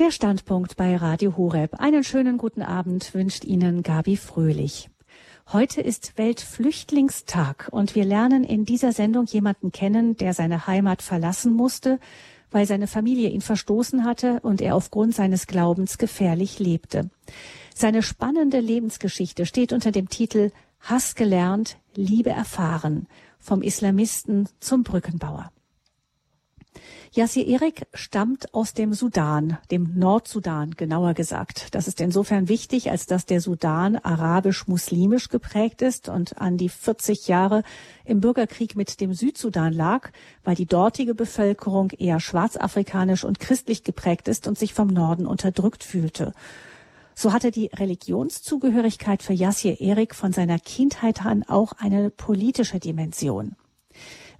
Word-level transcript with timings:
Der 0.00 0.12
Standpunkt 0.12 0.78
bei 0.78 0.96
Radio 0.96 1.36
Horeb. 1.36 1.78
Einen 1.78 2.04
schönen 2.04 2.38
guten 2.38 2.62
Abend 2.62 3.12
wünscht 3.12 3.44
Ihnen 3.44 3.82
Gabi 3.82 4.16
Fröhlich. 4.16 4.88
Heute 5.52 5.82
ist 5.82 6.16
Weltflüchtlingstag 6.16 7.68
und 7.70 7.94
wir 7.94 8.06
lernen 8.06 8.42
in 8.42 8.64
dieser 8.64 8.92
Sendung 8.92 9.26
jemanden 9.26 9.72
kennen, 9.72 10.16
der 10.16 10.32
seine 10.32 10.66
Heimat 10.66 11.02
verlassen 11.02 11.52
musste, 11.52 12.00
weil 12.50 12.64
seine 12.64 12.86
Familie 12.86 13.28
ihn 13.28 13.42
verstoßen 13.42 14.04
hatte 14.06 14.40
und 14.40 14.62
er 14.62 14.74
aufgrund 14.74 15.14
seines 15.14 15.46
Glaubens 15.46 15.98
gefährlich 15.98 16.58
lebte. 16.58 17.10
Seine 17.74 18.02
spannende 18.02 18.60
Lebensgeschichte 18.60 19.44
steht 19.44 19.70
unter 19.70 19.92
dem 19.92 20.08
Titel 20.08 20.50
Hass 20.80 21.14
gelernt, 21.14 21.76
Liebe 21.94 22.30
erfahren, 22.30 23.06
vom 23.38 23.60
Islamisten 23.60 24.48
zum 24.60 24.82
Brückenbauer. 24.82 25.52
Yassir 27.12 27.46
Erik 27.46 27.86
stammt 27.92 28.54
aus 28.54 28.72
dem 28.72 28.92
Sudan, 28.94 29.58
dem 29.72 29.98
Nordsudan 29.98 30.70
genauer 30.72 31.14
gesagt. 31.14 31.74
Das 31.74 31.88
ist 31.88 32.00
insofern 32.00 32.48
wichtig, 32.48 32.90
als 32.90 33.06
dass 33.06 33.26
der 33.26 33.40
Sudan 33.40 33.96
arabisch-muslimisch 33.96 35.28
geprägt 35.28 35.82
ist 35.82 36.08
und 36.08 36.40
an 36.40 36.56
die 36.56 36.68
40 36.68 37.26
Jahre 37.26 37.64
im 38.04 38.20
Bürgerkrieg 38.20 38.76
mit 38.76 39.00
dem 39.00 39.12
Südsudan 39.12 39.72
lag, 39.72 40.10
weil 40.44 40.54
die 40.54 40.66
dortige 40.66 41.14
Bevölkerung 41.14 41.90
eher 41.90 42.20
schwarzafrikanisch 42.20 43.24
und 43.24 43.40
christlich 43.40 43.82
geprägt 43.82 44.28
ist 44.28 44.46
und 44.46 44.56
sich 44.56 44.72
vom 44.72 44.88
Norden 44.88 45.26
unterdrückt 45.26 45.82
fühlte. 45.82 46.32
So 47.16 47.32
hatte 47.32 47.50
die 47.50 47.66
Religionszugehörigkeit 47.66 49.22
für 49.22 49.32
Yassir 49.32 49.80
Erik 49.80 50.14
von 50.14 50.32
seiner 50.32 50.60
Kindheit 50.60 51.26
an 51.26 51.42
auch 51.42 51.72
eine 51.72 52.10
politische 52.10 52.78
Dimension. 52.78 53.56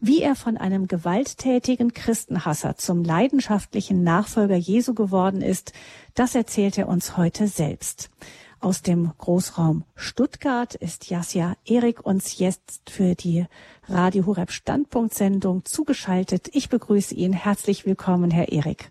Wie 0.02 0.22
er 0.22 0.34
von 0.34 0.56
einem 0.56 0.88
gewalttätigen 0.88 1.92
Christenhasser 1.92 2.76
zum 2.78 3.04
leidenschaftlichen 3.04 4.02
Nachfolger 4.02 4.56
Jesu 4.56 4.94
geworden 4.94 5.42
ist, 5.42 5.74
das 6.14 6.34
erzählt 6.34 6.78
er 6.78 6.88
uns 6.88 7.18
heute 7.18 7.46
selbst. 7.48 8.10
Aus 8.60 8.80
dem 8.80 9.12
Großraum 9.18 9.84
Stuttgart 9.96 10.74
ist 10.74 11.10
Jasja 11.10 11.54
Erik 11.66 12.04
uns 12.04 12.38
jetzt 12.38 12.88
für 12.88 13.14
die 13.14 13.44
Radio 13.88 14.24
Horeb 14.24 14.52
Standpunktsendung 14.52 15.66
zugeschaltet. 15.66 16.48
Ich 16.52 16.70
begrüße 16.70 17.14
ihn. 17.14 17.34
Herzlich 17.34 17.84
willkommen, 17.84 18.30
Herr 18.30 18.50
Erik. 18.50 18.90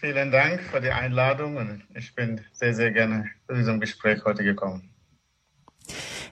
Vielen 0.00 0.32
Dank 0.32 0.62
für 0.62 0.80
die 0.80 0.90
Einladung 0.90 1.56
und 1.58 1.84
ich 1.94 2.12
bin 2.16 2.40
sehr, 2.52 2.74
sehr 2.74 2.90
gerne 2.90 3.30
zu 3.46 3.54
diesem 3.54 3.78
Gespräch 3.78 4.24
heute 4.24 4.42
gekommen. 4.42 4.89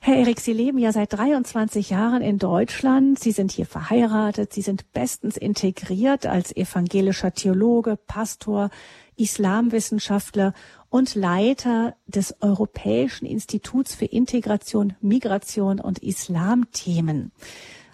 Herr 0.00 0.16
Erik, 0.16 0.40
Sie 0.40 0.52
leben 0.52 0.78
ja 0.78 0.92
seit 0.92 1.12
23 1.12 1.90
Jahren 1.90 2.22
in 2.22 2.38
Deutschland. 2.38 3.18
Sie 3.18 3.32
sind 3.32 3.52
hier 3.52 3.66
verheiratet. 3.66 4.52
Sie 4.52 4.62
sind 4.62 4.92
bestens 4.92 5.36
integriert 5.36 6.26
als 6.26 6.56
evangelischer 6.56 7.32
Theologe, 7.32 7.96
Pastor, 7.96 8.70
Islamwissenschaftler 9.16 10.54
und 10.90 11.14
Leiter 11.14 11.96
des 12.06 12.36
Europäischen 12.40 13.26
Instituts 13.26 13.94
für 13.94 14.06
Integration, 14.06 14.94
Migration 15.00 15.80
und 15.80 15.98
Islamthemen. 15.98 17.32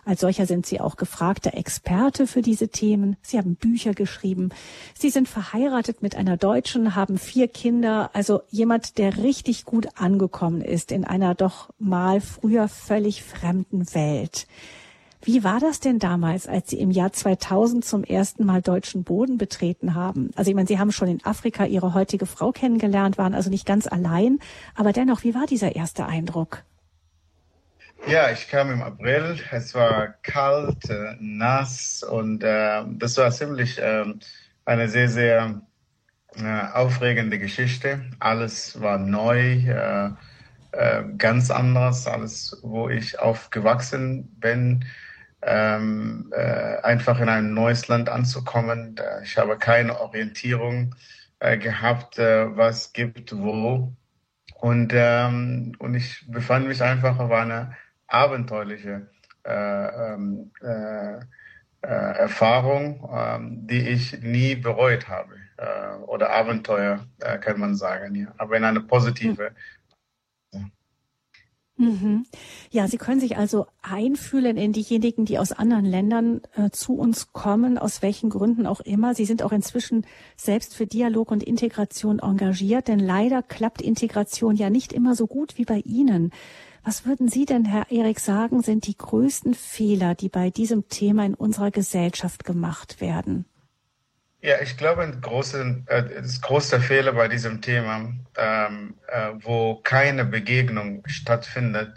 Als 0.04 0.20
solcher 0.20 0.46
sind 0.46 0.66
Sie 0.66 0.80
auch 0.80 0.96
gefragter 0.96 1.54
Experte 1.54 2.26
für 2.26 2.42
diese 2.42 2.68
Themen. 2.68 3.16
Sie 3.22 3.38
haben 3.38 3.56
Bücher 3.56 3.94
geschrieben. 3.94 4.50
Sie 4.98 5.10
sind 5.10 5.28
verheiratet 5.28 6.02
mit 6.02 6.16
einer 6.16 6.36
Deutschen, 6.36 6.94
haben 6.94 7.18
vier 7.18 7.48
Kinder. 7.48 8.10
Also 8.12 8.42
jemand, 8.50 8.98
der 8.98 9.18
richtig 9.18 9.64
gut 9.64 9.88
angekommen 9.96 10.60
ist 10.60 10.92
in 10.92 11.04
einer 11.04 11.34
doch 11.34 11.70
mal 11.78 12.20
früher 12.20 12.68
völlig 12.68 13.22
fremden 13.22 13.92
Welt. 13.94 14.46
Wie 15.26 15.42
war 15.42 15.58
das 15.58 15.80
denn 15.80 15.98
damals, 15.98 16.46
als 16.46 16.68
Sie 16.68 16.78
im 16.78 16.90
Jahr 16.90 17.10
2000 17.10 17.82
zum 17.82 18.04
ersten 18.04 18.44
Mal 18.44 18.60
deutschen 18.60 19.04
Boden 19.04 19.38
betreten 19.38 19.94
haben? 19.94 20.30
Also 20.36 20.50
ich 20.50 20.54
meine, 20.54 20.68
Sie 20.68 20.78
haben 20.78 20.92
schon 20.92 21.08
in 21.08 21.24
Afrika 21.24 21.64
Ihre 21.64 21.94
heutige 21.94 22.26
Frau 22.26 22.52
kennengelernt, 22.52 23.16
waren 23.16 23.32
also 23.32 23.48
nicht 23.48 23.64
ganz 23.64 23.86
allein. 23.86 24.38
Aber 24.74 24.92
dennoch, 24.92 25.24
wie 25.24 25.34
war 25.34 25.46
dieser 25.46 25.76
erste 25.76 26.04
Eindruck? 26.04 26.64
Ja, 28.06 28.30
ich 28.30 28.48
kam 28.48 28.70
im 28.70 28.82
April. 28.82 29.40
Es 29.50 29.74
war 29.74 30.08
kalt, 30.22 30.90
äh, 30.90 31.16
nass 31.20 32.02
und 32.02 32.44
äh, 32.44 32.82
das 32.98 33.16
war 33.16 33.30
ziemlich 33.30 33.78
äh, 33.78 34.04
eine 34.66 34.88
sehr, 34.88 35.08
sehr 35.08 35.62
äh, 36.36 36.60
aufregende 36.74 37.38
Geschichte. 37.38 38.04
Alles 38.20 38.78
war 38.80 38.98
neu, 38.98 39.40
äh, 39.40 40.10
äh, 40.72 41.04
ganz 41.16 41.50
anders, 41.50 42.06
alles, 42.06 42.58
wo 42.62 42.90
ich 42.90 43.18
aufgewachsen 43.18 44.28
bin. 44.38 44.84
Ähm, 45.40 46.32
einfach 46.82 47.20
in 47.20 47.28
ein 47.28 47.52
neues 47.52 47.88
Land 47.88 48.08
anzukommen. 48.08 48.96
Ich 49.22 49.36
habe 49.36 49.58
keine 49.58 50.00
Orientierung 50.00 50.94
gehabt, 51.38 52.16
was 52.16 52.94
gibt 52.94 53.36
wo. 53.36 53.94
Und, 54.54 54.92
ähm, 54.94 55.74
und 55.78 55.94
ich 55.94 56.24
befand 56.28 56.66
mich 56.66 56.82
einfach 56.82 57.18
auf 57.18 57.30
einer 57.30 57.76
abenteuerliche 58.14 59.08
äh, 59.44 60.14
ähm, 60.14 60.50
äh, 60.62 61.18
äh, 61.82 62.18
Erfahrung, 62.18 63.06
ähm, 63.12 63.66
die 63.66 63.88
ich 63.88 64.20
nie 64.22 64.54
bereut 64.54 65.08
habe. 65.08 65.34
Äh, 65.56 65.96
oder 66.06 66.30
Abenteuer, 66.30 67.06
äh, 67.20 67.38
kann 67.38 67.60
man 67.60 67.74
sagen. 67.74 68.14
Ja. 68.14 68.28
Aber 68.38 68.56
in 68.56 68.64
eine 68.64 68.80
positive. 68.80 69.52
Mhm. 71.76 72.24
Ja, 72.70 72.86
Sie 72.86 72.98
können 72.98 73.18
sich 73.18 73.36
also 73.36 73.66
einfühlen 73.82 74.56
in 74.56 74.72
diejenigen, 74.72 75.24
die 75.24 75.40
aus 75.40 75.50
anderen 75.50 75.84
Ländern 75.84 76.40
äh, 76.54 76.70
zu 76.70 76.94
uns 76.94 77.32
kommen, 77.32 77.78
aus 77.78 78.00
welchen 78.00 78.30
Gründen 78.30 78.66
auch 78.66 78.80
immer. 78.80 79.14
Sie 79.14 79.24
sind 79.24 79.42
auch 79.42 79.50
inzwischen 79.50 80.06
selbst 80.36 80.76
für 80.76 80.86
Dialog 80.86 81.32
und 81.32 81.42
Integration 81.42 82.20
engagiert, 82.20 82.86
denn 82.86 83.00
leider 83.00 83.42
klappt 83.42 83.82
Integration 83.82 84.54
ja 84.54 84.70
nicht 84.70 84.92
immer 84.92 85.16
so 85.16 85.26
gut 85.26 85.58
wie 85.58 85.64
bei 85.64 85.78
Ihnen. 85.84 86.30
Was 86.84 87.06
würden 87.06 87.28
Sie 87.28 87.46
denn, 87.46 87.64
Herr 87.64 87.90
Erik, 87.90 88.20
sagen, 88.20 88.62
sind 88.62 88.86
die 88.86 88.96
größten 88.96 89.54
Fehler, 89.54 90.14
die 90.14 90.28
bei 90.28 90.50
diesem 90.50 90.88
Thema 90.90 91.24
in 91.24 91.34
unserer 91.34 91.70
Gesellschaft 91.70 92.44
gemacht 92.44 93.00
werden? 93.00 93.46
Ja, 94.42 94.60
ich 94.60 94.76
glaube, 94.76 95.02
ein 95.02 95.22
großer, 95.22 95.78
äh, 95.86 96.20
das 96.20 96.42
größte 96.42 96.78
Fehler 96.80 97.14
bei 97.14 97.28
diesem 97.28 97.62
Thema, 97.62 98.12
ähm, 98.36 98.94
äh, 99.08 99.30
wo 99.40 99.76
keine 99.76 100.26
Begegnung 100.26 101.02
stattfindet, 101.06 101.94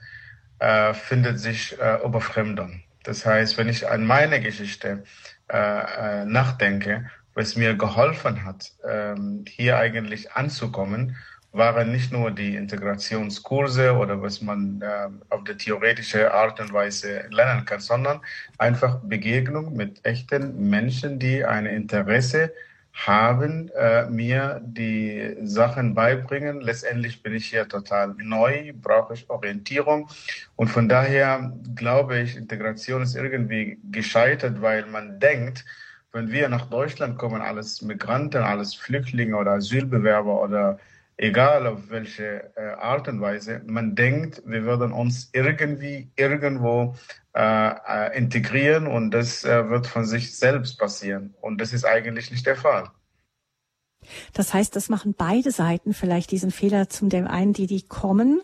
äh, 0.59 0.93
findet 0.93 1.41
sich 1.41 1.77
äh, 1.77 1.97
Überfremdung. 2.05 2.81
Das 3.03 3.25
heißt, 3.25 3.57
wenn 3.57 3.67
ich 3.67 3.89
an 3.89 4.05
meine 4.05 4.39
Geschichte 4.39 5.03
äh, 5.49 6.21
äh, 6.21 6.25
nachdenke, 6.25 7.09
was 7.33 7.57
mir 7.57 7.75
geholfen 7.75 8.45
hat, 8.45 8.71
ähm, 8.87 9.43
hier 9.49 9.77
eigentlich 9.77 10.31
anzukommen 10.31 11.17
waren 11.51 11.91
nicht 11.91 12.11
nur 12.11 12.31
die 12.31 12.55
Integrationskurse 12.55 13.93
oder 13.93 14.21
was 14.21 14.41
man 14.41 14.81
äh, 14.81 15.09
auf 15.29 15.43
der 15.43 15.57
theoretische 15.57 16.33
Art 16.33 16.59
und 16.59 16.73
Weise 16.73 17.25
lernen 17.29 17.65
kann, 17.65 17.79
sondern 17.79 18.21
einfach 18.57 18.99
Begegnung 18.99 19.75
mit 19.75 20.05
echten 20.05 20.69
Menschen, 20.69 21.19
die 21.19 21.43
ein 21.43 21.65
Interesse 21.65 22.51
haben, 22.93 23.69
äh, 23.75 24.09
mir 24.09 24.59
die 24.63 25.35
Sachen 25.43 25.93
beibringen. 25.93 26.61
Letztendlich 26.61 27.21
bin 27.21 27.35
ich 27.35 27.45
hier 27.47 27.67
total 27.67 28.15
neu, 28.17 28.73
brauche 28.73 29.13
ich 29.13 29.29
Orientierung. 29.29 30.09
Und 30.55 30.69
von 30.69 30.89
daher 30.89 31.53
glaube 31.75 32.19
ich, 32.19 32.35
Integration 32.35 33.03
ist 33.03 33.15
irgendwie 33.15 33.79
gescheitert, 33.91 34.61
weil 34.61 34.85
man 34.87 35.19
denkt, 35.19 35.63
wenn 36.11 36.31
wir 36.31 36.49
nach 36.49 36.69
Deutschland 36.69 37.17
kommen, 37.19 37.41
alles 37.41 37.81
Migranten, 37.83 38.41
alles 38.41 38.73
Flüchtlinge 38.73 39.37
oder 39.37 39.51
Asylbewerber 39.51 40.41
oder 40.41 40.79
egal 41.17 41.67
auf 41.67 41.89
welche 41.89 42.51
äh, 42.55 42.73
Art 42.79 43.07
und 43.07 43.19
Weise, 43.19 43.61
man 43.65 43.95
denkt, 43.95 44.43
wir 44.45 44.63
würden 44.63 44.91
uns 44.91 45.29
irgendwie 45.33 46.11
irgendwo 46.15 46.95
äh, 47.33 47.69
äh, 47.69 48.17
integrieren 48.17 48.87
und 48.87 49.11
das 49.11 49.43
äh, 49.43 49.69
wird 49.69 49.87
von 49.87 50.05
sich 50.05 50.37
selbst 50.37 50.79
passieren. 50.79 51.33
Und 51.41 51.59
das 51.59 51.73
ist 51.73 51.85
eigentlich 51.85 52.31
nicht 52.31 52.45
der 52.45 52.55
Fall. 52.55 52.89
Das 54.33 54.53
heißt, 54.53 54.75
das 54.75 54.89
machen 54.89 55.15
beide 55.17 55.51
Seiten 55.51 55.93
vielleicht 55.93 56.31
diesen 56.31 56.51
Fehler 56.51 56.89
zum 56.89 57.09
dem 57.09 57.27
einen, 57.27 57.53
die 57.53 57.67
die 57.67 57.81
kommen 57.81 58.41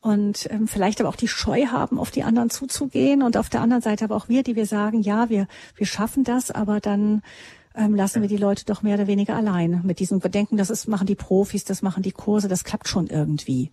und 0.00 0.50
ähm, 0.50 0.66
vielleicht 0.66 1.00
aber 1.00 1.08
auch 1.08 1.16
die 1.16 1.28
Scheu 1.28 1.66
haben, 1.66 1.98
auf 1.98 2.10
die 2.10 2.22
anderen 2.22 2.50
zuzugehen 2.50 3.22
und 3.22 3.36
auf 3.36 3.48
der 3.48 3.60
anderen 3.60 3.82
Seite 3.82 4.04
aber 4.04 4.16
auch 4.16 4.28
wir, 4.28 4.42
die 4.42 4.56
wir 4.56 4.66
sagen, 4.66 5.02
ja, 5.02 5.28
wir 5.28 5.46
wir 5.76 5.86
schaffen 5.86 6.24
das, 6.24 6.50
aber 6.50 6.80
dann 6.80 7.22
ähm, 7.78 7.94
lassen 7.94 8.20
wir 8.20 8.28
die 8.28 8.36
Leute 8.36 8.64
doch 8.64 8.82
mehr 8.82 8.96
oder 8.96 9.06
weniger 9.06 9.36
allein 9.36 9.80
mit 9.84 10.00
diesem 10.00 10.18
Bedenken, 10.18 10.56
das 10.56 10.68
ist, 10.68 10.88
machen 10.88 11.06
die 11.06 11.14
Profis, 11.14 11.64
das 11.64 11.80
machen 11.80 12.02
die 12.02 12.12
Kurse, 12.12 12.48
das 12.48 12.64
klappt 12.64 12.88
schon 12.88 13.06
irgendwie. 13.06 13.70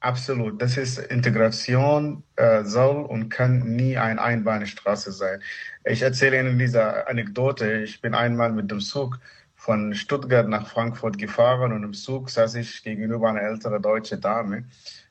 Absolut. 0.00 0.60
Das 0.60 0.76
ist 0.76 0.98
Integration 0.98 2.24
äh, 2.36 2.64
soll 2.64 3.04
und 3.04 3.30
kann 3.30 3.74
nie 3.74 3.96
eine 3.96 4.20
Einbahnstraße 4.20 5.12
sein. 5.12 5.40
Ich 5.84 6.02
erzähle 6.02 6.40
Ihnen 6.40 6.58
diese 6.58 7.06
Anekdote. 7.08 7.82
Ich 7.82 8.02
bin 8.02 8.14
einmal 8.14 8.52
mit 8.52 8.70
dem 8.70 8.80
Zug 8.80 9.18
von 9.54 9.94
Stuttgart 9.94 10.46
nach 10.46 10.66
Frankfurt 10.66 11.16
gefahren 11.16 11.72
und 11.72 11.84
im 11.84 11.94
Zug 11.94 12.28
saß 12.28 12.56
ich 12.56 12.82
gegenüber 12.82 13.30
einer 13.30 13.40
älteren 13.40 13.80
deutschen 13.80 14.20
Dame, 14.20 14.64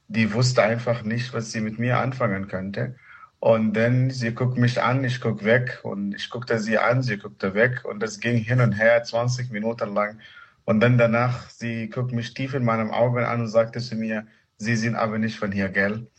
die 0.07 0.31
wusste 0.31 0.61
einfach 0.61 1.01
nicht, 1.01 1.33
was 1.33 1.51
sie 1.51 1.61
mit 1.61 1.79
mir 1.79 1.97
anfangen 1.97 2.47
könnte. 2.47 2.95
Und 3.43 3.73
dann 3.73 4.09
sie 4.09 4.33
guckt 4.33 4.57
mich 4.57 4.81
an, 4.81 5.03
ich 5.03 5.19
guck 5.19 5.43
weg 5.43 5.81
und 5.83 6.15
ich 6.15 6.29
guckte 6.29 6.59
sie 6.59 6.77
an, 6.77 7.03
sie 7.03 7.17
guckte 7.17 7.53
weg 7.53 7.83
und 7.83 7.99
das 7.99 8.21
ging 8.21 8.37
hin 8.37 8.61
und 8.61 8.71
her 8.71 9.03
20 9.03 9.51
Minuten 9.51 9.93
lang. 9.93 10.21
Und 10.63 10.79
dann 10.79 10.97
danach, 10.97 11.49
sie 11.49 11.89
guckt 11.89 12.13
mich 12.13 12.33
tief 12.33 12.53
in 12.53 12.63
meinem 12.63 12.91
Augen 12.91 13.25
an 13.25 13.41
und 13.41 13.49
sagte 13.49 13.81
zu 13.81 13.97
mir, 13.97 14.25
Sie 14.55 14.77
sind 14.77 14.95
aber 14.95 15.17
nicht 15.17 15.37
von 15.37 15.51
hier, 15.51 15.67
gell? 15.67 16.07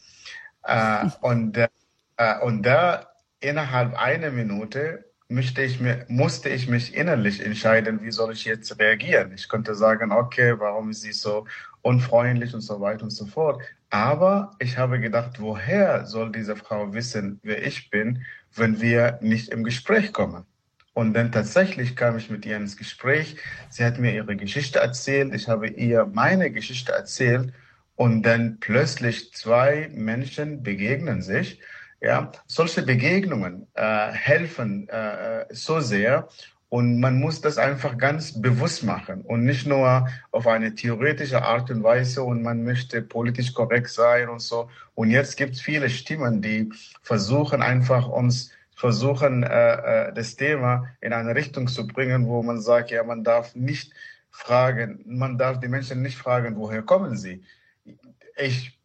Äh, 0.66 1.08
und, 1.20 1.56
äh, 1.56 2.38
und 2.42 2.62
da 2.62 3.08
innerhalb 3.40 3.94
einer 3.98 4.30
Minute 4.30 5.04
musste 5.28 5.62
ich, 5.62 5.80
mir, 5.80 6.06
musste 6.08 6.48
ich 6.48 6.68
mich 6.68 6.94
innerlich 6.94 7.44
entscheiden, 7.44 8.02
wie 8.02 8.10
soll 8.10 8.32
ich 8.32 8.46
jetzt 8.46 8.78
reagieren. 8.78 9.32
Ich 9.34 9.48
konnte 9.48 9.74
sagen, 9.74 10.10
okay, 10.12 10.58
warum 10.58 10.90
ist 10.90 11.02
sie 11.02 11.12
so 11.12 11.46
unfreundlich 11.82 12.54
und 12.54 12.62
so 12.62 12.80
weiter 12.80 13.04
und 13.04 13.10
so 13.10 13.26
fort. 13.26 13.62
Aber 13.94 14.50
ich 14.58 14.76
habe 14.76 14.98
gedacht, 14.98 15.38
woher 15.38 16.04
soll 16.04 16.32
diese 16.32 16.56
Frau 16.56 16.92
wissen, 16.92 17.38
wer 17.44 17.64
ich 17.64 17.90
bin, 17.90 18.24
wenn 18.56 18.80
wir 18.80 19.20
nicht 19.22 19.50
im 19.50 19.62
Gespräch 19.62 20.12
kommen? 20.12 20.44
Und 20.94 21.14
dann 21.14 21.30
tatsächlich 21.30 21.94
kam 21.94 22.18
ich 22.18 22.28
mit 22.28 22.44
ihr 22.44 22.56
ins 22.56 22.76
Gespräch. 22.76 23.36
Sie 23.70 23.84
hat 23.84 24.00
mir 24.00 24.12
ihre 24.12 24.34
Geschichte 24.34 24.80
erzählt. 24.80 25.32
Ich 25.32 25.46
habe 25.46 25.68
ihr 25.68 26.06
meine 26.06 26.50
Geschichte 26.50 26.90
erzählt. 26.90 27.52
Und 27.94 28.24
dann 28.24 28.58
plötzlich 28.58 29.32
zwei 29.32 29.88
Menschen 29.94 30.64
begegnen 30.64 31.22
sich. 31.22 31.60
Ja, 32.00 32.32
solche 32.48 32.82
Begegnungen 32.82 33.68
äh, 33.74 34.10
helfen 34.10 34.88
äh, 34.88 35.46
so 35.50 35.78
sehr. 35.78 36.28
Und 36.74 36.98
man 36.98 37.20
muss 37.20 37.40
das 37.40 37.56
einfach 37.56 37.96
ganz 37.98 38.42
bewusst 38.42 38.82
machen 38.82 39.20
und 39.20 39.44
nicht 39.44 39.64
nur 39.64 40.08
auf 40.32 40.48
eine 40.48 40.74
theoretische 40.74 41.40
Art 41.40 41.70
und 41.70 41.84
Weise 41.84 42.24
und 42.24 42.42
man 42.42 42.64
möchte 42.64 43.00
politisch 43.00 43.54
korrekt 43.54 43.90
sein 43.90 44.28
und 44.28 44.40
so. 44.40 44.68
Und 44.96 45.12
jetzt 45.12 45.36
gibt 45.36 45.54
es 45.54 45.60
viele 45.60 45.88
Stimmen, 45.88 46.42
die 46.42 46.72
versuchen 47.00 47.62
einfach 47.62 48.08
uns 48.08 48.50
versuchen, 48.74 49.44
äh, 49.44 50.08
äh, 50.08 50.12
das 50.14 50.34
Thema 50.34 50.88
in 51.00 51.12
eine 51.12 51.36
Richtung 51.36 51.68
zu 51.68 51.86
bringen, 51.86 52.26
wo 52.26 52.42
man 52.42 52.60
sagt, 52.60 52.90
ja, 52.90 53.04
man 53.04 53.22
darf 53.22 53.54
nicht 53.54 53.92
fragen, 54.32 55.00
man 55.06 55.38
darf 55.38 55.60
die 55.60 55.68
Menschen 55.68 56.02
nicht 56.02 56.18
fragen, 56.18 56.56
woher 56.56 56.82
kommen 56.82 57.16
sie. 57.16 57.44
Ich, 58.36 58.76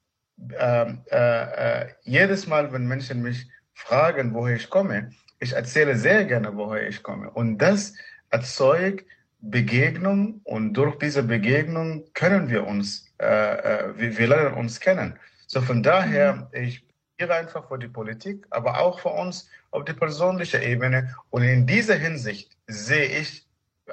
äh, 0.51 0.94
äh, 1.09 1.88
jedes 2.03 2.45
Mal, 2.45 2.71
wenn 2.71 2.85
Menschen 2.85 3.24
mich 3.24 3.47
fragen, 3.74 4.35
woher 4.35 4.57
ich 4.57 4.69
komme, 4.69 5.09
ich 5.39 5.53
erzähle 5.53 5.95
sehr 5.95 6.25
gerne, 6.25 6.56
woher 6.56 6.88
ich 6.88 7.01
komme. 7.01 7.30
Und 7.30 7.57
das 7.57 7.94
erzeugt 8.30 9.06
Begegnung 9.41 10.41
und 10.44 10.74
durch 10.74 10.97
diese 10.97 11.24
Begegnung 11.24 12.03
können 12.13 12.50
wir 12.50 12.68
uns, 12.68 13.12
äh, 13.19 13.25
äh 13.25 13.97
wir, 13.97 14.18
wir, 14.18 14.27
lernen 14.27 14.56
uns 14.56 14.80
kennen. 14.80 15.18
So 15.47 15.62
von 15.62 15.81
daher, 15.81 16.50
mhm. 16.51 16.63
ich 16.63 16.86
bin 17.18 17.31
einfach 17.31 17.68
für 17.68 17.80
die 17.80 17.88
Politik, 17.88 18.45
aber 18.50 18.80
auch 18.80 19.00
für 19.00 19.09
uns 19.09 19.50
auf 19.71 19.86
die 19.86 19.94
persönliche 19.94 20.59
Ebene. 20.59 21.15
Und 21.30 21.44
in 21.44 21.65
dieser 21.65 21.95
Hinsicht 21.95 22.57
sehe 22.68 23.06
ich, 23.06 23.47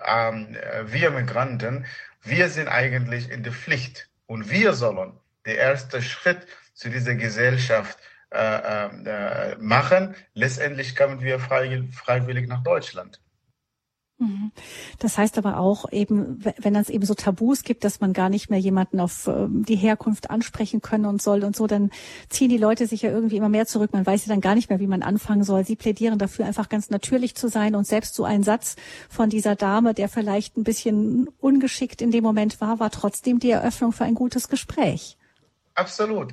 ähm, 0.05 0.57
wir 0.85 1.11
Migranten, 1.11 1.87
wir 2.23 2.49
sind 2.49 2.69
eigentlich 2.69 3.31
in 3.31 3.43
der 3.45 3.53
Pflicht 3.53 4.09
und 4.27 4.51
wir 4.51 4.73
sollen 4.73 5.13
der 5.45 5.59
erste 5.59 6.03
Schritt 6.03 6.47
zu 6.75 6.91
dieser 6.91 7.15
Gesellschaft 7.15 7.99
äh, 8.31 8.87
äh, 8.87 9.57
machen. 9.59 10.15
Letztendlich 10.35 10.95
kamen 10.97 11.21
wir 11.21 11.39
freiwillig 11.39 12.49
nach 12.49 12.63
Deutschland. 12.63 13.21
Mhm. 14.19 14.51
Das 14.99 15.19
heißt 15.19 15.37
aber 15.37 15.59
auch 15.59 15.93
eben, 15.93 16.43
wenn 16.59 16.75
es 16.75 16.89
eben 16.89 17.05
so 17.05 17.15
Tabus 17.15 17.63
gibt, 17.63 17.85
dass 17.85 18.01
man 18.01 18.15
gar 18.15 18.31
nicht 18.31 18.49
mehr 18.49 18.59
jemanden 18.59 18.99
auf 18.99 19.27
ähm, 19.27 19.65
die 19.67 19.77
Herkunft 19.77 20.31
ansprechen 20.31 20.81
können 20.81 21.05
und 21.05 21.21
soll 21.21 21.45
und 21.45 21.55
so, 21.55 21.67
dann 21.67 21.91
ziehen 22.31 22.49
die 22.49 22.57
Leute 22.57 22.87
sich 22.87 23.03
ja 23.03 23.11
irgendwie 23.11 23.37
immer 23.37 23.51
mehr 23.51 23.67
zurück. 23.67 23.93
Man 23.93 24.07
weiß 24.07 24.25
ja 24.27 24.33
dann 24.33 24.41
gar 24.41 24.55
nicht 24.55 24.71
mehr, 24.71 24.81
wie 24.81 24.87
man 24.87 25.03
anfangen 25.03 25.45
soll. 25.45 25.65
Sie 25.65 25.77
plädieren 25.77 26.19
dafür, 26.19 26.47
einfach 26.47 26.71
ganz 26.71 26.89
natürlich 26.89 27.35
zu 27.35 27.49
sein 27.49 27.75
und 27.75 27.87
selbst 27.87 28.15
so 28.15 28.25
ein 28.25 28.43
Satz 28.43 28.77
von 29.11 29.29
dieser 29.29 29.55
Dame, 29.55 29.93
der 29.93 30.09
vielleicht 30.09 30.57
ein 30.57 30.65
bisschen 30.65 31.29
ungeschickt 31.39 32.01
in 32.01 32.11
dem 32.11 32.25
Moment 32.25 32.61
war, 32.63 32.81
war 32.81 32.91
trotzdem 32.91 33.39
die 33.39 33.51
Eröffnung 33.51 33.93
für 33.93 34.05
ein 34.05 34.15
gutes 34.15 34.49
Gespräch. 34.49 35.19
Absolut. 35.77 36.33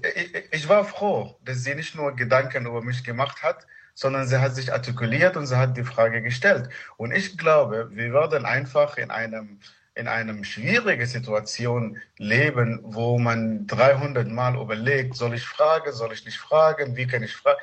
Ich, 0.52 0.70
war 0.70 0.86
froh, 0.86 1.38
dass 1.44 1.64
sie 1.64 1.76
nicht 1.76 1.96
nur 1.96 2.16
Gedanken 2.16 2.66
über 2.66 2.82
mich 2.82 3.04
gemacht 3.04 3.44
hat, 3.44 3.68
sondern 3.94 4.26
sie 4.26 4.40
hat 4.40 4.56
sich 4.56 4.72
artikuliert 4.72 5.36
und 5.36 5.48
sie 5.48 5.58
hat 5.58 5.76
die 5.76 5.84
Frage 5.84 6.22
gestellt. 6.22 6.70
Und 6.96 7.12
ich 7.12 7.38
glaube, 7.38 7.90
wir 7.92 8.14
werden 8.14 8.46
einfach 8.46 8.98
in 8.98 9.12
einem 9.12 9.60
in 9.96 10.08
einem 10.08 10.44
schwierigen 10.44 11.06
Situation 11.06 12.00
leben, 12.18 12.80
wo 12.84 13.20
man 13.20 13.68
300 13.68 14.28
Mal 14.28 14.56
überlegt, 14.56 15.16
soll 15.16 15.36
ich 15.36 15.46
fragen, 15.46 15.92
soll 15.92 16.14
ich 16.14 16.26
nicht 16.26 16.40
fragen, 16.40 16.96
wie 16.96 17.06
kann 17.06 17.22
ich 17.22 17.36
fragen? 17.36 17.60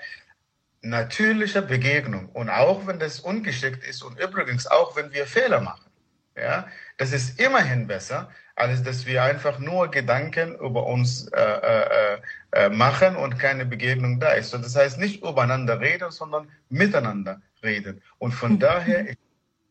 Natürliche 0.83 1.61
Begegnung. 1.63 2.29
Und 2.29 2.49
auch 2.49 2.87
wenn 2.87 3.01
das 3.01 3.19
ungeschickt 3.21 3.83
ist 3.85 4.03
und 4.03 4.21
übrigens 4.21 4.67
auch 4.69 4.95
wenn 4.97 5.13
wir 5.13 5.27
Fehler 5.27 5.61
machen. 5.61 5.91
Ja, 6.37 6.69
das 6.99 7.13
ist 7.13 7.41
immerhin 7.41 7.89
besser, 7.89 8.31
als 8.61 8.83
dass 8.83 9.07
wir 9.07 9.23
einfach 9.23 9.59
nur 9.59 9.91
Gedanken 9.91 10.55
über 10.57 10.87
uns 10.87 11.29
äh, 11.29 11.41
äh, 11.41 12.19
äh, 12.53 12.69
machen 12.69 13.17
und 13.17 13.39
keine 13.39 13.65
Begegnung 13.65 14.21
da 14.21 14.33
ist. 14.33 14.51
So, 14.51 14.59
das 14.59 14.77
heißt 14.77 14.99
nicht 14.99 15.23
übereinander 15.23 15.81
reden, 15.81 16.11
sondern 16.11 16.49
miteinander 16.69 17.41
reden. 17.63 18.03
Und 18.19 18.33
von 18.33 18.53
mhm. 18.53 18.59
daher 18.59 19.09
ist 19.09 19.19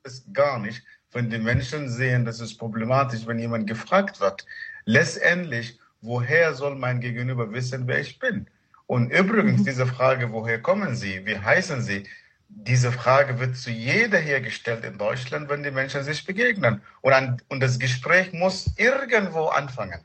es 0.03 0.25
gar 0.33 0.57
nicht, 0.59 0.83
wenn 1.11 1.29
die 1.29 1.37
Menschen 1.37 1.87
sehen, 1.89 2.25
das 2.25 2.39
ist 2.39 2.57
problematisch, 2.57 3.27
wenn 3.27 3.37
jemand 3.37 3.67
gefragt 3.67 4.19
wird. 4.19 4.45
Letztendlich, 4.85 5.79
woher 6.01 6.55
soll 6.55 6.75
mein 6.75 6.99
Gegenüber 6.99 7.51
wissen, 7.51 7.87
wer 7.87 7.99
ich 7.99 8.17
bin? 8.17 8.47
Und 8.87 9.11
übrigens, 9.11 9.61
mhm. 9.61 9.65
diese 9.65 9.85
Frage, 9.85 10.31
woher 10.31 10.59
kommen 10.59 10.95
Sie? 10.95 11.23
Wie 11.27 11.37
heißen 11.37 11.81
Sie? 11.83 12.07
Diese 12.49 12.91
Frage 12.91 13.39
wird 13.39 13.55
zu 13.55 13.69
jeder 13.69 14.17
hergestellt 14.17 14.83
in 14.83 14.97
Deutschland, 14.97 15.49
wenn 15.49 15.63
die 15.63 15.71
Menschen 15.71 16.03
sich 16.03 16.25
begegnen. 16.25 16.81
Und, 17.01 17.13
an, 17.13 17.41
und 17.47 17.61
das 17.61 17.79
Gespräch 17.79 18.33
muss 18.33 18.71
irgendwo 18.77 19.45
anfangen. 19.45 20.01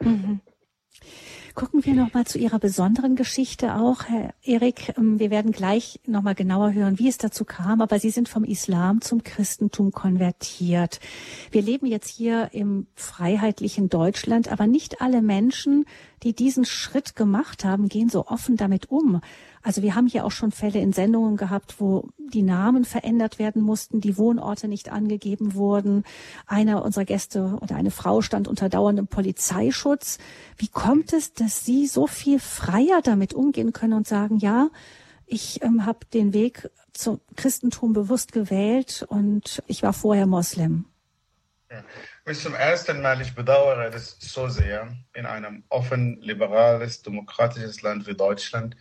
Mhm. 0.00 0.40
Gucken 1.54 1.86
wir 1.86 1.94
noch 1.94 2.12
mal 2.12 2.26
zu 2.26 2.36
Ihrer 2.36 2.58
besonderen 2.58 3.16
Geschichte 3.16 3.76
auch, 3.76 4.04
Herr 4.04 4.34
Erik. 4.42 4.92
Ähm, 4.98 5.18
wir 5.18 5.30
werden 5.30 5.52
gleich 5.52 6.00
noch 6.06 6.20
mal 6.20 6.34
genauer 6.34 6.74
hören, 6.74 6.98
wie 6.98 7.08
es 7.08 7.16
dazu 7.16 7.46
kam. 7.46 7.80
Aber 7.80 7.98
Sie 7.98 8.10
sind 8.10 8.28
vom 8.28 8.44
Islam 8.44 9.00
zum 9.00 9.24
Christentum 9.24 9.90
konvertiert. 9.90 11.00
Wir 11.50 11.62
leben 11.62 11.86
jetzt 11.86 12.08
hier 12.08 12.50
im 12.52 12.88
freiheitlichen 12.94 13.88
Deutschland, 13.88 14.48
aber 14.52 14.66
nicht 14.66 15.00
alle 15.00 15.22
Menschen, 15.22 15.86
die 16.22 16.34
diesen 16.34 16.66
Schritt 16.66 17.16
gemacht 17.16 17.64
haben, 17.64 17.88
gehen 17.88 18.10
so 18.10 18.26
offen 18.26 18.58
damit 18.58 18.90
um. 18.90 19.22
Also 19.66 19.82
wir 19.82 19.96
haben 19.96 20.06
hier 20.06 20.24
auch 20.24 20.30
schon 20.30 20.52
Fälle 20.52 20.78
in 20.78 20.92
Sendungen 20.92 21.36
gehabt, 21.36 21.80
wo 21.80 22.10
die 22.18 22.42
Namen 22.42 22.84
verändert 22.84 23.40
werden 23.40 23.60
mussten, 23.60 24.00
die 24.00 24.16
Wohnorte 24.16 24.68
nicht 24.68 24.92
angegeben 24.92 25.54
wurden. 25.54 26.04
Einer 26.46 26.84
unserer 26.84 27.04
Gäste 27.04 27.58
oder 27.60 27.74
eine 27.74 27.90
Frau 27.90 28.22
stand 28.22 28.46
unter 28.46 28.68
dauerndem 28.68 29.08
Polizeischutz. 29.08 30.18
Wie 30.56 30.68
kommt 30.68 31.12
es, 31.12 31.34
dass 31.34 31.64
Sie 31.64 31.88
so 31.88 32.06
viel 32.06 32.38
freier 32.38 33.00
damit 33.02 33.34
umgehen 33.34 33.72
können 33.72 33.94
und 33.94 34.06
sagen, 34.06 34.36
ja, 34.36 34.68
ich 35.26 35.60
ähm, 35.64 35.84
habe 35.84 36.06
den 36.14 36.32
Weg 36.32 36.70
zum 36.92 37.20
Christentum 37.34 37.92
bewusst 37.92 38.30
gewählt 38.30 39.04
und 39.08 39.64
ich 39.66 39.82
war 39.82 39.92
vorher 39.92 40.26
Moslem? 40.26 40.84
Bis 42.24 42.44
zum 42.44 42.54
ersten 42.54 43.02
Mal, 43.02 43.20
ich 43.20 43.34
bedauere 43.34 43.90
das 43.90 44.16
so 44.20 44.48
sehr, 44.48 44.96
in 45.12 45.26
einem 45.26 45.64
offen, 45.70 46.20
liberales, 46.20 47.02
demokratisches 47.02 47.82
Land 47.82 48.06
wie 48.06 48.14
Deutschland 48.14 48.76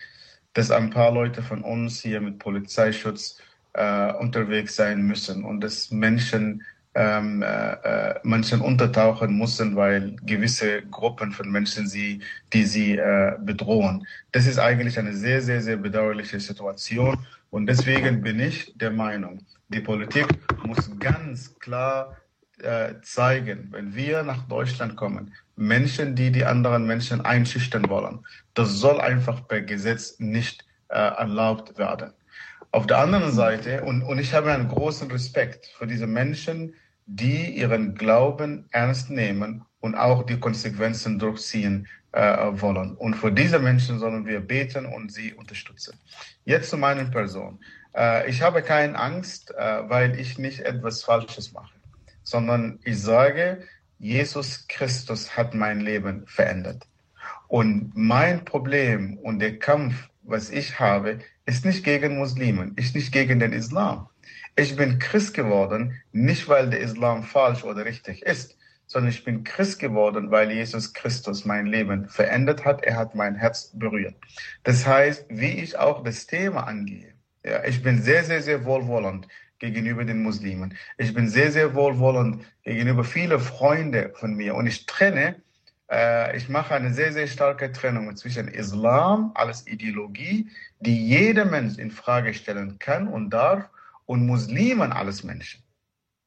dass 0.56 0.72
ein 0.72 0.90
paar 0.90 1.12
Leute 1.12 1.44
von 1.44 1.62
uns 1.62 2.02
hier 2.02 2.20
mit 2.20 2.40
Polizeischutz 2.40 3.38
äh, 3.74 4.12
unterwegs 4.14 4.76
sein 4.76 5.04
müssen 5.04 5.44
und 5.44 5.62
dass 5.62 5.92
Menschen 5.92 6.64
ähm, 6.96 7.44
äh, 7.44 7.74
äh, 7.74 8.20
Menschen 8.24 8.62
untertauchen 8.62 9.38
müssen, 9.38 9.76
weil 9.76 10.16
gewisse 10.24 10.82
Gruppen 10.84 11.34
von 11.34 11.52
Menschen 11.52 11.88
sie, 11.88 12.22
die 12.54 12.64
sie 12.64 12.98
äh, 12.98 13.34
bedrohen. 13.38 14.08
Das 14.32 14.48
ist 14.48 14.60
eigentlich 14.60 14.98
eine 14.98 15.14
sehr, 15.14 15.42
sehr, 15.42 15.62
sehr 15.62 15.76
bedauerliche 15.76 16.40
Situation. 16.40 17.18
Und 17.50 17.68
deswegen 17.68 18.22
bin 18.22 18.40
ich 18.40 18.74
der 18.78 18.92
Meinung, 18.92 19.46
die 19.68 19.82
Politik 19.82 20.28
muss 20.64 20.90
ganz 21.00 21.54
klar 21.60 22.16
äh, 22.60 22.94
zeigen, 23.02 23.68
wenn 23.72 23.94
wir 23.94 24.24
nach 24.24 24.48
Deutschland 24.48 24.96
kommen, 24.96 25.34
Menschen, 25.56 26.16
die 26.16 26.32
die 26.32 26.46
anderen 26.46 26.86
Menschen 26.86 27.22
einschüchtern 27.22 27.90
wollen, 27.90 28.26
das 28.54 28.70
soll 28.74 29.00
einfach 29.00 29.48
per 29.48 29.62
Gesetz 29.62 30.20
nicht 30.20 30.66
äh, 30.90 30.98
erlaubt 30.98 31.78
werden. 31.78 32.14
Auf 32.72 32.88
der 32.88 33.00
anderen 33.00 33.32
Seite, 33.32 33.84
und, 33.84 34.02
und 34.04 34.20
ich 34.20 34.34
habe 34.34 34.52
einen 34.52 34.68
großen 34.68 35.10
Respekt 35.10 35.68
für 35.78 35.88
diese 35.88 36.08
Menschen, 36.08 36.74
die 37.06 37.58
ihren 37.58 37.96
Glauben 37.96 38.68
ernst 38.72 39.10
nehmen 39.10 39.64
und 39.80 39.96
auch 39.96 40.24
die 40.24 40.40
Konsequenzen 40.40 41.20
durchziehen 41.20 41.88
äh, 42.12 42.22
wollen. 42.52 42.96
Und 42.96 43.16
für 43.16 43.32
diese 43.32 43.60
Menschen 43.60 44.00
sollen 44.00 44.26
wir 44.26 44.40
beten 44.40 44.86
und 44.86 45.12
sie 45.12 45.34
unterstützen. 45.34 46.00
Jetzt 46.44 46.70
zu 46.70 46.78
meiner 46.78 47.06
Person. 47.06 47.60
Äh, 47.96 48.30
ich 48.30 48.42
habe 48.42 48.62
keine 48.62 48.98
Angst, 48.98 49.52
äh, 49.52 49.90
weil 49.90 50.20
ich 50.20 50.38
nicht 50.38 50.62
etwas 50.62 51.04
Falsches 51.04 51.54
mache, 51.54 51.76
sondern 52.24 52.80
ich 52.84 53.02
sage, 53.02 53.64
Jesus 54.00 54.68
Christus 54.68 55.36
hat 55.38 55.54
mein 55.54 55.80
Leben 55.80 56.26
verändert. 56.28 56.88
Und 57.48 57.92
mein 57.96 58.44
Problem 58.46 59.18
und 59.18 59.40
der 59.40 59.58
Kampf, 59.60 60.10
was 60.24 60.50
ich 60.50 60.80
habe, 60.80 61.20
ist 61.46 61.66
nicht 61.66 61.84
gegen 61.84 62.18
Muslimen, 62.18 62.74
ist 62.76 62.96
nicht 62.96 63.12
gegen 63.12 63.40
den 63.40 63.54
Islam. 63.54 64.08
Ich 64.56 64.76
bin 64.76 65.00
Christ 65.00 65.34
geworden, 65.34 66.02
nicht 66.12 66.48
weil 66.48 66.70
der 66.70 66.80
Islam 66.80 67.24
falsch 67.24 67.64
oder 67.64 67.86
richtig 67.86 68.24
ist, 68.24 68.58
sondern 68.88 69.10
ich 69.10 69.24
bin 69.24 69.44
Christ 69.44 69.80
geworden, 69.80 70.32
weil 70.32 70.52
Jesus 70.52 70.94
Christus 70.94 71.46
mein 71.46 71.66
Leben 71.66 72.08
verändert 72.08 72.66
hat. 72.66 72.84
Er 72.84 72.96
hat 72.96 73.16
mein 73.16 73.36
Herz 73.36 73.72
berührt. 73.74 74.16
Das 74.64 74.86
heißt, 74.86 75.26
wie 75.30 75.60
ich 75.60 75.78
auch 75.78 76.04
das 76.04 76.28
Thema 76.28 76.68
angehe. 76.68 77.14
Ja, 77.44 77.64
ich 77.64 77.84
bin 77.84 78.02
sehr, 78.02 78.24
sehr, 78.24 78.42
sehr 78.42 78.66
wohlwollend 78.66 79.28
gegenüber 79.72 80.06
den 80.06 80.24
Muslimen. 80.24 80.78
Ich 80.98 81.14
bin 81.14 81.28
sehr, 81.28 81.52
sehr 81.52 81.74
wohlwollend 81.76 82.44
gegenüber 82.64 83.04
vielen 83.04 83.40
Freunden 83.40 84.14
von 84.16 84.36
mir. 84.36 84.56
Und 84.56 84.68
ich 84.68 84.86
trenne, 84.86 85.36
äh, 85.90 86.36
ich 86.38 86.50
mache 86.50 86.76
eine 86.76 86.94
sehr, 86.94 87.14
sehr 87.14 87.28
starke 87.28 87.72
Trennung 87.72 88.16
zwischen 88.16 88.48
Islam 88.48 89.32
als 89.36 89.68
Ideologie, 89.68 90.50
die 90.80 91.08
jeder 91.08 91.46
Mensch 91.46 91.78
in 91.78 91.92
Frage 91.92 92.34
stellen 92.34 92.80
kann 92.80 93.08
und 93.08 93.30
darf, 93.32 93.70
und 94.06 94.26
Muslimen 94.26 94.92
als 94.92 95.24
Menschen, 95.24 95.64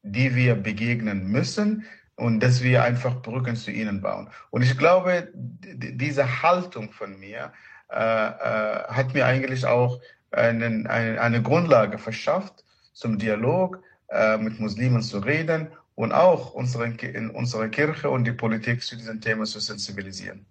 die 0.03 0.35
wir 0.35 0.57
begegnen 0.57 1.29
müssen, 1.29 1.85
und 2.17 2.41
dass 2.41 2.63
wir 2.65 2.83
einfach 2.83 3.23
Brücken 3.23 3.55
zu 3.55 3.71
ihnen 3.71 4.01
bauen. 4.01 4.29
Und 4.51 4.63
ich 4.63 4.77
glaube, 4.77 5.29
diese 5.35 6.43
Haltung 6.43 6.91
von 6.91 7.19
mir 7.19 7.53
äh, 7.91 7.97
äh, 7.97 8.85
hat 8.89 9.15
mir 9.15 9.25
eigentlich 9.25 9.65
auch 9.65 10.01
einen, 10.33 10.89
eine, 10.89 11.21
eine 11.21 11.43
Grundlage 11.43 11.97
verschafft, 11.97 12.65
zum 12.99 13.17
Dialog 13.17 13.81
äh, 14.09 14.37
mit 14.39 14.59
Muslimen 14.59 15.03
zu 15.03 15.19
reden 15.19 15.69
und 15.95 16.13
auch 16.13 16.53
unsere, 16.53 16.87
in 16.87 17.31
unsere 17.31 17.71
Kirche 17.71 18.11
und 18.11 18.25
die 18.25 18.33
Politik 18.33 18.83
zu 18.83 18.97
diesen 18.97 19.21
Themen 19.21 19.47
zu 19.47 19.61
sensibilisieren. 19.61 20.47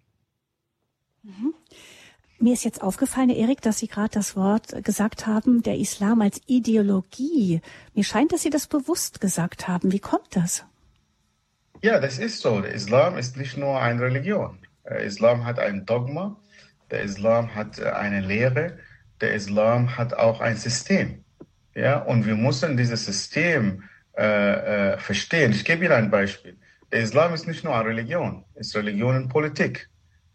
Mhm. 1.23 1.53
Mir 2.39 2.53
ist 2.53 2.63
jetzt 2.63 2.81
aufgefallen, 2.81 3.31
Erik, 3.31 3.61
dass 3.61 3.79
Sie 3.79 3.87
gerade 3.87 4.13
das 4.13 4.35
Wort 4.35 4.83
gesagt 4.83 5.27
haben, 5.27 5.61
der 5.63 5.77
Islam 5.77 6.21
als 6.21 6.39
Ideologie. 6.45 7.61
Mir 7.95 8.03
scheint, 8.03 8.31
dass 8.31 8.43
Sie 8.43 8.49
das 8.49 8.67
bewusst 8.67 9.19
gesagt 9.19 9.67
haben. 9.67 9.91
Wie 9.91 9.99
kommt 9.99 10.35
das? 10.35 10.63
Ja, 11.81 11.99
das 11.99 12.17
ist 12.17 12.39
so. 12.39 12.61
Der 12.61 12.71
Islam 12.71 13.17
ist 13.17 13.35
nicht 13.35 13.57
nur 13.57 13.81
eine 13.81 14.01
Religion. 14.01 14.59
Der 14.85 14.99
Islam 14.99 15.43
hat 15.45 15.59
ein 15.59 15.85
Dogma, 15.85 16.39
der 16.91 17.01
Islam 17.01 17.55
hat 17.55 17.81
eine 17.81 18.21
Lehre, 18.21 18.77
der 19.19 19.33
Islam 19.33 19.97
hat 19.97 20.13
auch 20.13 20.39
ein 20.39 20.55
System. 20.55 21.25
Ja, 21.77 21.99
und 21.99 22.25
wir 22.25 22.35
müssen 22.35 22.75
dieses 22.75 23.05
System 23.05 23.83
äh, 24.17 24.23
äh, 24.93 24.97
verstehen. 24.97 25.51
Ich 25.51 25.63
gebe 25.63 25.85
Ihnen 25.85 25.93
ein 25.93 26.09
Beispiel. 26.09 26.57
Der 26.91 27.01
Islam 27.01 27.35
ist 27.35 27.45
nicht 27.45 27.63
nur 27.63 27.75
eine 27.75 27.89
Religion, 27.89 28.43
ist 28.55 28.75
Religion 28.75 29.15
und 29.15 29.29
Politik. 29.29 29.87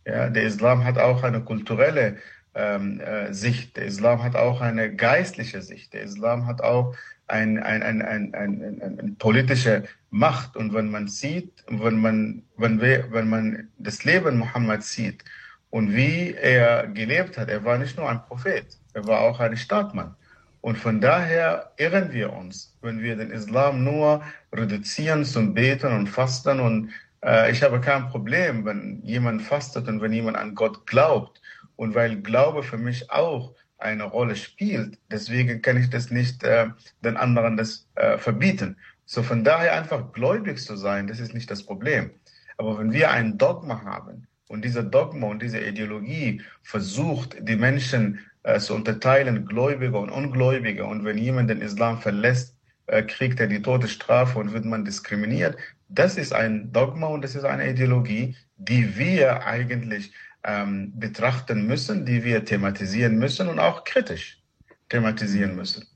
Ja, 0.07 0.31
der 0.31 0.45
Islam 0.45 0.85
hat 0.85 0.99
auch 0.99 1.25
eine 1.25 1.41
kulturelle 1.41 2.19
ähm, 2.55 3.01
äh, 3.01 3.35
Sicht. 3.35 3.77
Der 3.77 3.87
Islam 3.87 4.23
hat 4.23 4.37
auch 4.37 4.61
eine 4.61 4.95
geistliche 4.95 5.63
Sicht. 5.63 5.95
Der 5.95 6.03
Islam 6.03 6.47
hat 6.47 6.61
auch 6.61 6.95
ein, 7.27 7.61
ein, 7.61 7.83
ein, 7.83 8.03
ein, 8.03 8.35
ein, 8.37 8.99
ein 9.01 9.17
politische 9.17 9.83
Macht. 10.11 10.57
Und 10.57 10.73
wenn 10.75 10.93
man 10.93 11.09
sieht, 11.09 11.65
wenn 11.67 12.01
man, 12.01 12.45
wenn, 12.57 12.81
wir, 12.81 13.11
wenn 13.11 13.29
man 13.29 13.69
das 13.79 14.05
Leben 14.05 14.39
Mohammed 14.39 14.85
sieht 14.85 15.25
und 15.71 15.93
wie 15.93 16.35
er 16.35 16.87
gelebt 16.87 17.37
hat, 17.37 17.49
er 17.49 17.65
war 17.65 17.79
nicht 17.79 17.97
nur 17.97 18.09
ein 18.09 18.23
Prophet, 18.27 18.79
er 18.95 19.05
war 19.09 19.23
auch 19.23 19.41
ein 19.41 19.57
Staatsmann. 19.57 20.15
Und 20.63 20.79
von 20.79 21.01
daher 21.01 21.73
irren 21.77 22.13
wir 22.13 22.33
uns, 22.33 22.79
wenn 22.83 23.03
wir 23.03 23.17
den 23.17 23.33
Islam 23.33 23.83
nur 23.83 24.23
reduzieren 24.53 25.25
zum 25.25 25.55
Beten 25.55 25.93
und 25.93 26.07
Fasten. 26.07 26.61
Und 26.61 26.93
äh, 27.25 27.51
ich 27.51 27.65
habe 27.65 27.81
kein 27.81 28.09
Problem, 28.09 28.65
wenn 28.65 29.03
jemand 29.03 29.43
fastet 29.43 29.89
und 29.89 30.01
wenn 30.01 30.13
jemand 30.13 30.37
an 30.37 30.55
Gott 30.55 30.87
glaubt. 30.87 31.43
Und 31.75 31.97
weil 31.97 32.23
Glaube 32.23 32.63
für 32.63 32.79
mich 32.79 33.11
auch 33.11 33.55
eine 33.79 34.05
Rolle 34.05 34.37
spielt. 34.37 34.99
Deswegen 35.11 35.61
kann 35.63 35.77
ich 35.77 35.91
das 35.91 36.13
nicht 36.13 36.45
äh, 36.45 36.69
den 37.05 37.17
anderen 37.17 37.57
das 37.57 37.89
äh, 37.97 38.17
verbieten. 38.17 38.77
So 39.05 39.25
von 39.25 39.43
daher 39.43 39.75
einfach 39.75 40.13
gläubig 40.13 40.61
zu 40.61 40.77
sein, 40.77 41.09
das 41.09 41.19
ist 41.19 41.35
nicht 41.35 41.51
das 41.51 41.65
Problem. 41.65 42.13
Aber 42.57 42.79
wenn 42.79 42.93
wir 42.93 43.11
ein 43.11 43.37
Dogma 43.37 43.83
haben 43.83 44.29
und 44.47 44.65
dieser 44.65 44.85
Dogma 44.85 45.27
und 45.27 45.43
diese 45.43 45.59
Ideologie 45.59 46.41
versucht, 46.63 47.37
die 47.41 47.57
Menschen 47.57 48.21
äh, 48.43 48.59
zu 48.59 48.75
unterteilen, 48.75 49.47
Gläubige 49.47 49.99
und 49.99 50.11
Ungläubige, 50.11 50.85
und 50.85 51.05
wenn 51.05 51.19
jemand 51.19 51.51
den 51.51 51.61
Islam 51.61 52.01
verlässt, 52.01 52.57
äh, 52.87 53.03
kriegt 53.03 53.41
er 53.41 53.47
die 53.47 53.63
Todesstrafe 53.63 54.39
und 54.39 54.53
wird 54.53 54.65
man 54.65 54.85
diskriminiert, 54.85 55.57
das 55.89 56.17
ist 56.17 56.33
ein 56.33 56.73
Dogma 56.73 57.07
und 57.09 57.23
das 57.23 57.35
ist 57.35 57.45
eine 57.45 57.71
Ideologie, 57.71 58.37
die 58.57 58.97
wir 58.97 59.45
eigentlich 59.45 60.13
ähm, 60.45 60.93
betrachten 60.99 61.67
müssen, 61.67 62.05
die 62.05 62.25
wir 62.25 62.45
thematisieren 62.45 63.19
müssen 63.19 63.49
und 63.49 63.59
auch 63.59 63.85
kritisch 63.85 64.43
thematisieren 64.89 65.55
müssen. 65.55 65.87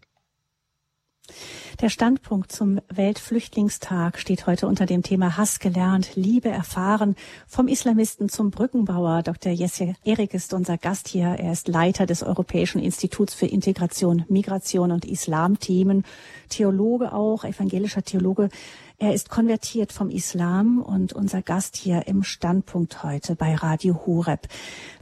Der 1.83 1.90
Standpunkt 1.90 2.52
zum 2.52 2.80
Weltflüchtlingstag 2.88 4.18
steht 4.18 4.47
heute 4.47 4.66
unter 4.66 4.87
dem 4.87 5.02
Thema 5.02 5.37
Hass 5.37 5.59
gelernt, 5.59 6.16
Liebe 6.16 6.49
erfahren, 6.49 7.16
vom 7.47 7.68
Islamisten 7.68 8.30
zum 8.30 8.50
Brückenbauer. 8.50 9.23
Dr. 9.23 9.52
Jesse 9.52 9.92
Erik 10.02 10.33
ist 10.33 10.54
unser 10.54 10.78
Gast 10.78 11.06
hier. 11.06 11.26
Er 11.26 11.52
ist 11.52 11.68
Leiter 11.68 12.06
des 12.06 12.23
Europäischen 12.23 12.80
Instituts 12.80 13.35
für 13.35 13.45
Integration, 13.45 14.25
Migration 14.30 14.90
und 14.90 15.04
Islamthemen, 15.04 16.04
Theologe 16.49 17.12
auch, 17.12 17.45
evangelischer 17.45 18.02
Theologe. 18.02 18.49
Er 18.99 19.12
ist 19.12 19.29
konvertiert 19.29 19.93
vom 19.93 20.09
Islam 20.09 20.81
und 20.81 21.12
unser 21.12 21.43
Gast 21.43 21.76
hier 21.76 22.07
im 22.07 22.23
Standpunkt 22.23 23.03
heute 23.03 23.37
bei 23.37 23.55
Radio 23.55 24.07
Horeb. 24.07 24.49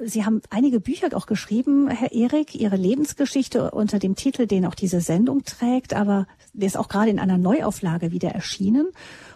Sie 0.04 0.24
haben 0.24 0.42
einige 0.50 0.80
Bücher 0.80 1.06
auch 1.12 1.26
geschrieben, 1.26 1.88
Herr 1.88 2.10
Erik, 2.10 2.56
Ihre 2.56 2.74
Lebensgeschichte 2.74 3.70
unter 3.70 4.00
dem 4.00 4.16
Titel, 4.16 4.48
den 4.48 4.66
auch 4.66 4.74
diese 4.74 5.00
Sendung 5.00 5.44
trägt, 5.44 5.94
aber 5.94 6.26
der 6.52 6.66
ist 6.66 6.76
auch 6.76 6.88
gerade 6.88 7.10
in 7.10 7.20
einer 7.20 7.38
Neuauflage 7.38 8.10
wieder 8.10 8.30
erschienen. 8.30 8.88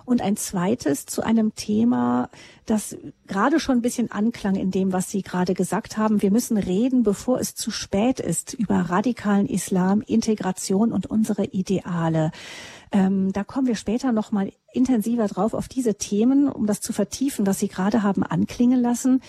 Und 0.04 0.22
ein 0.22 0.36
zweites 0.36 1.04
zu 1.04 1.22
einem 1.22 1.54
Thema, 1.54 2.30
das 2.64 2.96
gerade 3.26 3.60
schon 3.60 3.76
ein 3.76 3.82
bisschen 3.82 4.10
anklang 4.10 4.56
in 4.56 4.70
dem, 4.70 4.92
was 4.92 5.10
Sie 5.10 5.22
gerade 5.22 5.52
gesagt 5.52 5.98
haben. 5.98 6.22
Wir 6.22 6.30
müssen 6.30 6.56
reden, 6.56 7.02
bevor 7.02 7.38
es 7.38 7.54
zu 7.54 7.70
spät 7.70 8.18
ist, 8.18 8.54
über 8.54 8.76
radikalen 8.76 9.46
Islam, 9.46 10.00
Integration 10.00 10.92
und 10.92 11.06
unsere 11.06 11.44
Ideale. 11.44 12.32
Ähm, 12.92 13.32
da 13.32 13.44
kommen 13.44 13.66
wir 13.66 13.76
später 13.76 14.12
noch 14.12 14.32
mal 14.32 14.52
intensiver 14.72 15.26
drauf 15.26 15.54
auf 15.54 15.68
diese 15.68 15.96
Themen, 15.96 16.48
um 16.48 16.66
das 16.66 16.80
zu 16.80 16.92
vertiefen, 16.92 17.46
was 17.46 17.58
Sie 17.58 17.68
gerade 17.68 18.02
haben 18.02 18.22
anklingen 18.22 18.80
lassen. 18.80 19.22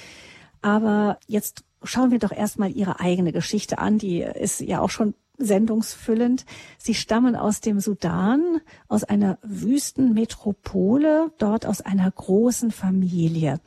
Aber 0.62 1.18
jetzt 1.28 1.64
schauen 1.84 2.12
wir 2.12 2.20
doch 2.20 2.32
erstmal 2.32 2.72
Ihre 2.72 3.00
eigene 3.00 3.32
Geschichte 3.32 3.78
an. 3.80 3.98
Die 3.98 4.22
ist 4.22 4.60
ja 4.62 4.82
auch 4.82 4.90
schon 4.90 5.14
sendungsfüllend. 5.38 6.46
Sie 6.78 6.94
stammen 6.94 7.36
aus 7.36 7.62
dem 7.62 7.80
Sudan, 7.80 8.60
aus 8.88 9.04
einer 9.04 9.38
Wüstenmetropole, 9.42 11.32
dort 11.38 11.66
aus 11.66 11.82
einer 11.82 12.12
großen 12.12 12.72
Familie. 12.72 13.60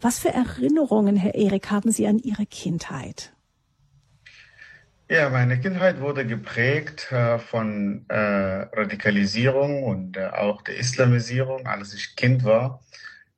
Was 0.00 0.18
für 0.18 0.32
Erinnerungen, 0.32 1.16
Herr 1.16 1.34
Erik, 1.34 1.70
haben 1.70 1.90
Sie 1.90 2.06
an 2.06 2.18
Ihre 2.18 2.44
Kindheit? 2.46 3.32
Ja, 5.08 5.30
meine 5.30 5.60
Kindheit 5.60 6.00
wurde 6.00 6.26
geprägt 6.26 7.12
äh, 7.12 7.38
von 7.38 8.04
äh, 8.08 8.16
Radikalisierung 8.16 9.84
und 9.84 10.16
äh, 10.16 10.26
auch 10.26 10.62
der 10.62 10.78
Islamisierung. 10.78 11.66
Als 11.66 11.94
ich 11.94 12.16
Kind 12.16 12.42
war, 12.42 12.80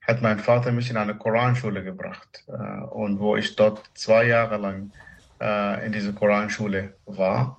hat 0.00 0.22
mein 0.22 0.38
Vater 0.38 0.72
mich 0.72 0.88
in 0.88 0.96
eine 0.96 1.14
Koranschule 1.14 1.84
gebracht 1.84 2.44
äh, 2.48 2.84
und 2.84 3.20
wo 3.20 3.36
ich 3.36 3.54
dort 3.54 3.82
zwei 3.92 4.26
Jahre 4.26 4.56
lang 4.56 4.92
äh, 5.40 5.84
in 5.84 5.92
dieser 5.92 6.12
Koranschule 6.12 6.94
war. 7.04 7.58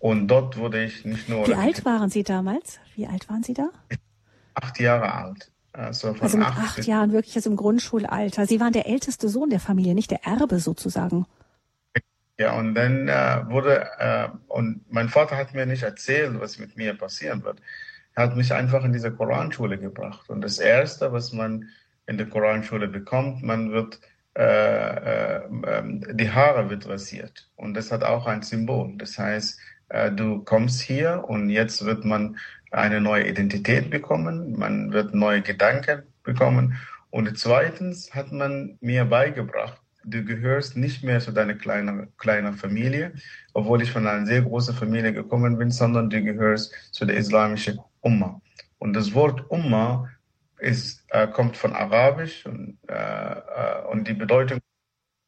Und 0.00 0.26
dort 0.26 0.56
wurde 0.56 0.82
ich 0.82 1.04
nicht 1.04 1.28
nur. 1.28 1.46
Wie 1.46 1.54
alt 1.54 1.84
waren 1.84 2.10
Sie 2.10 2.24
damals? 2.24 2.80
Wie 2.96 3.06
alt 3.06 3.28
waren 3.28 3.44
Sie 3.44 3.54
da? 3.54 3.70
Acht 4.54 4.80
Jahre 4.80 5.14
alt. 5.14 5.50
Also, 5.72 6.12
von 6.12 6.22
also 6.22 6.38
mit 6.38 6.46
acht, 6.46 6.58
acht 6.58 6.86
Jahren 6.86 7.12
wirklich 7.12 7.34
jetzt 7.34 7.46
im 7.46 7.56
Grundschulalter. 7.56 8.46
Sie 8.46 8.60
waren 8.60 8.72
der 8.72 8.86
älteste 8.86 9.28
Sohn 9.28 9.50
der 9.50 9.60
Familie, 9.60 9.94
nicht 9.94 10.10
der 10.10 10.24
Erbe 10.24 10.58
sozusagen. 10.58 11.26
Ja, 12.38 12.52
und 12.58 12.74
dann 12.74 13.08
äh, 13.08 13.48
wurde, 13.48 13.88
äh, 13.98 14.28
und 14.48 14.84
mein 14.90 15.08
Vater 15.08 15.36
hat 15.36 15.54
mir 15.54 15.66
nicht 15.66 15.84
erzählt, 15.84 16.40
was 16.40 16.58
mit 16.58 16.76
mir 16.76 16.94
passieren 16.94 17.44
wird. 17.44 17.60
Er 18.14 18.24
hat 18.24 18.36
mich 18.36 18.52
einfach 18.52 18.84
in 18.84 18.92
diese 18.92 19.12
Koranschule 19.12 19.78
gebracht. 19.78 20.28
Und 20.28 20.40
das 20.40 20.58
Erste, 20.58 21.12
was 21.12 21.32
man 21.32 21.68
in 22.06 22.18
der 22.18 22.28
Koranschule 22.28 22.88
bekommt, 22.88 23.42
man 23.42 23.72
wird, 23.72 24.00
äh, 24.36 24.42
äh, 24.42 25.42
ähm, 25.66 26.04
die 26.16 26.30
Haare 26.30 26.70
wird 26.70 26.88
rasiert. 26.88 27.48
Und 27.56 27.74
das 27.74 27.92
hat 27.92 28.02
auch 28.02 28.26
ein 28.26 28.42
Symbol. 28.42 28.94
Das 28.98 29.16
heißt, 29.18 29.60
äh, 29.90 30.10
du 30.10 30.42
kommst 30.44 30.80
hier 30.80 31.24
und 31.26 31.50
jetzt 31.50 31.84
wird 31.84 32.04
man 32.04 32.36
eine 32.72 33.00
neue 33.00 33.28
Identität 33.28 33.90
bekommen, 33.90 34.58
man 34.58 34.92
wird 34.92 35.14
neue 35.14 35.42
Gedanken 35.42 36.02
bekommen. 36.24 36.76
Und 37.10 37.38
zweitens 37.38 38.12
hat 38.12 38.32
man 38.32 38.76
mir 38.80 39.04
beigebracht, 39.04 39.80
du 40.04 40.24
gehörst 40.24 40.76
nicht 40.76 41.02
mehr 41.02 41.20
zu 41.20 41.32
deiner 41.32 41.54
kleinen, 41.54 42.16
kleinen 42.16 42.54
Familie, 42.54 43.12
obwohl 43.52 43.82
ich 43.82 43.90
von 43.90 44.06
einer 44.06 44.26
sehr 44.26 44.42
großen 44.42 44.74
Familie 44.74 45.12
gekommen 45.12 45.58
bin, 45.58 45.70
sondern 45.70 46.10
du 46.10 46.22
gehörst 46.22 46.74
zu 46.92 47.04
der 47.04 47.16
islamischen 47.16 47.80
Umma. 48.00 48.40
Und 48.78 48.94
das 48.94 49.14
Wort 49.14 49.50
Umma 49.50 50.10
ist, 50.58 51.04
äh, 51.08 51.26
kommt 51.26 51.56
von 51.56 51.72
Arabisch 51.72 52.46
und, 52.46 52.78
äh, 52.88 52.94
äh 52.94 53.86
und 53.90 54.06
die 54.08 54.14
Bedeutung 54.14 54.60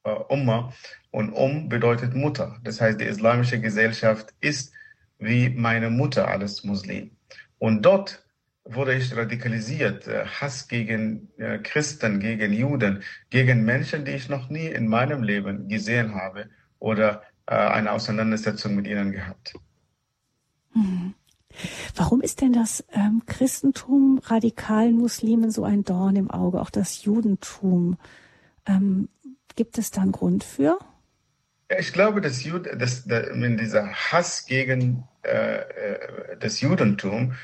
äh, 0.04 0.10
Umma 0.10 0.72
und 1.10 1.32
Um 1.32 1.68
bedeutet 1.68 2.14
Mutter. 2.14 2.58
Das 2.62 2.80
heißt, 2.80 3.00
die 3.00 3.04
islamische 3.04 3.60
Gesellschaft 3.60 4.34
ist 4.40 4.72
wie 5.18 5.48
meine 5.50 5.90
Mutter 5.90 6.28
als 6.28 6.64
Muslim. 6.64 7.10
Und 7.58 7.82
dort 7.82 8.25
wurde 8.68 8.94
ich 8.94 9.16
radikalisiert. 9.16 10.06
Äh, 10.06 10.26
Hass 10.26 10.68
gegen 10.68 11.28
äh, 11.38 11.58
Christen, 11.58 12.20
gegen 12.20 12.52
Juden, 12.52 13.02
gegen 13.30 13.64
Menschen, 13.64 14.04
die 14.04 14.12
ich 14.12 14.28
noch 14.28 14.48
nie 14.50 14.66
in 14.66 14.88
meinem 14.88 15.22
Leben 15.22 15.68
gesehen 15.68 16.14
habe 16.14 16.48
oder 16.78 17.22
äh, 17.46 17.54
eine 17.54 17.92
Auseinandersetzung 17.92 18.74
mit 18.74 18.86
ihnen 18.86 19.12
gehabt. 19.12 19.54
Mhm. 20.74 21.14
Warum 21.94 22.20
ist 22.20 22.42
denn 22.42 22.52
das 22.52 22.84
ähm, 22.92 23.22
Christentum 23.24 24.20
radikalen 24.24 24.96
Muslimen 24.96 25.50
so 25.50 25.64
ein 25.64 25.84
Dorn 25.84 26.16
im 26.16 26.30
Auge, 26.30 26.60
auch 26.60 26.70
das 26.70 27.04
Judentum? 27.04 27.96
Ähm, 28.66 29.08
gibt 29.54 29.78
es 29.78 29.90
da 29.90 30.02
einen 30.02 30.12
Grund 30.12 30.44
für? 30.44 30.78
Ich 31.78 31.92
glaube, 31.92 32.20
dass, 32.20 32.44
Jud 32.44 32.68
dass, 32.78 33.06
dass 33.06 33.26
dieser 33.32 33.92
Hass 33.92 34.46
gegen 34.46 35.04
äh, 35.22 36.36
das 36.38 36.60
Judentum 36.60 37.34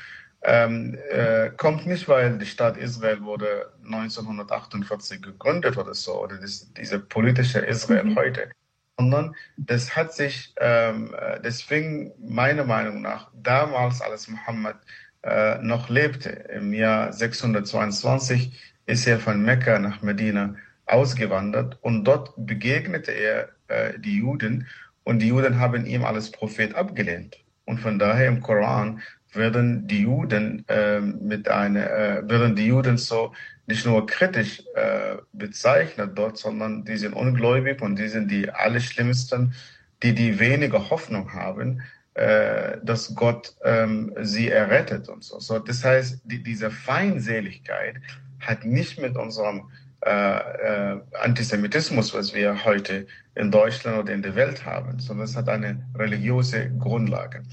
ähm, 0.43 0.97
äh, 1.09 1.49
kommt 1.51 1.85
nicht, 1.85 2.07
weil 2.07 2.37
die 2.37 2.45
Staat 2.45 2.77
Israel 2.77 3.21
wurde 3.21 3.71
1948 3.85 5.21
gegründet 5.21 5.77
oder 5.77 5.93
so, 5.93 6.21
oder 6.21 6.37
das, 6.37 6.71
diese 6.73 6.99
politische 6.99 7.59
Israel 7.59 8.03
mhm. 8.03 8.15
heute, 8.15 8.49
sondern 8.97 9.35
das 9.57 9.95
hat 9.95 10.13
sich, 10.13 10.53
ähm, 10.59 11.15
das 11.41 11.61
fing 11.61 12.11
meiner 12.19 12.65
Meinung 12.65 13.01
nach 13.01 13.31
damals, 13.33 14.01
als 14.01 14.27
Mohammed 14.27 14.75
äh, 15.23 15.57
noch 15.59 15.89
lebte, 15.89 16.29
im 16.29 16.73
Jahr 16.73 17.13
622, 17.13 18.51
ist 18.85 19.07
er 19.07 19.19
von 19.19 19.41
Mekka 19.41 19.79
nach 19.79 20.01
Medina 20.01 20.55
ausgewandert 20.85 21.77
und 21.81 22.03
dort 22.03 22.33
begegnete 22.35 23.11
er 23.11 23.49
äh, 23.69 23.97
die 23.97 24.17
Juden 24.17 24.67
und 25.05 25.19
die 25.19 25.29
Juden 25.29 25.59
haben 25.59 25.85
ihm 25.85 26.03
als 26.03 26.31
Prophet 26.31 26.75
abgelehnt. 26.75 27.37
Und 27.65 27.79
von 27.79 27.97
daher 27.97 28.27
im 28.27 28.41
Koran 28.41 29.01
werden 29.35 29.87
die 29.87 30.01
Juden 30.01 30.67
äh, 30.67 30.99
mit 30.99 31.47
einer, 31.47 31.89
äh, 31.89 32.29
werden 32.29 32.55
die 32.55 32.67
Juden 32.67 32.97
so 32.97 33.33
nicht 33.67 33.85
nur 33.85 34.05
kritisch 34.05 34.61
äh, 34.75 35.17
bezeichnet 35.31 36.11
dort, 36.15 36.37
sondern 36.37 36.83
die 36.83 36.97
sind 36.97 37.13
ungläubig 37.13 37.81
und 37.81 37.97
die 37.97 38.07
sind 38.07 38.29
die 38.29 38.49
allerschlimmsten, 38.49 39.53
die 40.01 40.13
die 40.13 40.39
weniger 40.39 40.89
Hoffnung 40.89 41.33
haben, 41.33 41.81
äh, 42.15 42.77
dass 42.83 43.15
Gott 43.15 43.55
ähm, 43.63 44.13
sie 44.21 44.49
errettet 44.49 45.09
und 45.09 45.23
so. 45.23 45.39
so 45.39 45.59
das 45.59 45.83
heißt, 45.83 46.21
die, 46.25 46.43
diese 46.43 46.69
Feindseligkeit 46.69 47.95
hat 48.39 48.65
nicht 48.65 48.99
mit 48.99 49.15
unserem 49.15 49.71
äh, 50.05 50.37
äh, 50.37 50.99
Antisemitismus, 51.21 52.13
was 52.13 52.33
wir 52.33 52.65
heute 52.65 53.07
in 53.35 53.51
Deutschland 53.51 53.97
oder 53.99 54.13
in 54.13 54.21
der 54.21 54.35
Welt 54.35 54.65
haben, 54.65 54.99
sondern 54.99 55.25
es 55.25 55.35
hat 55.35 55.47
eine 55.47 55.81
religiöse 55.95 56.69
Grundlage. 56.77 57.43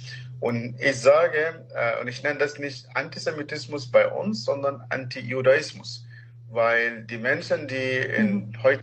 Und 0.41 0.77
ich 0.81 0.99
sage, 0.99 1.67
äh, 1.75 2.01
und 2.01 2.09
ich 2.09 2.23
nenne 2.23 2.39
das 2.39 2.59
nicht 2.59 2.87
Antisemitismus 2.95 3.91
bei 3.91 4.09
uns, 4.09 4.45
sondern 4.45 4.83
Anti-Judaismus, 4.89 6.07
weil 6.49 7.05
die 7.05 7.19
Menschen, 7.19 7.69
die 7.69 7.99
in 7.99 8.49
mhm. 8.49 8.63
heute 8.63 8.83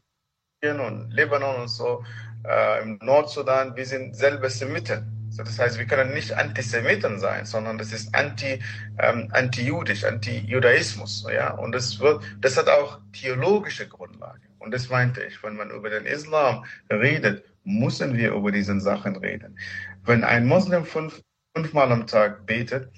und 0.63 1.11
Libanon 1.11 1.61
und 1.61 1.67
so, 1.67 2.03
äh, 2.43 2.81
im 2.81 2.99
Nordsudan, 3.01 3.75
wir 3.75 3.85
sind 3.85 4.15
selber 4.15 4.49
Semiten. 4.49 5.17
So, 5.29 5.43
das 5.43 5.59
heißt, 5.59 5.77
wir 5.77 5.85
können 5.85 6.13
nicht 6.13 6.33
Antisemiten 6.33 7.19
sein, 7.19 7.45
sondern 7.45 7.77
das 7.77 7.91
ist 7.91 8.13
anti, 8.15 8.61
ähm, 8.99 9.29
anti-judisch, 9.31 10.03
anti-Judaismus. 10.03 11.27
Ja? 11.31 11.51
Und 11.51 11.73
das, 11.73 11.99
wird, 11.99 12.23
das 12.39 12.57
hat 12.57 12.69
auch 12.69 12.99
theologische 13.13 13.87
Grundlage. 13.87 14.41
Und 14.59 14.73
das 14.73 14.89
meinte 14.89 15.21
ich, 15.23 15.41
wenn 15.43 15.55
man 15.55 15.69
über 15.69 15.89
den 15.89 16.05
Islam 16.05 16.65
redet, 16.91 17.43
müssen 17.63 18.17
wir 18.17 18.33
über 18.33 18.51
diese 18.51 18.79
Sachen 18.79 19.15
reden. 19.17 19.57
Wenn 20.05 20.23
ein 20.23 20.45
Muslim 20.45 20.85
fünf 20.85 21.21
fünfmal 21.57 21.91
am 21.91 22.05
Tag 22.05 22.45
betet, 22.45 22.91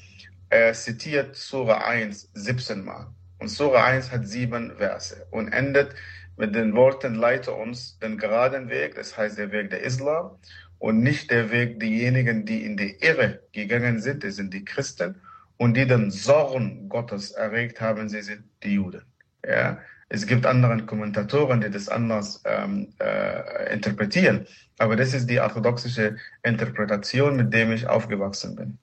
er 0.50 0.74
zitiert 0.74 1.34
Sura 1.38 1.78
1 1.86 2.30
17 2.34 2.84
Mal. 2.84 3.08
Und 3.38 3.48
Sura 3.48 3.86
1 3.86 4.12
hat 4.12 4.28
sieben 4.28 4.75
Verse 4.75 5.25
und 5.32 5.48
endet 5.54 5.96
mit 6.36 6.53
den 6.53 6.75
Worten, 6.75 7.16
leite 7.16 7.53
uns 7.53 7.98
den 8.00 8.18
geraden 8.18 8.70
Weg, 8.70 8.96
das 8.96 9.18
heißt 9.18 9.38
der 9.38 9.53
Weg 9.53 9.70
der 9.70 9.81
Islam 9.81 10.31
und 10.77 11.00
nicht 11.01 11.31
der 11.31 11.51
Weg 11.51 11.79
derjenigen, 11.79 12.46
die 12.46 12.66
in 12.66 12.75
die 12.75 12.98
Irre 13.00 13.40
gegangen 13.53 14.01
sind, 14.01 14.25
das 14.25 14.36
sind 14.36 14.53
die 14.53 14.66
Christen 14.66 15.16
und 15.55 15.77
die 15.77 15.88
den 15.88 16.12
Zorn 16.12 16.90
Gottes 16.90 17.31
erregt 17.31 17.79
haben, 17.79 18.10
sie 18.10 18.22
sind 18.22 18.44
die 18.64 18.74
Juden. 18.74 19.03
Ja, 19.48 19.79
es 20.10 20.25
gibt 20.27 20.46
andere 20.46 20.86
Kommentatoren, 20.86 21.62
die 21.62 21.70
das 21.70 21.88
anders 21.88 22.42
ähm, 22.44 22.90
äh, 23.00 23.74
interpretieren. 23.74 24.48
Aber 24.79 24.96
das 24.96 25.13
ist 25.13 25.29
die 25.29 25.39
orthodoxische 25.39 26.18
Interpretation, 26.42 27.35
mit 27.35 27.53
dem 27.53 27.72
ich 27.72 27.87
aufgewachsen 27.87 28.55
bin. 28.55 28.77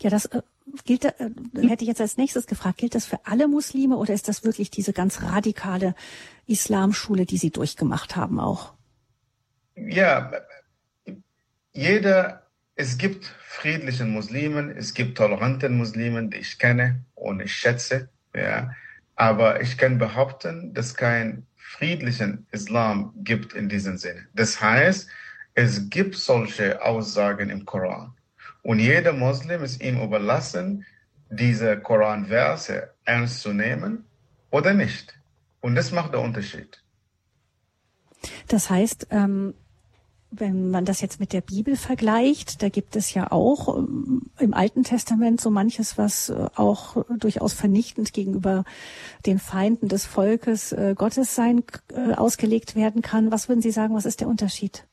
Ja, 0.00 0.10
das 0.10 0.26
äh, 0.26 0.42
gilt, 0.84 1.06
äh, 1.06 1.30
hätte 1.54 1.82
ich 1.82 1.88
jetzt 1.88 2.00
als 2.00 2.18
nächstes 2.18 2.46
gefragt, 2.46 2.78
gilt 2.78 2.94
das 2.94 3.06
für 3.06 3.18
alle 3.24 3.48
Muslime 3.48 3.96
oder 3.96 4.12
ist 4.12 4.28
das 4.28 4.44
wirklich 4.44 4.70
diese 4.70 4.92
ganz 4.92 5.22
radikale 5.22 5.94
Islamschule, 6.46 7.24
die 7.24 7.38
Sie 7.38 7.50
durchgemacht 7.50 8.16
haben 8.16 8.38
auch? 8.38 8.74
Ja, 9.76 10.30
jeder, 11.72 12.46
es 12.74 12.98
gibt 12.98 13.24
friedlichen 13.24 14.10
Muslimen, 14.10 14.70
es 14.70 14.92
gibt 14.92 15.16
toleranten 15.16 15.76
Muslimen, 15.76 16.30
die 16.30 16.38
ich 16.38 16.58
kenne 16.58 17.04
und 17.14 17.40
ich 17.40 17.54
schätze, 17.54 18.10
ja. 18.34 18.74
Aber 19.16 19.60
ich 19.60 19.76
kann 19.76 19.98
behaupten, 19.98 20.72
dass 20.74 20.94
kein 20.94 21.46
friedlichen 21.70 22.46
Islam 22.50 23.12
gibt 23.16 23.52
in 23.54 23.68
diesem 23.68 23.96
Sinne. 23.96 24.26
Das 24.34 24.60
heißt, 24.60 25.08
es 25.54 25.88
gibt 25.88 26.16
solche 26.16 26.82
Aussagen 26.82 27.48
im 27.48 27.64
Koran. 27.64 28.12
Und 28.62 28.80
jeder 28.80 29.12
Muslim 29.12 29.62
ist 29.62 29.80
ihm 29.80 30.02
überlassen, 30.02 30.84
diese 31.30 31.78
Koranverse 31.78 32.90
ernst 33.04 33.40
zu 33.40 33.52
nehmen 33.52 34.04
oder 34.50 34.74
nicht. 34.74 35.14
Und 35.60 35.76
das 35.76 35.92
macht 35.92 36.12
der 36.12 36.20
Unterschied. 36.20 36.82
Das 38.48 38.68
heißt, 38.68 39.06
ähm, 39.10 39.54
wenn 40.32 40.70
man 40.70 40.84
das 40.84 41.00
jetzt 41.00 41.20
mit 41.20 41.32
der 41.32 41.40
Bibel 41.40 41.76
vergleicht, 41.76 42.62
da 42.62 42.68
gibt 42.68 42.96
es 42.96 43.14
ja 43.14 43.30
auch 43.30 43.78
ähm, 43.78 44.19
im 44.40 44.54
Alten 44.54 44.84
Testament 44.84 45.40
so 45.40 45.50
manches, 45.50 45.98
was 45.98 46.30
äh, 46.30 46.46
auch 46.54 47.04
durchaus 47.16 47.52
vernichtend 47.52 48.12
gegenüber 48.12 48.64
den 49.26 49.38
Feinden 49.38 49.88
des 49.88 50.06
Volkes 50.06 50.72
äh, 50.72 50.94
Gottes 50.96 51.34
sein 51.34 51.62
äh, 51.94 52.14
ausgelegt 52.14 52.74
werden 52.76 53.02
kann. 53.02 53.30
Was 53.30 53.48
würden 53.48 53.62
Sie 53.62 53.70
sagen, 53.70 53.94
was 53.94 54.06
ist 54.06 54.20
der 54.20 54.28
Unterschied? 54.28 54.86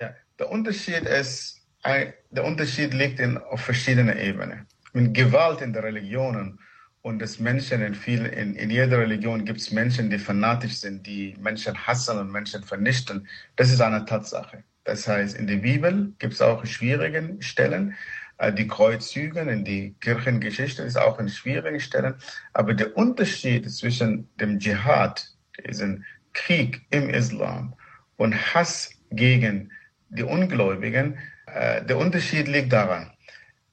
Ja, 0.00 0.10
der 0.38 0.50
Unterschied 0.50 1.02
ist, 1.02 1.56
der 1.84 2.44
Unterschied 2.44 2.92
liegt 2.92 3.20
in, 3.20 3.38
auf 3.38 3.60
verschiedenen 3.60 4.18
Ebenen. 4.18 4.66
Mit 4.92 5.14
Gewalt 5.14 5.60
in 5.62 5.72
der 5.72 5.84
Religionen 5.84 6.58
und 7.02 7.20
das 7.20 7.38
Menschen 7.38 7.82
in 7.82 7.94
vielen, 7.94 8.26
in, 8.26 8.54
in 8.54 8.70
jeder 8.70 8.98
Religion 8.98 9.44
gibt 9.44 9.60
es 9.60 9.70
Menschen, 9.70 10.10
die 10.10 10.18
fanatisch 10.18 10.74
sind, 10.74 11.06
die 11.06 11.36
Menschen 11.40 11.86
hassen 11.86 12.18
und 12.18 12.30
Menschen 12.30 12.64
vernichten. 12.64 13.26
Das 13.56 13.70
ist 13.70 13.80
eine 13.80 14.04
Tatsache. 14.04 14.64
Das 14.84 15.06
heißt, 15.06 15.36
in 15.36 15.46
der 15.46 15.56
Bibel 15.56 16.12
gibt 16.18 16.34
es 16.34 16.40
auch 16.40 16.64
schwierige 16.64 17.36
Stellen. 17.40 17.94
Äh, 18.38 18.52
die 18.52 18.68
Kreuzzüge 18.68 19.40
in 19.40 19.64
die 19.64 19.94
Kirchengeschichte 20.00 20.82
ist 20.82 20.96
auch 20.96 21.18
in 21.18 21.28
schwierigen 21.28 21.80
Stellen. 21.80 22.14
Aber 22.52 22.74
der 22.74 22.96
Unterschied 22.96 23.70
zwischen 23.70 24.28
dem 24.36 24.58
Dschihad, 24.58 25.28
diesem 25.66 26.04
Krieg 26.32 26.82
im 26.90 27.10
Islam, 27.10 27.74
und 28.16 28.34
Hass 28.54 28.90
gegen 29.10 29.70
die 30.08 30.22
Ungläubigen, 30.22 31.18
äh, 31.46 31.84
der 31.84 31.98
Unterschied 31.98 32.48
liegt 32.48 32.72
daran, 32.72 33.12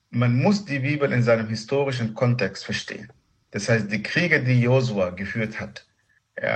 man 0.09 0.35
muss 0.35 0.65
die 0.65 0.79
Bibel 0.79 1.11
in 1.11 1.23
seinem 1.23 1.47
historischen 1.47 2.13
Kontext 2.13 2.65
verstehen. 2.65 3.11
Das 3.51 3.69
heißt, 3.69 3.91
die 3.91 4.03
Kriege, 4.03 4.43
die 4.43 4.61
Josua 4.61 5.09
geführt 5.09 5.59
hat, 5.59 5.85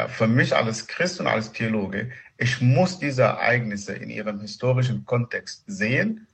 für 0.09 0.27
mich 0.27 0.53
als 0.53 0.87
Christ 0.87 1.21
und 1.21 1.27
als 1.27 1.53
Theologe, 1.53 2.11
ich 2.37 2.59
muss 2.61 2.99
diese 2.99 3.23
Ereignisse 3.23 3.93
in 3.93 4.09
ihrem 4.09 4.41
historischen 4.41 5.05
Kontext 5.05 5.63
sehen 5.67 6.27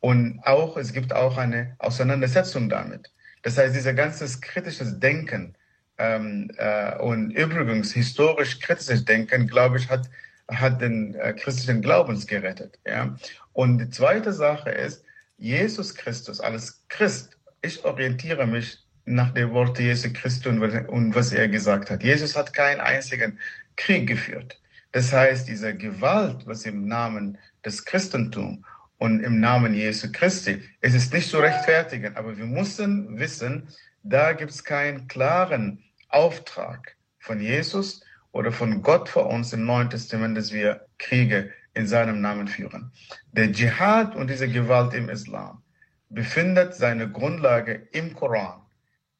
und 0.00 0.40
auch, 0.44 0.76
es 0.76 0.92
gibt 0.92 1.12
auch 1.12 1.36
eine 1.36 1.74
Auseinandersetzung 1.78 2.68
damit. 2.68 3.10
Das 3.42 3.58
heißt, 3.58 3.74
dieser 3.74 3.94
ganze 3.94 4.26
kritisches 4.40 4.98
Denken 4.98 5.54
ähm, 5.98 6.50
äh, 6.58 6.96
und 6.98 7.30
übrigens 7.30 7.92
historisch 7.92 8.60
kritisches 8.60 9.04
Denken, 9.04 9.46
glaube 9.46 9.78
ich, 9.78 9.88
hat, 9.88 10.08
hat 10.48 10.80
den 10.80 11.14
äh, 11.14 11.32
christlichen 11.32 11.80
Glaubens 11.80 12.26
gerettet. 12.26 12.78
Ja? 12.86 13.16
Und 13.52 13.78
die 13.78 13.90
zweite 13.90 14.32
Sache 14.32 14.70
ist, 14.70 15.04
Jesus 15.38 15.94
Christus 15.94 16.40
als 16.40 16.82
Christ, 16.88 17.36
ich 17.62 17.84
orientiere 17.84 18.46
mich 18.46 18.78
nach 19.04 19.32
dem 19.32 19.52
Wort 19.52 19.78
Jesu 19.78 20.12
Christus 20.12 20.52
und 20.88 21.14
was 21.14 21.32
er 21.32 21.48
gesagt 21.48 21.90
hat. 21.90 22.02
Jesus 22.02 22.36
hat 22.36 22.52
keinen 22.52 22.80
einzigen 22.80 23.38
Krieg 23.76 24.06
geführt. 24.08 24.60
Das 24.92 25.12
heißt, 25.12 25.48
diese 25.48 25.74
Gewalt, 25.74 26.46
was 26.46 26.64
im 26.64 26.86
Namen 26.86 27.38
des 27.64 27.84
Christentums 27.84 28.58
und 28.98 29.20
im 29.22 29.40
Namen 29.40 29.74
Jesu 29.74 30.10
Christi, 30.10 30.62
es 30.80 30.94
ist 30.94 31.12
nicht 31.12 31.30
zu 31.30 31.38
rechtfertigen, 31.38 32.16
aber 32.16 32.36
wir 32.36 32.46
müssen 32.46 33.18
wissen, 33.18 33.68
da 34.02 34.32
gibt 34.32 34.50
es 34.52 34.64
keinen 34.64 35.08
klaren 35.08 35.82
Auftrag 36.08 36.96
von 37.18 37.40
Jesus 37.40 38.02
oder 38.32 38.52
von 38.52 38.82
Gott 38.82 39.08
vor 39.08 39.26
uns 39.26 39.52
im 39.52 39.64
Neuen 39.64 39.90
Testament, 39.90 40.36
dass 40.36 40.52
wir 40.52 40.86
Kriege 40.98 41.52
in 41.74 41.86
seinem 41.86 42.20
Namen 42.20 42.48
führen. 42.48 42.90
Der 43.32 43.52
Dschihad 43.52 44.16
und 44.16 44.30
diese 44.30 44.48
Gewalt 44.48 44.94
im 44.94 45.08
Islam 45.08 45.62
befindet 46.08 46.74
seine 46.74 47.10
Grundlage 47.10 47.88
im 47.92 48.14
Koran, 48.14 48.62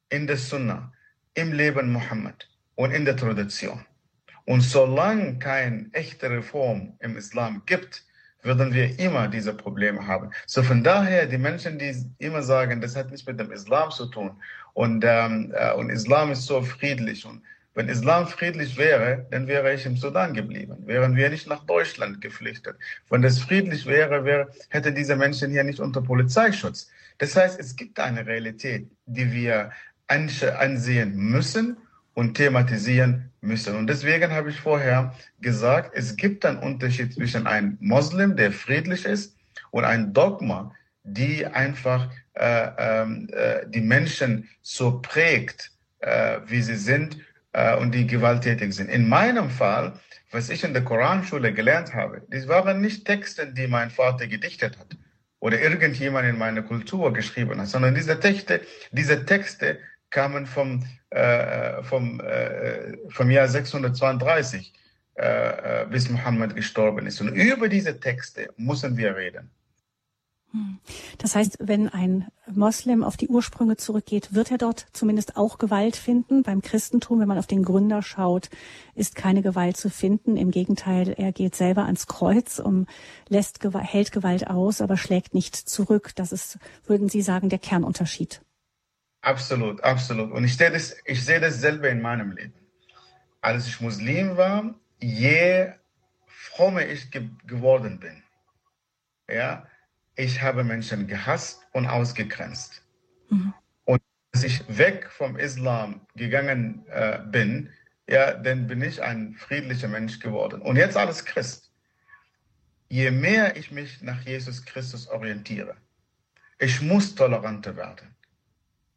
in 0.08 0.26
der 0.26 0.36
Sunna, 0.36 0.92
im 1.34 1.52
Leben 1.52 1.92
Mohammed 1.92 2.48
und 2.76 2.92
in 2.92 3.04
der 3.04 3.16
Tradition. 3.16 3.84
Und 4.44 4.60
solange 4.60 5.38
keine 5.38 5.90
echte 5.92 6.30
Reform 6.30 6.96
im 7.00 7.16
Islam 7.16 7.62
gibt, 7.66 8.04
würden 8.46 8.72
wir 8.72 8.98
immer 8.98 9.28
diese 9.28 9.52
Probleme 9.52 10.06
haben. 10.06 10.30
So 10.46 10.62
von 10.62 10.82
daher, 10.82 11.26
die 11.26 11.38
Menschen, 11.38 11.78
die 11.78 11.94
immer 12.18 12.42
sagen, 12.42 12.80
das 12.80 12.96
hat 12.96 13.10
nichts 13.10 13.26
mit 13.26 13.38
dem 13.38 13.52
Islam 13.52 13.90
zu 13.90 14.06
tun 14.06 14.30
und, 14.72 15.04
ähm, 15.06 15.52
äh, 15.54 15.72
und 15.74 15.90
Islam 15.90 16.30
ist 16.30 16.46
so 16.46 16.62
friedlich 16.62 17.26
und 17.26 17.42
wenn 17.74 17.90
Islam 17.90 18.26
friedlich 18.26 18.78
wäre, 18.78 19.26
dann 19.30 19.46
wäre 19.46 19.74
ich 19.74 19.84
im 19.84 19.98
Sudan 19.98 20.32
geblieben, 20.32 20.78
wären 20.86 21.14
wir 21.14 21.28
nicht 21.28 21.46
nach 21.46 21.62
Deutschland 21.66 22.22
geflüchtet. 22.22 22.76
Wenn 23.10 23.20
das 23.20 23.38
friedlich 23.38 23.84
wäre, 23.84 24.24
wäre 24.24 24.48
hätte 24.70 24.92
diese 24.92 25.14
Menschen 25.14 25.50
hier 25.50 25.62
nicht 25.62 25.78
unter 25.78 26.00
Polizeischutz. 26.00 26.90
Das 27.18 27.36
heißt, 27.36 27.60
es 27.60 27.76
gibt 27.76 28.00
eine 28.00 28.24
Realität, 28.24 28.88
die 29.04 29.30
wir 29.30 29.72
ansehen 30.08 31.16
müssen 31.16 31.76
und 32.16 32.32
thematisieren 32.34 33.30
müssen. 33.42 33.76
Und 33.76 33.88
deswegen 33.88 34.32
habe 34.32 34.48
ich 34.48 34.58
vorher 34.58 35.14
gesagt, 35.40 35.90
es 35.94 36.16
gibt 36.16 36.46
einen 36.46 36.58
Unterschied 36.58 37.12
zwischen 37.12 37.46
einem 37.46 37.76
Moslem, 37.78 38.36
der 38.36 38.52
friedlich 38.52 39.04
ist, 39.04 39.36
und 39.70 39.84
ein 39.84 40.14
Dogma, 40.14 40.74
die 41.04 41.44
einfach 41.44 42.10
äh, 42.32 42.68
ähm, 42.78 43.28
äh, 43.32 43.66
die 43.68 43.82
Menschen 43.82 44.48
so 44.62 44.98
prägt, 45.00 45.70
äh, 45.98 46.38
wie 46.46 46.62
sie 46.62 46.76
sind 46.76 47.18
äh, 47.52 47.76
und 47.76 47.94
die 47.94 48.06
gewalttätig 48.06 48.72
sind. 48.74 48.88
In 48.88 49.08
meinem 49.08 49.50
Fall, 49.50 49.92
was 50.30 50.48
ich 50.48 50.64
in 50.64 50.72
der 50.72 50.84
Koranschule 50.84 51.52
gelernt 51.52 51.92
habe, 51.92 52.22
das 52.30 52.48
waren 52.48 52.80
nicht 52.80 53.04
Texte, 53.04 53.52
die 53.52 53.66
mein 53.66 53.90
Vater 53.90 54.26
gedichtet 54.26 54.78
hat 54.78 54.96
oder 55.40 55.60
irgendjemand 55.60 56.26
in 56.26 56.38
meiner 56.38 56.62
Kultur 56.62 57.12
geschrieben 57.12 57.60
hat, 57.60 57.68
sondern 57.68 57.94
diese 57.94 58.18
Texte, 58.18 58.62
diese 58.90 59.26
Texte 59.26 59.78
kamen 60.10 60.46
vom, 60.46 60.82
äh, 61.16 61.82
vom, 61.82 62.20
äh, 62.20 62.96
vom 63.08 63.30
Jahr 63.30 63.48
632, 63.48 64.72
äh, 65.14 65.82
äh, 65.82 65.86
bis 65.86 66.10
Mohammed 66.10 66.54
gestorben 66.54 67.06
ist. 67.06 67.20
Und 67.20 67.28
über 67.28 67.68
diese 67.68 67.98
Texte 67.98 68.48
müssen 68.56 68.96
wir 68.98 69.16
reden. 69.16 69.50
Hm. 70.52 70.78
Das 71.18 71.34
heißt, 71.34 71.56
wenn 71.60 71.88
ein 71.88 72.28
Moslem 72.46 73.02
auf 73.02 73.16
die 73.16 73.28
Ursprünge 73.28 73.78
zurückgeht, 73.78 74.34
wird 74.34 74.50
er 74.50 74.58
dort 74.58 74.86
zumindest 74.92 75.36
auch 75.38 75.56
Gewalt 75.56 75.96
finden. 75.96 76.42
Beim 76.42 76.60
Christentum, 76.60 77.18
wenn 77.18 77.28
man 77.28 77.38
auf 77.38 77.46
den 77.46 77.62
Gründer 77.62 78.02
schaut, 78.02 78.50
ist 78.94 79.16
keine 79.16 79.40
Gewalt 79.40 79.78
zu 79.78 79.88
finden. 79.88 80.36
Im 80.36 80.50
Gegenteil, 80.50 81.14
er 81.16 81.32
geht 81.32 81.54
selber 81.56 81.86
ans 81.86 82.06
Kreuz 82.06 82.58
und 82.58 82.86
lässt, 83.28 83.60
hält 83.64 84.12
Gewalt 84.12 84.48
aus, 84.48 84.82
aber 84.82 84.96
schlägt 84.96 85.32
nicht 85.32 85.56
zurück. 85.56 86.12
Das 86.14 86.30
ist, 86.30 86.58
würden 86.86 87.08
Sie 87.08 87.22
sagen, 87.22 87.48
der 87.48 87.58
Kernunterschied. 87.58 88.42
Absolut, 89.22 89.82
absolut. 89.82 90.30
Und 90.32 90.44
ich 90.44 90.56
sehe 90.56 90.70
das, 90.70 90.96
ich 91.04 91.24
sehe 91.24 91.40
das 91.40 91.60
selber 91.60 91.88
in 91.88 92.00
meinem 92.00 92.32
Leben. 92.32 92.54
Als 93.40 93.66
ich 93.66 93.80
Muslim 93.80 94.36
war, 94.36 94.74
je 95.00 95.72
frommer 96.26 96.86
ich 96.86 97.10
ge 97.10 97.28
geworden 97.46 97.98
bin, 98.00 98.22
ja, 99.28 99.66
ich 100.16 100.40
habe 100.40 100.64
Menschen 100.64 101.06
gehasst 101.06 101.66
und 101.72 101.86
ausgegrenzt. 101.86 102.82
Mhm. 103.30 103.52
Und 103.84 104.02
als 104.32 104.44
ich 104.44 104.64
weg 104.68 105.10
vom 105.10 105.36
Islam 105.36 106.06
gegangen 106.14 106.86
äh, 106.88 107.18
bin, 107.26 107.70
ja, 108.08 108.32
dann 108.34 108.66
bin 108.66 108.82
ich 108.82 109.02
ein 109.02 109.34
friedlicher 109.34 109.88
Mensch 109.88 110.20
geworden. 110.20 110.62
Und 110.62 110.76
jetzt 110.76 110.96
alles 110.96 111.24
Christ. 111.24 111.72
Je 112.88 113.10
mehr 113.10 113.56
ich 113.56 113.72
mich 113.72 114.00
nach 114.02 114.20
Jesus 114.22 114.64
Christus 114.64 115.08
orientiere, 115.08 115.76
ich 116.58 116.80
muss 116.80 117.14
toleranter 117.14 117.76
werden. 117.76 118.15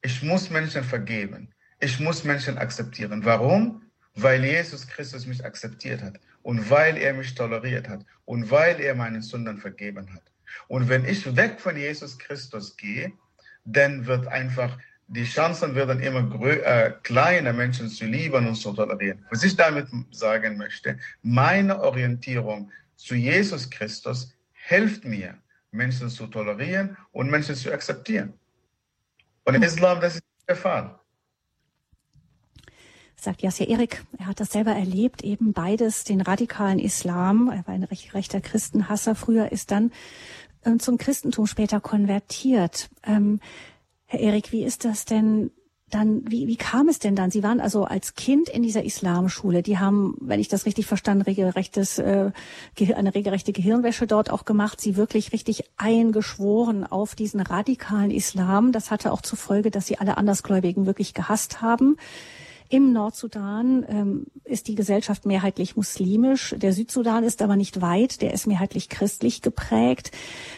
Ich 0.02 0.24
muss 0.24 0.50
Menschen 0.50 0.84
vergeben. 0.84 1.54
Ich 1.80 2.00
muss 2.00 2.24
Menschen 2.24 2.58
akzeptieren. 2.58 3.24
Warum? 3.26 3.82
Weil 4.16 4.44
Jesus 4.44 4.88
Christus 4.88 5.26
mich 5.26 5.44
akzeptiert 5.46 6.02
hat 6.02 6.20
und 6.42 6.70
weil 6.70 6.98
er 6.98 7.14
mich 7.14 7.36
toleriert 7.36 7.88
hat 7.88 8.06
und 8.26 8.50
weil 8.52 8.80
er 8.80 8.96
meinen 8.96 9.22
Sünden 9.22 9.58
vergeben 9.58 10.14
hat. 10.14 10.24
Und 10.68 10.90
wenn 10.90 11.06
ich 11.06 11.36
weg 11.36 11.60
von 11.60 11.78
Jesus 11.78 12.18
Christus 12.18 12.76
gehe, 12.76 13.12
dann 13.66 14.06
wird 14.06 14.28
einfach 14.28 14.78
die 15.12 15.24
Chancen 15.24 15.74
werden 15.74 16.00
immer 16.02 16.40
äh, 16.46 16.94
kleiner, 17.02 17.52
Menschen 17.52 17.90
zu 17.90 18.06
lieben 18.06 18.48
und 18.48 18.56
zu 18.56 18.74
tolerieren. 18.74 19.26
Was 19.32 19.44
ich 19.44 19.56
damit 19.56 19.88
sagen 20.12 20.56
möchte, 20.58 21.00
meine 21.24 21.82
Orientierung 21.82 22.72
zu 22.96 23.16
Jesus 23.16 23.68
Christus 23.70 24.36
hilft 24.54 25.06
mir, 25.06 25.34
Menschen 25.72 26.10
zu 26.10 26.28
tolerieren 26.28 26.96
und 27.12 27.32
Menschen 27.32 27.56
zu 27.56 27.74
akzeptieren. 27.74 28.34
Und 29.50 29.56
im 29.56 29.64
Islam, 29.64 30.00
das 30.00 30.16
ist 30.16 30.24
der 30.48 30.56
Fall. 30.56 31.00
Sagt 33.16 33.42
Yasser 33.42 33.68
Erik, 33.68 34.06
er 34.18 34.28
hat 34.28 34.40
das 34.40 34.52
selber 34.52 34.72
erlebt, 34.72 35.24
eben 35.24 35.54
beides, 35.54 36.04
den 36.04 36.22
radikalen 36.22 36.80
Islam, 36.80 37.50
er 37.50 37.66
war 37.68 37.74
ein 37.74 37.84
recht, 37.84 38.14
rechter 38.14 38.42
Christenhasser. 38.42 39.16
Früher, 39.16 39.52
ist 39.52 39.72
dann 39.72 39.92
ähm, 40.66 40.80
zum 40.80 40.98
Christentum 40.98 41.48
später 41.48 41.82
konvertiert. 41.82 42.90
Ähm, 43.04 43.40
Herr 44.06 44.20
Erik, 44.20 44.52
wie 44.52 44.64
ist 44.64 44.86
das 44.86 45.06
denn 45.06 45.52
dann, 45.90 46.24
wie, 46.30 46.48
wie 46.48 46.56
kam 46.56 46.88
es 46.88 47.00
denn 47.00 47.16
dann? 47.16 47.32
Sie 47.32 47.44
waren 47.44 47.60
also 47.60 47.84
als 47.84 48.16
Kind 48.16 48.50
in 48.50 48.64
dieser 48.64 48.84
Islamschule. 48.84 49.64
Die 49.64 49.78
haben, 49.78 50.16
wenn 50.20 50.40
ich 50.40 50.48
das 50.48 50.66
richtig 50.66 50.86
verstanden, 50.86 51.24
regelrechtes, 51.24 52.00
äh, 52.00 52.32
eine 52.96 53.16
regelrechte 53.16 53.54
Gehirnwäsche 53.54 54.08
dort 54.08 54.30
auch 54.30 54.46
gemacht. 54.46 54.82
Sie 54.82 54.96
wirklich 54.96 55.34
richtig 55.34 55.64
eingeschworen 55.78 56.86
auf 56.86 57.16
diesen 57.16 57.42
radikalen 57.42 58.12
Islam. 58.12 58.72
Das 58.72 58.92
hatte 58.92 59.12
auch 59.12 59.22
zur 59.22 59.38
Folge, 59.38 59.72
dass 59.72 59.88
sie 59.88 59.98
alle 59.98 60.18
Andersgläubigen 60.18 60.86
wirklich 60.86 61.14
gehasst 61.14 61.62
haben. 61.62 61.98
Im 62.72 62.94
Nordsudan 62.94 63.84
ähm, 63.90 64.26
ist 64.44 64.68
die 64.68 64.76
Gesellschaft 64.76 65.26
mehrheitlich 65.26 65.76
muslimisch. 65.76 66.54
Der 66.56 66.72
Südsudan 66.72 67.24
ist 67.24 67.42
aber 67.42 67.56
nicht 67.56 67.82
weit. 67.82 68.22
Der 68.22 68.32
ist 68.32 68.46
mehrheitlich 68.46 68.90
christlich 68.90 69.42
geprägt. 69.42 70.12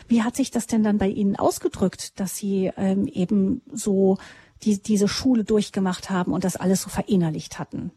Wie 0.09 0.21
hat 0.21 0.35
sich 0.35 0.51
das 0.51 0.67
denn 0.67 0.83
dann 0.83 0.97
bei 0.97 1.07
Ihnen 1.07 1.37
ausgedrückt, 1.37 2.19
dass 2.19 2.35
Sie 2.35 2.69
ähm, 2.75 3.07
eben 3.07 3.61
so 3.71 4.17
die, 4.63 4.81
diese 4.81 5.07
Schule 5.07 5.43
durchgemacht 5.43 6.09
haben 6.09 6.33
und 6.33 6.43
das 6.43 6.55
alles 6.55 6.81
so 6.81 6.89
verinnerlicht 6.89 7.59
hatten? 7.59 7.91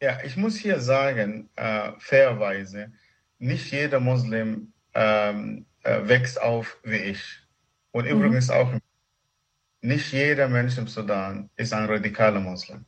Ja, 0.00 0.18
ich 0.24 0.36
muss 0.36 0.56
hier 0.56 0.80
sagen, 0.80 1.48
äh, 1.56 1.92
fairerweise, 1.98 2.92
nicht 3.38 3.70
jeder 3.72 4.00
Muslim 4.00 4.72
ähm, 4.94 5.66
äh, 5.82 6.08
wächst 6.08 6.40
auf 6.40 6.78
wie 6.84 6.96
ich. 6.96 7.22
Und 7.90 8.04
mhm. 8.04 8.10
übrigens 8.12 8.50
auch, 8.50 8.72
nicht 9.80 10.12
jeder 10.12 10.48
Mensch 10.48 10.76
im 10.78 10.88
Sudan 10.88 11.50
ist 11.56 11.72
ein 11.72 11.86
radikaler 11.86 12.40
Muslim. 12.40 12.84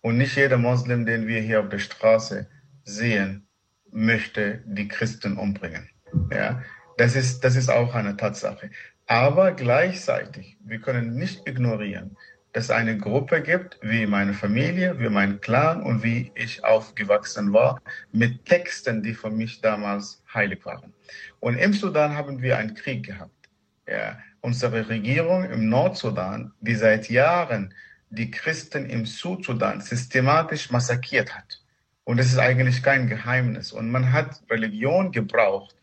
Und 0.00 0.18
nicht 0.18 0.36
jeder 0.36 0.58
Moslem, 0.58 1.06
den 1.06 1.26
wir 1.26 1.40
hier 1.40 1.60
auf 1.60 1.68
der 1.68 1.78
Straße 1.78 2.46
sehen, 2.84 3.46
möchte 3.90 4.62
die 4.66 4.88
Christen 4.88 5.36
umbringen. 5.36 5.88
Ja, 6.30 6.62
das 6.98 7.16
ist, 7.16 7.40
das 7.40 7.56
ist 7.56 7.68
auch 7.68 7.94
eine 7.94 8.16
Tatsache. 8.16 8.70
Aber 9.06 9.52
gleichzeitig, 9.52 10.56
wir 10.64 10.80
können 10.80 11.14
nicht 11.14 11.46
ignorieren, 11.46 12.16
dass 12.52 12.64
es 12.64 12.70
eine 12.70 12.98
Gruppe 12.98 13.40
gibt, 13.42 13.78
wie 13.82 14.06
meine 14.06 14.32
Familie, 14.32 14.98
wie 14.98 15.08
mein 15.08 15.40
Clan 15.40 15.82
und 15.82 16.02
wie 16.02 16.32
ich 16.34 16.64
aufgewachsen 16.64 17.52
war, 17.52 17.80
mit 18.12 18.46
Texten, 18.46 19.02
die 19.02 19.14
für 19.14 19.30
mich 19.30 19.60
damals 19.60 20.22
heilig 20.32 20.64
waren. 20.64 20.92
Und 21.38 21.56
im 21.58 21.72
Sudan 21.72 22.16
haben 22.16 22.42
wir 22.42 22.58
einen 22.58 22.74
Krieg 22.74 23.04
gehabt. 23.04 23.30
Ja, 23.86 24.18
unsere 24.40 24.88
Regierung 24.88 25.44
im 25.44 25.68
Nordsudan, 25.68 26.52
die 26.60 26.74
seit 26.74 27.08
Jahren 27.08 27.74
die 28.10 28.30
Christen 28.30 28.86
im 28.86 29.06
Südsudan 29.06 29.80
systematisch 29.80 30.70
massakriert 30.70 31.36
hat. 31.36 31.62
Und 32.04 32.18
das 32.18 32.26
ist 32.26 32.38
eigentlich 32.38 32.82
kein 32.82 33.06
Geheimnis. 33.06 33.70
Und 33.70 33.90
man 33.90 34.12
hat 34.12 34.42
Religion 34.50 35.12
gebraucht, 35.12 35.76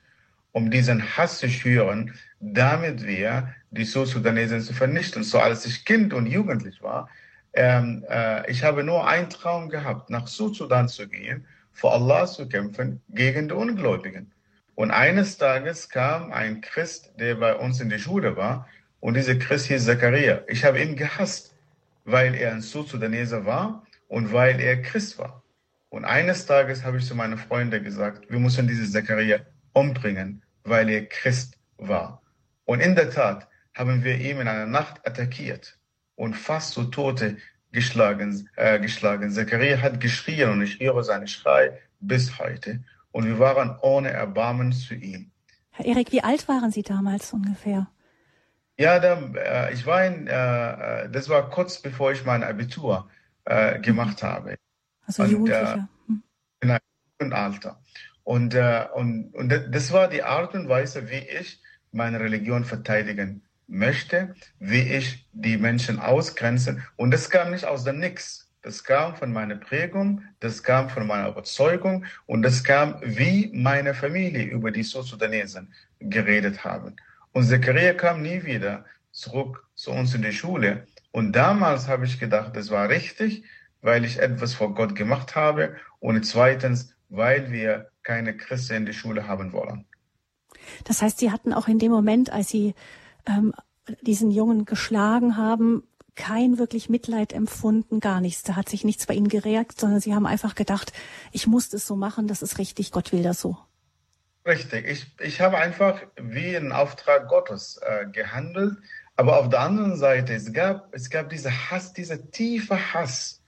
um 0.53 0.71
diesen 0.71 1.17
Hass 1.17 1.39
zu 1.39 1.49
schüren, 1.49 2.13
damit 2.51 3.05
wir 3.05 3.53
die 3.71 3.85
Südsudanesen 3.85 4.61
zu 4.61 4.73
vernichten. 4.73 5.23
So 5.23 5.39
als 5.39 5.65
ich 5.65 5.85
Kind 5.85 6.13
und 6.13 6.25
Jugendlich 6.25 6.81
war, 6.81 7.09
ähm, 7.53 8.03
äh, 8.09 8.49
ich 8.51 8.63
habe 8.63 8.83
nur 8.83 9.07
einen 9.07 9.29
Traum 9.29 9.69
gehabt, 9.69 10.09
nach 10.09 10.27
Südsudan 10.27 10.87
zu 10.87 11.07
gehen, 11.07 11.45
vor 11.71 11.93
Allah 11.93 12.25
zu 12.25 12.47
kämpfen 12.47 13.01
gegen 13.09 13.47
die 13.47 13.53
Ungläubigen. 13.53 14.31
Und 14.75 14.91
eines 14.91 15.37
Tages 15.37 15.89
kam 15.89 16.31
ein 16.31 16.61
Christ, 16.61 17.13
der 17.19 17.35
bei 17.35 17.55
uns 17.55 17.79
in 17.79 17.89
der 17.89 17.99
Schule 17.99 18.35
war, 18.35 18.67
und 18.99 19.15
dieser 19.15 19.35
Christ 19.35 19.67
hieß 19.67 19.85
Zachariah. 19.85 20.41
Ich 20.47 20.63
habe 20.63 20.81
ihn 20.81 20.95
gehasst 20.95 21.53
weil 22.05 22.35
er 22.35 22.51
ein 22.51 22.61
Südsudaneser 22.61 23.45
war 23.45 23.85
und 24.07 24.33
weil 24.33 24.59
er 24.59 24.81
Christ 24.81 25.17
war. 25.17 25.43
Und 25.89 26.05
eines 26.05 26.45
Tages 26.45 26.83
habe 26.83 26.97
ich 26.97 27.05
zu 27.05 27.15
meinen 27.15 27.37
Freunden 27.37 27.83
gesagt, 27.83 28.29
wir 28.29 28.39
müssen 28.39 28.67
diese 28.67 28.89
Zachariah 28.89 29.39
umbringen, 29.73 30.41
weil 30.63 30.89
er 30.89 31.05
Christ 31.05 31.57
war. 31.77 32.21
Und 32.65 32.79
in 32.79 32.95
der 32.95 33.09
Tat 33.09 33.47
haben 33.73 34.03
wir 34.03 34.15
ihn 34.15 34.39
in 34.39 34.47
einer 34.47 34.65
Nacht 34.65 35.05
attackiert 35.07 35.77
und 36.15 36.35
fast 36.35 36.73
zu 36.73 36.85
Tote 36.85 37.37
geschlagen, 37.71 38.49
äh, 38.55 38.79
geschlagen. 38.79 39.31
Zachariah 39.31 39.81
hat 39.81 39.99
geschrien 39.99 40.49
und 40.49 40.61
ich 40.61 40.79
höre 40.79 41.03
seinen 41.03 41.27
Schrei 41.27 41.79
bis 41.99 42.37
heute. 42.39 42.83
Und 43.11 43.25
wir 43.25 43.39
waren 43.39 43.77
ohne 43.81 44.11
Erbarmen 44.11 44.71
zu 44.71 44.93
ihm. 44.93 45.31
Herr 45.71 45.85
Erik, 45.85 46.11
wie 46.11 46.23
alt 46.23 46.47
waren 46.47 46.71
Sie 46.71 46.83
damals 46.83 47.33
ungefähr? 47.33 47.87
Ja, 48.77 48.99
da, 48.99 49.19
äh, 49.35 49.73
ich 49.73 49.85
war 49.85 50.05
in, 50.05 50.27
äh, 50.27 50.33
äh 51.03 51.09
das 51.09 51.29
war 51.29 51.49
kurz 51.49 51.81
bevor 51.81 52.11
ich 52.11 52.25
mein 52.25 52.43
Abitur 52.43 53.09
äh, 53.45 53.79
gemacht 53.79 54.21
mhm. 54.21 54.27
habe. 54.27 54.55
Also 55.05 55.25
Jugendlicher. 55.25 55.89
Hm. 56.07 56.23
In 56.61 56.71
einem 56.71 57.33
Alter. 57.33 57.81
Und, 58.23 58.53
äh, 58.53 58.85
und, 58.93 59.33
und 59.33 59.49
das 59.49 59.91
war 59.91 60.07
die 60.07 60.23
Art 60.23 60.53
und 60.53 60.69
Weise, 60.69 61.09
wie 61.09 61.27
ich 61.27 61.61
meine 61.93 62.19
Religion 62.19 62.65
verteidigen 62.65 63.41
möchte, 63.67 64.35
wie 64.59 64.81
ich 64.81 65.27
die 65.31 65.57
Menschen 65.57 65.99
ausgrenze. 65.99 66.81
Und 66.95 67.11
das 67.11 67.29
kam 67.29 67.51
nicht 67.51 67.65
aus 67.65 67.83
dem 67.83 67.99
Nix. 67.99 68.49
Das 68.61 68.83
kam 68.83 69.15
von 69.15 69.33
meiner 69.33 69.57
Prägung, 69.57 70.21
das 70.39 70.63
kam 70.63 70.89
von 70.89 71.05
meiner 71.05 71.27
Überzeugung 71.27 72.05
und 72.27 72.43
das 72.43 72.63
kam, 72.63 72.95
wie 73.03 73.51
meine 73.53 73.93
Familie 73.93 74.45
über 74.45 74.71
die 74.71 74.83
Südsudanesen 74.83 75.73
geredet 75.99 76.63
haben. 76.63 76.95
Und 77.33 77.43
Zechariah 77.43 77.93
kam 77.93 78.21
nie 78.21 78.43
wieder 78.45 78.85
zurück 79.11 79.67
zu 79.75 79.91
uns 79.91 80.15
in 80.15 80.21
die 80.21 80.31
Schule. 80.31 80.87
Und 81.11 81.33
damals 81.33 81.89
habe 81.89 82.05
ich 82.05 82.19
gedacht, 82.19 82.55
das 82.55 82.69
war 82.69 82.87
richtig, 82.87 83.43
weil 83.81 84.05
ich 84.05 84.19
etwas 84.19 84.53
vor 84.53 84.73
Gott 84.73 84.95
gemacht 84.95 85.35
habe. 85.35 85.75
Und 85.99 86.23
zweitens, 86.25 86.95
weil 87.09 87.51
wir 87.51 87.89
keine 88.01 88.37
Christen 88.37 88.75
in 88.75 88.85
die 88.85 88.93
Schule 88.93 89.27
haben 89.27 89.51
wollen. 89.51 89.85
Das 90.83 91.01
heißt, 91.01 91.19
Sie 91.19 91.31
hatten 91.31 91.53
auch 91.53 91.67
in 91.67 91.79
dem 91.79 91.91
Moment, 91.91 92.31
als 92.31 92.49
Sie 92.49 92.75
ähm, 93.25 93.53
diesen 94.01 94.31
Jungen 94.31 94.65
geschlagen 94.65 95.37
haben, 95.37 95.83
kein 96.15 96.57
wirklich 96.57 96.89
Mitleid 96.89 97.33
empfunden, 97.33 97.99
gar 97.99 98.21
nichts. 98.21 98.43
Da 98.43 98.55
hat 98.55 98.69
sich 98.69 98.83
nichts 98.83 99.05
bei 99.05 99.15
Ihnen 99.15 99.29
geregt, 99.29 99.79
sondern 99.79 99.99
Sie 99.99 100.13
haben 100.13 100.25
einfach 100.25 100.55
gedacht, 100.55 100.93
ich 101.31 101.47
muss 101.47 101.69
das 101.69 101.87
so 101.87 101.95
machen, 101.95 102.27
das 102.27 102.41
ist 102.41 102.57
richtig, 102.57 102.91
Gott 102.91 103.11
will 103.11 103.23
das 103.23 103.41
so. 103.41 103.57
Richtig, 104.45 104.85
ich, 104.87 105.07
ich 105.21 105.41
habe 105.41 105.57
einfach 105.57 106.01
wie 106.17 106.55
ein 106.55 106.71
Auftrag 106.71 107.29
Gottes 107.29 107.79
äh, 107.81 108.07
gehandelt, 108.07 108.77
aber 109.15 109.39
auf 109.39 109.49
der 109.49 109.61
anderen 109.61 109.95
Seite, 109.95 110.33
es 110.33 110.51
gab, 110.51 110.93
es 110.93 111.09
gab 111.09 111.29
diese 111.29 111.71
Hass, 111.71 111.93
dieser 111.93 112.29
tiefe 112.29 112.93
Hass, 112.93 113.41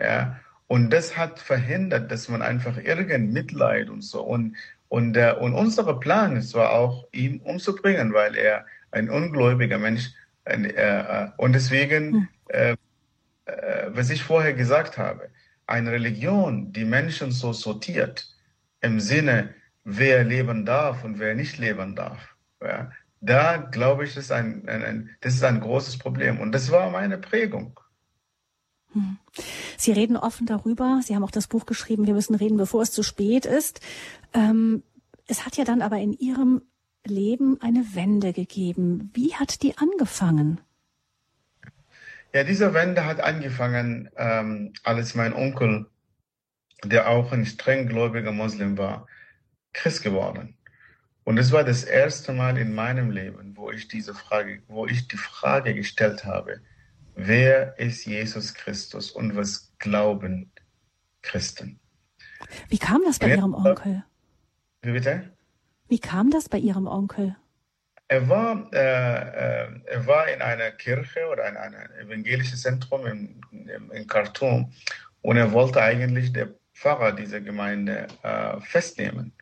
ja, 0.00 0.40
und 0.66 0.90
das 0.90 1.16
hat 1.16 1.38
verhindert, 1.38 2.10
dass 2.10 2.28
man 2.28 2.42
einfach 2.42 2.76
irgendein 2.76 3.32
Mitleid 3.32 3.88
und 3.88 4.02
so 4.02 4.22
und 4.22 4.56
und, 4.88 5.16
äh, 5.16 5.34
und 5.38 5.54
unser 5.54 5.94
Plan 5.94 6.36
ist 6.36 6.54
war 6.54 6.70
auch, 6.70 7.06
ihn 7.12 7.40
umzubringen, 7.40 8.12
weil 8.14 8.36
er 8.36 8.66
ein 8.90 9.10
ungläubiger 9.10 9.78
Mensch 9.78 10.10
ein, 10.44 10.64
äh, 10.64 11.24
äh 11.24 11.28
und 11.36 11.52
deswegen, 11.52 12.12
hm. 12.12 12.28
äh, 12.48 12.76
äh, 13.44 13.90
was 13.90 14.10
ich 14.10 14.22
vorher 14.22 14.54
gesagt 14.54 14.98
habe, 14.98 15.30
eine 15.66 15.92
Religion, 15.92 16.72
die 16.72 16.86
Menschen 16.86 17.30
so 17.30 17.52
sortiert, 17.52 18.26
im 18.80 19.00
Sinne, 19.00 19.54
wer 19.84 20.24
leben 20.24 20.64
darf 20.64 21.04
und 21.04 21.18
wer 21.18 21.34
nicht 21.34 21.58
leben 21.58 21.94
darf. 21.94 22.36
Ja, 22.62 22.90
da 23.20 23.56
glaube 23.56 24.04
ich, 24.04 24.16
ist 24.16 24.32
ein, 24.32 24.68
ein, 24.68 24.82
ein, 24.82 25.10
das 25.20 25.34
ist 25.34 25.44
ein 25.44 25.60
großes 25.60 25.98
Problem. 25.98 26.40
Und 26.40 26.52
das 26.52 26.70
war 26.70 26.90
meine 26.90 27.18
Prägung. 27.18 27.78
Hm. 28.92 29.18
Sie 29.76 29.92
reden 29.92 30.16
offen 30.16 30.46
darüber. 30.46 31.00
Sie 31.04 31.14
haben 31.14 31.24
auch 31.24 31.30
das 31.30 31.46
Buch 31.46 31.66
geschrieben, 31.66 32.06
wir 32.06 32.14
müssen 32.14 32.34
reden, 32.34 32.56
bevor 32.56 32.82
es 32.82 32.90
zu 32.90 33.02
spät 33.02 33.44
ist. 33.44 33.80
Ähm, 34.34 34.82
es 35.26 35.44
hat 35.44 35.56
ja 35.56 35.64
dann 35.64 35.82
aber 35.82 35.98
in 35.98 36.12
Ihrem 36.12 36.62
Leben 37.04 37.60
eine 37.60 37.94
Wende 37.94 38.32
gegeben. 38.32 39.10
Wie 39.14 39.34
hat 39.34 39.62
die 39.62 39.76
angefangen? 39.78 40.60
Ja, 42.34 42.44
diese 42.44 42.74
Wende 42.74 43.06
hat 43.06 43.20
angefangen, 43.20 44.10
ähm, 44.16 44.72
als 44.84 45.14
mein 45.14 45.32
Onkel, 45.32 45.86
der 46.84 47.08
auch 47.08 47.32
ein 47.32 47.46
strenggläubiger 47.46 48.32
Muslim 48.32 48.76
war, 48.76 49.06
Christ 49.72 50.02
geworden. 50.02 50.56
Und 51.24 51.38
es 51.38 51.52
war 51.52 51.64
das 51.64 51.84
erste 51.84 52.32
Mal 52.32 52.56
in 52.58 52.74
meinem 52.74 53.10
Leben, 53.10 53.56
wo 53.56 53.70
ich 53.70 53.88
diese 53.88 54.14
Frage, 54.14 54.62
wo 54.66 54.86
ich 54.86 55.08
die 55.08 55.16
Frage 55.16 55.74
gestellt 55.74 56.24
habe, 56.24 56.60
wer 57.14 57.78
ist 57.78 58.06
Jesus 58.06 58.54
Christus 58.54 59.10
und 59.10 59.36
was 59.36 59.72
glauben 59.78 60.50
Christen? 61.22 61.80
Wie 62.68 62.78
kam 62.78 63.02
das 63.04 63.18
bei 63.18 63.28
Ihrem 63.30 63.54
Onkel? 63.54 64.04
Wie 64.82 64.92
bitte? 64.92 65.30
Wie 65.88 65.98
kam 65.98 66.30
das 66.30 66.48
bei 66.48 66.58
Ihrem 66.58 66.86
Onkel? 66.86 67.36
Er 68.08 68.28
war, 68.28 68.68
äh, 68.72 68.78
äh, 68.78 69.68
er 69.84 70.06
war 70.06 70.28
in 70.28 70.40
einer 70.40 70.70
Kirche 70.70 71.26
oder 71.30 71.48
in 71.48 71.56
einem 71.56 71.90
evangelischen 72.00 72.56
Zentrum 72.56 73.06
in, 73.06 73.40
in, 73.52 73.90
in 73.90 74.06
Khartoum 74.06 74.72
und 75.20 75.36
er 75.36 75.52
wollte 75.52 75.82
eigentlich 75.82 76.32
der 76.32 76.48
Pfarrer 76.72 77.12
dieser 77.12 77.40
Gemeinde 77.40 78.06
äh, 78.22 78.60
festnehmen 78.60 79.32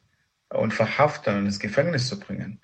und 0.48 0.72
verhaften 0.72 1.36
und 1.36 1.46
ins 1.46 1.60
Gefängnis 1.60 2.08
zu 2.08 2.18
bringen. 2.18 2.60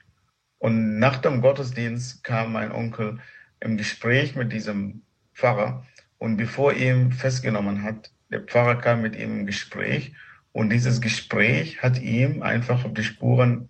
Und 0.58 0.98
nach 0.98 1.18
dem 1.18 1.40
Gottesdienst 1.40 2.24
kam 2.24 2.52
mein 2.52 2.72
Onkel 2.72 3.18
im 3.60 3.76
Gespräch 3.76 4.34
mit 4.34 4.52
diesem 4.52 5.02
Pfarrer 5.34 5.86
und 6.18 6.36
bevor 6.36 6.72
er 6.72 6.94
ihn 6.94 7.12
festgenommen 7.12 7.82
hat, 7.82 8.12
der 8.30 8.40
Pfarrer 8.40 8.76
kam 8.76 9.02
mit 9.02 9.14
ihm 9.14 9.40
im 9.40 9.46
Gespräch 9.46 10.14
und 10.52 10.70
dieses 10.70 11.00
Gespräch 11.00 11.82
hat 11.82 12.00
ihm 12.00 12.42
einfach 12.42 12.84
auf 12.84 12.92
die 12.92 13.04
Spuren 13.04 13.68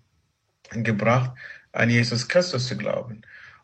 gebracht, 0.71 1.31
an 1.71 1.89
Jesus 1.89 2.27
Christus 2.27 2.67
zu 2.67 2.77
glauben. 2.77 3.21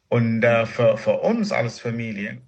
Und 0.07 0.43
äh, 0.43 0.65
für, 0.65 0.97
für 0.97 1.19
uns 1.19 1.51
als 1.51 1.79
Familie, 1.79 2.41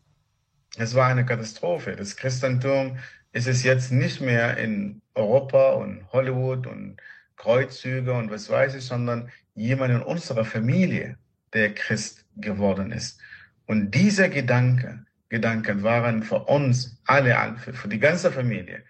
es 0.78 0.96
war 0.96 1.08
eine 1.08 1.26
Katastrophe. 1.26 1.96
Das 1.96 2.16
Christentum 2.16 2.98
ist 3.34 3.48
es 3.48 3.64
jetzt 3.64 3.92
nicht 3.92 4.22
mehr 4.22 4.58
in 4.58 5.02
Europa 5.14 5.74
und 5.74 6.06
Hollywood 6.12 6.68
und 6.68 6.98
Kreuzzüge 7.36 8.14
und 8.14 8.32
was 8.32 8.50
weiß 8.50 8.76
ich, 8.76 8.86
sondern 8.86 9.30
jemand 9.56 9.94
in 9.94 10.02
unserer 10.02 10.46
Familie, 10.46 11.18
der 11.54 11.74
Christ 11.74 12.26
geworden 12.38 12.92
ist. 12.92 13.20
Und 13.66 13.92
dieser 13.92 14.30
Gedanke, 14.30 15.06
Gedanken 15.30 15.84
waren 15.84 16.24
für 16.24 16.40
uns 16.46 17.02
alle, 17.06 17.56
für 17.58 17.88
die 17.88 18.00
ganze 18.00 18.32
Familie, 18.32 18.84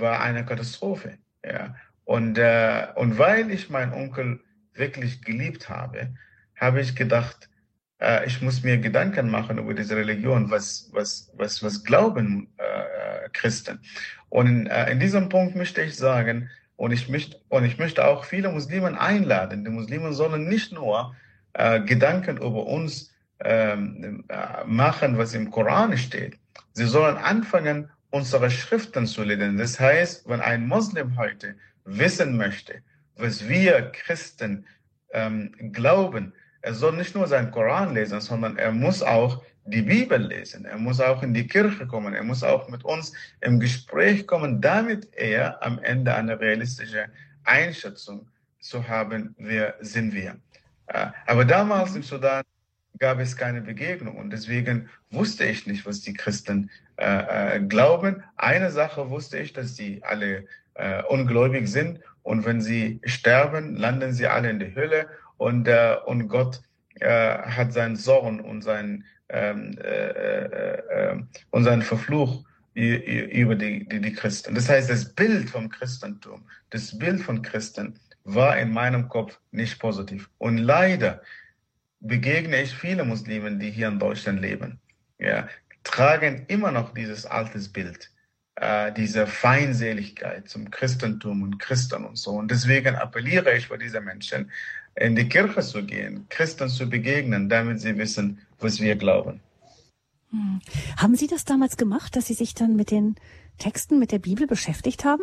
war 0.00 0.20
eine 0.20 0.44
Katastrophe. 0.44 1.18
Ja. 1.44 1.74
Und, 2.04 2.38
äh, 2.38 2.86
und 2.94 3.18
weil 3.18 3.50
ich 3.50 3.70
meinen 3.70 3.92
Onkel 3.92 4.40
wirklich 4.74 5.22
geliebt 5.22 5.68
habe, 5.68 6.14
habe 6.56 6.80
ich 6.80 6.96
gedacht, 6.96 7.48
äh, 8.00 8.26
ich 8.26 8.40
muss 8.40 8.62
mir 8.62 8.78
Gedanken 8.78 9.30
machen 9.30 9.58
über 9.58 9.74
diese 9.74 9.96
Religion, 9.96 10.50
was, 10.50 10.88
was, 10.92 11.30
was, 11.36 11.62
was 11.62 11.84
glauben 11.84 12.48
äh, 12.56 13.28
Christen. 13.32 13.80
Und 14.28 14.46
in, 14.46 14.66
äh, 14.66 14.90
in 14.90 15.00
diesem 15.00 15.28
Punkt 15.28 15.56
möchte 15.56 15.82
ich 15.82 15.96
sagen, 15.96 16.50
und 16.76 16.92
ich 16.92 17.08
möchte, 17.08 17.40
und 17.48 17.64
ich 17.64 17.76
möchte 17.78 18.06
auch 18.06 18.24
viele 18.24 18.50
Muslimen 18.50 18.94
einladen. 18.94 19.64
Die 19.64 19.70
Muslimen 19.70 20.12
sollen 20.12 20.48
nicht 20.48 20.72
nur 20.72 21.14
äh, 21.54 21.80
Gedanken 21.80 22.36
über 22.36 22.66
uns 22.66 23.12
ähm, 23.40 24.24
äh, 24.28 24.64
machen, 24.64 25.18
was 25.18 25.34
im 25.34 25.50
Koran 25.50 25.98
steht. 25.98 26.38
Sie 26.72 26.86
sollen 26.86 27.16
anfangen, 27.16 27.90
unsere 28.10 28.50
Schriften 28.50 29.06
zu 29.06 29.22
lesen. 29.22 29.58
Das 29.58 29.78
heißt, 29.78 30.28
wenn 30.28 30.40
ein 30.40 30.66
Muslim 30.66 31.16
heute 31.16 31.54
wissen 31.84 32.36
möchte, 32.36 32.82
was 33.16 33.48
wir 33.48 33.90
Christen 33.92 34.66
ähm, 35.12 35.52
glauben, 35.72 36.32
er 36.62 36.74
soll 36.74 36.96
nicht 36.96 37.14
nur 37.14 37.26
seinen 37.26 37.50
Koran 37.50 37.94
lesen, 37.94 38.20
sondern 38.20 38.56
er 38.56 38.72
muss 38.72 39.02
auch 39.02 39.42
die 39.64 39.82
Bibel 39.82 40.20
lesen. 40.20 40.64
Er 40.64 40.78
muss 40.78 41.00
auch 41.00 41.22
in 41.22 41.34
die 41.34 41.46
Kirche 41.46 41.86
kommen. 41.86 42.14
Er 42.14 42.24
muss 42.24 42.42
auch 42.42 42.68
mit 42.68 42.84
uns 42.84 43.12
im 43.40 43.60
Gespräch 43.60 44.26
kommen, 44.26 44.60
damit 44.60 45.08
er 45.14 45.62
am 45.62 45.78
Ende 45.80 46.14
eine 46.14 46.40
realistische 46.40 47.06
Einschätzung 47.44 48.28
zu 48.60 48.86
haben, 48.88 49.34
wer 49.38 49.76
sind 49.80 50.14
wir. 50.14 50.36
Äh, 50.86 51.08
aber 51.26 51.44
damals 51.44 51.94
im 51.94 52.02
Sudan 52.02 52.42
gab 52.98 53.20
es 53.20 53.36
keine 53.36 53.60
Begegnung 53.60 54.16
und 54.16 54.30
deswegen 54.30 54.88
wusste 55.10 55.44
ich 55.44 55.66
nicht, 55.66 55.86
was 55.86 56.00
die 56.00 56.14
Christen 56.14 56.70
äh, 56.98 57.56
äh, 57.56 57.60
glauben. 57.60 58.24
Eine 58.36 58.70
Sache 58.72 59.08
wusste 59.08 59.38
ich, 59.38 59.52
dass 59.52 59.76
sie 59.76 60.02
alle 60.02 60.46
äh, 60.74 61.02
ungläubig 61.04 61.68
sind 61.68 62.00
und 62.22 62.44
wenn 62.44 62.60
sie 62.60 63.00
sterben, 63.04 63.76
landen 63.76 64.12
sie 64.12 64.26
alle 64.26 64.50
in 64.50 64.58
der 64.58 64.74
Hölle 64.74 65.06
und, 65.36 65.68
äh, 65.68 65.96
und 66.06 66.26
Gott 66.26 66.60
äh, 66.98 67.38
hat 67.38 67.72
seinen 67.72 67.94
Zorn 67.94 68.40
und 68.40 68.62
seinen, 68.62 69.04
ähm, 69.28 69.78
äh, 69.78 71.16
und 71.50 71.62
seinen 71.62 71.82
Verfluch 71.82 72.44
über 72.74 73.54
die, 73.54 73.88
die, 73.88 74.00
die 74.00 74.12
Christen. 74.12 74.54
Das 74.54 74.68
heißt, 74.68 74.90
das 74.90 75.14
Bild 75.14 75.50
vom 75.50 75.68
Christentum, 75.68 76.42
das 76.70 76.98
Bild 76.98 77.20
von 77.20 77.42
Christen 77.42 77.98
war 78.24 78.58
in 78.58 78.72
meinem 78.72 79.08
Kopf 79.08 79.38
nicht 79.52 79.78
positiv. 79.78 80.28
Und 80.38 80.58
leider 80.58 81.22
begegne 82.00 82.60
ich 82.60 82.74
viele 82.74 83.04
Muslimen, 83.04 83.58
die 83.58 83.70
hier 83.70 83.88
in 83.88 83.98
Deutschland 83.98 84.40
leben. 84.40 84.80
Ja, 85.18 85.48
tragen 85.90 86.44
immer 86.48 86.70
noch 86.70 86.94
dieses 86.94 87.26
altes 87.26 87.68
Bild, 87.68 88.10
äh, 88.56 88.92
diese 88.92 89.26
Feindseligkeit 89.26 90.48
zum 90.48 90.70
Christentum 90.70 91.42
und 91.42 91.58
Christen 91.58 92.04
und 92.04 92.16
so. 92.16 92.32
Und 92.32 92.50
deswegen 92.50 92.94
appelliere 92.94 93.56
ich 93.56 93.68
bei 93.68 93.76
diesen 93.76 94.04
Menschen, 94.04 94.50
in 94.94 95.14
die 95.14 95.28
Kirche 95.28 95.60
zu 95.60 95.84
gehen, 95.84 96.26
Christen 96.28 96.68
zu 96.68 96.88
begegnen, 96.88 97.48
damit 97.48 97.80
sie 97.80 97.96
wissen, 97.96 98.40
was 98.58 98.80
wir 98.80 98.96
glauben. 98.96 99.40
Hm. 100.30 100.60
Haben 100.96 101.16
Sie 101.16 101.26
das 101.26 101.44
damals 101.44 101.76
gemacht, 101.76 102.16
dass 102.16 102.26
Sie 102.26 102.34
sich 102.34 102.54
dann 102.54 102.76
mit 102.76 102.90
den 102.90 103.16
Texten, 103.58 103.98
mit 103.98 104.12
der 104.12 104.18
Bibel 104.18 104.46
beschäftigt 104.46 105.04
haben? 105.04 105.22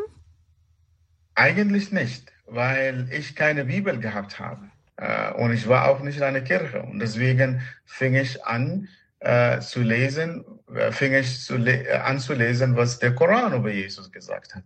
Eigentlich 1.35 1.91
nicht, 1.91 2.31
weil 2.47 3.07
ich 3.11 3.35
keine 3.35 3.65
Bibel 3.65 3.99
gehabt 3.99 4.39
habe. 4.39 4.69
Äh, 4.97 5.33
und 5.33 5.53
ich 5.53 5.67
war 5.67 5.89
auch 5.89 6.01
nicht 6.01 6.17
in 6.17 6.23
einer 6.23 6.41
Kirche. 6.41 6.81
Und 6.81 6.99
deswegen 6.99 7.61
fing 7.85 8.15
ich 8.15 8.43
an 8.45 8.87
äh, 9.25 9.59
zu 9.59 9.81
lesen, 9.81 10.45
äh, 10.73 10.91
fing 10.91 11.13
ich 11.15 11.41
zu 11.41 11.55
äh, 11.55 11.97
an 11.97 12.19
zu 12.19 12.33
lesen, 12.33 12.75
was 12.75 12.99
der 12.99 13.15
Koran 13.15 13.53
über 13.53 13.71
Jesus 13.71 14.11
gesagt 14.11 14.53
hat. 14.53 14.63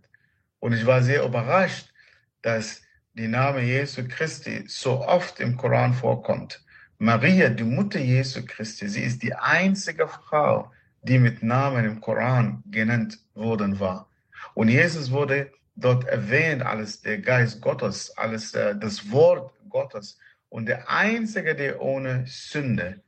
Und 0.59 0.73
ich 0.73 0.85
war 0.85 1.01
sehr 1.01 1.23
überrascht, 1.23 1.93
dass 2.41 2.81
die 3.13 3.29
Name 3.29 3.61
Jesu 3.61 4.05
Christi 4.07 4.65
so 4.67 4.99
oft 4.99 5.39
im 5.39 5.55
Koran 5.55 5.93
vorkommt. 5.93 6.61
Maria, 6.97 7.47
die 7.47 7.63
Mutter 7.63 7.99
Jesu 7.99 8.45
Christi, 8.45 8.89
sie 8.89 9.03
ist 9.03 9.23
die 9.23 9.33
einzige 9.33 10.09
Frau, 10.09 10.69
die 11.03 11.19
mit 11.19 11.41
Namen 11.41 11.85
im 11.85 12.01
Koran 12.01 12.61
genannt 12.65 13.17
worden 13.35 13.79
war. 13.79 14.09
Und 14.55 14.67
Jesus 14.67 15.09
wurde 15.09 15.51
dort 15.77 16.03
erwähnt 16.05 16.63
als 16.63 16.99
der 17.01 17.19
Geist 17.19 17.61
Gottes, 17.61 18.11
als 18.17 18.53
äh, 18.53 18.75
das 18.75 19.09
Wort 19.09 19.53
Gottes. 19.69 20.17
Und 20.49 20.65
der 20.65 20.89
Einzige, 20.89 21.55
der 21.55 21.81
ohne 21.81 22.25
Sünde 22.27 23.01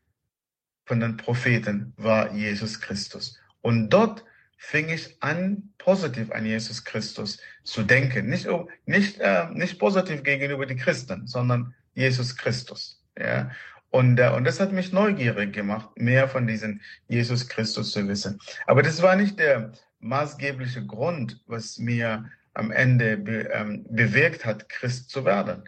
von 0.85 0.99
den 0.99 1.17
Propheten 1.17 1.93
war 1.97 2.33
Jesus 2.33 2.79
Christus. 2.79 3.39
Und 3.61 3.89
dort 3.89 4.23
fing 4.57 4.89
ich 4.89 5.17
an, 5.21 5.71
positiv 5.77 6.31
an 6.31 6.45
Jesus 6.45 6.83
Christus 6.83 7.39
zu 7.63 7.83
denken. 7.83 8.27
Nicht, 8.27 8.47
nicht, 8.85 9.19
äh, 9.19 9.47
nicht 9.51 9.79
positiv 9.79 10.23
gegenüber 10.23 10.65
den 10.65 10.77
Christen, 10.77 11.25
sondern 11.25 11.73
Jesus 11.93 12.37
Christus. 12.37 13.01
Ja? 13.17 13.51
Und, 13.89 14.19
äh, 14.19 14.29
und 14.29 14.45
das 14.45 14.59
hat 14.59 14.71
mich 14.71 14.93
neugierig 14.93 15.53
gemacht, 15.53 15.89
mehr 15.95 16.27
von 16.27 16.47
diesem 16.47 16.79
Jesus 17.07 17.47
Christus 17.47 17.91
zu 17.91 18.07
wissen. 18.07 18.39
Aber 18.67 18.83
das 18.83 19.01
war 19.01 19.15
nicht 19.15 19.39
der 19.39 19.71
maßgebliche 19.99 20.85
Grund, 20.85 21.41
was 21.47 21.77
mir 21.77 22.29
am 22.53 22.71
Ende 22.71 23.17
be, 23.17 23.49
ähm, 23.51 23.85
bewegt 23.89 24.45
hat, 24.45 24.69
Christ 24.69 25.09
zu 25.09 25.25
werden. 25.25 25.63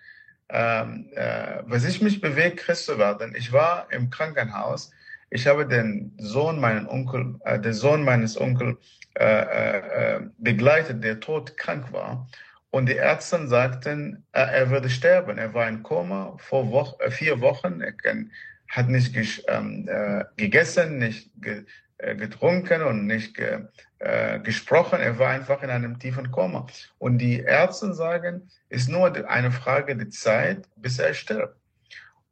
Ähm, 0.50 1.10
äh, 1.16 1.64
was 1.66 1.84
ich 1.86 2.02
mich 2.02 2.22
bewegt, 2.22 2.58
Christ 2.58 2.86
zu 2.86 2.98
werden, 2.98 3.34
ich 3.36 3.52
war 3.52 3.88
im 3.92 4.10
Krankenhaus, 4.10 4.92
ich 5.34 5.48
habe 5.48 5.68
den 5.68 6.16
Sohn, 6.20 6.60
meinen 6.60 6.88
Onkel, 6.88 7.40
äh, 7.44 7.60
den 7.60 7.74
Sohn 7.74 8.04
meines 8.04 8.40
Onkels 8.40 8.78
äh, 9.16 9.24
äh, 9.26 10.22
begleitet, 10.38 11.04
der 11.04 11.20
todkrank 11.20 11.92
war. 11.92 12.28
Und 12.70 12.88
die 12.88 12.94
Ärzte 12.94 13.48
sagten, 13.48 14.28
äh, 14.32 14.42
er 14.42 14.70
würde 14.70 14.92
sterben. 14.92 15.40
Er 15.40 15.56
war 15.56 15.68
in 15.68 15.82
Koma 15.82 16.38
vor 16.38 16.70
Woche, 16.72 17.04
äh, 17.04 17.10
vier 17.10 17.42
Wochen. 17.42 17.82
Er 17.82 17.94
kann, 17.94 18.32
hat 18.70 18.90
nicht 18.90 19.44
ähm, 19.48 19.88
äh, 19.90 20.24
gegessen, 20.38 21.00
nicht 21.00 21.32
ge, 21.42 21.66
äh, 21.98 22.16
getrunken 22.16 22.84
und 22.84 23.08
nicht 23.08 23.36
ge, 23.36 23.62
äh, 23.98 24.40
gesprochen. 24.40 25.00
Er 25.00 25.18
war 25.18 25.30
einfach 25.30 25.64
in 25.64 25.72
einem 25.72 25.98
tiefen 25.98 26.30
Koma. 26.30 26.68
Und 27.00 27.18
die 27.18 27.40
Ärzte 27.40 27.96
sagen, 27.96 28.52
ist 28.70 28.88
nur 28.88 29.28
eine 29.28 29.52
Frage 29.52 29.98
der 29.98 30.12
Zeit, 30.12 30.70
bis 30.76 31.00
er 31.00 31.16
stirbt. 31.16 31.58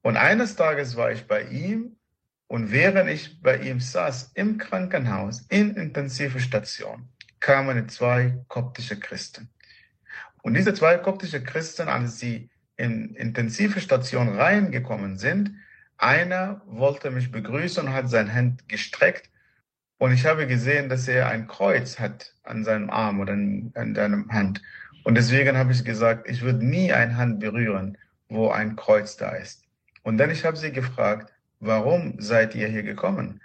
Und 0.04 0.18
eines 0.18 0.56
Tages 0.56 0.96
war 0.96 1.12
ich 1.12 1.26
bei 1.26 1.42
ihm 1.46 1.96
und 2.52 2.74
während 2.74 3.10
ich 3.10 3.42
bei 3.42 3.60
ihm 3.60 3.80
saß 3.80 4.32
im 4.34 4.58
Krankenhaus, 4.58 5.46
in 5.48 5.74
intensive 5.78 6.42
Station, 6.42 7.08
kamen 7.40 7.88
zwei 7.88 8.44
koptische 8.50 9.00
Christen. 9.00 9.48
Und 10.42 10.56
diese 10.56 10.74
zwei 10.74 10.98
koptische 10.98 11.42
Christen, 11.42 11.88
als 11.88 12.20
sie 12.20 12.50
in 12.76 13.16
intensive 13.16 13.80
Station 13.80 14.28
reingekommen 14.28 15.18
sind, 15.18 15.56
einer 15.98 16.62
wollte 16.66 17.10
mich 17.10 17.32
begrüßen 17.32 17.88
und 17.88 17.94
hat 17.94 18.10
sein 18.10 18.34
Hand 18.34 18.68
gestreckt 18.68 19.30
und 19.98 20.12
ich 20.12 20.26
habe 20.26 20.46
gesehen, 20.46 20.90
dass 20.90 21.08
er 21.08 21.30
ein 21.30 21.48
Kreuz 21.48 22.00
hat 22.00 22.36
an 22.44 22.66
seinem 22.66 22.90
Arm 22.90 23.22
oder 23.22 23.32
an, 23.32 23.72
an 23.76 23.96
seinem 23.96 24.30
Hand. 24.30 24.62
Und 25.06 25.16
deswegen 25.16 25.56
habe 25.56 25.72
ich 25.72 25.86
gesagt, 25.86 26.30
ich 26.30 26.42
würde 26.42 26.66
nie 26.66 26.92
eine 26.92 27.16
Hand 27.16 27.40
berühren, 27.40 27.98
wo 28.28 28.50
ein 28.50 28.76
Kreuz 28.76 29.16
da 29.16 29.30
ist. 29.30 29.64
Und 30.04 30.18
dann 30.18 30.32
ich 30.32 30.44
habe 30.44 30.58
sie 30.58 30.74
gefragt, 30.74 31.32
warum 31.62 32.16
seid 32.20 32.56
ihr 32.56 32.68
hier 32.68 32.84
gekommen? 32.84 33.42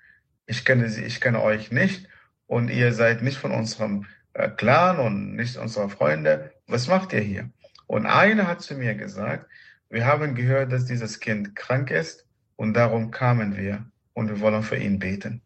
Ich 0.47 0.65
kenne 0.65 0.89
sie, 0.89 1.05
ich 1.05 1.21
kenne 1.21 1.43
euch 1.43 1.71
nicht 1.71 2.09
und 2.47 2.71
ihr 2.71 2.93
seid 2.93 3.23
nicht 3.23 3.39
von 3.39 3.53
unserem 3.53 4.07
äh, 4.33 4.49
Clan 4.49 4.99
und 4.99 5.37
nicht 5.37 5.57
unserer 5.57 5.89
Freunde. 5.89 6.53
Was 6.67 6.89
macht 6.89 7.13
ihr 7.13 7.21
hier? 7.21 7.51
Und 7.87 8.07
einer 8.07 8.49
hat 8.49 8.63
zu 8.63 8.75
mir 8.75 8.95
gesagt, 8.95 9.49
wir 9.89 10.07
haben 10.07 10.35
gehört, 10.35 10.73
dass 10.73 10.87
dieses 10.87 11.21
Kind 11.21 11.55
krank 11.55 11.91
ist 11.91 12.27
und 12.57 12.75
darum 12.75 13.11
kamen 13.11 13.57
wir 13.57 13.87
und 14.15 14.29
wir 14.29 14.41
wollen 14.41 14.63
für 14.63 14.77
ihn 14.77 14.99
beten. 14.99 15.43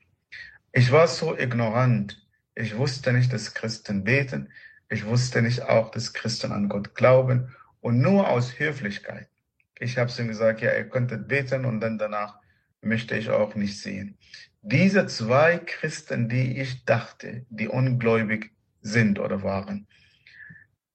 Ich 0.72 0.92
war 0.92 1.08
so 1.08 1.36
ignorant. 1.36 2.24
Ich 2.54 2.76
wusste 2.76 3.12
nicht, 3.12 3.32
dass 3.32 3.54
Christen 3.54 4.04
beten. 4.04 4.50
Ich 4.88 5.04
wusste 5.04 5.42
nicht 5.42 5.62
auch, 5.62 5.90
dass 5.90 6.12
Christen 6.12 6.52
an 6.52 6.68
Gott 6.68 6.94
glauben. 6.94 7.54
Und 7.80 8.00
nur 8.00 8.28
aus 8.28 8.58
Höflichkeit. 8.58 9.28
Ich 9.78 9.98
habe 9.98 10.12
ihm 10.18 10.28
gesagt, 10.28 10.60
ja, 10.60 10.72
ihr 10.74 10.88
könntet 10.88 11.26
beten 11.26 11.64
und 11.64 11.80
dann 11.80 11.98
danach 11.98 12.39
möchte 12.82 13.16
ich 13.16 13.30
auch 13.30 13.54
nicht 13.54 13.78
sehen. 13.78 14.16
Diese 14.62 15.06
zwei 15.06 15.58
Christen, 15.58 16.28
die 16.28 16.60
ich 16.60 16.84
dachte, 16.84 17.46
die 17.48 17.68
ungläubig 17.68 18.52
sind 18.82 19.18
oder 19.18 19.42
waren, 19.42 19.86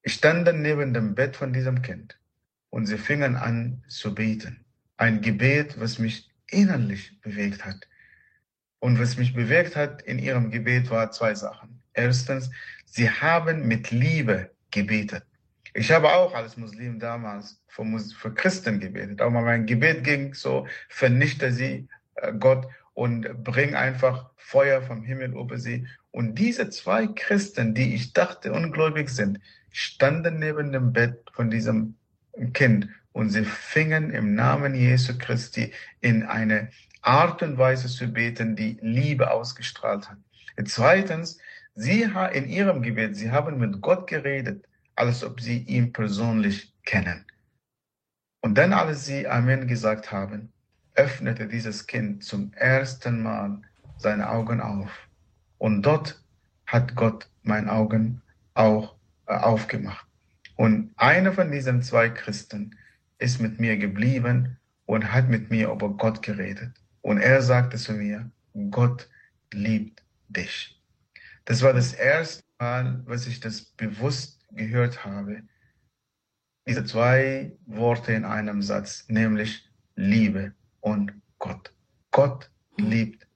standen 0.06 0.62
neben 0.62 0.94
dem 0.94 1.16
Bett 1.16 1.36
von 1.36 1.54
diesem 1.54 1.82
Kind 1.82 2.20
und 2.70 2.86
sie 2.86 2.98
fingen 2.98 3.36
an 3.36 3.84
zu 3.88 4.14
beten. 4.14 4.66
Ein 4.98 5.22
Gebet, 5.22 5.80
was 5.80 6.00
mich 6.00 6.30
innerlich 6.48 7.20
bewegt 7.22 7.66
hat. 7.66 7.88
Und 8.80 9.00
was 9.00 9.18
mich 9.18 9.34
bewegt 9.34 9.76
hat 9.76 10.02
in 10.04 10.20
ihrem 10.20 10.52
Gebet 10.52 10.90
war 10.92 11.12
zwei 11.12 11.34
Sachen. 11.34 11.82
Erstens, 11.94 12.52
sie 12.86 13.10
haben 13.10 13.68
mit 13.68 13.92
Liebe 13.92 14.52
gebetet. 14.70 15.26
Ich 15.78 15.92
habe 15.92 16.14
auch 16.14 16.34
als 16.34 16.56
Muslim 16.56 17.00
damals 17.00 17.62
für, 17.68 17.84
für 18.18 18.34
Christen 18.34 18.80
gebetet. 18.80 19.20
Aber 19.20 19.42
mein 19.42 19.66
Gebet 19.66 20.06
ging 20.06 20.34
so, 20.34 20.66
vernichte 20.88 21.52
sie, 21.52 21.90
äh, 22.16 22.32
Gott, 22.32 22.66
und 22.94 23.44
bring 23.44 23.76
einfach 23.76 24.30
Feuer 24.38 24.82
vom 24.82 25.04
Himmel 25.04 25.34
über 25.34 25.58
sie. 25.58 25.86
Und 26.12 26.36
diese 26.40 26.70
zwei 26.70 27.08
Christen, 27.08 27.74
die 27.74 27.94
ich 27.94 28.14
dachte 28.14 28.54
ungläubig 28.54 29.10
sind, 29.10 29.42
standen 29.70 30.40
neben 30.40 30.72
dem 30.72 30.94
Bett 30.94 31.22
von 31.34 31.50
diesem 31.50 31.96
Kind 32.54 32.88
und 33.12 33.32
sie 33.32 33.44
fingen 33.44 34.12
im 34.12 34.34
Namen 34.34 34.76
Jesu 34.76 35.18
Christi 35.18 35.74
in 36.00 36.24
eine 36.24 36.70
Art 37.02 37.44
und 37.44 37.58
Weise 37.58 37.90
zu 37.90 38.08
beten, 38.08 38.56
die 38.56 38.78
Liebe 38.82 39.30
ausgestrahlt 39.30 40.10
hat. 40.10 40.18
Zweitens, 40.64 41.38
sie 41.76 42.10
in 42.32 42.48
ihrem 42.48 42.82
Gebet, 42.82 43.18
sie 43.18 43.32
haben 43.32 43.58
mit 43.58 43.82
Gott 43.82 44.08
geredet, 44.08 44.66
als 44.96 45.24
ob 45.24 45.42
sie 45.42 45.60
ihn 45.60 45.92
persönlich 45.94 46.74
kennen. 46.84 47.26
Und 48.42 48.58
dann, 48.58 48.74
als 48.74 49.06
sie 49.06 49.28
Amen 49.28 49.68
gesagt 49.68 50.12
haben, 50.12 50.52
öffnete 50.94 51.48
dieses 51.48 51.88
Kind 51.88 52.24
zum 52.24 52.54
ersten 52.54 53.24
Mal 53.24 53.62
seine 53.98 54.30
Augen 54.30 54.62
auf. 54.62 54.92
Und 55.58 55.82
dort 55.82 56.22
hat 56.66 56.96
Gott 56.96 57.30
meine 57.44 57.72
Augen 57.72 58.22
auch 58.54 58.96
äh, 59.28 59.34
aufgemacht. 59.34 60.08
Und 60.56 60.94
einer 60.96 61.34
von 61.34 61.52
diesen 61.52 61.82
zwei 61.82 62.10
Christen 62.10 62.76
ist 63.18 63.42
mit 63.42 63.60
mir 63.60 63.78
geblieben 63.78 64.58
und 64.86 65.12
hat 65.12 65.30
mit 65.30 65.50
mir 65.50 65.70
über 65.70 65.90
Gott 65.90 66.22
geredet. 66.22 66.72
Und 67.02 67.18
er 67.18 67.42
sagte 67.42 67.78
zu 67.78 67.94
mir, 67.94 68.30
Gott 68.72 69.10
liebt 69.52 70.04
dich. 70.30 70.82
Das 71.46 71.62
war 71.62 71.74
das 71.74 71.94
erste 71.94 72.44
Mal, 72.60 73.02
was 73.06 73.28
ich 73.28 73.40
das 73.40 73.62
bewusst 73.62 74.35
gehört 74.56 75.06
habe. 75.06 75.44
Diese 76.68 76.84
zwei 76.84 77.56
Worte 77.66 78.14
in 78.14 78.26
einem 78.26 78.62
Satz, 78.62 79.06
nämlich 79.08 79.70
Liebe 79.96 80.56
und 80.80 81.14
Gott. 81.38 81.74
Gott 82.12 82.50
liebt. 82.78 83.28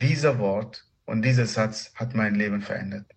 Dieser 0.00 0.38
Wort 0.38 0.86
und 1.06 1.22
dieser 1.22 1.46
Satz 1.46 1.92
hat 1.94 2.14
mein 2.14 2.34
Leben 2.34 2.60
verändert. 2.60 3.10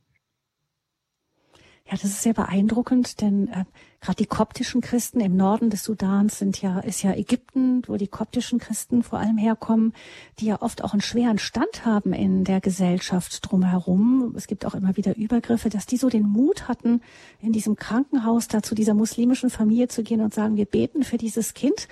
Ja, 1.85 1.91
das 1.91 2.05
ist 2.05 2.21
sehr 2.21 2.33
beeindruckend, 2.33 3.19
denn 3.21 3.49
äh, 3.49 3.65
gerade 4.01 4.17
die 4.17 4.25
koptischen 4.25 4.81
Christen 4.81 5.19
im 5.19 5.37
Norden 5.37 5.69
des 5.69 5.83
Sudans 5.83 6.39
sind 6.39 6.59
ja, 6.59 6.79
ist 6.79 7.03
ja 7.03 7.13
Ägypten, 7.13 7.83
wo 7.87 7.97
die 7.97 8.07
koptischen 8.07 8.57
Christen 8.57 9.03
vor 9.03 9.19
allem 9.19 9.37
herkommen, 9.37 9.93
die 10.39 10.47
ja 10.47 10.61
oft 10.61 10.83
auch 10.83 10.93
einen 10.93 11.01
schweren 11.01 11.37
Stand 11.37 11.85
haben 11.85 12.11
in 12.11 12.43
der 12.43 12.61
Gesellschaft 12.61 13.39
drumherum. 13.43 14.33
Es 14.35 14.47
gibt 14.47 14.65
auch 14.65 14.73
immer 14.73 14.97
wieder 14.97 15.15
Übergriffe, 15.15 15.69
dass 15.69 15.85
die 15.85 15.97
so 15.97 16.09
den 16.09 16.23
Mut 16.23 16.67
hatten, 16.67 17.01
in 17.41 17.53
diesem 17.53 17.75
Krankenhaus 17.75 18.47
da 18.47 18.63
zu 18.63 18.73
dieser 18.73 18.95
muslimischen 18.95 19.51
Familie 19.51 19.87
zu 19.87 20.01
gehen 20.01 20.21
und 20.21 20.33
sagen, 20.33 20.57
wir 20.57 20.65
beten 20.65 21.03
für 21.03 21.17
dieses 21.17 21.53
Kind. 21.53 21.87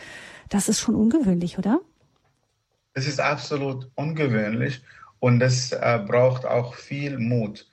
Das 0.49 0.67
ist 0.67 0.79
schon 0.79 0.95
ungewöhnlich, 0.95 1.59
oder? 1.59 1.79
Es 2.95 3.07
ist 3.07 3.19
absolut 3.19 3.91
ungewöhnlich 3.93 4.81
und 5.19 5.41
es 5.41 5.73
äh, 5.73 6.03
braucht 6.07 6.45
auch 6.45 6.73
viel 6.73 7.19
Mut. 7.19 7.67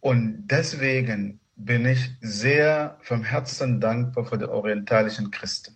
Und 0.00 0.46
deswegen 0.46 1.40
bin 1.58 1.86
ich 1.86 2.10
sehr 2.20 2.98
vom 3.02 3.22
Herzen 3.22 3.80
dankbar 3.80 4.24
für 4.24 4.38
die 4.38 4.46
orientalischen 4.46 5.30
Christen, 5.30 5.74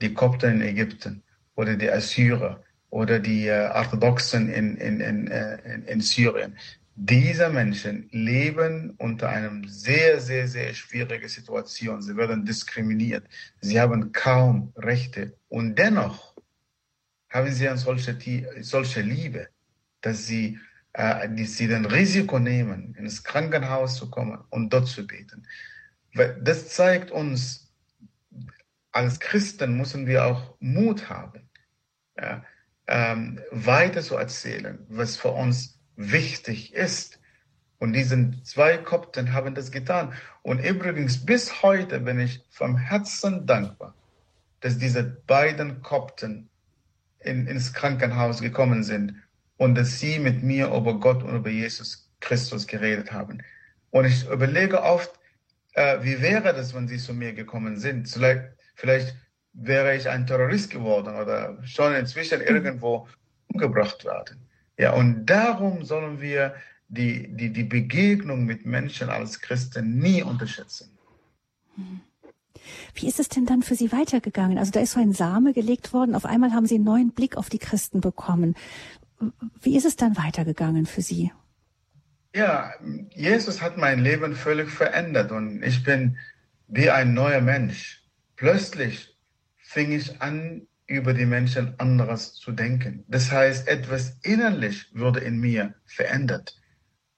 die 0.00 0.14
Kopten 0.14 0.60
in 0.60 0.62
Ägypten 0.62 1.22
oder 1.56 1.74
die 1.76 1.90
Assyrer, 1.90 2.62
oder 2.90 3.18
die 3.18 3.46
äh, 3.46 3.70
Orthodoxen 3.74 4.48
in, 4.48 4.76
in, 4.76 5.28
äh, 5.28 5.74
in, 5.74 5.84
in 5.84 6.00
Syrien. 6.00 6.56
Diese 6.94 7.48
Menschen 7.48 8.08
leben 8.10 8.94
unter 8.98 9.28
einem 9.28 9.68
sehr, 9.68 10.20
sehr, 10.20 10.48
sehr 10.48 10.74
schwierigen 10.74 11.28
Situation. 11.28 12.02
Sie 12.02 12.16
werden 12.16 12.44
diskriminiert. 12.44 13.24
Sie 13.60 13.80
haben 13.80 14.10
kaum 14.10 14.72
Rechte. 14.76 15.36
Und 15.48 15.76
dennoch 15.78 16.34
haben 17.30 17.52
sie 17.52 17.68
eine 17.68 17.78
solche, 17.78 18.16
solche 18.62 19.02
Liebe, 19.02 19.48
dass 20.00 20.26
sie, 20.26 20.58
äh, 20.92 21.28
dass 21.28 21.56
sie 21.56 21.68
den 21.68 21.84
Risiko 21.84 22.38
nehmen, 22.38 22.94
ins 22.94 23.24
Krankenhaus 23.24 23.96
zu 23.96 24.10
kommen 24.10 24.38
und 24.50 24.72
dort 24.72 24.88
zu 24.88 25.06
beten. 25.06 25.46
Das 26.42 26.68
zeigt 26.68 27.10
uns, 27.10 27.68
als 28.92 29.20
Christen 29.20 29.76
müssen 29.76 30.06
wir 30.06 30.24
auch 30.24 30.54
Mut 30.60 31.08
haben, 31.08 31.48
ja, 32.16 32.42
ähm, 32.86 33.40
weiter 33.50 34.02
zu 34.02 34.16
erzählen, 34.16 34.84
was 34.88 35.16
für 35.16 35.30
uns 35.30 35.78
wichtig 35.96 36.74
ist. 36.74 37.20
Und 37.78 37.92
diesen 37.92 38.42
zwei 38.44 38.78
Kopten 38.78 39.32
haben 39.32 39.54
das 39.54 39.70
getan. 39.70 40.12
Und 40.42 40.58
übrigens, 40.64 41.24
bis 41.24 41.62
heute 41.62 42.00
bin 42.00 42.18
ich 42.18 42.42
vom 42.50 42.76
Herzen 42.76 43.46
dankbar, 43.46 43.94
dass 44.60 44.78
diese 44.78 45.04
beiden 45.04 45.82
Kopten 45.82 46.48
in, 47.20 47.46
ins 47.46 47.72
Krankenhaus 47.72 48.40
gekommen 48.40 48.82
sind 48.82 49.14
und 49.58 49.74
dass 49.74 50.00
sie 50.00 50.18
mit 50.18 50.42
mir 50.42 50.68
über 50.68 50.98
Gott 50.98 51.22
und 51.22 51.36
über 51.36 51.50
Jesus 51.50 52.10
Christus 52.20 52.66
geredet 52.66 53.12
haben. 53.12 53.42
Und 53.90 54.06
ich 54.06 54.26
überlege 54.28 54.82
oft, 54.82 55.12
äh, 55.74 55.98
wie 56.02 56.20
wäre 56.22 56.54
das, 56.54 56.74
wenn 56.74 56.88
sie 56.88 56.98
zu 56.98 57.12
mir 57.12 57.32
gekommen 57.32 57.78
sind? 57.78 58.08
Vielleicht, 58.08 58.44
vielleicht 58.74 59.14
wäre 59.52 59.96
ich 59.96 60.08
ein 60.08 60.26
Terrorist 60.26 60.70
geworden 60.70 61.14
oder 61.14 61.58
schon 61.64 61.94
inzwischen 61.94 62.40
irgendwo 62.40 63.06
umgebracht 63.48 64.04
worden. 64.04 64.38
Ja, 64.78 64.92
und 64.92 65.26
darum 65.26 65.84
sollen 65.84 66.20
wir 66.20 66.54
die, 66.88 67.28
die, 67.28 67.52
die 67.52 67.64
Begegnung 67.64 68.44
mit 68.44 68.64
Menschen 68.64 69.10
als 69.10 69.40
Christen 69.40 69.98
nie 69.98 70.22
unterschätzen. 70.22 70.90
Wie 72.94 73.06
ist 73.06 73.20
es 73.20 73.28
denn 73.28 73.46
dann 73.46 73.62
für 73.62 73.74
Sie 73.74 73.92
weitergegangen? 73.92 74.58
Also 74.58 74.72
da 74.72 74.80
ist 74.80 74.92
so 74.92 75.00
ein 75.00 75.12
Same 75.12 75.52
gelegt 75.52 75.92
worden. 75.92 76.14
Auf 76.14 76.24
einmal 76.24 76.52
haben 76.52 76.66
Sie 76.66 76.76
einen 76.76 76.84
neuen 76.84 77.10
Blick 77.10 77.36
auf 77.36 77.48
die 77.48 77.58
Christen 77.58 78.00
bekommen. 78.00 78.54
Wie 79.60 79.76
ist 79.76 79.84
es 79.84 79.96
dann 79.96 80.16
weitergegangen 80.16 80.86
für 80.86 81.02
Sie? 81.02 81.32
Ja, 82.34 82.72
Jesus 83.14 83.62
hat 83.62 83.76
mein 83.76 84.00
Leben 84.00 84.34
völlig 84.34 84.70
verändert 84.70 85.32
und 85.32 85.62
ich 85.62 85.82
bin 85.82 86.18
wie 86.68 86.90
ein 86.90 87.14
neuer 87.14 87.40
Mensch. 87.40 88.04
Plötzlich 88.36 89.16
fing 89.56 89.92
ich 89.92 90.20
an, 90.20 90.66
über 90.86 91.12
die 91.12 91.26
Menschen 91.26 91.78
anderes 91.78 92.34
zu 92.34 92.52
denken. 92.52 93.04
Das 93.08 93.30
heißt, 93.30 93.68
etwas 93.68 94.18
innerlich 94.22 94.86
wurde 94.94 95.20
in 95.20 95.38
mir 95.38 95.74
verändert. 95.84 96.58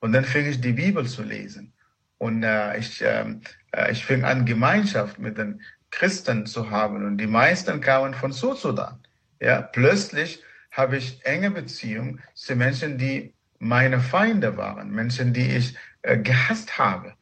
Und 0.01 0.13
dann 0.13 0.25
fing 0.25 0.47
ich 0.47 0.61
die 0.61 0.73
Bibel 0.73 1.07
zu 1.07 1.23
lesen. 1.23 1.73
Und 2.19 2.43
äh, 2.43 2.77
ich, 2.79 3.01
ähm, 3.05 3.43
äh, 3.73 3.93
ich 3.93 4.05
fing 4.05 4.25
an, 4.25 4.45
Gemeinschaft 4.45 5.19
mit 5.19 5.39
den 5.39 5.63
Christen 5.91 6.47
zu 6.47 6.71
haben. 6.71 7.07
Und 7.07 7.19
die 7.19 7.29
meisten 7.29 7.81
kamen 7.81 8.15
von 8.15 8.33
Südsudan. 8.33 8.99
Ja, 9.41 9.63
plötzlich 9.63 10.43
habe 10.71 10.97
ich 10.97 11.25
enge 11.25 11.51
Beziehungen 11.51 12.21
zu 12.35 12.55
Menschen, 12.55 12.99
die 12.99 13.35
meine 13.59 14.01
Feinde 14.01 14.57
waren, 14.57 14.91
Menschen, 14.91 15.33
die 15.33 15.57
ich 15.57 15.77
äh, 16.03 16.17
gehasst 16.17 16.79
habe. 16.79 17.15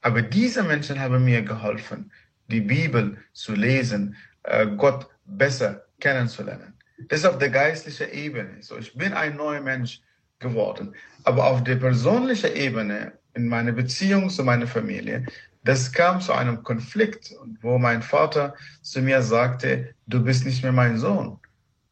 Aber 0.00 0.22
diese 0.22 0.62
Menschen 0.62 0.98
haben 0.98 1.24
mir 1.24 1.42
geholfen, 1.42 2.10
die 2.48 2.60
Bibel 2.60 3.16
zu 3.32 3.54
lesen, 3.54 4.16
äh, 4.44 4.66
Gott 4.66 5.08
besser 5.26 5.84
kennenzulernen. 6.00 6.74
Das 7.08 7.20
ist 7.20 7.26
auf 7.26 7.38
der 7.38 7.50
geistlichen 7.50 8.10
Ebene. 8.10 8.56
So, 8.60 8.78
ich 8.78 8.94
bin 8.94 9.12
ein 9.12 9.36
neuer 9.36 9.60
Mensch 9.60 10.00
geworden. 10.38 10.94
Aber 11.24 11.46
auf 11.46 11.62
der 11.64 11.76
persönlichen 11.76 12.54
Ebene, 12.54 13.12
in 13.34 13.48
meiner 13.48 13.72
Beziehung 13.72 14.28
zu 14.28 14.44
meiner 14.44 14.66
Familie, 14.66 15.26
das 15.64 15.92
kam 15.92 16.20
zu 16.20 16.32
einem 16.32 16.62
Konflikt, 16.62 17.34
wo 17.60 17.78
mein 17.78 18.02
Vater 18.02 18.54
zu 18.82 19.00
mir 19.00 19.22
sagte, 19.22 19.94
du 20.06 20.22
bist 20.22 20.44
nicht 20.44 20.62
mehr 20.62 20.72
mein 20.72 20.98
Sohn. 20.98 21.38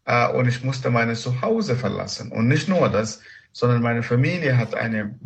Äh, 0.05 0.28
und 0.32 0.48
ich 0.48 0.64
musste 0.64 0.90
mein 0.90 1.14
Zuhause 1.14 1.76
verlassen. 1.76 2.32
Und 2.32 2.48
nicht 2.48 2.68
nur 2.68 2.88
das, 2.88 3.20
sondern 3.53 3.82
meine 3.82 4.03
Familie 4.03 4.57
hat 4.57 4.74
eine, 4.74 5.18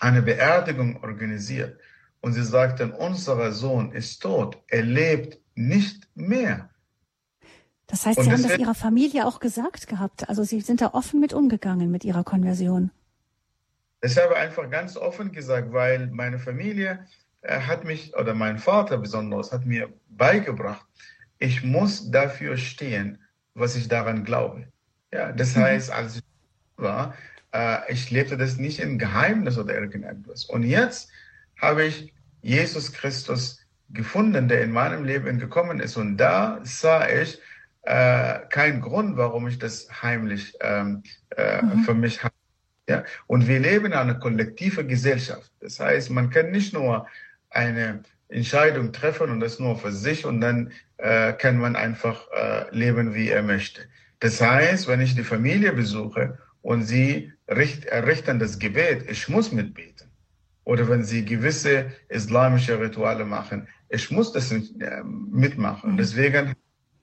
eine 0.00 0.22
Beerdigung 0.22 1.02
organisiert. 1.02 1.78
Und 2.20 2.34
sie 2.34 2.44
sagten, 2.44 2.92
unser 2.92 3.52
Sohn 3.52 3.92
ist 3.92 4.20
tot, 4.20 4.58
er 4.68 4.82
lebt 4.82 5.38
nicht 5.54 6.08
mehr. 6.14 6.68
Das 7.86 8.06
heißt, 8.06 8.22
Sie 8.22 8.30
haben 8.30 8.42
das 8.42 8.58
Ihrer 8.58 8.74
Familie 8.74 9.26
auch 9.26 9.40
gesagt 9.40 9.88
gehabt. 9.88 10.28
Also 10.28 10.44
Sie 10.44 10.60
sind 10.60 10.80
da 10.80 10.94
offen 10.94 11.18
mit 11.18 11.32
umgegangen 11.32 11.90
mit 11.90 12.04
Ihrer 12.04 12.22
Konversion. 12.22 12.90
Das 14.00 14.16
habe 14.16 14.34
ich 14.34 14.38
einfach 14.38 14.70
ganz 14.70 14.96
offen 14.96 15.32
gesagt, 15.32 15.72
weil 15.72 16.06
meine 16.06 16.38
Familie 16.38 17.06
äh, 17.42 17.60
hat 17.60 17.84
mich, 17.84 18.16
oder 18.16 18.34
mein 18.34 18.58
Vater 18.58 18.96
besonders, 18.98 19.52
hat 19.52 19.66
mir 19.66 19.92
beigebracht, 20.08 20.86
ich 21.38 21.64
muss 21.64 22.10
dafür 22.10 22.56
stehen, 22.56 23.18
was 23.60 23.76
ich 23.76 23.88
daran 23.88 24.24
glaube. 24.24 24.66
Ja, 25.12 25.32
das 25.32 25.54
mhm. 25.54 25.62
heißt, 25.62 25.90
als 25.90 26.16
ich 26.16 26.22
war, 26.76 27.14
äh, 27.52 27.92
ich 27.92 28.10
lebte 28.10 28.36
das 28.36 28.56
nicht 28.56 28.80
im 28.80 28.98
Geheimnis 28.98 29.58
oder 29.58 29.74
irgendetwas. 29.74 30.44
Und 30.44 30.62
jetzt 30.62 31.10
habe 31.60 31.84
ich 31.84 32.12
Jesus 32.42 32.92
Christus 32.92 33.60
gefunden, 33.90 34.48
der 34.48 34.62
in 34.62 34.72
meinem 34.72 35.04
Leben 35.04 35.38
gekommen 35.38 35.80
ist. 35.80 35.96
Und 35.96 36.16
da 36.16 36.60
sah 36.62 37.08
ich, 37.08 37.38
äh, 37.82 38.40
kein 38.50 38.80
Grund, 38.80 39.16
warum 39.16 39.48
ich 39.48 39.58
das 39.58 39.88
heimlich 40.02 40.54
ähm, 40.60 41.02
äh, 41.36 41.62
mhm. 41.62 41.84
für 41.84 41.94
mich 41.94 42.22
habe. 42.22 42.34
Ja? 42.88 43.04
Und 43.26 43.48
wir 43.48 43.58
leben 43.58 43.86
in 43.86 43.92
einer 43.94 44.14
kollektiven 44.14 44.86
Gesellschaft. 44.86 45.50
Das 45.60 45.80
heißt, 45.80 46.10
man 46.10 46.30
kann 46.30 46.50
nicht 46.50 46.72
nur 46.72 47.06
eine 47.48 48.02
Entscheidung 48.30 48.92
treffen 48.92 49.30
und 49.30 49.40
das 49.40 49.58
nur 49.58 49.76
für 49.76 49.92
sich 49.92 50.24
und 50.24 50.40
dann 50.40 50.72
äh, 50.98 51.32
kann 51.32 51.58
man 51.58 51.76
einfach 51.76 52.26
äh, 52.32 52.64
leben, 52.74 53.14
wie 53.14 53.28
er 53.28 53.42
möchte. 53.42 53.82
Das 54.20 54.40
heißt, 54.40 54.86
wenn 54.86 55.00
ich 55.00 55.14
die 55.14 55.24
Familie 55.24 55.72
besuche 55.72 56.38
und 56.62 56.84
sie 56.84 57.32
richt, 57.48 57.86
errichten 57.86 58.38
das 58.38 58.58
Gebet, 58.58 59.10
ich 59.10 59.28
muss 59.28 59.50
mitbeten. 59.50 60.08
Oder 60.64 60.88
wenn 60.88 61.02
sie 61.02 61.24
gewisse 61.24 61.90
islamische 62.08 62.78
Rituale 62.78 63.24
machen, 63.24 63.66
ich 63.88 64.10
muss 64.10 64.32
das 64.32 64.52
äh, 64.52 65.02
mitmachen. 65.02 65.92
Mhm. 65.92 65.96
Deswegen 65.96 66.54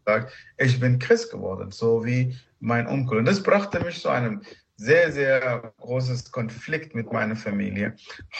sagt, 0.05 0.31
ich 0.57 0.79
bin 0.79 0.99
Christ 0.99 1.31
geworden, 1.31 1.71
so 1.71 2.05
wie 2.05 2.37
mein 2.59 2.87
Onkel. 2.87 3.17
Und 3.17 3.25
das 3.25 3.43
brachte 3.43 3.79
mich 3.81 3.99
zu 3.99 4.09
einem 4.09 4.41
sehr, 4.77 5.11
sehr 5.11 5.73
großes 5.77 6.31
Konflikt 6.31 6.95
mit 6.95 7.11
meiner 7.11 7.35
Familie. 7.35 7.95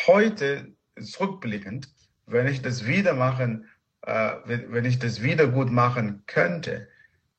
Heute, 0.06 0.72
zurückblickend, 1.02 1.90
wenn 2.28 2.48
ich 2.48 2.62
das 2.62 2.86
wieder 2.86 3.14
machen, 3.14 3.66
äh, 4.02 4.34
wenn 4.46 4.86
ich 4.86 5.00
das 5.00 5.24
wieder 5.24 5.48
gut 5.48 5.72
machen 5.72 6.24
könnte 6.28 6.88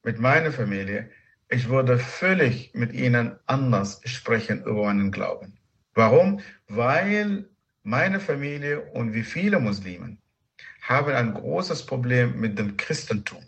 mit 0.03 0.19
meiner 0.19 0.51
Familie, 0.51 1.11
ich 1.49 1.69
würde 1.69 1.99
völlig 1.99 2.73
mit 2.75 2.93
ihnen 2.93 3.37
anders 3.47 4.01
sprechen 4.05 4.63
über 4.65 4.85
meinen 4.85 5.13
Glauben. 5.13 5.59
Warum? 5.95 6.41
Weil 6.67 7.49
meine 7.83 8.21
Familie 8.21 8.81
und 8.93 9.15
wie 9.15 9.23
viele 9.23 9.61
Muslimen 9.61 10.19
haben 10.83 11.15
ein 11.15 11.35
großes 11.35 11.87
Problem 11.87 12.39
mit 12.41 12.59
dem 12.59 12.77
Christentum. 12.77 13.43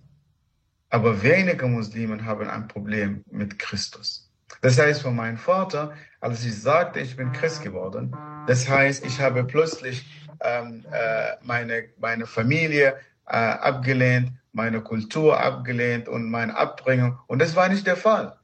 Aber 0.90 1.22
wenige 1.22 1.66
Muslime 1.66 2.24
haben 2.24 2.48
ein 2.48 2.68
Problem 2.68 3.24
mit 3.30 3.58
Christus. 3.58 4.30
Das 4.62 4.78
heißt, 4.78 5.02
von 5.02 5.14
meinem 5.14 5.38
Vater, 5.38 5.94
als 6.20 6.44
ich 6.44 6.60
sagte, 6.60 7.00
ich 7.00 7.16
bin 7.16 7.32
Christ 7.32 7.62
geworden, 7.62 8.14
das 8.46 8.68
heißt, 8.68 9.06
ich 9.06 9.20
habe 9.20 9.44
plötzlich 9.44 10.04
ähm, 10.42 10.84
äh, 10.92 11.36
meine, 11.42 11.84
meine 11.98 12.26
Familie 12.26 12.96
äh, 13.26 13.36
abgelehnt, 13.36 14.32
meine 14.52 14.80
Kultur 14.80 15.40
abgelehnt 15.40 16.08
und 16.08 16.30
meine 16.30 16.56
Abbringung. 16.56 17.18
Und 17.26 17.40
das 17.40 17.54
war 17.54 17.68
nicht 17.68 17.86
der 17.86 17.96
Fall. 17.96 18.36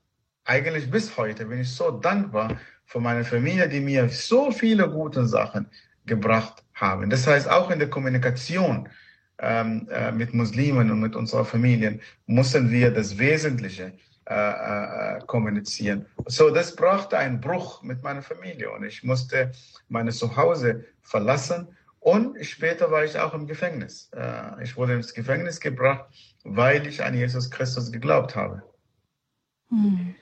Eigentlich 0.44 0.90
bis 0.90 1.16
heute 1.16 1.46
bin 1.46 1.60
ich 1.60 1.70
so 1.70 1.90
dankbar 1.90 2.56
für 2.84 3.00
meine 3.00 3.24
Familie, 3.24 3.68
die 3.68 3.80
mir 3.80 4.08
so 4.08 4.52
viele 4.52 4.88
gute 4.88 5.26
Sachen 5.26 5.66
gebracht 6.06 6.62
haben. 6.74 7.10
Das 7.10 7.26
heißt, 7.26 7.48
auch 7.50 7.70
in 7.70 7.80
der 7.80 7.90
Kommunikation 7.90 8.88
ähm, 9.38 9.88
äh, 9.90 10.12
mit 10.12 10.32
Muslimen 10.32 10.90
und 10.90 11.00
mit 11.00 11.16
unserer 11.16 11.44
Familien 11.44 12.00
müssen 12.26 12.70
wir 12.70 12.92
das 12.92 13.18
Wesentliche 13.18 13.92
äh, 14.28 14.34
äh, 14.34 15.20
kommunizieren. 15.26 16.06
So, 16.26 16.50
das 16.50 16.74
brachte 16.74 17.18
einen 17.18 17.40
Bruch 17.40 17.82
mit 17.82 18.02
meiner 18.02 18.22
Familie 18.22 18.70
und 18.70 18.84
ich 18.84 19.02
musste 19.04 19.52
meine 19.88 20.10
Zuhause 20.10 20.84
verlassen 21.02 21.68
und 22.06 22.36
später 22.46 22.92
war 22.92 23.04
ich 23.04 23.18
auch 23.18 23.34
im 23.34 23.48
Gefängnis. 23.48 24.10
Äh, 24.14 24.62
ich 24.62 24.76
wurde 24.76 24.94
ins 24.94 25.12
Gefängnis 25.12 25.58
gebracht, 25.58 26.04
weil 26.44 26.86
ich 26.86 27.02
an 27.02 27.14
Jesus 27.14 27.50
Christus 27.50 27.90
geglaubt 27.90 28.36
habe. 28.36 28.62
Hm. 29.70 30.14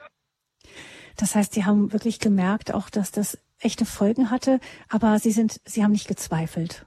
Das 1.18 1.34
heißt, 1.34 1.52
Sie 1.52 1.66
haben 1.66 1.92
wirklich 1.92 2.20
gemerkt, 2.20 2.72
auch 2.72 2.88
dass 2.88 3.10
das 3.10 3.36
echte 3.60 3.84
Folgen 3.84 4.30
hatte, 4.30 4.60
aber 4.88 5.18
Sie 5.18 5.30
sind, 5.30 5.60
Sie 5.66 5.84
haben 5.84 5.92
nicht 5.92 6.08
gezweifelt. 6.08 6.86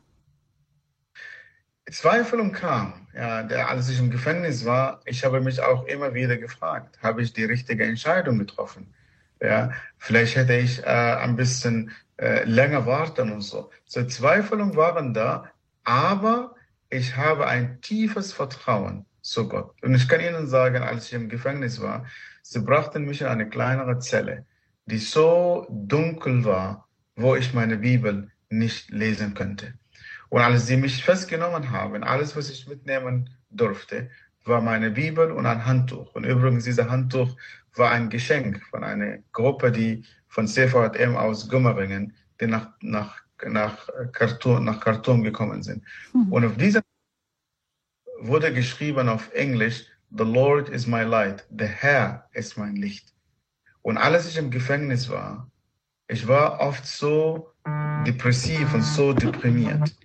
Zweifelung 1.92 2.52
kam. 2.52 3.08
ja, 3.14 3.44
der, 3.44 3.70
als 3.70 3.90
ich 3.90 4.00
im 4.00 4.10
Gefängnis 4.10 4.66
war, 4.66 5.02
ich 5.06 5.24
habe 5.24 5.42
mich 5.42 5.62
auch 5.62 5.86
immer 5.86 6.16
wieder 6.16 6.38
gefragt, 6.38 6.98
habe 7.04 7.22
ich 7.22 7.34
die 7.34 7.46
richtige 7.46 7.86
Entscheidung 7.86 8.40
getroffen? 8.40 8.96
Ja, 9.40 9.74
vielleicht 10.00 10.36
hätte 10.36 10.58
ich 10.58 10.82
äh, 10.82 10.86
ein 10.88 11.36
bisschen 11.36 11.92
äh, 12.18 12.44
länger 12.46 12.86
warten 12.86 13.32
und 13.32 13.42
so. 13.42 13.70
Zweifelungen 13.86 14.76
waren 14.76 15.14
da, 15.14 15.52
aber 15.84 16.56
ich 16.90 17.16
habe 17.16 17.48
ein 17.48 17.82
tiefes 17.82 18.34
Vertrauen 18.34 19.06
zu 19.22 19.48
Gott. 19.48 19.76
Und 19.84 19.94
ich 19.96 20.08
kann 20.08 20.22
Ihnen 20.22 20.48
sagen, 20.48 20.84
als 20.84 21.08
ich 21.08 21.14
im 21.14 21.30
Gefängnis 21.30 21.82
war, 21.82 22.06
sie 22.42 22.62
brachten 22.62 23.06
mich 23.06 23.22
in 23.22 23.28
eine 23.28 23.50
kleinere 23.50 24.00
Zelle, 24.00 24.46
die 24.86 25.00
so 25.00 25.68
dunkel 25.70 26.46
war, 26.46 26.88
wo 27.16 27.36
ich 27.36 27.54
meine 27.54 27.78
Bibel 27.78 28.32
nicht 28.50 28.90
lesen 28.90 29.34
könnte. 29.34 29.74
Und 30.30 30.42
als 30.42 30.68
sie 30.68 30.78
mich 30.78 31.04
festgenommen 31.04 31.72
haben, 31.72 32.04
alles, 32.04 32.36
was 32.36 32.50
ich 32.50 32.68
mitnehmen 32.68 33.30
durfte, 33.50 34.10
war 34.46 34.62
meine 34.62 34.92
Bibel 34.92 35.32
und 35.32 35.46
ein 35.46 35.66
Handtuch. 35.66 36.16
Und 36.16 36.24
übrigens, 36.24 36.64
dieses 36.64 36.90
Handtuch 36.90 37.36
war 37.76 37.92
ein 37.92 38.10
Geschenk 38.10 38.64
von 38.70 38.84
einer 38.84 39.20
Gruppe, 39.32 39.72
die 39.72 40.04
von 40.38 40.48
CVM 40.48 41.18
aus 41.18 41.50
Gummeringen, 41.50 42.14
die 42.40 42.46
nach, 42.46 42.70
nach, 42.82 43.24
nach, 43.44 43.90
Khartoum, 44.12 44.66
nach 44.66 44.80
Khartoum 44.80 45.24
gekommen 45.24 45.64
sind. 45.64 45.84
Mhm. 46.14 46.32
Und 46.32 46.46
auf 46.46 46.58
dieser 46.58 46.82
wurde 48.20 48.54
geschrieben 48.54 49.10
auf 49.10 49.34
Englisch, 49.34 49.88
The 50.12 50.24
Lord 50.24 50.70
is 50.70 50.86
my 50.86 51.02
light, 51.02 51.48
der 51.50 51.70
Herr 51.70 52.30
ist 52.34 52.56
mein 52.56 52.76
Licht. 52.76 53.16
Und 53.82 53.98
als 53.98 54.28
ich 54.28 54.38
im 54.38 54.52
Gefängnis 54.52 55.10
war, 55.10 55.50
ich 56.08 56.28
war 56.28 56.60
oft 56.60 56.86
so 56.86 57.52
depressiv 58.06 58.72
und 58.76 58.84
so 58.84 59.14
deprimiert. 59.14 59.98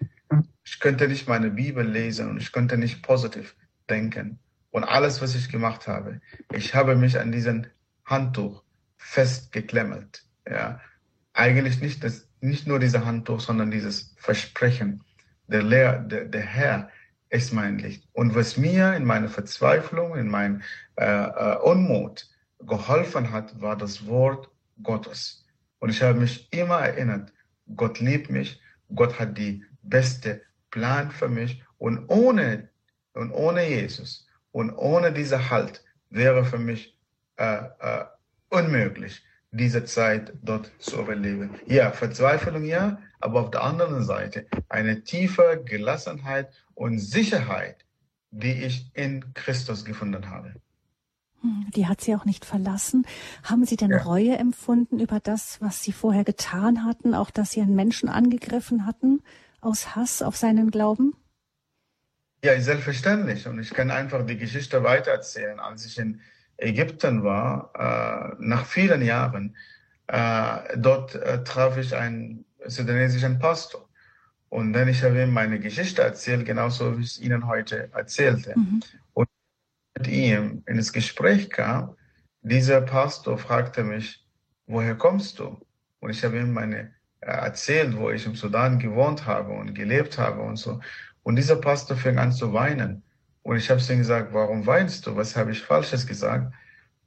Ich 0.65 0.81
könnte 0.81 1.09
nicht 1.09 1.29
meine 1.29 1.51
Bibel 1.51 1.87
lesen 1.87 2.31
und 2.31 2.39
ich 2.39 2.53
konnte 2.53 2.79
nicht 2.79 3.03
positiv 3.03 3.55
denken. 3.91 4.39
Und 4.71 4.85
alles, 4.85 5.21
was 5.21 5.35
ich 5.35 5.51
gemacht 5.51 5.87
habe, 5.87 6.23
ich 6.55 6.75
habe 6.75 6.97
mich 6.97 7.21
an 7.21 7.33
diesen 7.33 7.67
Handtuch 8.07 8.62
festgeklemmelt. 9.03 10.25
Ja, 10.49 10.81
eigentlich 11.33 11.81
nicht 11.81 12.03
das, 12.05 12.29
nicht 12.41 12.67
nur 12.67 12.79
dieser 12.79 13.05
Handtuch, 13.05 13.41
sondern 13.41 13.71
dieses 13.71 14.15
Versprechen. 14.17 15.03
Der, 15.49 15.63
Lehr, 15.63 15.99
der, 15.99 16.25
der 16.27 16.43
Herr 16.43 16.89
ist 17.31 17.53
mein 17.53 17.79
Licht. 17.79 18.09
Und 18.13 18.35
was 18.35 18.57
mir 18.57 18.95
in 18.95 19.05
meiner 19.05 19.29
Verzweiflung, 19.29 20.17
in 20.17 20.29
meinem 20.29 20.63
äh, 20.97 21.05
äh, 21.05 21.57
Unmut 21.59 22.29
geholfen 22.61 23.33
hat, 23.33 23.61
war 23.61 23.77
das 23.77 24.07
Wort 24.07 24.49
Gottes. 24.83 25.45
Und 25.79 25.91
ich 25.91 26.03
habe 26.03 26.19
mich 26.19 26.53
immer 26.53 26.79
erinnert, 26.79 27.33
Gott 27.75 28.01
liebt 28.01 28.31
mich, 28.31 28.61
Gott 28.95 29.19
hat 29.19 29.37
die 29.37 29.65
beste 29.83 30.43
Plan 30.71 31.11
für 31.11 31.29
mich 31.29 31.63
und 31.79 32.07
ohne, 32.09 32.69
und 33.15 33.33
ohne 33.33 33.69
Jesus 33.69 34.27
und 34.53 34.71
ohne 34.73 35.13
dieser 35.13 35.51
Halt 35.51 35.83
wäre 36.11 36.45
für 36.45 36.59
mich 36.59 36.97
äh, 37.37 37.65
äh, 37.81 38.05
unmöglich, 38.53 39.23
diese 39.51 39.85
Zeit 39.85 40.33
dort 40.43 40.71
zu 40.79 41.01
überleben. 41.01 41.51
Ja, 41.67 41.91
Verzweiflung 41.93 42.65
ja, 42.65 42.99
aber 43.21 43.41
auf 43.41 43.51
der 43.51 43.63
anderen 43.63 44.05
Seite 44.05 44.47
eine 44.69 45.03
tiefe 45.05 45.63
Gelassenheit 45.65 46.53
und 46.75 46.99
Sicherheit, 46.99 47.85
die 48.31 48.65
ich 48.65 48.91
in 48.95 49.35
Christus 49.35 49.85
gefunden 49.85 50.31
habe. 50.31 50.55
Hm, 51.41 51.67
die 51.75 51.87
hat 51.87 52.01
Sie 52.01 52.15
auch 52.15 52.25
nicht 52.25 52.45
verlassen. 52.45 53.07
Haben 53.43 53.65
Sie 53.65 53.77
denn 53.77 53.91
ja. 53.91 54.03
Reue 54.03 54.37
empfunden 54.37 55.01
über 55.01 55.21
das, 55.21 55.61
was 55.61 55.83
Sie 55.83 55.93
vorher 55.93 56.25
getan 56.25 56.85
hatten, 56.85 57.15
auch 57.15 57.31
dass 57.31 57.53
Sie 57.53 57.61
einen 57.61 57.75
Menschen 57.75 58.09
angegriffen 58.09 58.87
hatten, 58.87 59.23
aus 59.61 59.95
Hass 59.95 60.23
auf 60.23 60.37
seinen 60.37 60.71
Glauben? 60.71 61.15
Ja, 62.45 62.61
selbstverständlich. 62.61 63.47
Und 63.47 63.61
ich 63.61 63.71
kann 63.71 63.91
einfach 63.91 64.27
die 64.27 64.37
Geschichte 64.37 64.83
weitererzählen. 64.83 65.61
Als 65.61 65.87
ich 65.87 65.99
in 65.99 66.21
Ägypten 66.63 67.23
war, 67.23 67.71
äh, 67.75 68.37
nach 68.39 68.67
vielen 68.67 69.03
Jahren, 69.03 69.57
äh, 70.07 70.77
dort 70.77 71.15
äh, 71.15 71.43
traf 71.45 71.77
ich 71.77 71.95
einen 71.95 72.45
sudanesischen 72.67 73.39
Pastor. 73.39 73.89
Und 74.49 74.73
dann 74.75 74.89
ich 74.89 75.03
habe 75.03 75.23
ihm 75.23 75.33
meine 75.33 75.59
Geschichte 75.59 76.03
erzählt, 76.03 76.45
genauso 76.45 76.99
wie 76.99 77.03
ich 77.03 77.13
es 77.13 77.21
Ihnen 77.21 77.47
heute 77.47 77.89
erzählte. 77.95 78.53
Mhm. 78.57 78.81
Und 79.15 79.29
mit 79.97 80.09
ihm 80.09 80.63
ins 80.67 80.93
Gespräch 80.93 81.49
kam, 81.49 81.97
dieser 82.43 82.83
Pastor 82.83 83.39
fragte 83.39 83.83
mich, 83.83 84.25
woher 84.67 84.95
kommst 84.95 85.39
du? 85.39 85.59
Und 86.01 86.11
ich 86.11 86.23
habe 86.25 86.39
ihm 86.39 86.53
meine 86.53 86.93
äh, 87.21 87.31
erzählt, 87.31 87.97
wo 87.97 88.11
ich 88.11 88.27
im 88.27 88.35
Sudan 88.35 88.79
gewohnt 88.79 89.27
habe 89.27 89.53
und 89.53 89.75
gelebt 89.75 90.19
habe 90.19 90.43
und 90.43 90.57
so. 90.57 90.81
Und 91.23 91.37
dieser 91.37 91.57
Pastor 91.57 91.97
fing 91.97 92.19
an 92.19 92.33
zu 92.33 92.53
weinen. 92.53 93.03
Und 93.43 93.57
ich 93.57 93.71
habe 93.71 93.81
zu 93.81 93.93
ihm 93.93 93.99
gesagt, 93.99 94.33
warum 94.33 94.67
weinst 94.67 95.07
du? 95.07 95.17
Was 95.17 95.37
habe 95.37 95.53
ich 95.53 95.63
Falsches 95.63 96.07
gesagt? 96.07 96.53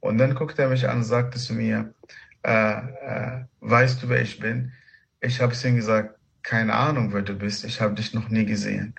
Und 0.00 0.18
dann 0.18 0.34
guckte 0.34 0.62
er 0.62 0.68
mich 0.68 0.88
an 0.88 0.98
und 0.98 1.04
sagte 1.04 1.38
zu 1.38 1.54
mir, 1.54 1.94
äh, 2.42 2.76
äh, 2.76 3.44
weißt 3.60 4.02
du, 4.02 4.08
wer 4.08 4.20
ich 4.20 4.38
bin? 4.38 4.72
Ich 5.20 5.40
habe 5.40 5.52
zu 5.54 5.68
ihm 5.68 5.76
gesagt, 5.76 6.18
keine 6.42 6.74
Ahnung, 6.74 7.12
wer 7.12 7.22
du 7.22 7.34
bist. 7.34 7.64
Ich 7.64 7.80
habe 7.80 7.94
dich 7.94 8.14
noch 8.14 8.28
nie 8.28 8.44
gesehen. 8.44 8.94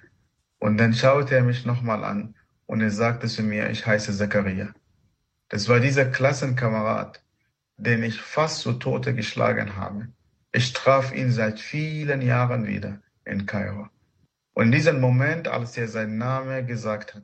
Und 0.59 0.77
dann 0.77 0.93
schaute 0.93 1.35
er 1.35 1.43
mich 1.43 1.65
nochmal 1.65 2.03
an 2.03 2.35
und 2.65 2.81
er 2.81 2.91
sagte 2.91 3.27
zu 3.27 3.43
mir, 3.43 3.69
ich 3.69 3.85
heiße 3.85 4.15
Zachariah. 4.17 4.73
Das 5.49 5.69
war 5.69 5.79
dieser 5.79 6.05
Klassenkamerad, 6.05 7.23
den 7.77 8.03
ich 8.03 8.19
fast 8.19 8.59
zu 8.59 8.73
Tode 8.73 9.13
geschlagen 9.13 9.75
habe. 9.75 10.09
Ich 10.51 10.73
traf 10.73 11.13
ihn 11.13 11.31
seit 11.31 11.59
vielen 11.59 12.21
Jahren 12.21 12.67
wieder 12.67 12.99
in 13.23 13.45
Kairo. 13.45 13.87
Und 14.57 14.65
in 14.65 14.71
diesem 14.71 14.99
Moment, 14.99 15.47
als 15.47 15.77
er 15.77 15.87
seinen 15.87 16.17
Namen 16.17 16.65
gesagt 16.65 17.13
hat, 17.13 17.21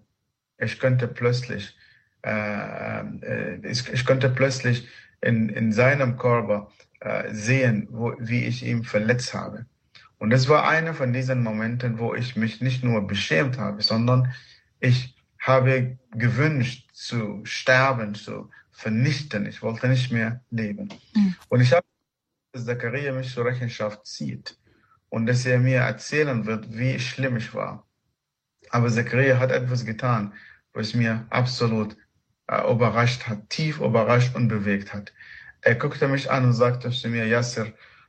ich 0.60 0.80
könnte 0.80 1.08
plötzlich, 1.08 1.76
äh, 2.22 3.00
äh, 3.02 3.68
ich, 3.68 3.92
ich 3.92 4.06
könnte 4.06 4.30
plötzlich 4.30 4.88
in, 5.20 5.50
in 5.50 5.72
seinem 5.72 6.16
Körper 6.20 6.72
äh, 7.00 7.34
sehen, 7.34 7.88
wo, 7.90 8.14
wie 8.20 8.46
ich 8.46 8.64
ihn 8.64 8.84
verletzt 8.84 9.34
habe. 9.34 9.66
Und 10.20 10.30
das 10.30 10.48
war 10.48 10.70
einer 10.70 10.94
von 10.94 11.12
diesen 11.12 11.42
Momenten, 11.42 11.98
wo 11.98 12.14
ich 12.14 12.36
mich 12.36 12.62
nicht 12.62 12.84
nur 12.84 13.08
beschämt 13.08 13.58
habe, 13.58 13.82
sondern 13.82 14.32
ich 14.80 15.16
habe 15.40 15.98
gewünscht 16.12 16.88
zu 16.94 17.44
sterben, 17.46 18.14
zu 18.14 18.52
vernichten. 18.70 19.48
Ich 19.48 19.64
wollte 19.64 19.88
nicht 19.88 20.12
mehr 20.12 20.44
leben. 20.52 20.90
Mhm. 21.16 21.36
Und 21.50 21.62
ich 21.62 21.74
habe, 21.74 21.84
dass 22.52 22.66
Zachariah 22.66 23.12
mich 23.12 23.34
zur 23.34 23.46
Rechenschaft 23.46 24.06
zieht 24.06 24.56
und 25.14 25.28
dass 25.28 25.46
er 25.46 25.60
mir 25.60 25.82
erzählen 25.82 26.48
wird, 26.48 26.76
wie 26.76 27.00
schlimm 27.00 27.38
ich 27.38 27.54
war. 27.54 27.86
Aber 28.72 28.90
Zachariah 28.90 29.38
hat 29.38 29.52
etwas 29.52 29.86
getan, 29.86 30.34
was 30.74 30.96
mir 30.96 31.28
absolut 31.30 31.96
äh, 32.48 32.68
überrascht 32.68 33.28
hat, 33.28 33.48
tief 33.48 33.80
überrascht 33.80 34.36
und 34.36 34.48
bewegt 34.48 34.92
hat. 34.92 35.14
Er 35.62 35.76
guckte 35.76 36.08
mich 36.08 36.32
an 36.32 36.46
und 36.46 36.54
sagte 36.54 36.90
zu 36.90 37.10
mir, 37.10 37.28
Yasser, 37.28 37.68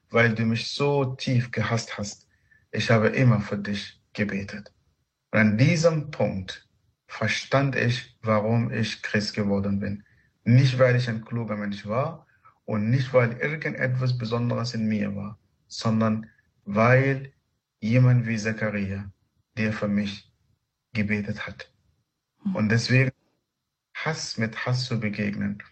weil 0.09 0.35
du 0.35 0.47
mich 0.47 0.69
so 0.69 1.15
tief 1.17 1.51
gehasst 1.51 1.99
hast, 1.99 2.27
ich 2.73 2.91
habe 2.91 3.09
immer 3.09 3.43
für 3.43 3.59
dich 3.59 4.01
gebetet. 4.15 4.73
Und 5.31 5.41
an 5.41 5.59
diesem 5.59 6.11
Punkt 6.11 6.67
verstand 7.07 7.77
ich, 7.77 8.17
warum 8.23 8.73
ich 8.73 9.03
Christ 9.03 9.35
geworden 9.35 9.79
bin. 9.79 10.05
Nicht, 10.45 10.79
weil 10.79 10.97
ich 10.97 11.07
ein 11.11 11.23
kluger 11.23 11.57
Mensch 11.57 11.85
war 11.85 12.27
und 12.65 12.89
nicht, 12.89 13.13
weil 13.13 13.33
irgendetwas 13.35 14.17
Besonderes 14.17 14.73
in 14.73 14.87
mir 14.87 15.15
war, 15.15 15.39
sondern 15.69 16.31
weil 16.65 17.33
jemand 17.81 18.27
wie 18.27 18.39
Zachariah, 18.39 19.11
der 19.57 19.73
für 19.73 19.89
mich 19.89 20.33
gebetet 20.93 21.47
hat. 21.47 21.71
Hm. 22.43 22.57
Und 22.57 22.69
deswegen 22.71 23.13
Hass 23.95 24.39
mit 24.39 24.67
Hass 24.67 24.87
zu 24.87 24.99
begegnen, 24.99 25.63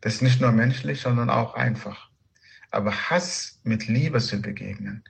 das 0.00 0.14
ist 0.14 0.22
nicht 0.22 0.40
nur 0.40 0.52
menschlich, 0.52 1.00
sondern 1.00 1.30
auch 1.30 1.54
einfach. 1.54 2.10
Aber 2.70 2.92
Hass 3.10 3.60
mit 3.62 3.86
Liebe 3.86 4.18
zu 4.18 4.40
begegnen, 4.40 5.04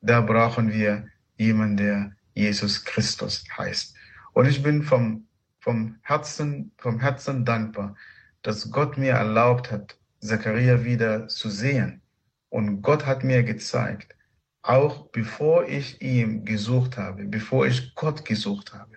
da 0.00 0.20
brauchen 0.20 0.72
wir 0.72 1.08
jemanden, 1.36 1.76
der 1.76 2.12
Jesus 2.34 2.84
Christus 2.84 3.44
heißt. 3.56 3.96
Und 4.34 4.46
ich 4.46 4.62
bin 4.62 4.82
vom, 4.82 5.26
vom 5.60 5.98
Herzen, 6.02 6.72
vom 6.76 7.00
Herzen 7.00 7.44
dankbar, 7.44 7.96
dass 8.42 8.70
Gott 8.70 8.98
mir 8.98 9.12
erlaubt 9.12 9.72
hat, 9.72 9.98
Zachariah 10.20 10.84
wieder 10.84 11.28
zu 11.28 11.48
sehen. 11.48 12.02
Und 12.50 12.82
Gott 12.82 13.06
hat 13.06 13.24
mir 13.24 13.42
gezeigt, 13.42 14.15
auch 14.68 15.08
bevor 15.08 15.66
ich 15.68 16.00
ihn 16.02 16.44
gesucht 16.44 16.96
habe, 16.96 17.24
bevor 17.24 17.66
ich 17.66 17.94
Gott 17.94 18.24
gesucht 18.24 18.72
habe. 18.72 18.96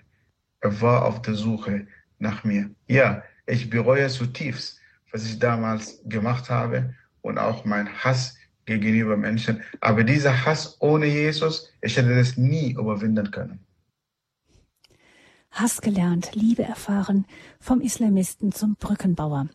Er 0.62 0.82
war 0.82 1.06
auf 1.06 1.22
der 1.22 1.36
Suche 1.36 1.88
nach 2.18 2.44
mir. 2.44 2.70
Ja, 2.88 3.24
ich 3.46 3.70
bereue 3.70 4.08
zutiefst, 4.10 4.80
was 5.12 5.26
ich 5.26 5.40
damals 5.40 6.02
gemacht 6.06 6.50
habe 6.50 6.96
und 7.22 7.38
auch 7.38 7.66
mein 7.66 7.90
Hass 8.04 8.36
gegenüber 8.66 9.18
Menschen. 9.18 9.64
Aber 9.82 10.04
dieser 10.04 10.46
Hass 10.46 10.78
ohne 10.80 11.08
Jesus, 11.08 11.72
ich 11.82 11.98
hätte 11.98 12.16
das 12.16 12.38
nie 12.38 12.72
überwinden 12.72 13.32
können. 13.32 13.60
Hass 15.52 15.82
gelernt, 15.82 16.36
Liebe 16.36 16.64
erfahren, 16.64 17.26
vom 17.60 17.82
Islamisten 17.82 18.52
zum 18.52 18.76
Brückenbauer. 18.76 19.50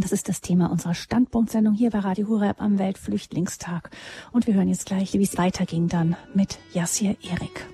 Das 0.00 0.10
ist 0.10 0.28
das 0.28 0.40
Thema 0.40 0.70
unserer 0.70 0.94
Standpunktsendung 0.94 1.74
hier 1.74 1.90
bei 1.90 1.98
Radio 1.98 2.26
Hureb 2.26 2.62
am 2.62 2.78
Weltflüchtlingstag. 2.78 3.90
Und 4.32 4.46
wir 4.46 4.54
hören 4.54 4.68
jetzt 4.68 4.86
gleich, 4.86 5.12
wie 5.12 5.22
es 5.22 5.36
weiterging 5.36 5.88
dann 5.88 6.16
mit 6.34 6.58
Yassir 6.72 7.16
Erik. 7.22 7.66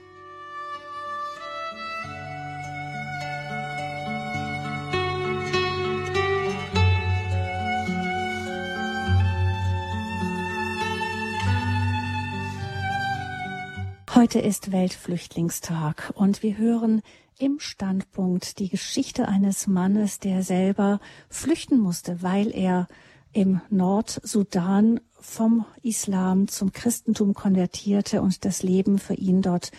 Heute 14.14 14.40
ist 14.40 14.72
Weltflüchtlingstag 14.72 16.12
und 16.16 16.42
wir 16.42 16.58
hören 16.58 17.02
im 17.38 17.60
Standpunkt 17.60 18.58
die 18.58 18.68
Geschichte 18.68 19.28
eines 19.28 19.66
Mannes, 19.66 20.18
der 20.18 20.42
selber 20.42 21.00
flüchten 21.28 21.78
musste, 21.78 22.22
weil 22.22 22.50
er 22.54 22.88
im 23.32 23.60
Nordsudan 23.70 25.00
vom 25.20 25.64
Islam 25.82 26.48
zum 26.48 26.72
Christentum 26.72 27.34
konvertierte 27.34 28.22
und 28.22 28.44
das 28.44 28.62
Leben 28.62 28.98
für 28.98 29.14
ihn 29.14 29.42
dort 29.42 29.70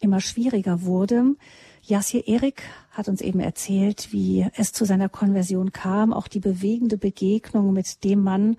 immer 0.00 0.20
schwieriger 0.20 0.82
wurde. 0.82 1.36
Yassir 1.82 2.28
Erik 2.28 2.62
hat 2.90 3.08
uns 3.08 3.20
eben 3.20 3.40
erzählt, 3.40 4.12
wie 4.12 4.46
es 4.56 4.72
zu 4.72 4.84
seiner 4.84 5.08
Konversion 5.08 5.72
kam, 5.72 6.12
auch 6.12 6.28
die 6.28 6.40
bewegende 6.40 6.96
Begegnung 6.96 7.72
mit 7.72 8.04
dem 8.04 8.22
Mann, 8.22 8.56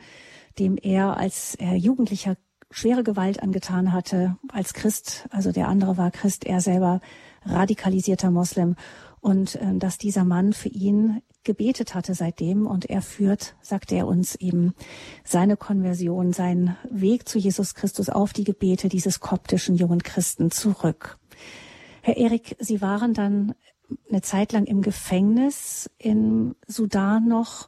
dem 0.59 0.77
er 0.77 1.17
als 1.17 1.55
er 1.55 1.75
Jugendlicher 1.75 2.35
schwere 2.69 3.03
Gewalt 3.03 3.41
angetan 3.41 3.93
hatte 3.93 4.37
als 4.49 4.73
Christ, 4.73 5.27
also 5.29 5.51
der 5.51 5.67
andere 5.67 5.95
war 5.95 6.11
Christ, 6.11 6.45
er 6.45 6.59
selber 6.59 7.01
radikalisierter 7.45 8.31
Moslem 8.31 8.75
und 9.21 9.55
äh, 9.55 9.77
dass 9.77 9.97
dieser 9.97 10.25
Mann 10.25 10.53
für 10.53 10.69
ihn 10.69 11.21
gebetet 11.43 11.93
hatte 11.93 12.13
seitdem 12.13 12.65
und 12.65 12.85
er 12.89 13.01
führt, 13.01 13.55
sagte 13.61 13.95
er 13.95 14.07
uns 14.07 14.35
eben, 14.35 14.73
seine 15.23 15.57
Konversion, 15.57 16.31
seinen 16.31 16.77
Weg 16.89 17.27
zu 17.27 17.37
Jesus 17.37 17.75
Christus 17.75 18.09
auf 18.09 18.33
die 18.33 18.43
Gebete 18.43 18.87
dieses 18.89 19.19
koptischen 19.19 19.75
jungen 19.75 20.03
Christen 20.03 20.51
zurück. 20.51 21.17
Herr 22.01 22.17
Erik, 22.17 22.55
Sie 22.59 22.81
waren 22.81 23.13
dann 23.13 23.55
eine 24.09 24.21
Zeit 24.21 24.51
lang 24.53 24.65
im 24.65 24.81
Gefängnis 24.81 25.89
in 25.97 26.55
Sudan 26.67 27.27
noch. 27.27 27.67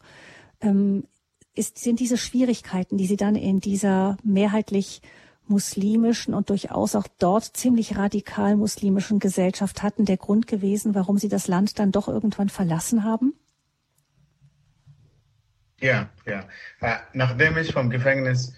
Ähm, 0.61 1.05
ist, 1.53 1.77
sind 1.77 1.99
diese 2.01 2.17
Schwierigkeiten, 2.17 2.97
die 2.97 3.07
Sie 3.07 3.15
dann 3.15 3.35
in 3.35 3.59
dieser 3.59 4.17
mehrheitlich 4.23 5.01
muslimischen 5.49 6.33
und 6.33 6.49
durchaus 6.49 6.95
auch 6.95 7.07
dort 7.19 7.43
ziemlich 7.43 7.97
radikal 7.97 8.55
muslimischen 8.55 9.19
Gesellschaft 9.19 9.83
hatten, 9.83 10.05
der 10.05 10.17
Grund 10.17 10.47
gewesen, 10.47 10.95
warum 10.95 11.17
Sie 11.17 11.29
das 11.29 11.47
Land 11.47 11.79
dann 11.79 11.91
doch 11.91 12.07
irgendwann 12.07 12.49
verlassen 12.49 13.03
haben? 13.03 13.33
Ja, 15.79 16.09
ja. 16.25 16.47
Äh, 16.81 16.97
nachdem 17.13 17.57
ich 17.57 17.73
vom 17.73 17.89
Gefängnis 17.89 18.53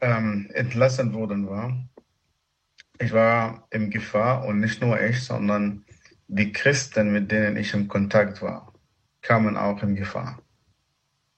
ähm, 0.00 0.50
entlassen 0.54 1.12
worden 1.12 1.48
war, 1.48 1.76
ich 3.00 3.12
war 3.12 3.66
in 3.70 3.90
Gefahr 3.90 4.44
und 4.44 4.60
nicht 4.60 4.80
nur 4.80 5.00
ich, 5.00 5.22
sondern 5.22 5.84
die 6.26 6.52
Christen, 6.52 7.12
mit 7.12 7.30
denen 7.30 7.56
ich 7.56 7.74
im 7.74 7.88
Kontakt 7.88 8.42
war, 8.42 8.72
kamen 9.22 9.56
auch 9.56 9.82
in 9.82 9.94
Gefahr. 9.94 10.40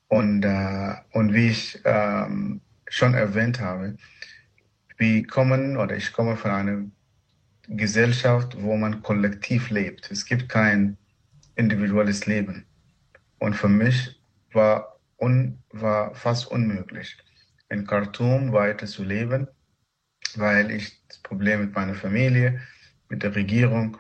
Und, 0.08 0.44
äh, 0.44 0.94
und 1.12 1.32
wie 1.32 1.48
ich 1.48 1.80
ähm, 1.84 2.60
schon 2.88 3.14
erwähnt 3.14 3.60
habe, 3.60 3.96
wir 5.00 5.26
kommen 5.26 5.78
oder 5.78 5.96
ich 5.96 6.12
komme 6.12 6.36
von 6.36 6.50
einer 6.50 6.84
Gesellschaft, 7.68 8.60
wo 8.60 8.76
man 8.76 9.02
kollektiv 9.02 9.70
lebt. 9.70 10.10
Es 10.10 10.26
gibt 10.26 10.48
kein 10.48 10.98
individuelles 11.56 12.26
Leben. 12.26 12.66
Und 13.38 13.56
für 13.56 13.68
mich 13.68 14.20
war, 14.52 14.98
un, 15.18 15.58
war 15.70 16.14
fast 16.14 16.50
unmöglich, 16.50 17.16
in 17.70 17.86
Khartoum 17.86 18.52
weiter 18.52 18.86
zu 18.86 19.02
leben, 19.02 19.48
weil 20.36 20.70
ich 20.70 21.00
das 21.08 21.18
Problem 21.18 21.60
mit 21.60 21.74
meiner 21.74 21.94
Familie, 21.94 22.60
mit 23.08 23.22
der 23.22 23.34
Regierung 23.34 23.96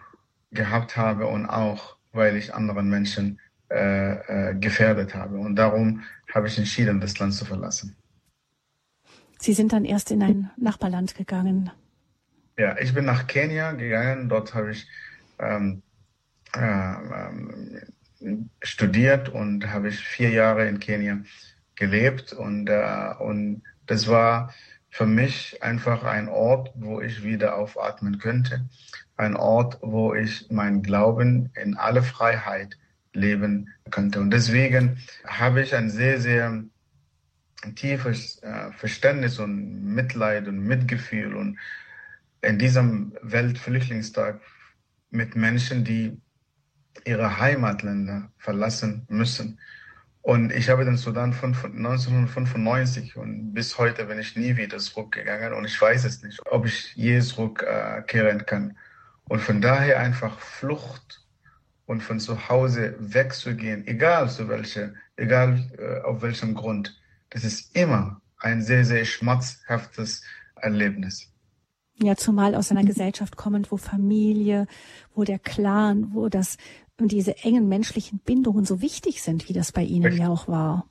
gehabt 0.50 0.96
habe 0.96 1.26
und 1.26 1.46
auch, 1.46 1.96
weil 2.12 2.36
ich 2.36 2.52
anderen 2.52 2.90
Menschen 2.90 3.40
äh, 3.70 4.50
äh, 4.50 4.54
gefährdet 4.54 5.14
habe. 5.14 5.38
Und 5.38 5.56
darum 5.56 6.02
habe 6.34 6.48
ich 6.48 6.58
entschieden, 6.58 7.00
das 7.00 7.18
Land 7.18 7.34
zu 7.34 7.44
verlassen. 7.46 7.96
Sie 9.40 9.54
sind 9.54 9.72
dann 9.72 9.86
erst 9.86 10.10
in 10.10 10.22
ein 10.22 10.50
Nachbarland 10.58 11.14
gegangen. 11.14 11.70
Ja, 12.58 12.76
ich 12.78 12.92
bin 12.92 13.06
nach 13.06 13.26
Kenia 13.26 13.72
gegangen. 13.72 14.28
Dort 14.28 14.54
habe 14.54 14.72
ich 14.72 14.86
ähm, 15.38 15.82
äh, 16.52 16.94
studiert 18.60 19.30
und 19.30 19.72
habe 19.72 19.88
ich 19.88 19.98
vier 19.98 20.28
Jahre 20.28 20.68
in 20.68 20.78
Kenia 20.78 21.20
gelebt. 21.74 22.34
Und, 22.34 22.68
äh, 22.68 23.14
und 23.18 23.62
das 23.86 24.08
war 24.08 24.52
für 24.90 25.06
mich 25.06 25.62
einfach 25.62 26.04
ein 26.04 26.28
Ort, 26.28 26.72
wo 26.74 27.00
ich 27.00 27.24
wieder 27.24 27.56
aufatmen 27.56 28.18
könnte. 28.18 28.68
Ein 29.16 29.36
Ort, 29.36 29.78
wo 29.80 30.12
ich 30.12 30.48
mein 30.50 30.82
Glauben 30.82 31.50
in 31.54 31.78
alle 31.78 32.02
Freiheit 32.02 32.76
leben 33.14 33.70
könnte. 33.90 34.20
Und 34.20 34.32
deswegen 34.32 34.98
habe 35.26 35.62
ich 35.62 35.74
ein 35.74 35.88
sehr, 35.88 36.20
sehr 36.20 36.62
tiefes 37.74 38.42
äh, 38.42 38.72
Verständnis 38.72 39.38
und 39.38 39.84
Mitleid 39.94 40.48
und 40.48 40.60
Mitgefühl 40.60 41.34
und 41.34 41.58
in 42.42 42.58
diesem 42.58 43.12
Weltflüchtlingstag 43.22 44.40
mit 45.10 45.36
Menschen, 45.36 45.84
die 45.84 46.20
ihre 47.04 47.38
Heimatländer 47.38 48.30
verlassen 48.38 49.06
müssen. 49.08 49.58
Und 50.22 50.52
ich 50.52 50.68
habe 50.68 50.84
den 50.84 50.96
Sudan 50.96 51.32
von 51.32 51.52
1995 51.52 53.16
und 53.16 53.54
bis 53.54 53.78
heute 53.78 54.04
bin 54.04 54.18
ich 54.18 54.36
nie 54.36 54.56
wieder 54.56 54.78
zurückgegangen 54.78 55.54
und 55.54 55.64
ich 55.64 55.80
weiß 55.80 56.04
es 56.04 56.22
nicht, 56.22 56.40
ob 56.50 56.66
ich 56.66 56.94
je 56.94 57.20
zurückkehren 57.20 58.44
kann. 58.44 58.76
Und 59.24 59.40
von 59.40 59.60
daher 59.60 59.98
einfach 60.00 60.38
Flucht 60.38 61.24
und 61.86 62.02
von 62.02 62.20
zu 62.20 62.48
Hause 62.48 62.96
wegzugehen, 62.98 63.86
egal 63.86 64.28
zu 64.28 64.48
welcher, 64.48 64.92
egal 65.16 65.70
äh, 65.78 66.00
auf 66.02 66.20
welchem 66.20 66.54
Grund, 66.54 66.99
das 67.30 67.44
ist 67.44 67.74
immer 67.76 68.20
ein 68.38 68.62
sehr, 68.62 68.84
sehr 68.84 69.04
schmerzhaftes 69.04 70.22
Erlebnis. 70.56 71.30
Ja, 72.02 72.16
zumal 72.16 72.54
aus 72.54 72.70
einer 72.70 72.84
Gesellschaft 72.84 73.36
kommend, 73.36 73.70
wo 73.70 73.76
Familie, 73.76 74.66
wo 75.14 75.24
der 75.24 75.38
Clan, 75.38 76.14
wo 76.14 76.28
das 76.28 76.56
diese 76.98 77.36
engen 77.38 77.68
menschlichen 77.68 78.18
Bindungen 78.18 78.64
so 78.64 78.80
wichtig 78.80 79.22
sind, 79.22 79.48
wie 79.48 79.52
das 79.52 79.72
bei 79.72 79.82
Ihnen 79.82 80.04
Richtig. 80.04 80.22
ja 80.22 80.28
auch 80.28 80.48
war. 80.48 80.86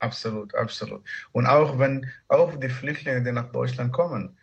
Absolut, 0.00 0.54
absolut. 0.54 1.02
Und 1.32 1.46
auch 1.46 1.78
wenn 1.78 2.06
auch 2.28 2.54
die 2.54 2.68
Flüchtlinge, 2.68 3.22
die 3.22 3.32
nach 3.32 3.50
Deutschland 3.50 3.92
kommen, 3.92 4.36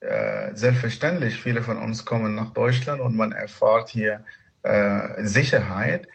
äh, 0.00 0.54
selbstverständlich, 0.54 1.40
viele 1.40 1.62
von 1.62 1.78
uns 1.78 2.04
kommen 2.04 2.34
nach 2.34 2.52
Deutschland 2.52 3.00
und 3.00 3.16
man 3.16 3.32
erfahrt 3.32 3.88
hier 3.88 4.24
äh, 4.62 5.24
Sicherheit, 5.24 6.06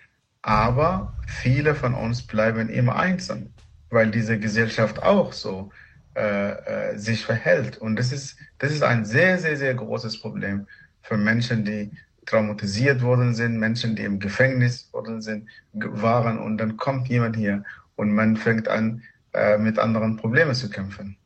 aber 0.41 1.13
viele 1.27 1.75
von 1.75 1.93
uns 1.93 2.25
bleiben 2.25 2.69
immer 2.69 2.95
einsam, 2.95 3.53
weil 3.91 4.09
diese 4.09 4.39
Gesellschaft 4.39 5.03
auch 5.03 5.33
so 5.33 5.69
äh, 6.15 6.51
äh, 6.51 6.97
sich 6.97 7.25
verhält. 7.25 7.77
Und 7.77 7.95
das 7.97 8.11
ist, 8.11 8.37
das 8.57 8.71
ist 8.71 8.83
ein 8.83 9.05
sehr, 9.05 9.37
sehr, 9.37 9.57
sehr 9.57 9.75
großes 9.75 10.19
Problem 10.19 10.67
für 11.01 11.17
Menschen, 11.17 11.63
die 11.63 11.91
traumatisiert 12.25 13.01
worden 13.01 13.33
sind, 13.33 13.57
Menschen, 13.57 13.95
die 13.95 14.03
im 14.03 14.19
Gefängnis 14.19 14.91
worden 14.93 15.21
sind, 15.21 15.47
waren 15.73 16.39
und 16.39 16.57
dann 16.57 16.77
kommt 16.77 17.07
jemand 17.07 17.35
hier 17.35 17.63
und 17.95 18.13
man 18.13 18.37
fängt 18.37 18.67
an, 18.67 19.03
äh, 19.33 19.57
mit 19.57 19.79
anderen 19.79 20.17
Problemen 20.17 20.53
zu 20.53 20.69
kämpfen. 20.69 21.17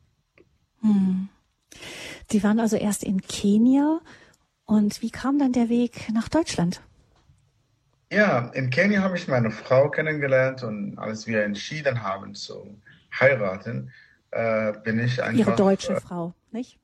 Hm. 0.82 1.30
Sie 2.32 2.44
waren 2.44 2.60
also 2.60 2.76
erst 2.76 3.04
in 3.04 3.22
Kenia 3.22 4.00
und 4.66 5.02
wie 5.02 5.12
kam 5.12 5.38
dann 5.38 5.52
der 5.52 5.70
Weg 5.70 6.10
nach 6.14 6.30
Deutschland? 6.30 6.82
Ja, 8.12 8.52
in 8.54 8.70
Kenia 8.70 9.02
habe 9.02 9.18
ich 9.18 9.28
meine 9.28 9.52
Frau 9.52 9.90
kennengelernt 9.90 10.64
und 10.64 10.98
als 10.98 11.26
wir 11.28 11.44
entschieden 11.44 12.04
haben 12.04 12.36
zu 12.36 12.80
heiraten, 13.20 13.92
äh, 14.32 14.74
bin 14.84 15.00
ich 15.00 15.22
einfach. 15.22 15.40
Ihre 15.40 15.56
deutsche 15.56 15.94
äh, 15.94 16.02
Frau, 16.02 16.34
nicht? 16.52 16.78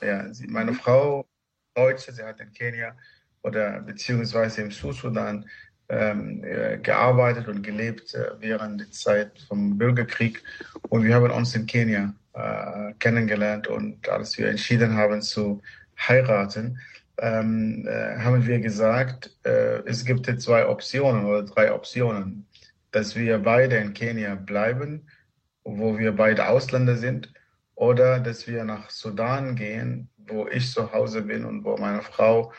Ja, 0.00 0.32
sie, 0.32 0.46
meine 0.46 0.74
Frau, 0.74 1.26
Deutsche, 1.74 2.12
sie 2.12 2.22
hat 2.22 2.40
in 2.40 2.52
Kenia 2.52 2.96
oder 3.42 3.80
beziehungsweise 3.80 4.62
im 4.62 4.70
Südsudan 4.70 5.48
ähm, 5.88 6.42
äh, 6.44 6.78
gearbeitet 6.78 7.48
und 7.48 7.62
gelebt 7.62 8.14
äh, 8.14 8.30
während 8.40 8.80
der 8.80 8.90
Zeit 8.90 9.38
vom 9.46 9.78
Bürgerkrieg. 9.78 10.42
Und 10.88 11.04
wir 11.04 11.14
haben 11.14 11.30
uns 11.30 11.54
in 11.54 11.66
Kenia 11.66 12.14
äh, 12.32 12.92
kennengelernt 12.98 13.68
und 13.68 14.08
als 14.08 14.36
wir 14.36 14.48
entschieden 14.48 14.96
haben 14.96 15.22
zu 15.22 15.62
heiraten, 15.98 16.78
ähm, 17.18 17.86
äh, 17.86 18.18
haben 18.18 18.46
wir 18.46 18.60
gesagt, 18.60 19.36
äh, 19.44 19.82
es 19.86 20.04
gibt 20.04 20.26
zwei 20.40 20.66
Optionen 20.66 21.24
oder 21.24 21.42
drei 21.44 21.72
Optionen, 21.72 22.46
dass 22.90 23.16
wir 23.16 23.38
beide 23.38 23.76
in 23.76 23.94
Kenia 23.94 24.34
bleiben, 24.34 25.06
wo 25.64 25.98
wir 25.98 26.12
beide 26.12 26.48
Ausländer 26.48 26.96
sind, 26.96 27.32
oder 27.74 28.20
dass 28.20 28.46
wir 28.46 28.64
nach 28.64 28.90
Sudan 28.90 29.54
gehen, 29.54 30.08
wo 30.16 30.48
ich 30.48 30.72
zu 30.72 30.92
Hause 30.92 31.22
bin 31.22 31.44
und 31.44 31.64
wo 31.64 31.76
meine 31.76 32.02
Frau 32.02 32.52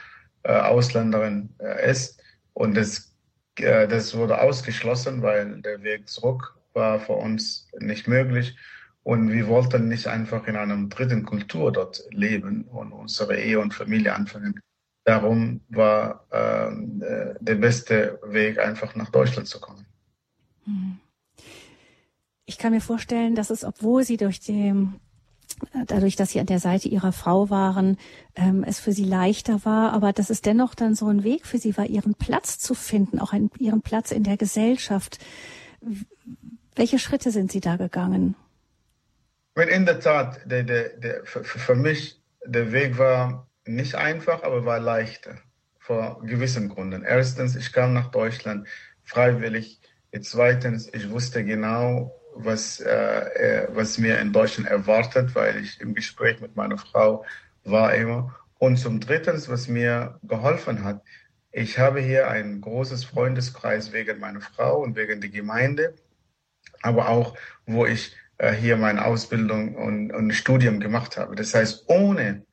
äh, 0.44 0.54
Ausländerin 0.54 1.50
äh, 1.60 1.90
ist. 1.90 2.22
Und 2.54 2.76
das, 2.76 3.14
äh, 3.58 3.88
das 3.88 4.16
wurde 4.16 4.40
ausgeschlossen, 4.40 5.22
weil 5.22 5.62
der 5.62 5.82
Weg 5.84 6.08
zurück 6.08 6.56
war 6.74 7.00
für 7.00 7.14
uns 7.14 7.68
nicht 7.80 8.08
möglich. 8.08 8.56
Und 9.08 9.32
wir 9.32 9.48
wollten 9.48 9.88
nicht 9.88 10.08
einfach 10.08 10.48
in 10.48 10.58
einer 10.58 10.76
dritten 10.90 11.24
Kultur 11.24 11.72
dort 11.72 12.04
leben 12.10 12.66
und 12.66 12.92
unsere 12.92 13.40
Ehe 13.40 13.58
und 13.58 13.74
Familie 13.74 14.14
anfangen. 14.14 14.60
Darum 15.06 15.62
war 15.70 16.26
ähm, 16.30 17.02
äh, 17.02 17.36
der 17.40 17.56
beste 17.56 18.20
Weg, 18.26 18.60
einfach 18.60 18.96
nach 18.96 19.10
Deutschland 19.10 19.48
zu 19.48 19.62
kommen. 19.62 19.86
Hm. 20.66 20.98
Ich 22.44 22.58
kann 22.58 22.74
mir 22.74 22.82
vorstellen, 22.82 23.34
dass 23.34 23.50
es, 23.50 23.64
obwohl 23.64 24.04
Sie 24.04 24.18
durch 24.18 24.42
die 24.42 24.76
dadurch, 25.86 26.18
dass 26.18 26.32
Sie 26.32 26.42
an 26.42 26.46
der 26.46 26.60
Seite 26.60 26.90
Ihrer 26.90 27.14
Frau 27.14 27.50
waren, 27.50 27.96
ähm, 28.36 28.66
es 28.68 28.82
für 28.82 28.92
Sie 28.92 29.06
leichter 29.06 29.64
war, 29.64 29.94
aber 29.94 30.12
dass 30.12 30.30
es 30.30 30.42
dennoch 30.42 30.76
dann 30.76 30.96
so 30.96 31.08
ein 31.08 31.24
Weg 31.24 31.46
für 31.46 31.60
Sie 31.60 31.78
war, 31.78 31.86
Ihren 31.86 32.16
Platz 32.16 32.60
zu 32.60 32.74
finden, 32.74 33.20
auch 33.20 33.32
einen, 33.32 33.52
Ihren 33.58 33.82
Platz 33.82 34.12
in 34.12 34.24
der 34.24 34.36
Gesellschaft. 34.36 35.18
Welche 36.76 37.00
Schritte 37.00 37.32
sind 37.32 37.54
Sie 37.54 37.62
da 37.62 37.78
gegangen? 37.78 38.36
In 39.58 39.86
der 39.86 40.00
Tat, 40.00 40.40
der, 40.46 40.64
der, 40.64 40.90
der, 40.90 41.26
für, 41.26 41.44
für 41.44 41.76
mich, 41.76 42.22
der 42.46 42.72
Weg 42.72 42.98
war 42.98 43.48
nicht 43.66 43.96
einfach, 43.96 44.44
aber 44.44 44.66
war 44.66 44.80
leichter. 44.80 45.36
Vor 45.80 46.22
gewissen 46.24 46.70
Gründen. 46.70 47.04
Erstens, 47.04 47.56
ich 47.56 47.74
kam 47.74 47.94
nach 47.94 48.12
Deutschland 48.12 48.68
freiwillig. 49.04 49.80
Zweitens, 50.22 50.94
ich 50.94 51.10
wusste 51.10 51.44
genau, 51.44 52.14
was, 52.36 52.80
äh, 52.80 52.90
äh, 52.90 53.68
was 53.72 53.98
mir 53.98 54.20
in 54.20 54.32
Deutschland 54.32 54.70
erwartet, 54.70 55.34
weil 55.34 55.58
ich 55.58 55.82
im 55.82 55.94
Gespräch 55.94 56.40
mit 56.40 56.56
meiner 56.56 56.78
Frau 56.78 57.26
war 57.64 57.94
immer. 57.96 58.36
Und 58.60 58.78
zum 58.78 59.00
Dritten, 59.00 59.42
was 59.48 59.68
mir 59.68 60.20
geholfen 60.24 60.84
hat, 60.84 61.02
ich 61.52 61.80
habe 61.80 62.00
hier 62.00 62.30
ein 62.30 62.62
großes 62.62 63.06
Freundeskreis 63.06 63.92
wegen 63.92 64.20
meiner 64.20 64.42
Frau 64.42 64.82
und 64.82 64.96
wegen 64.96 65.22
der 65.22 65.30
Gemeinde, 65.30 65.96
aber 66.82 67.10
auch, 67.10 67.36
wo 67.66 67.86
ich 67.86 68.16
hier 68.40 68.78
meine 68.78 69.06
Ausbildung 69.06 69.76
und, 69.76 70.12
und 70.12 70.32
Studium 70.32 70.80
gemacht 70.80 71.18
habe. 71.18 71.36
Das 71.36 71.54
heißt, 71.54 71.86
ohne 71.88 72.46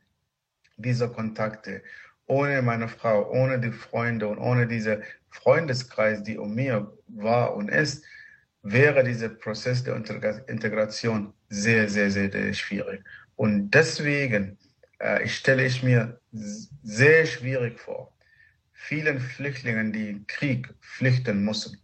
diese 0.76 1.08
Kontakte, 1.08 1.82
ohne 2.26 2.62
meine 2.62 2.88
Frau, 2.88 3.30
ohne 3.30 3.60
die 3.60 3.70
Freunde 3.70 4.28
und 4.28 4.38
ohne 4.38 4.66
diese 4.66 5.02
Freundeskreis, 5.30 6.22
die 6.22 6.38
um 6.38 6.54
mir 6.54 6.90
war 7.08 7.54
und 7.54 7.68
ist, 7.68 8.04
wäre 8.62 9.04
dieser 9.04 9.28
Prozess 9.28 9.84
der 9.84 9.96
Integration 10.48 11.34
sehr, 11.50 11.88
sehr, 11.88 12.10
sehr, 12.10 12.32
sehr 12.32 12.52
schwierig. 12.54 13.04
Und 13.36 13.70
deswegen 13.70 14.58
äh, 14.98 15.26
stelle 15.28 15.66
ich 15.66 15.82
mir 15.82 16.18
sehr 16.82 17.26
schwierig 17.26 17.78
vor, 17.78 18.12
vielen 18.72 19.20
Flüchtlingen, 19.20 19.92
die 19.92 20.24
Krieg 20.26 20.72
flüchten 20.80 21.44
müssen, 21.44 21.78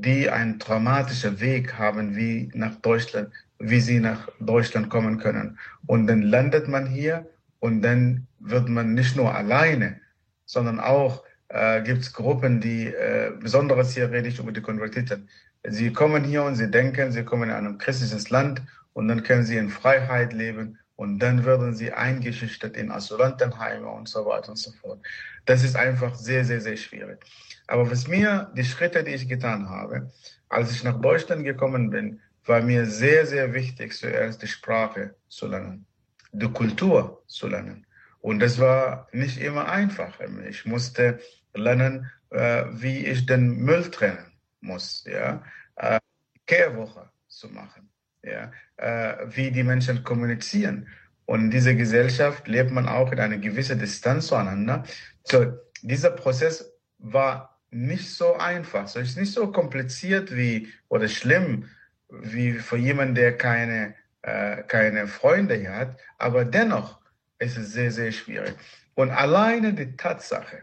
die 0.00 0.28
einen 0.30 0.58
traumatischen 0.58 1.40
Weg 1.40 1.74
haben, 1.78 2.16
wie 2.16 2.50
nach 2.54 2.74
Deutschland, 2.76 3.30
wie 3.58 3.80
sie 3.80 4.00
nach 4.00 4.28
Deutschland 4.40 4.90
kommen 4.90 5.18
können. 5.18 5.58
Und 5.86 6.06
dann 6.06 6.22
landet 6.22 6.68
man 6.68 6.86
hier 6.86 7.26
und 7.60 7.82
dann 7.82 8.26
wird 8.40 8.68
man 8.68 8.94
nicht 8.94 9.16
nur 9.16 9.34
alleine, 9.34 10.00
sondern 10.46 10.80
auch 10.80 11.22
äh, 11.48 11.82
gibt 11.82 12.02
es 12.02 12.12
Gruppen, 12.12 12.60
die, 12.60 12.86
äh, 12.86 13.32
besonderes 13.40 13.94
hier 13.94 14.10
rede 14.10 14.28
ich 14.28 14.38
über 14.38 14.52
die 14.52 14.60
Konvertiten, 14.60 15.28
Sie 15.66 15.92
kommen 15.92 16.24
hier 16.24 16.42
und 16.42 16.56
sie 16.56 16.70
denken, 16.70 17.10
sie 17.10 17.24
kommen 17.24 17.48
in 17.48 17.56
ein 17.56 17.78
christliches 17.78 18.28
Land 18.28 18.60
und 18.92 19.08
dann 19.08 19.22
können 19.22 19.46
sie 19.46 19.56
in 19.56 19.70
Freiheit 19.70 20.34
leben 20.34 20.78
und 20.96 21.18
dann 21.20 21.46
werden 21.46 21.74
sie 21.74 21.90
eingeschüchtert 21.90 22.76
in 22.76 22.90
Asylantenheime 22.90 23.88
und 23.88 24.06
so 24.08 24.26
weiter 24.26 24.50
und 24.50 24.58
so 24.58 24.72
fort. 24.72 25.00
Das 25.46 25.64
ist 25.64 25.74
einfach 25.74 26.14
sehr, 26.16 26.44
sehr, 26.44 26.60
sehr 26.60 26.76
schwierig. 26.76 27.18
Aber 27.66 27.90
was 27.90 28.06
mir, 28.08 28.50
die 28.56 28.64
Schritte, 28.64 29.04
die 29.04 29.12
ich 29.12 29.28
getan 29.28 29.68
habe, 29.68 30.10
als 30.48 30.72
ich 30.72 30.84
nach 30.84 31.00
Deutschland 31.00 31.44
gekommen 31.44 31.90
bin, 31.90 32.20
war 32.44 32.60
mir 32.60 32.86
sehr, 32.86 33.26
sehr 33.26 33.54
wichtig, 33.54 33.94
zuerst 33.94 34.42
die 34.42 34.46
Sprache 34.46 35.14
zu 35.28 35.46
lernen, 35.46 35.86
die 36.32 36.48
Kultur 36.48 37.22
zu 37.26 37.48
lernen. 37.48 37.86
Und 38.20 38.40
das 38.40 38.58
war 38.58 39.08
nicht 39.12 39.40
immer 39.40 39.68
einfach. 39.68 40.18
Ich 40.48 40.64
musste 40.64 41.20
lernen, 41.54 42.10
äh, 42.30 42.64
wie 42.70 43.06
ich 43.06 43.26
den 43.26 43.56
Müll 43.56 43.90
trennen 43.90 44.32
muss, 44.60 45.04
ja, 45.06 45.42
äh, 45.76 46.00
Kehrwoche 46.46 47.10
zu 47.28 47.48
machen, 47.48 47.90
ja, 48.22 48.50
äh, 48.76 49.26
wie 49.28 49.50
die 49.50 49.62
Menschen 49.62 50.02
kommunizieren. 50.04 50.88
Und 51.26 51.40
in 51.40 51.50
dieser 51.50 51.74
Gesellschaft 51.74 52.48
lebt 52.48 52.70
man 52.70 52.88
auch 52.88 53.10
in 53.12 53.20
einer 53.20 53.38
gewissen 53.38 53.78
Distanz 53.78 54.26
zueinander. 54.26 54.84
So, 55.22 55.58
dieser 55.82 56.10
Prozess 56.10 56.70
war 56.98 57.53
nicht 57.74 58.10
so 58.10 58.34
einfach. 58.34 58.88
So 58.88 59.00
ist 59.00 59.18
nicht 59.18 59.32
so 59.32 59.50
kompliziert 59.50 60.34
wie 60.34 60.72
oder 60.88 61.08
schlimm 61.08 61.68
wie 62.08 62.52
für 62.52 62.76
jemanden, 62.76 63.14
der 63.14 63.36
keine, 63.36 63.94
äh, 64.22 64.62
keine 64.62 65.08
Freunde 65.08 65.56
hier 65.56 65.74
hat. 65.74 65.98
Aber 66.18 66.44
dennoch 66.44 67.00
ist 67.38 67.56
es 67.56 67.72
sehr, 67.72 67.90
sehr 67.90 68.12
schwierig. 68.12 68.54
Und 68.94 69.10
alleine 69.10 69.74
die 69.74 69.96
Tatsache, 69.96 70.62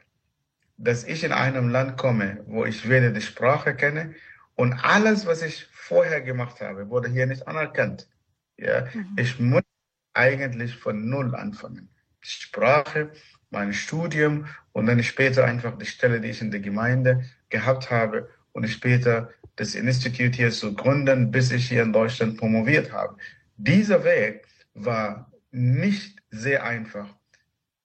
dass 0.78 1.04
ich 1.04 1.24
in 1.24 1.34
einem 1.34 1.70
Land 1.70 1.98
komme, 1.98 2.44
wo 2.48 2.66
ich 2.66 2.88
weder 2.88 3.12
die 3.12 3.22
Sprache 3.22 3.76
kenne 3.76 4.16
und 4.56 4.74
alles, 4.84 5.26
was 5.26 5.42
ich 5.42 5.68
vorher 5.74 6.22
gemacht 6.22 6.62
habe, 6.62 6.90
wurde 6.90 7.10
hier 7.10 7.26
nicht 7.26 7.48
anerkannt. 7.48 8.08
Ja, 8.58 8.88
mhm. 8.94 9.16
ich 9.18 9.40
muss 9.40 9.64
eigentlich 10.14 10.76
von 10.76 11.10
Null 11.10 11.36
anfangen. 11.36 11.90
Die 12.24 12.30
Sprache, 12.30 13.12
mein 13.50 13.74
Studium 13.74 14.46
und 14.74 14.86
dann 14.88 15.02
später 15.04 15.46
einfach 15.46 15.78
die 15.78 15.86
Stelle, 15.86 16.22
die 16.22 16.30
ich 16.30 16.42
in 16.42 16.52
der 16.52 16.60
Gemeinde 16.60 17.24
gehabt 17.50 17.92
habe 17.92 18.30
und 18.54 18.68
später 18.68 19.30
das 19.56 19.76
Institut 19.76 20.36
hier 20.36 20.52
zu 20.52 20.74
gründen, 20.74 21.32
bis 21.32 21.52
ich 21.52 21.68
hier 21.68 21.84
in 21.84 21.94
Deutschland 21.94 22.38
promoviert 22.38 22.92
habe. 22.92 23.18
Dieser 23.58 24.04
Weg 24.04 24.48
war 24.74 25.32
nicht 25.52 26.22
sehr 26.32 26.64
einfach 26.64 27.08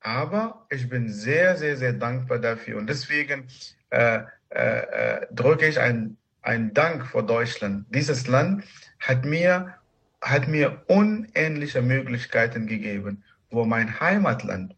aber 0.07 0.65
ich 0.71 0.89
bin 0.89 1.13
sehr, 1.13 1.57
sehr, 1.57 1.77
sehr 1.77 1.93
dankbar 1.93 2.39
dafür. 2.39 2.79
Und 2.79 2.89
deswegen 2.89 3.49
äh, 3.91 4.21
äh, 4.51 4.61
äh, 4.61 5.27
drücke 5.33 5.67
ich 5.67 5.81
einen 5.81 6.75
Dank 6.75 7.05
vor 7.07 7.27
Deutschland. 7.27 7.87
Dieses 7.93 8.29
Land 8.29 8.63
hat 9.01 9.25
mir, 9.25 9.75
hat 10.21 10.47
mir 10.47 10.85
unähnliche 10.87 11.83
Möglichkeiten 11.83 12.69
gegeben, 12.69 13.25
wo 13.51 13.65
mein 13.65 13.99
Heimatland 13.99 14.76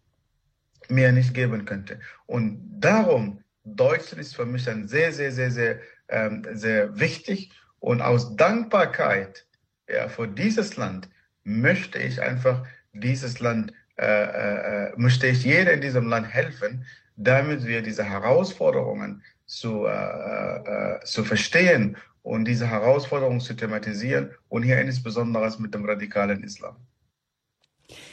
mir 0.91 1.13
nicht 1.13 1.35
geben 1.35 1.65
könnte. 1.65 2.01
Und 2.27 2.61
darum, 2.81 3.43
Deutschland 3.65 4.21
ist 4.21 4.37
für 4.37 4.47
mich 4.47 4.65
dann 4.65 4.89
sehr, 4.89 5.13
sehr, 5.13 5.33
sehr, 5.33 5.51
sehr, 5.51 5.79
ähm, 6.09 6.47
sehr 6.53 6.99
wichtig. 6.99 7.53
Und 7.81 8.01
aus 8.01 8.37
Dankbarkeit 8.37 9.47
ja, 9.89 10.09
für 10.09 10.27
dieses 10.27 10.77
Land 10.77 11.09
möchte 11.45 11.99
ich 11.99 12.21
einfach 12.21 12.67
dieses 12.93 13.41
Land 13.41 13.73
äh, 13.99 14.05
äh, 14.07 14.91
äh, 14.91 14.93
möchte 14.97 15.27
ich 15.27 15.43
jeder 15.43 15.73
in 15.73 15.81
diesem 15.81 16.07
Land 16.07 16.29
helfen, 16.29 16.85
damit 17.17 17.67
wir 17.67 17.83
diese 17.83 18.05
Herausforderungen 18.05 19.25
zu, 19.45 19.87
äh, 19.87 19.91
äh, 19.91 21.01
zu 21.05 21.25
verstehen 21.25 21.97
und 22.23 22.45
diese 22.45 22.69
Herausforderungen 22.69 23.41
zu 23.41 23.55
thematisieren 23.55 24.31
und 24.49 24.63
hier 24.63 24.81
insbesondere 24.81 25.53
mit 25.59 25.75
dem 25.75 25.85
radikalen 25.85 26.45
Islam. 26.45 26.77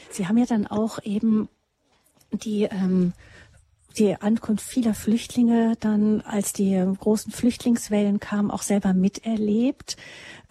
Sie 0.10 0.28
haben 0.28 0.40
ja 0.40 0.48
dann 0.48 0.66
auch 0.66 0.98
eben 1.04 1.50
die 2.32 2.64
ähm, 2.64 3.14
die 3.98 4.16
Ankunft 4.16 4.66
vieler 4.66 4.94
Flüchtlinge 4.94 5.76
dann, 5.80 6.22
als 6.22 6.54
die 6.54 6.84
großen 7.00 7.32
Flüchtlingswellen 7.32 8.20
kamen, 8.20 8.52
auch 8.52 8.62
selber 8.62 8.94
miterlebt. 8.94 9.98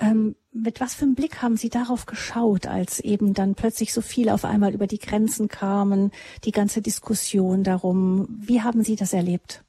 Ähm, 0.01 0.37
mit 0.53 0.81
was 0.81 0.95
für 0.95 1.05
einem 1.05 1.15
Blick 1.15 1.43
haben 1.43 1.57
Sie 1.57 1.69
darauf 1.69 2.07
geschaut, 2.07 2.67
als 2.67 3.01
eben 3.01 3.35
dann 3.35 3.55
plötzlich 3.55 3.93
so 3.93 4.01
viele 4.01 4.35
auf 4.35 4.45
einmal 4.45 4.73
über 4.73 4.87
die 4.87 4.99
Grenzen 4.99 5.49
kamen, 5.49 6.13
die 6.45 6.53
ganze 6.53 6.81
Diskussion 6.81 7.65
darum? 7.65 8.29
Wie 8.41 8.63
haben 8.63 8.83
Sie 8.83 8.97
das 8.97 9.13
erlebt? 9.13 9.63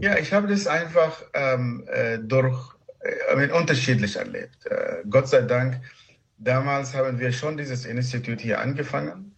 Ja, 0.00 0.18
ich 0.18 0.32
habe 0.32 0.48
das 0.48 0.66
einfach 0.66 1.22
ähm, 1.34 1.84
äh, 1.86 2.18
durch 2.18 2.74
äh, 3.00 3.50
unterschiedlich 3.50 4.16
erlebt. 4.16 4.66
Äh, 4.66 5.02
Gott 5.08 5.28
sei 5.28 5.42
Dank, 5.42 5.80
damals 6.38 6.94
haben 6.94 7.18
wir 7.18 7.32
schon 7.32 7.56
dieses 7.56 7.84
Institut 7.84 8.40
hier 8.40 8.60
angefangen 8.60 9.31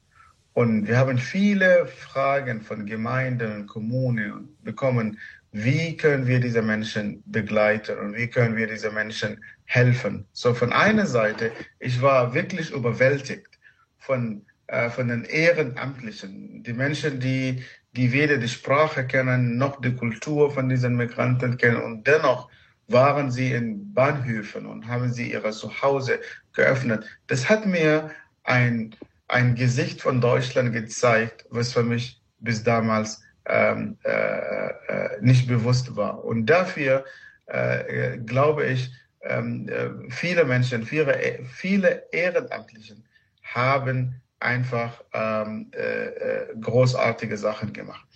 und 0.55 0.87
wir 0.87 0.97
haben 0.97 1.19
viele 1.19 1.87
Fragen 1.87 2.61
von 2.61 2.87
Gemeinden 2.87 3.53
und 3.53 3.67
Kommunen 3.67 4.57
bekommen, 4.63 5.19
wie 5.51 5.97
können 5.97 6.27
wir 6.27 6.41
diese 6.41 6.63
Menschen 6.63 7.23
begleiten 7.27 7.99
und 7.99 8.17
wie 8.17 8.29
können 8.29 8.57
wir 8.57 8.69
diese 8.69 8.91
Menschen 8.91 9.43
helfen. 9.65 10.27
So 10.33 10.55
von 10.55 10.73
einer 10.73 11.07
Seite, 11.07 11.53
ich 11.81 12.01
war 12.01 12.35
wirklich 12.35 12.71
überwältigt 12.71 13.59
von, 13.99 14.47
äh, 14.69 14.91
von 14.91 15.09
den 15.09 15.25
Ehrenamtlichen, 15.25 16.63
die 16.63 16.73
Menschen, 16.73 17.19
die, 17.19 17.65
die 17.93 18.13
weder 18.13 18.37
die 18.39 18.49
Sprache 18.49 19.07
kennen, 19.07 19.59
noch 19.59 19.81
die 19.81 19.95
Kultur 19.95 20.53
von 20.53 20.69
diesen 20.69 20.97
Migranten 20.97 21.57
kennen 21.57 21.83
und 21.83 22.07
dennoch 22.07 22.49
waren 22.87 23.31
sie 23.31 23.53
in 23.53 23.93
Bahnhöfen 23.93 24.67
und 24.67 24.87
haben 24.87 25.13
sie 25.13 25.33
ihre 25.33 25.51
Zuhause 25.51 26.21
geöffnet. 26.53 27.05
Das 27.27 27.49
hat 27.49 27.67
mir 27.67 28.11
ein 28.45 28.95
ein 29.29 29.55
Gesicht 29.55 30.01
von 30.01 30.21
Deutschland 30.21 30.73
gezeigt, 30.73 31.47
was 31.51 31.73
für 31.73 31.83
mich 31.83 32.21
bis 32.39 32.63
damals 32.63 33.23
ähm, 33.47 33.99
äh, 34.05 34.11
äh, 34.11 35.21
nicht 35.21 35.49
bewusst 35.49 35.97
war. 35.97 36.25
Und 36.25 36.47
dafür 36.47 37.05
äh, 37.47 38.19
glaube 38.19 38.67
ich, 38.67 38.91
ähm, 39.23 39.69
äh, 39.69 40.11
viele 40.11 40.45
Menschen, 40.45 40.85
viele, 40.85 41.45
viele 41.45 42.05
Ehrenamtlichen 42.13 43.05
haben 43.43 44.21
einfach 44.41 45.03
ähm, 45.13 45.71
äh, 45.75 46.07
äh, 46.07 46.57
großartige 46.61 47.39
Sachen 47.39 47.73
gemacht. 47.73 48.07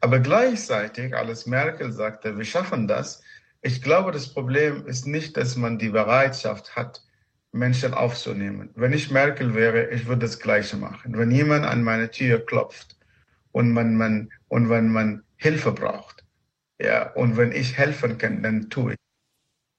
Aber 0.00 0.18
gleichzeitig, 0.18 1.14
als 1.14 1.46
Merkel 1.46 1.92
sagte, 1.92 2.36
wir 2.36 2.44
schaffen 2.44 2.88
das, 2.88 3.22
ich 3.62 3.82
glaube, 3.82 4.12
das 4.12 4.32
Problem 4.32 4.86
ist 4.86 5.06
nicht, 5.06 5.36
dass 5.36 5.56
man 5.56 5.78
die 5.78 5.88
Bereitschaft 5.88 6.76
hat, 6.76 7.02
Menschen 7.56 7.94
aufzunehmen. 7.94 8.70
Wenn 8.74 8.92
ich 8.92 9.10
Merkel 9.10 9.54
wäre, 9.54 9.90
ich 9.90 10.06
würde 10.06 10.26
das 10.26 10.38
Gleiche 10.38 10.76
machen. 10.76 11.16
Wenn 11.16 11.30
jemand 11.30 11.64
an 11.64 11.82
meine 11.82 12.10
Tür 12.10 12.44
klopft 12.44 12.96
und 13.52 13.72
man, 13.72 13.96
man, 13.96 14.30
und 14.48 14.68
wenn 14.68 14.88
man 14.88 15.24
Hilfe 15.36 15.72
braucht, 15.72 16.24
ja, 16.78 17.10
und 17.12 17.36
wenn 17.36 17.52
ich 17.52 17.76
helfen 17.76 18.18
kann, 18.18 18.42
dann 18.42 18.68
tue 18.70 18.92
ich. 18.92 18.98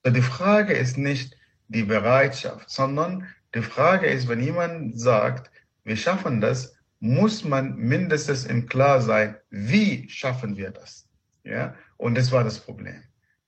So 0.03 0.11
die 0.11 0.21
Frage 0.21 0.73
ist 0.73 0.97
nicht 0.97 1.37
die 1.67 1.83
Bereitschaft, 1.83 2.69
sondern 2.69 3.27
die 3.53 3.61
Frage 3.61 4.07
ist, 4.07 4.27
wenn 4.27 4.41
jemand 4.41 4.99
sagt, 4.99 5.51
wir 5.83 5.95
schaffen 5.95 6.41
das, 6.41 6.75
muss 6.99 7.43
man 7.43 7.75
mindestens 7.77 8.45
im 8.45 8.67
Klar 8.67 9.01
sein, 9.01 9.37
wie 9.49 10.09
schaffen 10.09 10.57
wir 10.57 10.71
das? 10.71 11.07
Ja, 11.43 11.75
und 11.97 12.15
das 12.15 12.31
war 12.31 12.43
das 12.43 12.59
Problem. 12.59 13.03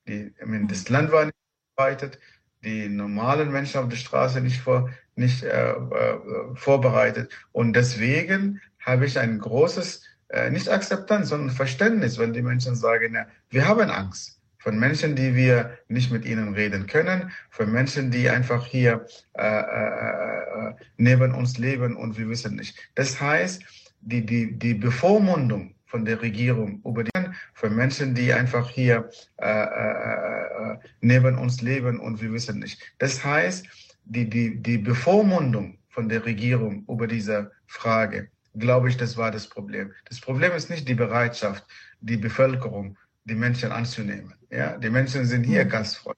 Die, 0.08 0.34
das 0.68 0.90
Land 0.90 1.12
war 1.12 1.26
nicht 1.26 1.36
vorbereitet, 1.76 2.20
die 2.64 2.90
normalen 2.90 3.52
Menschen 3.52 3.80
auf 3.82 3.90
der 3.90 3.98
Straße 3.98 4.42
nicht, 4.42 4.60
vor, 4.60 4.90
nicht 5.16 5.44
äh, 5.44 5.72
äh, 5.72 6.18
vorbereitet. 6.56 7.32
Und 7.52 7.74
deswegen 7.74 8.62
habe 8.80 9.06
ich 9.06 9.18
ein 9.18 9.40
großes, 9.40 10.04
äh, 10.30 10.50
nicht 10.50 10.70
Akzeptanz, 10.70 11.30
sondern 11.30 11.52
Verständnis, 11.52 12.18
wenn 12.18 12.34
die 12.34 12.42
Menschen 12.42 12.76
sagen, 12.76 13.16
ja, 13.16 13.28
wir 13.50 13.68
haben 13.68 13.90
Angst 13.90 14.40
von 14.58 14.78
Menschen, 14.78 15.16
die 15.16 15.36
wir 15.36 15.78
nicht 15.88 16.12
mit 16.12 16.26
ihnen 16.26 16.54
reden 16.54 16.86
können, 16.86 17.32
von 17.50 17.72
Menschen, 17.72 18.12
die 18.12 18.30
einfach 18.30 18.66
hier 18.66 19.06
äh, 19.34 19.42
äh, 19.42 20.70
äh, 20.70 20.74
neben 20.98 21.34
uns 21.34 21.58
leben 21.58 21.96
und 21.96 22.18
wir 22.18 22.28
wissen 22.28 22.56
nicht. 22.58 22.78
Das 22.96 23.20
heißt, 23.22 23.64
die, 24.02 24.26
die, 24.26 24.58
die 24.58 24.74
Bevormundung 24.74 25.76
von 25.90 26.06
der 26.06 26.22
Regierung 26.22 26.82
über 26.86 27.04
die 27.04 27.12
von 27.54 27.76
Menschen, 27.76 28.14
die 28.14 28.32
einfach 28.32 28.70
hier 28.70 29.10
äh, 29.38 29.46
äh, 29.46 30.74
äh, 30.74 30.78
neben 31.02 31.38
uns 31.38 31.62
leben 31.62 32.00
und 32.00 32.22
wir 32.22 32.32
wissen 32.32 32.60
nicht. 32.60 32.80
Das 33.00 33.26
heißt, 33.26 33.66
die, 34.06 34.30
die, 34.30 34.62
die 34.62 34.78
Bevormundung 34.78 35.80
von 35.90 36.08
der 36.08 36.24
Regierung 36.26 36.86
über 36.88 37.08
diese 37.08 37.52
Frage, 37.66 38.30
glaube 38.56 38.90
ich, 38.90 38.98
das 38.98 39.18
war 39.18 39.32
das 39.32 39.48
Problem. 39.48 39.92
Das 40.06 40.22
Problem 40.22 40.52
ist 40.54 40.70
nicht 40.70 40.88
die 40.88 40.96
Bereitschaft, 40.96 41.66
die 42.02 42.18
Bevölkerung 42.18 42.96
die 43.26 43.36
Menschen 43.36 43.72
anzunehmen. 43.72 44.34
Ja, 44.52 44.78
die 44.78 44.90
Menschen 44.90 45.26
sind 45.26 45.44
hier 45.44 45.66
mhm. 45.66 45.70
gastfrei, 45.70 46.14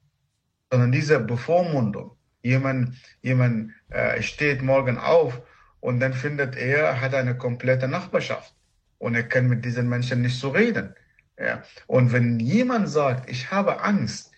sondern 0.70 0.92
diese 0.92 1.18
Bevormundung. 1.18 2.12
Jemand, 2.42 2.96
jemand 3.22 3.72
äh, 3.88 4.20
steht 4.20 4.62
morgen 4.62 4.98
auf 4.98 5.40
und 5.80 6.00
dann 6.00 6.12
findet 6.12 6.56
er, 6.56 7.00
hat 7.00 7.14
eine 7.14 7.36
komplette 7.36 7.86
Nachbarschaft 7.88 8.54
und 9.02 9.14
er 9.14 9.24
kann 9.24 9.48
mit 9.48 9.64
diesen 9.64 9.88
Menschen 9.88 10.22
nicht 10.22 10.38
so 10.38 10.50
reden. 10.50 10.94
Ja. 11.38 11.62
Und 11.86 12.12
wenn 12.12 12.38
jemand 12.38 12.88
sagt, 12.88 13.28
ich 13.28 13.50
habe 13.50 13.82
Angst, 13.82 14.30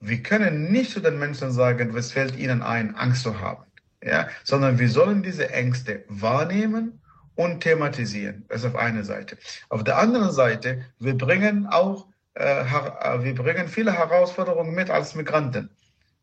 wir 0.00 0.22
können 0.22 0.70
nicht 0.70 0.92
zu 0.92 1.00
den 1.00 1.18
Menschen 1.18 1.50
sagen, 1.52 1.94
was 1.94 2.12
fällt 2.12 2.36
ihnen 2.36 2.62
ein, 2.62 2.94
Angst 2.94 3.22
zu 3.22 3.40
haben. 3.40 3.64
Ja, 4.02 4.28
sondern 4.44 4.78
wir 4.78 4.88
sollen 4.88 5.22
diese 5.22 5.50
Ängste 5.50 6.04
wahrnehmen 6.08 7.00
und 7.34 7.60
thematisieren. 7.60 8.44
Das 8.48 8.60
ist 8.60 8.66
auf 8.66 8.76
einer 8.76 9.02
Seite. 9.02 9.36
Auf 9.70 9.82
der 9.82 9.98
anderen 9.98 10.30
Seite, 10.30 10.84
wir 11.00 11.16
bringen 11.16 11.66
auch 11.66 12.06
äh, 12.38 12.60
äh, 12.62 13.24
wir 13.24 13.34
bringen 13.34 13.66
viele 13.66 13.92
Herausforderungen 13.92 14.74
mit 14.74 14.90
als 14.90 15.14
Migranten. 15.16 15.70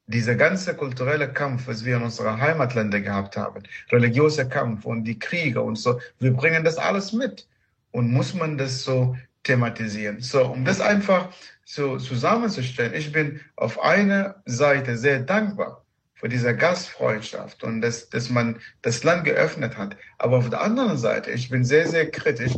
Dieser 0.07 0.35
ganze 0.35 0.75
kulturelle 0.75 1.31
Kampf, 1.31 1.67
was 1.67 1.83
wir 1.83 1.97
in 1.97 2.03
unseren 2.03 2.39
Heimatländern 2.39 3.03
gehabt 3.03 3.35
haben, 3.35 3.63
religiöser 3.89 4.45
Kampf 4.45 4.85
und 4.85 5.03
die 5.03 5.19
Kriege 5.19 5.61
und 5.61 5.77
so, 5.77 5.99
wir 6.19 6.31
bringen 6.31 6.63
das 6.63 6.77
alles 6.77 7.11
mit. 7.11 7.47
Und 7.95 8.11
muss 8.11 8.33
man 8.33 8.57
das 8.57 8.83
so 8.83 9.15
thematisieren? 9.43 10.19
So, 10.19 10.47
um 10.47 10.65
das 10.65 10.81
einfach 10.81 11.29
so 11.63 11.97
zusammenzustellen, 11.97 12.93
ich 12.93 13.13
bin 13.13 13.39
auf 13.55 13.81
einer 13.81 14.35
Seite 14.43 14.97
sehr 14.97 15.19
dankbar 15.21 15.81
für 16.15 16.27
diese 16.27 16.53
Gastfreundschaft 16.53 17.63
und 17.63 17.79
dass, 17.79 18.09
dass 18.09 18.29
man 18.29 18.59
das 18.81 19.05
Land 19.05 19.23
geöffnet 19.23 19.77
hat. 19.77 19.95
Aber 20.17 20.35
auf 20.39 20.49
der 20.49 20.59
anderen 20.59 20.97
Seite, 20.97 21.31
ich 21.31 21.49
bin 21.49 21.63
sehr, 21.63 21.87
sehr 21.87 22.11
kritisch, 22.11 22.51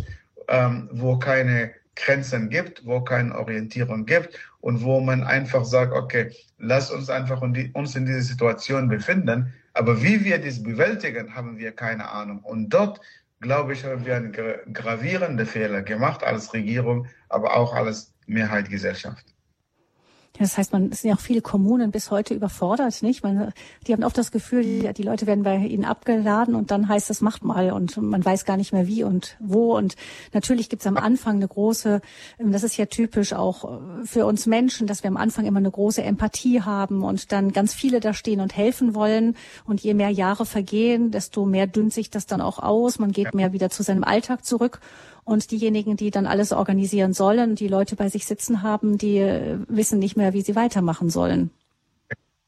ähm, 0.47 0.89
wo 0.91 1.19
keine 1.19 1.71
Grenzen 1.95 2.49
gibt, 2.49 2.83
wo 2.83 3.01
keine 3.01 3.37
Orientierung 3.37 4.07
gibt 4.07 4.39
und 4.61 4.81
wo 4.81 5.01
man 5.01 5.23
einfach 5.23 5.65
sagt, 5.65 5.93
okay, 5.93 6.31
lass 6.57 6.89
uns 6.89 7.11
einfach 7.11 7.43
uns 7.43 7.95
in 7.95 8.07
diese 8.07 8.23
Situation 8.23 8.89
befinden. 8.89 9.53
Aber 9.75 10.01
wie 10.01 10.25
wir 10.25 10.39
dies 10.39 10.63
bewältigen, 10.63 11.35
haben 11.35 11.59
wir 11.59 11.73
keine 11.73 12.09
Ahnung. 12.09 12.39
Und 12.39 12.69
dort, 12.69 12.99
glaube 13.39 13.73
ich, 13.73 13.83
haben 13.83 14.05
wir 14.05 14.15
einen 14.15 14.31
gravierenden 14.31 15.45
Fehler 15.45 15.81
gemacht 15.81 16.23
als 16.23 16.53
Regierung, 16.53 17.07
aber 17.29 17.55
auch 17.55 17.73
als 17.73 18.13
Mehrheitsgesellschaft. 18.25 19.25
Das 20.39 20.57
heißt, 20.57 20.73
man 20.73 20.89
es 20.91 21.01
sind 21.01 21.09
ja 21.09 21.15
auch 21.15 21.21
viele 21.21 21.41
Kommunen 21.41 21.91
bis 21.91 22.11
heute 22.11 22.33
überfordert, 22.33 23.01
nicht? 23.01 23.23
Man, 23.23 23.53
die 23.85 23.93
haben 23.93 24.03
oft 24.03 24.17
das 24.17 24.31
Gefühl, 24.31 24.63
die, 24.63 24.93
die 24.93 25.03
Leute 25.03 25.27
werden 25.27 25.43
bei 25.43 25.57
ihnen 25.57 25.85
abgeladen 25.85 26.55
und 26.55 26.71
dann 26.71 26.87
heißt 26.87 27.09
es, 27.09 27.21
macht 27.21 27.43
mal 27.43 27.71
und 27.71 27.97
man 27.97 28.23
weiß 28.23 28.45
gar 28.45 28.57
nicht 28.57 28.73
mehr 28.73 28.87
wie 28.87 29.03
und 29.03 29.37
wo. 29.39 29.75
Und 29.75 29.95
natürlich 30.33 30.69
gibt 30.69 30.81
es 30.81 30.87
am 30.87 30.97
Anfang 30.97 31.37
eine 31.37 31.47
große, 31.47 32.01
das 32.39 32.63
ist 32.63 32.77
ja 32.77 32.85
typisch 32.85 33.33
auch 33.33 33.79
für 34.03 34.25
uns 34.25 34.45
Menschen, 34.45 34.87
dass 34.87 35.03
wir 35.03 35.09
am 35.09 35.17
Anfang 35.17 35.45
immer 35.45 35.59
eine 35.59 35.71
große 35.71 36.03
Empathie 36.03 36.61
haben 36.61 37.03
und 37.03 37.31
dann 37.31 37.51
ganz 37.51 37.73
viele 37.73 37.99
da 37.99 38.13
stehen 38.13 38.41
und 38.41 38.55
helfen 38.55 38.95
wollen. 38.95 39.35
Und 39.65 39.81
je 39.81 39.93
mehr 39.93 40.09
Jahre 40.09 40.45
vergehen, 40.45 41.11
desto 41.11 41.45
mehr 41.45 41.67
dünnt 41.67 41.93
sich 41.93 42.09
das 42.09 42.25
dann 42.25 42.41
auch 42.41 42.59
aus. 42.59 42.99
Man 42.99 43.11
geht 43.11 43.33
mehr 43.33 43.53
wieder 43.53 43.69
zu 43.69 43.83
seinem 43.83 44.03
Alltag 44.03 44.45
zurück. 44.45 44.79
Und 45.27 45.51
diejenigen, 45.51 45.97
die 45.97 46.09
dann 46.09 46.25
alles 46.25 46.53
organisieren 46.53 47.11
sollen, 47.11 47.55
die 47.55 47.67
Leute 47.67 47.97
bei 47.97 48.07
sich 48.07 48.25
sitzen 48.25 48.63
haben, 48.63 48.97
die 48.97 49.17
äh, 49.17 49.57
wissen 49.67 49.99
nicht 49.99 50.15
mehr, 50.15 50.31
wie 50.31 50.41
sie 50.41 50.55
weitermachen 50.55 51.09
sollen. 51.09 51.51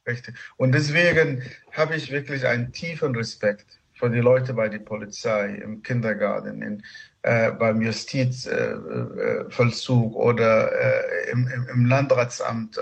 Richtig. 0.07 0.35
Und 0.55 0.71
deswegen 0.71 1.43
habe 1.73 1.97
ich 1.97 2.09
wirklich 2.09 2.47
einen 2.47 2.71
tiefen 2.71 3.13
Respekt 3.13 3.65
für 3.95 4.09
die 4.09 4.21
Leute 4.21 4.53
bei 4.53 4.69
der 4.69 4.79
Polizei, 4.79 5.55
im 5.55 5.83
Kindergarten, 5.83 6.61
in, 6.61 6.81
äh, 7.23 7.51
beim 7.51 7.81
Justizvollzug 7.81 10.13
äh, 10.13 10.15
äh 10.15 10.17
oder 10.17 10.71
äh, 10.71 11.31
im, 11.31 11.51
im, 11.73 11.85
Landratsamt, 11.85 12.79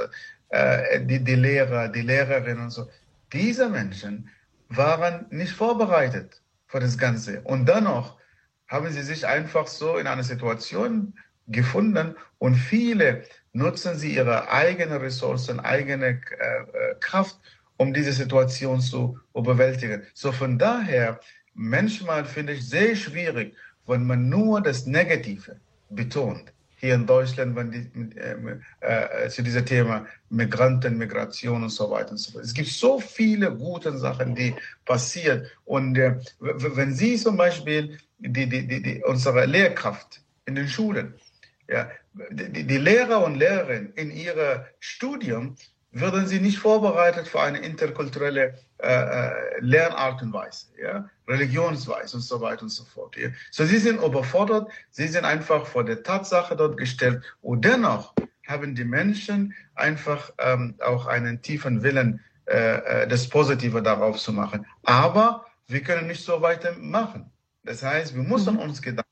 äh, 0.49 1.01
die, 1.01 1.23
die 1.23 1.33
Lehrer, 1.33 1.87
die 1.87 2.03
Lehrerinnen 2.03 2.65
und 2.65 2.69
so. 2.69 2.87
Diese 3.33 3.67
Menschen 3.67 4.29
waren 4.69 5.25
nicht 5.31 5.53
vorbereitet 5.53 6.39
für 6.67 6.79
das 6.79 6.99
Ganze. 6.99 7.41
Und 7.41 7.67
dennoch 7.67 8.15
haben 8.67 8.91
sie 8.91 9.03
sich 9.03 9.25
einfach 9.25 9.67
so 9.67 9.97
in 9.97 10.07
einer 10.07 10.23
Situation 10.23 11.13
gefunden 11.47 12.15
und 12.39 12.55
viele 12.55 13.23
nutzen 13.53 13.97
sie 13.97 14.15
ihre 14.15 14.49
eigenen 14.51 14.97
Ressourcen, 14.97 15.59
eigene 15.59 16.05
äh, 16.05 16.11
äh, 16.11 16.95
Kraft, 16.99 17.37
um 17.77 17.93
diese 17.93 18.11
Situation 18.11 18.81
zu 18.81 19.19
bewältigen. 19.33 20.03
So 20.13 20.31
von 20.31 20.57
daher, 20.59 21.19
manchmal 21.53 22.25
finde 22.25 22.53
ich 22.53 22.67
sehr 22.67 22.95
schwierig, 22.95 23.55
wenn 23.85 24.05
man 24.05 24.29
nur 24.29 24.61
das 24.61 24.85
Negative 24.85 25.59
betont. 25.89 26.53
Hier 26.79 26.95
in 26.95 27.05
Deutschland, 27.05 27.55
wenn 27.55 27.71
die, 27.71 28.19
äh, 28.19 29.25
äh, 29.25 29.29
zu 29.29 29.41
diesem 29.41 29.65
Thema 29.65 30.05
Migranten, 30.29 30.97
Migration 30.97 31.63
und 31.63 31.69
so 31.69 31.89
weiter 31.89 32.11
und 32.11 32.17
so 32.17 32.31
fort. 32.31 32.43
Es 32.43 32.53
gibt 32.53 32.69
so 32.69 32.99
viele 32.99 33.51
gute 33.51 33.97
Sachen, 33.97 34.35
die 34.35 34.53
passieren. 34.85 35.45
Und 35.65 35.97
äh, 35.97 36.15
wenn 36.39 36.93
Sie 36.93 37.17
zum 37.17 37.35
Beispiel 37.35 37.97
die, 38.19 38.47
die, 38.47 38.67
die, 38.67 38.81
die, 38.81 39.03
unsere 39.03 39.45
Lehrkraft 39.45 40.21
in 40.45 40.55
den 40.55 40.67
Schulen. 40.67 41.13
Ja, 41.67 41.89
die, 42.31 42.63
die 42.63 42.77
Lehrer 42.77 43.23
und 43.23 43.35
Lehrerinnen 43.35 43.93
in 43.93 44.11
ihrem 44.11 44.61
Studium 44.79 45.55
würden 45.99 46.27
sie 46.27 46.39
nicht 46.39 46.59
vorbereitet 46.59 47.27
für 47.27 47.41
eine 47.41 47.59
interkulturelle 47.59 48.57
äh, 48.79 48.87
äh, 48.87 49.31
Lernart 49.59 50.21
und 50.21 50.33
Weise, 50.33 50.67
ja, 50.81 51.09
Religionsweise 51.27 52.17
und 52.17 52.23
so 52.23 52.41
weiter 52.41 52.63
und 52.63 52.69
so 52.69 52.83
fort. 52.85 53.15
Ja. 53.17 53.29
So 53.51 53.65
sie 53.65 53.77
sind 53.77 54.01
überfordert, 54.01 54.69
sie 54.91 55.07
sind 55.07 55.25
einfach 55.25 55.65
vor 55.65 55.83
der 55.83 56.03
Tatsache 56.03 56.55
dort 56.55 56.77
gestellt 56.77 57.23
und 57.41 57.65
dennoch 57.65 58.13
haben 58.47 58.75
die 58.75 58.85
Menschen 58.85 59.53
einfach 59.75 60.31
ähm, 60.37 60.75
auch 60.79 61.05
einen 61.05 61.41
tiefen 61.41 61.83
Willen, 61.83 62.23
äh, 62.45 63.03
äh 63.03 63.07
das 63.07 63.27
Positive 63.27 63.81
darauf 63.81 64.17
zu 64.17 64.31
machen. 64.31 64.65
Aber 64.83 65.45
wir 65.67 65.81
können 65.81 66.07
nicht 66.07 66.23
so 66.23 66.41
weitermachen. 66.41 67.29
Das 67.63 67.83
heißt, 67.83 68.15
wir 68.15 68.23
müssen 68.23 68.55
mhm. 68.55 68.61
uns 68.61 68.81
Gedanken 68.81 69.07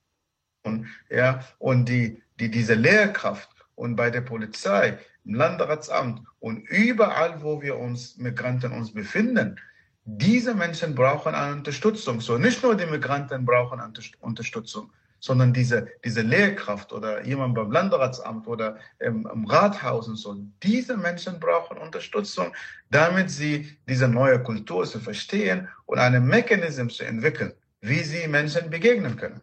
machen, 0.63 0.89
ja, 1.09 1.43
und 1.59 1.89
die, 1.89 2.21
die, 2.39 2.49
diese 2.49 2.73
Lehrkraft 2.73 3.49
und 3.75 3.95
bei 3.95 4.09
der 4.09 4.21
Polizei, 4.21 4.97
im 5.25 5.33
Landratsamt 5.33 6.21
und 6.39 6.57
überall, 6.69 7.41
wo 7.41 7.61
wir 7.61 7.77
uns 7.77 8.17
Migranten 8.17 8.71
uns 8.71 8.93
befinden, 8.93 9.59
diese 10.05 10.53
Menschen 10.53 10.93
brauchen 10.93 11.33
eine 11.33 11.55
Unterstützung. 11.55 12.21
So 12.21 12.37
nicht 12.37 12.61
nur 12.61 12.75
die 12.75 12.85
Migranten 12.85 13.43
brauchen 13.43 13.81
Unterstützung, 14.21 14.91
sondern 15.19 15.51
diese, 15.51 15.87
diese 16.03 16.21
Lehrkraft 16.21 16.93
oder 16.93 17.25
jemand 17.25 17.55
beim 17.55 17.71
Landratsamt 17.71 18.47
oder 18.47 18.77
im, 18.99 19.27
im 19.33 19.45
Rathaus 19.45 20.07
und 20.07 20.17
so. 20.17 20.37
Diese 20.61 20.95
Menschen 20.95 21.39
brauchen 21.39 21.79
Unterstützung, 21.79 22.53
damit 22.91 23.31
sie 23.31 23.75
diese 23.89 24.07
neue 24.07 24.41
Kultur 24.43 24.85
zu 24.85 24.99
verstehen 24.99 25.67
und 25.87 25.97
einen 25.97 26.27
Mechanismus 26.27 26.97
zu 26.97 27.05
entwickeln 27.05 27.53
wie 27.85 27.99
sie 27.99 28.27
Menschen 28.27 28.69
begegnen 28.69 29.15
können. 29.15 29.41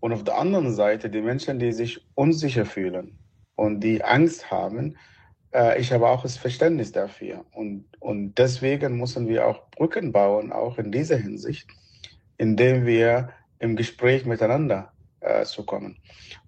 Und 0.00 0.12
auf 0.12 0.24
der 0.24 0.38
anderen 0.38 0.72
Seite 0.72 1.10
die 1.10 1.20
Menschen, 1.20 1.58
die 1.58 1.72
sich 1.72 2.04
unsicher 2.14 2.64
fühlen 2.64 3.18
und 3.56 3.80
die 3.80 4.02
Angst 4.04 4.50
haben, 4.50 4.96
Äh, 5.54 5.80
ich 5.80 5.92
habe 5.92 6.08
auch 6.08 6.22
das 6.22 6.36
Verständnis 6.36 6.92
dafür. 6.92 7.44
Und, 7.52 7.86
und 8.00 8.34
deswegen 8.38 8.96
müssen 8.98 9.28
wir 9.28 9.46
auch 9.46 9.70
Brücken 9.70 10.12
bauen, 10.12 10.52
auch 10.52 10.78
in 10.78 10.90
dieser 10.92 11.16
Hinsicht, 11.18 11.68
indem 12.38 12.86
wir 12.86 13.30
im 13.58 13.76
Gespräch 13.76 14.24
miteinander 14.26 14.92
äh, 15.20 15.44
zu 15.44 15.64
kommen. 15.64 15.98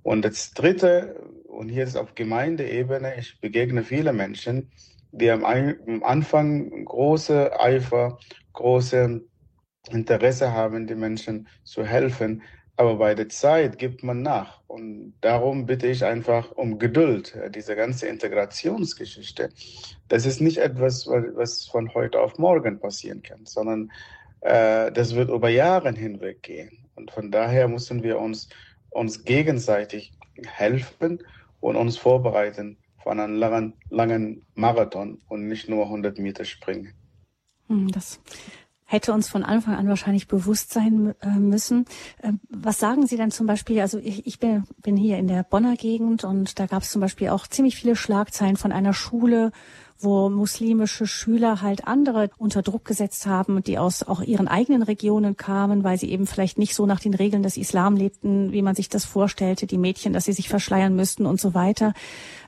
Und 0.03 0.25
das 0.25 0.53
Dritte, 0.53 1.21
und 1.47 1.69
hier 1.69 1.85
ist 1.85 1.97
auf 1.97 2.15
Gemeindeebene, 2.15 3.17
ich 3.19 3.41
begegne 3.41 3.83
viele 3.85 4.13
Menschen, 4.13 4.71
die 5.13 5.31
am, 5.31 5.45
am 5.45 6.03
Anfang 6.03 6.85
große 6.85 7.59
Eifer, 7.61 8.19
große 8.53 9.21
Interesse 9.91 10.53
haben, 10.53 10.87
die 10.87 10.95
Menschen 10.97 11.49
zu 11.63 11.85
helfen. 11.85 12.43
Aber 12.77 12.97
bei 12.97 13.15
der 13.15 13.29
Zeit 13.29 13.79
gibt 13.79 14.03
man 14.03 14.23
nach. 14.23 14.61
Und 14.67 15.15
darum 15.21 15.67
bitte 15.67 15.87
ich 15.87 16.05
einfach 16.05 16.51
um 16.53 16.79
Geduld. 16.79 17.39
Diese 17.55 17.77
ganze 17.77 18.09
Integrationsgeschichte, 18.09 19.51
das 20.09 20.27
ist 20.27 20.41
nicht 20.41 20.59
etwas, 20.59 21.07
was 21.07 21.67
von 21.67 21.95
heute 21.95 22.21
auf 22.21 22.37
morgen 22.39 22.81
passieren 22.81 23.23
kann, 23.23 23.47
sondern 23.47 23.93
äh, 24.41 24.91
das 24.91 25.15
wird 25.15 25.31
über 25.31 25.49
Jahre 25.51 25.93
hinweg 25.93 26.43
gehen. 26.43 26.85
Und 26.97 27.13
von 27.13 27.31
daher 27.31 27.69
müssen 27.69 28.03
wir 28.03 28.19
uns, 28.19 28.49
uns 28.91 29.25
gegenseitig 29.25 30.13
helfen 30.45 31.23
und 31.61 31.77
uns 31.77 31.97
vorbereiten 31.97 32.77
von 33.03 33.21
einem 33.21 33.37
langen, 33.37 33.75
langen 33.91 34.43
Marathon 34.55 35.19
und 35.29 35.47
nicht 35.47 35.69
nur 35.69 35.85
100 35.85 36.19
Meter 36.19 36.45
springen. 36.45 36.93
Hm, 37.69 37.89
das 37.89 38.21
hätte 38.85 39.13
uns 39.13 39.29
von 39.29 39.43
Anfang 39.43 39.77
an 39.77 39.89
wahrscheinlich 39.89 40.29
bewusst 40.29 40.73
sein 40.73 41.15
äh, 41.21 41.29
müssen. 41.39 41.87
Ähm, 42.23 42.41
was 42.49 42.79
sagen 42.79 43.07
Sie 43.07 43.17
denn 43.17 43.31
zum 43.31 43.47
Beispiel? 43.47 43.81
Also 43.81 43.99
ich, 43.99 44.27
ich 44.27 44.39
bin, 44.39 44.65
bin 44.83 44.97
hier 44.97 45.19
in 45.19 45.27
der 45.27 45.43
Bonner 45.43 45.77
Gegend 45.77 46.25
und 46.25 46.59
da 46.59 46.67
gab 46.67 46.83
es 46.83 46.91
zum 46.91 47.01
Beispiel 47.01 47.31
auch 47.31 47.47
ziemlich 47.47 47.77
viele 47.77 47.97
Schlagzeilen 47.97 48.57
von 48.57 48.73
einer 48.73 48.93
Schule, 48.93 49.53
wo 49.99 50.29
muslimische 50.29 51.07
Schüler 51.07 51.63
halt 51.63 51.87
andere 51.87 52.31
unter 52.37 52.63
Druck 52.63 52.85
gesetzt 52.85 53.27
haben, 53.27 53.63
die 53.63 53.79
aus 53.79 54.03
auch 54.03 54.21
ihren 54.21 54.49
eigenen 54.49 54.83
Regionen 54.83 55.37
kamen, 55.37 55.85
weil 55.85 55.99
sie 55.99 56.11
eben 56.11 56.27
vielleicht 56.27 56.59
nicht 56.59 56.75
so 56.75 56.85
nach 56.85 57.01
den 57.01 57.15
Regeln 57.15 57.43
des 57.43 57.57
Islam 57.57 57.97
lebten, 57.97 58.53
wie 58.53 58.63
man 58.63 58.75
sich 58.75 58.89
das 58.89 59.05
vorstellte, 59.05 59.67
die 59.67 59.79
Mädchen, 59.79 60.13
dass 60.13 60.27
sie 60.27 60.33
sich 60.33 60.49
verschleiern 60.49 60.95
müssten 60.95 61.27
und 61.27 61.41
so 61.41 61.55
weiter. 61.55 61.95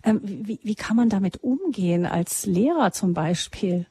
Ähm, 0.03 0.20
wie, 0.22 0.59
wie 0.62 0.74
kann 0.74 0.97
man 0.97 1.09
damit 1.09 1.43
umgehen 1.43 2.05
als 2.05 2.47
Lehrer 2.47 2.93
zum 2.93 3.14
Beispiel? 3.14 3.87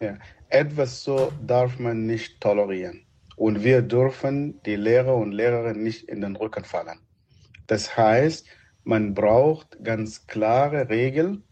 Ja, 0.00 0.14
etwas 0.50 1.02
so 1.02 1.32
darf 1.46 1.78
man 1.78 2.06
nicht 2.06 2.40
tolerieren. 2.40 3.02
Und 3.36 3.62
wir 3.62 3.82
dürfen 3.82 4.60
die 4.62 4.76
Lehrer 4.76 5.14
und 5.14 5.32
Lehrerinnen 5.32 5.82
nicht 5.82 6.08
in 6.08 6.20
den 6.20 6.36
Rücken 6.36 6.64
fallen. 6.64 6.98
Das 7.66 7.96
heißt, 7.96 8.46
man 8.84 9.14
braucht 9.14 9.82
ganz 9.84 10.26
klare 10.26 10.88
Regeln. 10.88 11.44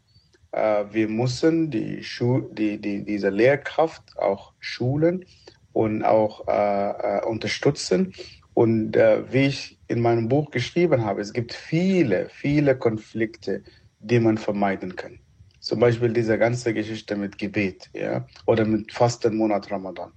Äh, 0.53 0.85
wir 0.91 1.09
müssen 1.09 1.71
die, 1.71 2.03
Schu 2.03 2.41
die, 2.53 2.81
die, 2.81 3.05
diese 3.05 3.29
Lehrkraft 3.29 4.19
auch 4.19 4.55
schulen 4.59 5.25
und 5.73 6.03
auch 6.03 6.49
äh, 6.49 7.19
äh, 7.19 7.25
unterstützen. 7.27 8.15
Und 8.55 8.97
äh, 8.97 9.31
wie 9.31 9.47
ich 9.47 9.79
in 9.89 10.01
meinem 10.01 10.29
Buch 10.29 10.51
geschrieben 10.51 11.05
habe, 11.05 11.21
es 11.21 11.33
gibt 11.33 11.53
viele, 11.53 12.31
viele 12.31 12.77
Konflikte, 12.77 13.63
die 14.01 14.19
man 14.19 14.39
vermeiden 14.39 14.97
kann. 14.97 15.19
Zum 15.67 15.81
Beispiel 15.81 16.13
diese 16.13 16.39
ganze 16.39 16.73
Geschichte 16.73 17.17
mit 17.17 17.39
Gebet 17.39 17.91
ja, 17.93 18.25
oder 18.47 18.65
mit 18.65 18.93
Fastenmonat 18.93 19.69
Ramadan. 19.69 20.13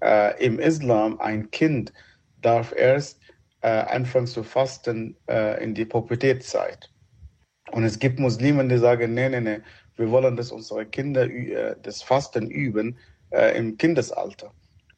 Äh, 0.00 0.42
Im 0.42 0.58
Islam, 0.58 1.20
ein 1.20 1.50
Kind 1.50 1.92
darf 2.40 2.72
erst 2.74 3.20
äh, 3.60 3.68
anfangen 3.68 4.26
zu 4.26 4.42
fasten 4.42 5.14
äh, 5.28 5.62
in 5.62 5.74
die 5.74 5.84
Pubertätzeit. 5.84 6.90
Und 7.72 7.84
es 7.84 7.98
gibt 7.98 8.18
Muslime, 8.18 8.66
die 8.68 8.78
sagen, 8.78 9.12
nee, 9.12 9.28
nee, 9.28 9.42
nee, 9.42 9.58
wir 9.96 10.10
wollen, 10.10 10.34
dass 10.34 10.50
unsere 10.50 10.86
Kinder 10.86 11.28
äh, 11.28 11.76
das 11.82 12.02
Fasten 12.02 12.50
üben 12.50 12.96
äh, 13.32 13.54
im 13.58 13.76
Kindesalter. 13.76 14.50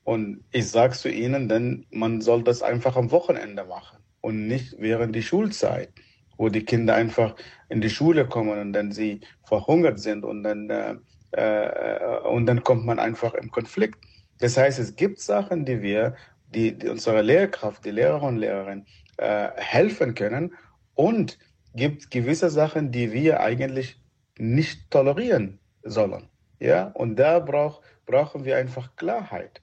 Und 0.04 0.44
ich 0.52 0.68
sage 0.68 0.94
zu 0.94 1.10
ihnen, 1.10 1.48
denn 1.48 1.86
man 1.90 2.20
soll 2.20 2.44
das 2.44 2.62
einfach 2.62 2.94
am 2.94 3.10
Wochenende 3.10 3.64
machen 3.64 3.98
und 4.20 4.46
nicht 4.46 4.76
während 4.78 5.16
der 5.16 5.22
Schulzeit 5.22 5.90
wo 6.38 6.48
die 6.48 6.64
Kinder 6.64 6.94
einfach 6.94 7.34
in 7.68 7.80
die 7.80 7.90
Schule 7.90 8.26
kommen 8.26 8.58
und 8.58 8.72
dann 8.72 8.92
sie 8.92 9.20
verhungert 9.44 9.98
sind 9.98 10.24
und 10.24 10.42
dann, 10.42 10.70
äh, 10.70 10.96
äh, 11.32 12.18
und 12.20 12.46
dann 12.46 12.62
kommt 12.62 12.86
man 12.86 12.98
einfach 12.98 13.34
im 13.34 13.50
Konflikt. 13.50 13.98
Das 14.40 14.56
heißt, 14.56 14.78
es 14.78 14.96
gibt 14.96 15.20
Sachen, 15.20 15.64
die 15.64 15.82
wir, 15.82 16.14
die, 16.54 16.78
die 16.78 16.88
unsere 16.88 17.22
Lehrkraft, 17.22 17.84
die 17.84 17.90
Lehrer 17.90 18.22
und 18.22 18.36
Lehrerinnen 18.36 18.86
äh, 19.18 19.48
helfen 19.56 20.14
können 20.14 20.54
und 20.94 21.38
gibt 21.74 22.10
gewisse 22.10 22.50
Sachen, 22.50 22.90
die 22.90 23.12
wir 23.12 23.40
eigentlich 23.40 24.00
nicht 24.38 24.90
tolerieren 24.90 25.58
sollen. 25.82 26.28
Ja, 26.60 26.88
und 26.94 27.16
da 27.16 27.38
brauch, 27.38 27.82
brauchen 28.06 28.44
wir 28.44 28.56
einfach 28.56 28.96
Klarheit. 28.96 29.60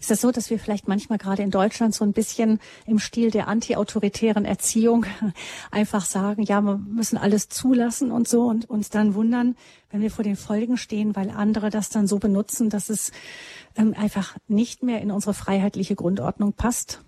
Ist 0.00 0.10
das 0.10 0.20
so, 0.20 0.30
dass 0.30 0.50
wir 0.50 0.58
vielleicht 0.58 0.88
manchmal 0.88 1.18
gerade 1.18 1.42
in 1.42 1.50
Deutschland 1.50 1.94
so 1.94 2.04
ein 2.04 2.12
bisschen 2.12 2.60
im 2.86 2.98
Stil 2.98 3.30
der 3.30 3.48
anti-autoritären 3.48 4.44
Erziehung 4.44 5.06
einfach 5.70 6.04
sagen, 6.04 6.42
ja, 6.42 6.60
wir 6.60 6.76
müssen 6.76 7.18
alles 7.18 7.48
zulassen 7.48 8.10
und 8.10 8.28
so 8.28 8.42
und 8.42 8.68
uns 8.70 8.90
dann 8.90 9.14
wundern, 9.14 9.56
wenn 9.90 10.00
wir 10.00 10.10
vor 10.10 10.24
den 10.24 10.36
Folgen 10.36 10.76
stehen, 10.76 11.16
weil 11.16 11.30
andere 11.30 11.70
das 11.70 11.88
dann 11.88 12.06
so 12.06 12.18
benutzen, 12.18 12.70
dass 12.70 12.88
es 12.88 13.12
ähm, 13.76 13.94
einfach 13.96 14.36
nicht 14.48 14.82
mehr 14.82 15.00
in 15.00 15.10
unsere 15.10 15.34
freiheitliche 15.34 15.94
Grundordnung 15.94 16.52
passt? 16.52 17.02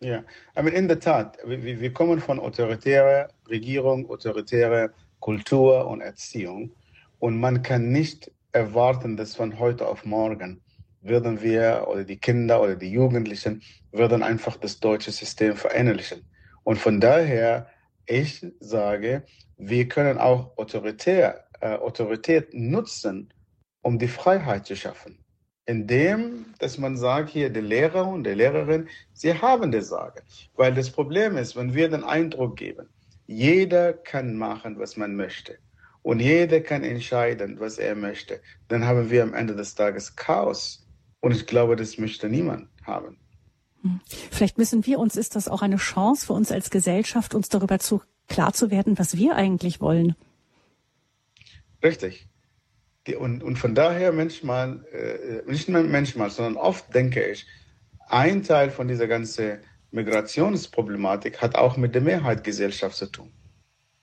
Ja, 0.00 0.24
aber 0.54 0.72
in 0.72 0.88
der 0.88 1.00
Tat, 1.00 1.38
wir, 1.46 1.62
wir 1.62 1.92
kommen 1.92 2.20
von 2.20 2.38
autoritärer 2.40 3.28
Regierung, 3.48 4.10
autoritärer 4.10 4.90
Kultur 5.20 5.86
und 5.86 6.00
Erziehung 6.00 6.72
und 7.18 7.38
man 7.38 7.62
kann 7.62 7.90
nicht 7.90 8.30
erwarten, 8.52 9.16
dass 9.16 9.34
von 9.34 9.58
heute 9.58 9.86
auf 9.88 10.04
morgen 10.04 10.60
würden 11.04 11.42
wir 11.42 11.86
oder 11.88 12.04
die 12.04 12.16
Kinder 12.16 12.60
oder 12.60 12.74
die 12.74 12.90
Jugendlichen 12.90 13.62
würden 13.92 14.22
einfach 14.22 14.56
das 14.56 14.80
deutsche 14.80 15.12
System 15.12 15.54
verinnerlichen. 15.56 16.24
Und 16.64 16.78
von 16.78 17.00
daher, 17.00 17.68
ich 18.06 18.44
sage, 18.58 19.22
wir 19.56 19.88
können 19.88 20.18
auch 20.18 20.56
autoritär, 20.56 21.44
äh, 21.60 21.76
Autorität 21.76 22.52
nutzen, 22.54 23.32
um 23.82 23.98
die 23.98 24.08
Freiheit 24.08 24.66
zu 24.66 24.74
schaffen. 24.74 25.18
Indem, 25.66 26.46
dass 26.58 26.78
man 26.78 26.96
sagt, 26.96 27.30
hier, 27.30 27.50
der 27.50 27.62
Lehrer 27.62 28.06
und 28.06 28.24
die 28.24 28.30
Lehrerin, 28.30 28.88
sie 29.12 29.34
haben 29.34 29.72
das 29.72 29.88
Sagen. 29.88 30.20
Weil 30.54 30.74
das 30.74 30.90
Problem 30.90 31.36
ist, 31.36 31.56
wenn 31.56 31.74
wir 31.74 31.88
den 31.88 32.04
Eindruck 32.04 32.56
geben, 32.56 32.88
jeder 33.26 33.92
kann 33.94 34.36
machen, 34.36 34.78
was 34.78 34.96
man 34.96 35.16
möchte. 35.16 35.58
Und 36.02 36.20
jeder 36.20 36.60
kann 36.60 36.84
entscheiden, 36.84 37.58
was 37.60 37.78
er 37.78 37.94
möchte. 37.94 38.42
Dann 38.68 38.84
haben 38.84 39.10
wir 39.10 39.22
am 39.22 39.32
Ende 39.32 39.56
des 39.56 39.74
Tages 39.74 40.14
Chaos 40.14 40.83
und 41.24 41.32
ich 41.34 41.46
glaube, 41.46 41.74
das 41.74 41.96
möchte 41.96 42.28
niemand 42.28 42.68
haben. 42.82 43.16
Hm. 43.80 44.00
Vielleicht 44.30 44.58
müssen 44.58 44.84
wir 44.84 44.98
uns, 44.98 45.16
ist 45.16 45.36
das 45.36 45.48
auch 45.48 45.62
eine 45.62 45.76
Chance 45.76 46.26
für 46.26 46.34
uns 46.34 46.52
als 46.52 46.68
Gesellschaft, 46.68 47.34
uns 47.34 47.48
darüber 47.48 47.78
zu 47.78 48.02
klar 48.28 48.52
zu 48.52 48.70
werden, 48.70 48.98
was 48.98 49.16
wir 49.16 49.34
eigentlich 49.34 49.80
wollen. 49.80 50.16
Richtig. 51.82 52.28
Und, 53.18 53.42
und 53.42 53.56
von 53.58 53.74
daher 53.74 54.12
manchmal, 54.12 54.84
äh, 54.92 55.50
nicht 55.50 55.66
nur 55.70 55.82
manchmal, 55.84 56.28
sondern 56.28 56.56
oft 56.56 56.94
denke 56.94 57.24
ich, 57.24 57.46
ein 58.06 58.42
Teil 58.42 58.70
von 58.70 58.86
dieser 58.86 59.06
ganzen 59.06 59.60
Migrationsproblematik 59.92 61.40
hat 61.40 61.54
auch 61.54 61.78
mit 61.78 61.94
der 61.94 62.02
Mehrheitsgesellschaft 62.02 62.96
zu 62.96 63.06
tun. 63.06 63.32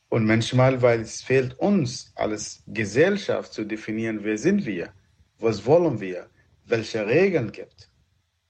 Und 0.10 0.26
manchmal, 0.26 0.82
weil 0.82 1.02
es 1.02 1.22
fehlt 1.22 1.54
uns 1.60 2.14
als 2.16 2.64
Gesellschaft 2.66 3.54
zu 3.54 3.64
definieren, 3.64 4.24
wer 4.24 4.40
sind 4.40 4.66
wir, 4.66 4.92
was 5.38 5.68
wollen 5.68 6.00
wir, 6.00 6.31
welche 6.72 7.06
Regeln 7.06 7.52
gibt. 7.52 7.90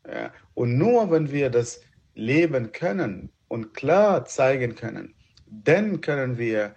Ja, 0.07 0.31
und 0.53 0.77
nur 0.77 1.11
wenn 1.11 1.31
wir 1.31 1.49
das 1.49 1.81
leben 2.13 2.71
können 2.71 3.29
und 3.47 3.73
klar 3.73 4.25
zeigen 4.25 4.75
können, 4.75 5.13
dann 5.45 6.01
können 6.01 6.37
wir 6.37 6.75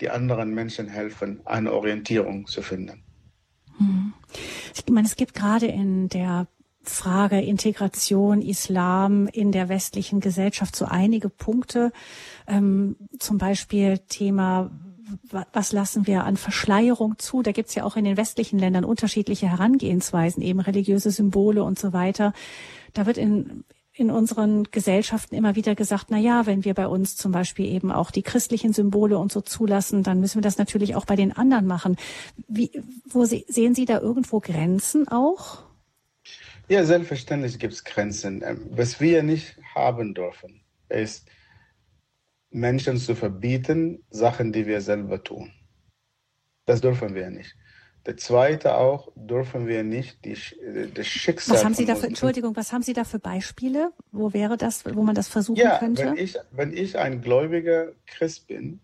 die 0.00 0.10
anderen 0.10 0.54
Menschen 0.54 0.88
helfen, 0.88 1.40
eine 1.44 1.72
Orientierung 1.72 2.46
zu 2.46 2.62
finden. 2.62 3.04
Hm. 3.78 4.12
Ich 4.74 4.84
meine, 4.88 5.06
es 5.06 5.16
gibt 5.16 5.34
gerade 5.34 5.66
in 5.66 6.08
der 6.08 6.46
Frage 6.82 7.40
Integration, 7.40 8.42
Islam 8.42 9.28
in 9.28 9.52
der 9.52 9.68
westlichen 9.68 10.20
Gesellschaft 10.20 10.74
so 10.74 10.84
einige 10.86 11.28
Punkte, 11.28 11.92
ähm, 12.48 12.96
zum 13.18 13.38
Beispiel 13.38 13.98
Thema 13.98 14.70
was 15.52 15.72
lassen 15.72 16.06
wir 16.06 16.24
an 16.24 16.36
Verschleierung 16.36 17.18
zu? 17.18 17.42
Da 17.42 17.52
gibt's 17.52 17.74
ja 17.74 17.84
auch 17.84 17.96
in 17.96 18.04
den 18.04 18.16
westlichen 18.16 18.58
Ländern 18.58 18.84
unterschiedliche 18.84 19.48
Herangehensweisen, 19.48 20.42
eben 20.42 20.60
religiöse 20.60 21.10
Symbole 21.10 21.64
und 21.64 21.78
so 21.78 21.92
weiter. 21.92 22.32
Da 22.92 23.06
wird 23.06 23.18
in, 23.18 23.64
in 23.94 24.10
unseren 24.10 24.64
Gesellschaften 24.70 25.34
immer 25.34 25.54
wieder 25.54 25.74
gesagt, 25.74 26.06
na 26.08 26.18
ja, 26.18 26.46
wenn 26.46 26.64
wir 26.64 26.74
bei 26.74 26.86
uns 26.86 27.16
zum 27.16 27.32
Beispiel 27.32 27.66
eben 27.66 27.92
auch 27.92 28.10
die 28.10 28.22
christlichen 28.22 28.72
Symbole 28.72 29.18
und 29.18 29.30
so 29.32 29.40
zulassen, 29.40 30.02
dann 30.02 30.20
müssen 30.20 30.36
wir 30.36 30.42
das 30.42 30.58
natürlich 30.58 30.94
auch 30.94 31.04
bei 31.04 31.16
den 31.16 31.32
anderen 31.32 31.66
machen. 31.66 31.96
Wie, 32.48 32.70
wo 33.08 33.24
Sie, 33.24 33.44
sehen 33.48 33.74
Sie 33.74 33.84
da 33.84 34.00
irgendwo 34.00 34.40
Grenzen 34.40 35.08
auch? 35.08 35.62
Ja, 36.68 36.84
selbstverständlich 36.84 37.58
gibt 37.58 37.74
es 37.74 37.84
Grenzen. 37.84 38.42
Ähm, 38.44 38.66
was 38.70 39.00
wir 39.00 39.22
nicht 39.22 39.56
haben 39.74 40.14
dürfen, 40.14 40.62
ist 40.88 41.26
Menschen 42.52 42.98
zu 42.98 43.14
verbieten, 43.14 44.04
Sachen, 44.10 44.52
die 44.52 44.66
wir 44.66 44.80
selber 44.80 45.22
tun. 45.22 45.52
Das 46.66 46.80
dürfen 46.80 47.14
wir 47.14 47.30
nicht. 47.30 47.56
Der 48.06 48.16
zweite 48.16 48.74
auch 48.76 49.12
dürfen 49.14 49.68
wir 49.68 49.84
nicht 49.84 50.24
die, 50.24 50.36
das 50.92 51.06
Schicksal. 51.06 51.56
Was 51.56 51.64
haben 51.64 51.74
Sie 51.74 51.86
da 51.86 51.94
für, 51.94 52.08
Entschuldigung, 52.08 52.56
was 52.56 52.72
haben 52.72 52.82
Sie 52.82 52.94
da 52.94 53.04
für 53.04 53.20
Beispiele? 53.20 53.92
Wo 54.10 54.32
wäre 54.32 54.56
das, 54.56 54.84
wo 54.84 55.02
man 55.02 55.14
das 55.14 55.28
versuchen 55.28 55.60
ja, 55.60 55.78
könnte? 55.78 56.06
Wenn 56.06 56.16
ich, 56.16 56.36
wenn 56.50 56.76
ich 56.76 56.98
ein 56.98 57.20
gläubiger 57.20 57.92
Christ 58.06 58.48
bin 58.48 58.80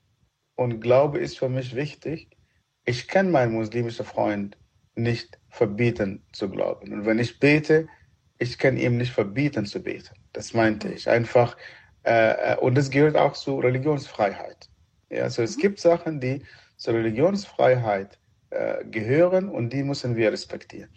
und 0.54 0.80
Glaube 0.80 1.18
ist 1.18 1.38
für 1.38 1.48
mich 1.48 1.74
wichtig, 1.74 2.28
ich 2.84 3.08
kann 3.08 3.30
meinen 3.30 3.52
muslimischen 3.52 4.04
Freund 4.04 4.56
nicht 4.94 5.38
verbieten 5.50 6.24
zu 6.32 6.48
glauben. 6.48 6.92
Und 6.92 7.04
wenn 7.04 7.18
ich 7.18 7.40
bete, 7.40 7.88
ich 8.38 8.56
kann 8.58 8.76
ihm 8.76 8.96
nicht 8.96 9.12
verbieten 9.12 9.66
zu 9.66 9.82
beten. 9.82 10.14
Das 10.32 10.54
meinte 10.54 10.88
ich. 10.88 11.08
Einfach, 11.08 11.56
äh, 12.08 12.54
äh 12.54 12.56
und 12.56 12.76
das 12.76 12.90
gehört 12.90 13.16
auch 13.16 13.34
zu 13.34 13.58
Religionsfreiheit. 13.58 14.68
Ja, 15.10 15.24
also 15.24 15.42
es 15.42 15.56
mhm. 15.56 15.60
gibt 15.60 15.80
Sachen, 15.80 16.20
die 16.20 16.42
zur 16.76 16.94
Religionsfreiheit 16.94 18.18
äh, 18.50 18.84
gehören 18.84 19.48
und 19.48 19.72
die 19.72 19.82
müssen 19.82 20.16
wir 20.16 20.32
respektieren. 20.32 20.90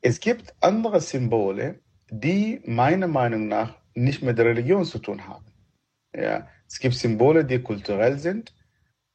Es 0.00 0.20
gibt 0.20 0.54
andere 0.60 1.00
Symbole, 1.00 1.80
die 2.10 2.60
meiner 2.64 3.08
Meinung 3.08 3.48
nach 3.48 3.74
nicht 3.94 4.22
mit 4.22 4.38
der 4.38 4.46
Religion 4.46 4.84
zu 4.84 4.98
tun 4.98 5.26
haben. 5.26 5.46
Ja, 6.14 6.48
es 6.66 6.78
gibt 6.78 6.94
Symbole, 6.94 7.44
die 7.44 7.60
kulturell 7.60 8.18
sind 8.18 8.54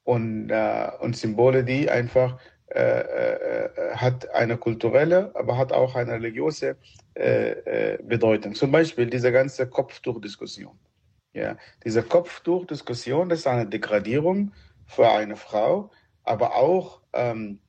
und, 0.03 0.49
äh, 0.49 0.89
und 0.99 1.15
Symbole, 1.15 1.63
die 1.63 1.89
einfach 1.89 2.39
äh, 2.67 2.79
äh, 2.79 3.65
äh 3.65 3.95
hat 3.95 4.29
eine 4.31 4.57
kulturelle, 4.57 5.31
aber 5.35 5.57
hat 5.57 5.71
auch 5.71 5.95
eine 5.95 6.13
religiöse 6.13 6.75
Bedeutung. 8.03 8.55
Zum 8.55 8.71
Beispiel 8.71 9.05
diese 9.05 9.31
ganze 9.31 9.69
Kopftuchdiskussion. 9.69 10.75
Ja, 11.33 11.57
diese 11.83 12.03
Kopftuchdiskussion, 12.03 13.31
ist 13.31 13.47
eine 13.47 13.65
Degradierung 13.65 14.51
für 14.85 15.09
eine 15.09 15.35
Frau, 15.35 15.89
aber 16.23 16.55
auch 16.55 17.01
ähm, 17.13 17.59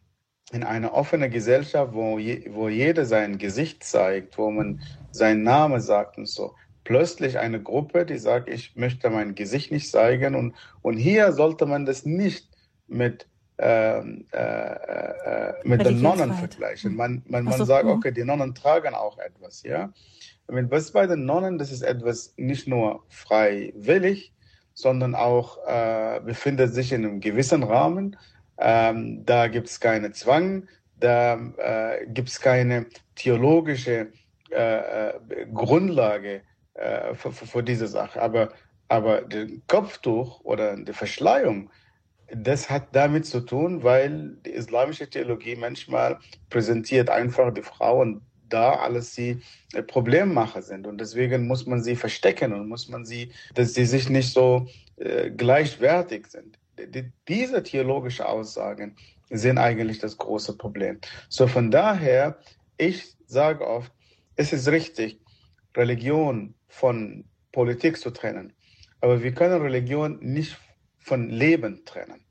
in 0.53 0.63
einer 0.63 0.93
offenen 0.93 1.31
Gesellschaft, 1.31 1.95
wo, 1.95 2.19
je, 2.19 2.51
wo 2.53 2.69
jeder 2.69 3.07
sein 3.07 3.39
Gesicht 3.39 3.83
zeigt, 3.83 4.37
wo 4.37 4.51
man 4.51 4.81
seinen 5.11 5.43
Namen 5.43 5.81
sagt 5.81 6.19
und 6.19 6.29
so. 6.29 6.55
Plötzlich 6.85 7.39
eine 7.39 7.63
Gruppe, 7.63 8.05
die 8.05 8.19
sagt, 8.19 8.51
ich 8.51 8.77
möchte 8.77 9.09
mein 9.09 9.35
Gesicht 9.35 9.73
nicht 9.73 9.91
zeigen. 9.91 10.35
Und, 10.35 10.55
und 10.83 10.99
hier 10.99 11.33
sollte 11.33 11.65
man 11.65 11.87
das 11.87 12.05
nicht 12.05 12.51
mit, 12.87 13.27
ähm, 13.57 14.27
äh, 14.33 14.37
äh, 14.37 15.15
mit 15.65 15.85
den 15.85 16.01
Nonnen 16.01 16.33
vergleichen. 16.33 16.95
Man, 16.95 17.23
man, 17.27 17.45
man 17.45 17.59
so, 17.59 17.65
sagt, 17.65 17.87
okay, 17.87 18.13
die 18.13 18.25
Nonnen 18.25 18.55
tragen 18.55 18.95
auch 18.95 19.19
etwas, 19.19 19.63
ja. 19.63 19.93
Was 20.47 20.91
bei 20.91 21.07
den 21.07 21.25
Nonnen, 21.25 21.59
das 21.59 21.73
ist 21.73 21.83
etwas 21.83 22.35
nicht 22.37 22.69
nur 22.69 23.03
freiwillig, 23.09 24.33
sondern 24.75 25.15
auch 25.15 25.59
äh, 25.67 26.21
befindet 26.21 26.75
sich 26.75 26.93
in 26.93 27.05
einem 27.05 27.21
gewissen 27.21 27.63
Rahmen. 27.63 28.17
Ähm, 28.59 29.25
da 29.25 29.49
gibt 29.49 29.69
es 29.69 29.81
keinen 29.81 30.13
Zwang, 30.13 30.69
da 31.01 31.35
äh, 31.57 32.07
gibt 32.07 32.29
es 32.29 32.41
keine 32.41 32.87
theologische 33.15 34.13
äh, 34.51 34.79
äh 34.79 35.47
Grundlage 35.53 36.43
äh, 36.75 37.15
für, 37.15 37.33
für, 37.33 37.63
diese 37.63 37.87
Sache. 37.87 38.21
Aber, 38.21 38.51
aber 38.89 39.23
das 39.23 39.49
Kopftuch 39.67 40.41
oder 40.45 40.77
die 40.77 40.93
Verschleierung, 40.93 41.71
das 42.33 42.71
hat 42.71 42.89
damit 42.93 43.27
zu 43.27 43.41
tun, 43.41 43.83
weil 43.83 44.37
die 44.45 44.51
islamische 44.51 45.09
Theologie 45.09 45.57
manchmal 45.57 46.19
präsentiert 46.51 47.11
einfach 47.11 47.53
die 47.53 47.63
Frauen 47.63 48.23
da 48.49 48.75
alles 48.75 49.15
sie 49.15 49.41
äh, 49.73 49.83
Problemmacher 49.83 50.63
sind. 50.63 50.87
Und 50.87 51.01
deswegen 51.01 51.47
muss 51.47 51.67
man 51.67 51.83
sie 51.83 51.97
verstecken 51.97 52.53
und 52.53 52.69
muss 52.69 52.89
man 52.89 53.05
sie, 53.05 53.33
dass 53.55 53.75
sie 53.75 53.87
sich 53.87 54.09
nicht 54.09 54.33
so 54.33 54.67
äh, 54.97 55.31
gleichwertig 55.31 56.27
sind 56.27 56.59
diese 57.29 57.63
theologischen 57.63 58.27
Aussagen 58.27 58.97
sind 59.31 59.59
eigentlich 59.59 59.99
das 59.99 60.17
große 60.17 60.57
Problem. 60.57 60.99
So 61.29 61.47
von 61.47 61.71
daher, 61.71 62.39
ich 62.77 63.15
sage 63.27 63.67
oft, 63.67 63.93
es 64.37 64.53
ist 64.53 64.69
richtig, 64.69 65.21
Religion 65.77 66.55
von 66.69 67.25
Politik 67.53 67.99
zu 67.99 68.11
trennen. 68.11 68.53
Aber 69.01 69.23
wir 69.23 69.33
können 69.33 69.61
Religion 69.61 70.19
nicht 70.21 70.57
von 71.05 71.29
Leben 71.29 71.85
trennen. 71.85 72.25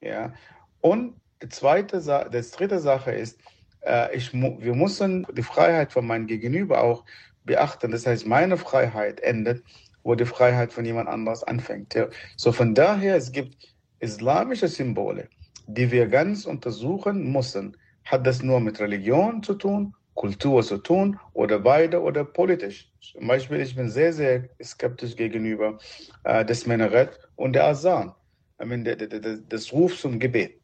Ja? 0.00 0.34
Und 0.80 1.14
die 1.42 1.48
zweite, 1.48 2.00
die 2.00 2.50
dritte 2.50 2.80
Sache 2.80 3.12
ist, 3.12 3.38
äh, 3.82 4.14
ich, 4.14 4.32
wir 4.34 4.74
müssen 4.74 5.26
die 5.32 5.42
Freiheit 5.42 5.92
von 5.92 6.06
meinem 6.06 6.26
Gegenüber 6.26 6.82
auch 6.82 7.04
beachten. 7.44 7.92
Das 7.92 8.06
heißt, 8.06 8.26
meine 8.26 8.56
Freiheit 8.56 9.20
endet, 9.20 9.64
wo 10.02 10.14
die 10.14 10.26
Freiheit 10.26 10.72
von 10.72 10.84
jemand 10.84 11.08
anderes 11.08 11.44
anfängt. 11.44 11.96
So 12.36 12.52
von 12.52 12.74
daher, 12.74 13.16
es 13.16 13.32
gibt 13.32 13.56
islamische 14.00 14.68
Symbole, 14.68 15.28
die 15.66 15.90
wir 15.90 16.08
ganz 16.08 16.46
untersuchen 16.46 17.32
müssen. 17.32 17.76
Hat 18.04 18.26
das 18.26 18.42
nur 18.42 18.60
mit 18.60 18.78
Religion 18.80 19.42
zu 19.42 19.54
tun, 19.54 19.94
Kultur 20.16 20.62
zu 20.62 20.78
tun 20.78 21.20
oder 21.32 21.60
beide 21.60 22.02
oder 22.02 22.24
politisch? 22.24 22.90
Zum 23.00 23.28
Beispiel, 23.28 23.60
ich 23.60 23.76
bin 23.76 23.88
sehr, 23.88 24.12
sehr 24.12 24.48
skeptisch 24.60 25.14
gegenüber 25.14 25.78
äh, 26.24 26.44
des 26.44 26.66
Minarett 26.66 27.20
und 27.36 27.52
der 27.52 27.66
Asan. 27.66 28.12
I 28.60 28.64
mean, 28.64 28.84
der, 28.84 28.96
der, 28.96 29.20
der, 29.20 29.36
das 29.36 29.72
Ruf 29.72 29.96
zum 29.98 30.18
Gebet. 30.18 30.60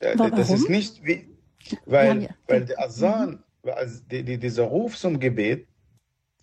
Warum? 0.00 0.36
Das 0.36 0.50
ist 0.50 0.68
nicht 0.68 1.02
wie, 1.04 1.28
weil, 1.86 2.24
ja, 2.24 2.28
weil 2.46 2.64
der 2.66 2.78
Asan, 2.80 3.42
also 3.62 4.02
die, 4.10 4.22
die, 4.22 4.38
dieser 4.38 4.64
Ruf 4.64 4.96
zum 4.96 5.18
Gebet 5.18 5.66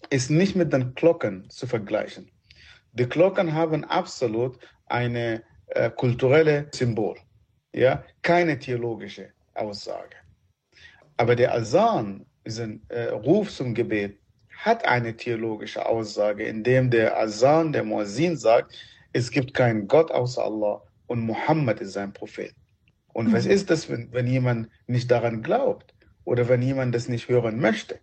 ist 0.09 0.29
nicht 0.29 0.55
mit 0.55 0.73
den 0.73 0.93
Glocken 0.95 1.49
zu 1.49 1.67
vergleichen. 1.67 2.31
Die 2.93 3.07
Glocken 3.07 3.53
haben 3.53 3.83
absolut 3.83 4.57
eine 4.87 5.43
äh, 5.67 5.89
kulturelle 5.89 6.67
Symbol, 6.73 7.17
ja, 7.73 8.03
keine 8.21 8.57
theologische 8.57 9.31
Aussage. 9.53 10.15
Aber 11.17 11.35
der 11.35 11.53
Asan, 11.53 12.25
äh, 12.45 13.09
Ruf 13.09 13.51
zum 13.51 13.73
Gebet, 13.73 14.17
hat 14.57 14.85
eine 14.85 15.15
theologische 15.15 15.85
Aussage, 15.85 16.45
indem 16.45 16.89
der 16.89 17.19
Asan, 17.19 17.73
der 17.73 17.83
Muazzin 17.83 18.37
sagt, 18.37 18.73
es 19.13 19.31
gibt 19.31 19.53
keinen 19.53 19.87
Gott 19.87 20.11
außer 20.11 20.43
Allah 20.43 20.81
und 21.07 21.19
Muhammad 21.21 21.81
ist 21.81 21.93
sein 21.93 22.13
Prophet. 22.13 22.53
Und 23.13 23.29
mhm. 23.29 23.33
was 23.33 23.45
ist 23.45 23.69
das, 23.69 23.89
wenn, 23.89 24.11
wenn 24.11 24.27
jemand 24.27 24.69
nicht 24.87 25.09
daran 25.09 25.41
glaubt 25.41 25.93
oder 26.23 26.47
wenn 26.49 26.61
jemand 26.61 26.95
das 26.95 27.07
nicht 27.07 27.29
hören 27.29 27.59
möchte? 27.59 27.99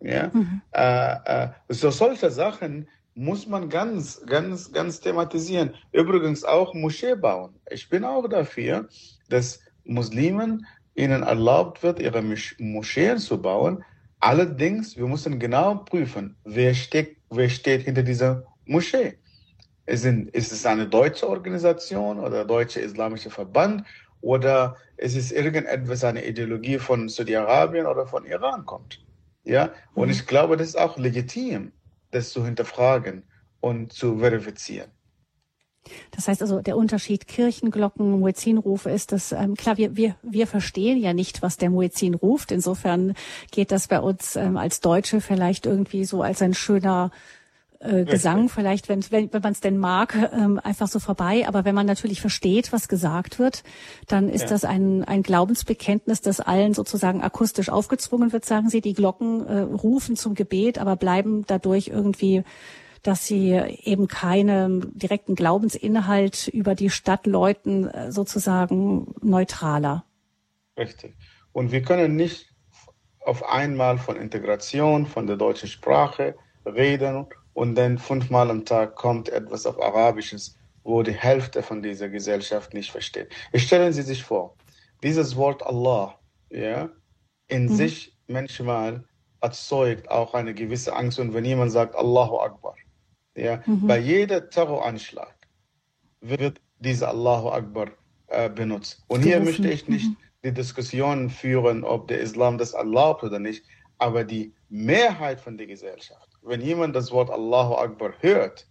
Ja, 0.00 0.30
mhm. 0.32 0.62
äh, 0.72 1.14
äh, 1.24 1.48
so 1.68 1.90
solche 1.90 2.30
Sachen 2.30 2.88
muss 3.14 3.48
man 3.48 3.68
ganz, 3.68 4.24
ganz, 4.26 4.72
ganz 4.72 5.00
thematisieren. 5.00 5.74
Übrigens 5.92 6.44
auch 6.44 6.72
Moschee 6.72 7.16
bauen. 7.16 7.58
Ich 7.68 7.88
bin 7.88 8.04
auch 8.04 8.28
dafür, 8.28 8.88
dass 9.28 9.60
Muslimen 9.84 10.64
ihnen 10.98 11.22
erlaubt 11.22 11.82
wird, 11.82 12.00
ihre 12.00 12.22
Moscheen 12.58 13.18
zu 13.18 13.40
bauen. 13.40 13.84
Allerdings, 14.20 14.96
wir 14.96 15.06
müssen 15.06 15.38
genau 15.38 15.76
prüfen, 15.76 16.36
wer 16.44 16.74
steht, 16.74 17.16
wer 17.30 17.48
steht 17.48 17.82
hinter 17.82 18.02
dieser 18.02 18.44
Moschee. 18.64 19.18
Ist, 19.86 20.04
ist 20.04 20.52
es 20.52 20.66
eine 20.66 20.86
deutsche 20.86 21.28
Organisation 21.28 22.18
oder 22.18 22.44
deutsche 22.44 22.80
islamische 22.80 23.30
Verband 23.30 23.86
oder 24.20 24.76
ist 24.96 25.16
es 25.16 25.32
irgendetwas, 25.32 26.04
eine 26.04 26.26
Ideologie 26.26 26.78
von 26.78 27.08
Saudi-Arabien 27.08 27.86
oder 27.86 28.06
von 28.06 28.26
Iran 28.26 28.66
kommt? 28.66 29.00
Ja, 29.44 29.70
und 29.94 30.08
mhm. 30.08 30.12
ich 30.12 30.26
glaube, 30.26 30.56
das 30.56 30.68
ist 30.68 30.78
auch 30.78 30.98
legitim 30.98 31.72
das 32.10 32.30
zu 32.30 32.44
hinterfragen 32.44 33.24
und 33.60 33.92
zu 33.92 34.18
verifizieren. 34.18 34.90
Das 36.10 36.28
heißt 36.28 36.42
also, 36.42 36.60
der 36.60 36.76
Unterschied 36.76 37.26
Kirchenglocken, 37.26 38.20
Muezzinrufe 38.20 38.90
ist 38.90 39.12
das, 39.12 39.32
ähm, 39.32 39.54
klar, 39.54 39.76
wir, 39.76 39.96
wir, 39.96 40.16
wir 40.22 40.46
verstehen 40.46 40.98
ja 40.98 41.12
nicht, 41.12 41.42
was 41.42 41.56
der 41.56 41.70
Muezzin 41.70 42.14
ruft. 42.14 42.52
Insofern 42.52 43.14
geht 43.50 43.72
das 43.72 43.88
bei 43.88 44.00
uns 44.00 44.36
ähm, 44.36 44.56
als 44.56 44.80
Deutsche 44.80 45.20
vielleicht 45.20 45.66
irgendwie 45.66 46.04
so 46.04 46.22
als 46.22 46.42
ein 46.42 46.54
schöner 46.54 47.10
äh, 47.80 48.04
Gesang, 48.04 48.48
vielleicht, 48.48 48.88
wenn, 48.88 49.04
wenn, 49.10 49.32
wenn 49.32 49.42
man 49.42 49.52
es 49.52 49.60
denn 49.60 49.78
mag, 49.78 50.14
ähm, 50.32 50.60
einfach 50.62 50.88
so 50.88 50.98
vorbei. 50.98 51.46
Aber 51.46 51.64
wenn 51.64 51.74
man 51.74 51.86
natürlich 51.86 52.20
versteht, 52.20 52.72
was 52.72 52.88
gesagt 52.88 53.38
wird, 53.38 53.62
dann 54.08 54.28
ist 54.28 54.42
ja. 54.42 54.48
das 54.48 54.64
ein, 54.64 55.04
ein 55.04 55.22
Glaubensbekenntnis, 55.22 56.20
das 56.20 56.40
allen 56.40 56.74
sozusagen 56.74 57.22
akustisch 57.22 57.68
aufgezwungen 57.68 58.32
wird, 58.32 58.44
sagen 58.44 58.68
Sie. 58.68 58.80
Die 58.80 58.94
Glocken 58.94 59.46
äh, 59.46 59.60
rufen 59.60 60.16
zum 60.16 60.34
Gebet, 60.34 60.78
aber 60.78 60.96
bleiben 60.96 61.44
dadurch 61.46 61.88
irgendwie 61.88 62.42
dass 63.08 63.24
sie 63.24 63.52
eben 63.84 64.06
keinen 64.06 64.96
direkten 64.98 65.34
Glaubensinhalt 65.34 66.46
über 66.48 66.74
die 66.74 66.90
Stadt 66.90 67.26
läuten, 67.26 67.88
äh, 67.88 68.12
sozusagen 68.12 69.14
neutraler. 69.22 70.04
Richtig. 70.76 71.16
Und 71.52 71.72
wir 71.72 71.80
können 71.80 72.16
nicht 72.16 72.52
auf 73.20 73.48
einmal 73.48 73.96
von 73.96 74.16
Integration, 74.16 75.06
von 75.06 75.26
der 75.26 75.36
deutschen 75.36 75.70
Sprache 75.70 76.36
reden 76.66 77.24
und 77.54 77.76
dann 77.76 77.96
fünfmal 77.96 78.50
am 78.50 78.66
Tag 78.66 78.94
kommt 78.94 79.30
etwas 79.30 79.64
auf 79.64 79.80
Arabisches, 79.80 80.58
wo 80.84 81.02
die 81.02 81.12
Hälfte 81.12 81.62
von 81.62 81.82
dieser 81.82 82.10
Gesellschaft 82.10 82.74
nicht 82.74 82.90
versteht. 82.90 83.32
Stellen 83.54 83.94
Sie 83.94 84.02
sich 84.02 84.22
vor, 84.22 84.54
dieses 85.02 85.34
Wort 85.34 85.62
Allah, 85.62 86.18
ja, 86.50 86.90
in 87.46 87.64
mhm. 87.64 87.74
sich 87.74 88.18
manchmal 88.26 89.02
erzeugt 89.40 90.10
auch 90.10 90.34
eine 90.34 90.52
gewisse 90.52 90.94
Angst. 90.94 91.18
Und 91.18 91.32
wenn 91.32 91.46
jemand 91.46 91.72
sagt 91.72 91.96
Allahu 91.96 92.38
Akbar, 92.40 92.74
ja, 93.38 93.62
mhm. 93.66 93.86
bei 93.86 93.98
jedem 93.98 94.50
Terroranschlag 94.50 95.34
wird 96.20 96.60
dieser 96.78 97.08
Allahu 97.08 97.50
Akbar 97.50 97.90
äh, 98.28 98.50
benutzt. 98.50 99.04
Und 99.08 99.22
hier 99.22 99.40
möchte 99.40 99.68
ich 99.70 99.88
nicht 99.88 100.10
mhm. 100.10 100.16
die 100.44 100.52
Diskussion 100.52 101.30
führen, 101.30 101.84
ob 101.84 102.08
der 102.08 102.20
Islam 102.20 102.58
das 102.58 102.74
erlaubt 102.74 103.22
oder 103.22 103.38
nicht, 103.38 103.64
aber 103.98 104.24
die 104.24 104.54
Mehrheit 104.68 105.40
von 105.40 105.56
der 105.56 105.66
Gesellschaft, 105.66 106.28
wenn 106.42 106.60
jemand 106.60 106.94
das 106.94 107.10
Wort 107.10 107.30
Allahu 107.30 107.74
Akbar 107.74 108.12
hört, 108.20 108.66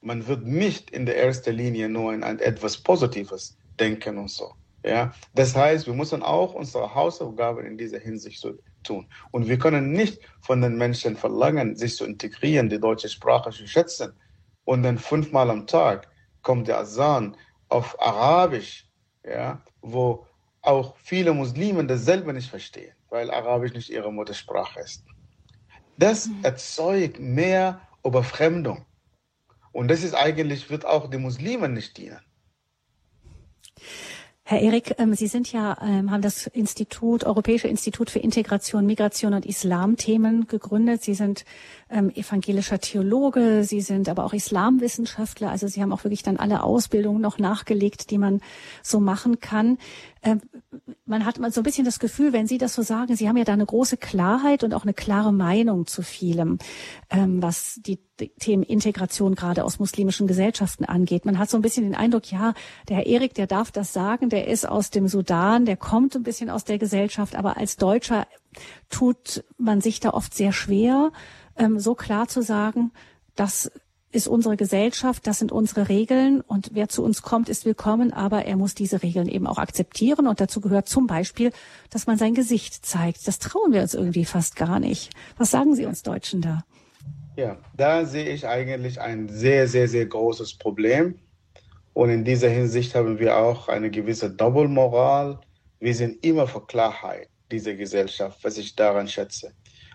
man 0.00 0.26
wird 0.26 0.44
nicht 0.44 0.90
in 0.90 1.06
der 1.06 1.16
ersten 1.16 1.54
Linie 1.54 1.88
nur 1.88 2.12
in 2.12 2.24
ein 2.24 2.38
etwas 2.40 2.76
Positives 2.76 3.56
denken 3.78 4.18
und 4.18 4.30
so. 4.30 4.52
Ja, 4.84 5.12
das 5.34 5.54
heißt, 5.54 5.86
wir 5.86 5.94
müssen 5.94 6.22
auch 6.22 6.54
unsere 6.54 6.94
Hausaufgaben 6.94 7.64
in 7.64 7.78
dieser 7.78 8.00
Hinsicht 8.00 8.40
so 8.40 8.54
tun. 8.82 9.06
Und 9.30 9.48
wir 9.48 9.58
können 9.58 9.92
nicht 9.92 10.20
von 10.40 10.60
den 10.60 10.76
Menschen 10.76 11.16
verlangen, 11.16 11.76
sich 11.76 11.96
zu 11.96 12.04
integrieren, 12.04 12.68
die 12.68 12.80
deutsche 12.80 13.08
Sprache 13.08 13.50
zu 13.50 13.66
schätzen. 13.66 14.12
Und 14.64 14.82
dann 14.82 14.98
fünfmal 14.98 15.50
am 15.50 15.66
Tag 15.66 16.08
kommt 16.42 16.66
der 16.66 16.78
Asan 16.78 17.36
auf 17.68 18.00
Arabisch, 18.00 18.88
ja, 19.24 19.62
wo 19.80 20.26
auch 20.62 20.96
viele 20.96 21.32
Muslime 21.32 21.84
das 21.86 22.04
selber 22.04 22.32
nicht 22.32 22.50
verstehen, 22.50 22.94
weil 23.08 23.30
Arabisch 23.30 23.74
nicht 23.74 23.90
ihre 23.90 24.12
Muttersprache 24.12 24.80
ist. 24.80 25.04
Das 25.96 26.26
mhm. 26.26 26.40
erzeugt 26.42 27.20
mehr 27.20 27.80
Überfremdung. 28.04 28.84
Und 29.72 29.88
das 29.88 30.02
ist 30.02 30.14
eigentlich, 30.14 30.70
wird 30.70 30.84
auch 30.84 31.08
den 31.08 31.22
Muslimen 31.22 31.72
nicht 31.72 31.96
dienen. 31.96 32.20
Herr 34.52 34.60
Erik, 34.60 34.96
ähm, 34.98 35.14
Sie 35.14 35.28
sind 35.28 35.50
ja, 35.50 35.78
ähm, 35.80 36.10
haben 36.10 36.20
das 36.20 36.46
Institut, 36.46 37.24
Europäische 37.24 37.68
Institut 37.68 38.10
für 38.10 38.18
Integration, 38.18 38.84
Migration 38.84 39.32
und 39.32 39.46
Islam-Themen 39.46 40.46
gegründet. 40.46 41.02
Sie 41.02 41.14
sind 41.14 41.46
ähm, 41.88 42.10
evangelischer 42.10 42.78
Theologe, 42.78 43.64
Sie 43.64 43.80
sind 43.80 44.10
aber 44.10 44.26
auch 44.26 44.34
Islamwissenschaftler. 44.34 45.50
Also 45.50 45.68
Sie 45.68 45.80
haben 45.80 45.90
auch 45.90 46.04
wirklich 46.04 46.22
dann 46.22 46.36
alle 46.36 46.64
Ausbildungen 46.64 47.22
noch 47.22 47.38
nachgelegt, 47.38 48.10
die 48.10 48.18
man 48.18 48.42
so 48.82 49.00
machen 49.00 49.40
kann. 49.40 49.78
Ähm, 50.22 50.40
man 51.04 51.26
hat 51.26 51.36
so 51.52 51.60
ein 51.60 51.64
bisschen 51.64 51.84
das 51.84 51.98
Gefühl, 51.98 52.32
wenn 52.32 52.46
Sie 52.46 52.58
das 52.58 52.74
so 52.74 52.82
sagen, 52.82 53.16
Sie 53.16 53.28
haben 53.28 53.36
ja 53.36 53.44
da 53.44 53.52
eine 53.52 53.66
große 53.66 53.96
Klarheit 53.96 54.64
und 54.64 54.72
auch 54.72 54.84
eine 54.84 54.94
klare 54.94 55.32
Meinung 55.32 55.86
zu 55.86 56.02
vielem, 56.02 56.58
ähm, 57.10 57.42
was 57.42 57.80
die, 57.84 57.98
Themen 58.38 58.62
Integration 58.62 59.34
gerade 59.34 59.64
aus 59.64 59.80
muslimischen 59.80 60.28
Gesellschaften 60.28 60.84
angeht. 60.84 61.24
Man 61.24 61.38
hat 61.38 61.50
so 61.50 61.58
ein 61.58 61.62
bisschen 61.62 61.82
den 61.82 61.96
Eindruck, 61.96 62.30
ja, 62.30 62.54
der 62.88 62.98
Herr 62.98 63.06
Erik, 63.06 63.34
der 63.34 63.48
darf 63.48 63.72
das 63.72 63.92
sagen, 63.92 64.28
der 64.28 64.46
ist 64.46 64.64
aus 64.68 64.90
dem 64.90 65.08
Sudan, 65.08 65.64
der 65.64 65.76
kommt 65.76 66.14
ein 66.14 66.22
bisschen 66.22 66.48
aus 66.48 66.62
der 66.62 66.78
Gesellschaft, 66.78 67.34
aber 67.34 67.56
als 67.56 67.78
Deutscher 67.78 68.28
tut 68.90 69.44
man 69.58 69.80
sich 69.80 69.98
da 69.98 70.10
oft 70.10 70.34
sehr 70.34 70.52
schwer, 70.52 71.10
ähm, 71.56 71.80
so 71.80 71.96
klar 71.96 72.28
zu 72.28 72.42
sagen, 72.42 72.92
dass 73.34 73.72
ist 74.12 74.28
unsere 74.28 74.58
Gesellschaft, 74.58 75.26
das 75.26 75.38
sind 75.38 75.52
unsere 75.52 75.88
Regeln 75.88 76.42
und 76.42 76.70
wer 76.74 76.88
zu 76.88 77.02
uns 77.02 77.22
kommt, 77.22 77.48
ist 77.48 77.64
willkommen, 77.64 78.12
aber 78.12 78.44
er 78.44 78.56
muss 78.56 78.74
diese 78.74 79.02
Regeln 79.02 79.26
eben 79.26 79.46
auch 79.46 79.56
akzeptieren 79.58 80.26
und 80.26 80.38
dazu 80.38 80.60
gehört 80.60 80.86
zum 80.86 81.06
Beispiel, 81.06 81.50
dass 81.88 82.06
man 82.06 82.18
sein 82.18 82.34
Gesicht 82.34 82.84
zeigt. 82.84 83.26
Das 83.26 83.38
trauen 83.38 83.72
wir 83.72 83.80
uns 83.80 83.94
irgendwie 83.94 84.26
fast 84.26 84.54
gar 84.54 84.78
nicht. 84.80 85.10
Was 85.38 85.50
sagen 85.50 85.74
Sie 85.74 85.86
uns 85.86 86.02
Deutschen 86.02 86.42
da? 86.42 86.62
Ja, 87.36 87.56
da 87.74 88.04
sehe 88.04 88.28
ich 88.28 88.46
eigentlich 88.46 89.00
ein 89.00 89.30
sehr, 89.30 89.66
sehr, 89.66 89.88
sehr 89.88 90.04
großes 90.04 90.58
Problem. 90.58 91.18
Und 91.94 92.10
in 92.10 92.24
dieser 92.24 92.50
Hinsicht 92.50 92.94
haben 92.94 93.18
wir 93.18 93.38
auch 93.38 93.68
eine 93.68 93.90
gewisse 93.90 94.30
Doppelmoral. 94.30 95.40
Wir 95.80 95.94
sind 95.94 96.22
immer 96.24 96.46
für 96.46 96.66
Klarheit, 96.66 97.28
diese 97.50 97.74
Gesellschaft, 97.74 98.44
was 98.44 98.58
ich 98.58 98.76
daran 98.76 99.08
schätze. 99.08 99.52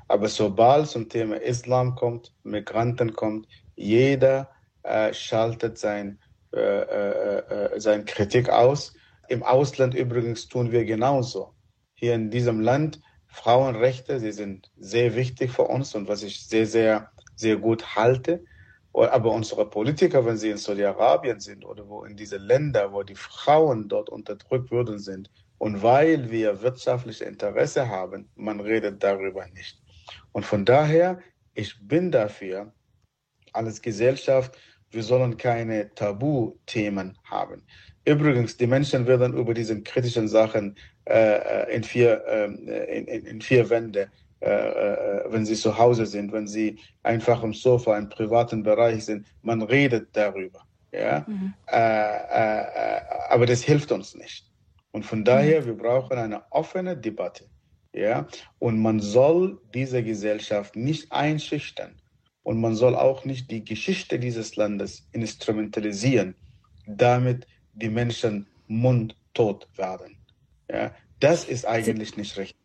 Aber 0.07 0.27
sobald 0.27 0.88
zum 0.88 1.07
Thema 1.07 1.35
Islam 1.35 1.95
kommt, 1.95 2.34
Migranten 2.44 3.14
kommt, 3.14 3.48
jeder 3.77 4.49
äh, 4.83 5.13
schaltet 5.13 5.77
sein, 5.77 6.19
äh, 6.51 6.59
äh, 6.59 7.37
äh, 7.37 7.79
sein 7.79 8.03
Kritik 8.03 8.49
aus. 8.49 8.93
Im 9.29 9.43
Ausland 9.43 9.93
übrigens 9.95 10.47
tun 10.47 10.71
wir 10.71 10.83
genauso. 10.83 11.53
Hier 11.93 12.15
in 12.15 12.29
diesem 12.29 12.59
Land, 12.59 13.01
Frauenrechte, 13.27 14.19
sie 14.19 14.31
sind 14.31 14.71
sehr 14.77 15.15
wichtig 15.15 15.51
für 15.51 15.63
uns 15.63 15.95
und 15.95 16.07
was 16.07 16.23
ich 16.23 16.45
sehr, 16.47 16.65
sehr, 16.65 17.11
sehr 17.35 17.57
gut 17.57 17.95
halte. 17.95 18.43
Aber 18.93 19.31
unsere 19.31 19.69
Politiker, 19.69 20.25
wenn 20.25 20.37
sie 20.37 20.49
in 20.49 20.57
Saudi-Arabien 20.57 21.39
sind 21.39 21.63
oder 21.63 21.87
wo 21.87 22.03
in 22.03 22.17
diese 22.17 22.37
Länder, 22.37 22.93
wo 22.93 23.03
die 23.03 23.15
Frauen 23.15 23.87
dort 23.87 24.09
unterdrückt 24.09 24.71
worden 24.71 24.97
sind, 24.97 25.29
und 25.59 25.81
weil 25.81 26.29
wir 26.29 26.61
wirtschaftliche 26.61 27.25
Interesse 27.25 27.89
haben, 27.89 28.29
man 28.35 28.59
redet 28.59 29.03
darüber 29.03 29.47
nicht. 29.47 29.81
Und 30.31 30.45
von 30.45 30.65
daher, 30.65 31.19
ich 31.53 31.75
bin 31.87 32.11
dafür, 32.11 32.73
als 33.65 33.81
Gesellschaft, 33.81 34.57
wir 34.91 35.03
sollen 35.03 35.38
keine 35.38 35.93
Tabuthemen 35.95 37.17
haben. 37.23 37.63
Übrigens, 38.05 38.55
die 38.55 38.67
Menschen 38.67 39.05
werden 39.05 39.34
über 39.38 39.53
diese 39.53 39.81
kritischen 39.81 40.27
Sachen 40.27 40.77
äh, 41.05 41.75
in, 41.75 41.84
vier, 41.84 42.23
äh, 42.25 42.45
in, 42.45 43.07
in, 43.07 43.25
in, 43.25 43.41
vier 43.41 43.69
Wände, 43.69 44.09
äh, 44.39 44.49
äh, 44.49 45.23
wenn 45.27 45.45
sie 45.45 45.55
zu 45.55 45.77
Hause 45.77 46.05
sind, 46.05 46.31
wenn 46.31 46.47
sie 46.47 46.79
einfach 47.03 47.43
im 47.43 47.53
Sofa 47.53 47.97
im 47.97 48.07
privaten 48.07 48.63
Bereich 48.63 49.03
sind, 49.03 49.27
man 49.41 49.61
redet 49.61 50.07
darüber. 50.13 50.61
Ja? 50.93 51.25
Mhm. 51.27 51.53
Äh, 51.69 51.77
äh, 51.77 53.01
aber 53.29 53.45
das 53.45 53.61
hilft 53.63 53.91
uns 53.91 54.15
nicht. 54.15 54.49
Und 54.91 55.05
von 55.05 55.25
daher, 55.25 55.61
mhm. 55.61 55.65
wir 55.65 55.77
brauchen 55.77 56.17
eine 56.17 56.43
offene 56.51 56.95
Debatte. 56.95 57.45
Ja? 57.93 58.25
Und 58.59 58.79
man 58.79 59.01
soll 59.01 59.59
diese 59.73 60.01
Gesellschaft 60.01 60.77
nicht 60.77 61.11
einschüchtern 61.11 61.99
und 62.48 62.61
man 62.61 62.76
soll 62.76 62.95
auch 62.95 63.26
nicht 63.26 63.52
die 63.52 63.65
Geschichte 63.65 64.19
dieses 64.19 64.56
Landes 64.56 65.06
instrumentalisieren, 65.11 66.34
damit 66.86 67.45
die 67.74 67.90
Menschen 67.90 68.48
mundtot 68.68 69.68
werden. 69.76 70.15
Ja, 70.72 70.95
das 71.19 71.44
ist 71.44 71.65
eigentlich 71.65 72.15
nicht 72.15 72.38
richtig. 72.38 72.56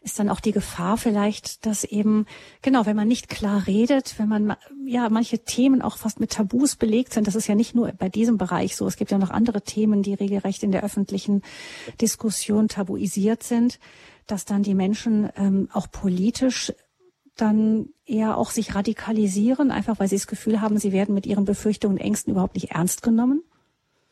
Ist 0.00 0.20
dann 0.20 0.28
auch 0.28 0.38
die 0.38 0.52
Gefahr 0.52 0.96
vielleicht, 0.96 1.66
dass 1.66 1.82
eben, 1.82 2.26
genau, 2.62 2.86
wenn 2.86 2.94
man 2.94 3.08
nicht 3.08 3.28
klar 3.28 3.66
redet, 3.66 4.16
wenn 4.20 4.28
man, 4.28 4.54
ja, 4.86 5.08
manche 5.08 5.40
Themen 5.40 5.82
auch 5.82 5.96
fast 5.96 6.20
mit 6.20 6.30
Tabus 6.30 6.76
belegt 6.76 7.14
sind, 7.14 7.26
das 7.26 7.34
ist 7.34 7.48
ja 7.48 7.56
nicht 7.56 7.74
nur 7.74 7.90
bei 7.90 8.08
diesem 8.08 8.38
Bereich 8.38 8.76
so, 8.76 8.86
es 8.86 8.96
gibt 8.96 9.10
ja 9.10 9.18
noch 9.18 9.30
andere 9.30 9.62
Themen, 9.62 10.04
die 10.04 10.14
regelrecht 10.14 10.62
in 10.62 10.70
der 10.70 10.84
öffentlichen 10.84 11.42
Diskussion 12.00 12.68
tabuisiert 12.68 13.42
sind, 13.42 13.80
dass 14.28 14.44
dann 14.44 14.62
die 14.62 14.74
Menschen 14.74 15.28
ähm, 15.36 15.68
auch 15.72 15.90
politisch 15.90 16.72
dann 17.36 17.90
eher 18.06 18.36
auch 18.36 18.50
sich 18.50 18.74
radikalisieren, 18.74 19.70
einfach 19.70 19.98
weil 19.98 20.08
sie 20.08 20.16
das 20.16 20.26
Gefühl 20.26 20.60
haben, 20.60 20.78
sie 20.78 20.92
werden 20.92 21.14
mit 21.14 21.26
ihren 21.26 21.44
Befürchtungen 21.44 21.98
und 21.98 22.04
Ängsten 22.04 22.32
überhaupt 22.32 22.54
nicht 22.54 22.72
ernst 22.72 23.02
genommen? 23.02 23.42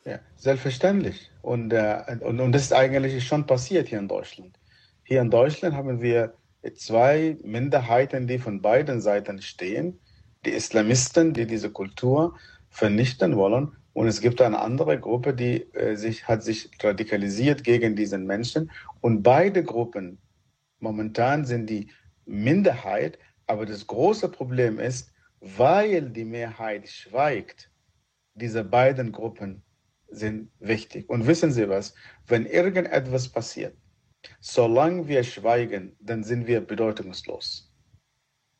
Ja, 0.05 0.19
selbstverständlich. 0.37 1.31
Und, 1.43 1.73
äh, 1.73 2.19
und, 2.21 2.41
und 2.41 2.53
das 2.53 2.63
ist 2.63 2.73
eigentlich 2.73 3.27
schon 3.27 3.47
passiert 3.47 3.89
hier 3.89 3.99
in 3.99 4.09
Deutschland. 4.09 4.59
Hier 5.03 5.21
in 5.21 5.31
Deutschland 5.31 5.75
haben 5.75 6.01
wir 6.01 6.35
zwei 6.75 7.37
Minderheiten, 7.43 8.27
die 8.27 8.39
von 8.39 8.61
beiden 8.61 9.01
Seiten 9.01 9.41
stehen. 9.43 10.01
Die 10.45 10.51
Islamisten, 10.51 11.33
die 11.33 11.47
diese 11.47 11.71
Kultur 11.71 12.37
vernichten 12.69 13.37
wollen. 13.37 13.77
Und 13.93 14.09
es 14.09 14.21
gibt 14.21 14.43
eine 14.43 14.59
andere 14.59 14.99
Gruppe, 14.99 15.35
die 15.35 15.73
äh, 15.75 15.97
sich, 15.97 16.27
hat 16.27 16.43
sich 16.43 16.71
radikalisiert 16.83 17.65
gegen 17.65 17.97
diesen 17.97 18.27
Menschen. 18.27 18.71
Und 19.01 19.23
beide 19.23 19.63
Gruppen, 19.63 20.19
momentan 20.81 21.45
sind 21.45 21.71
die 21.71 21.89
Minderheit, 22.27 23.19
aber 23.47 23.67
das 23.67 23.87
große 23.87 24.29
Problem 24.29 24.79
ist, 24.79 25.13
weil 25.41 26.11
die 26.11 26.25
Mehrheit 26.25 26.89
schweigt, 26.89 27.71
diese 28.35 28.65
beiden 28.65 29.13
Gruppen 29.13 29.63
sind 30.09 30.51
wichtig. 30.59 31.09
Und 31.09 31.27
wissen 31.27 31.53
Sie 31.53 31.69
was, 31.69 31.95
wenn 32.27 32.47
irgendetwas 32.47 33.29
passiert, 33.29 33.77
solange 34.41 35.09
wir 35.09 35.23
schweigen, 35.25 35.97
dann 36.01 36.25
sind 36.25 36.47
wir 36.47 36.61
bedeutungslos. 36.61 37.73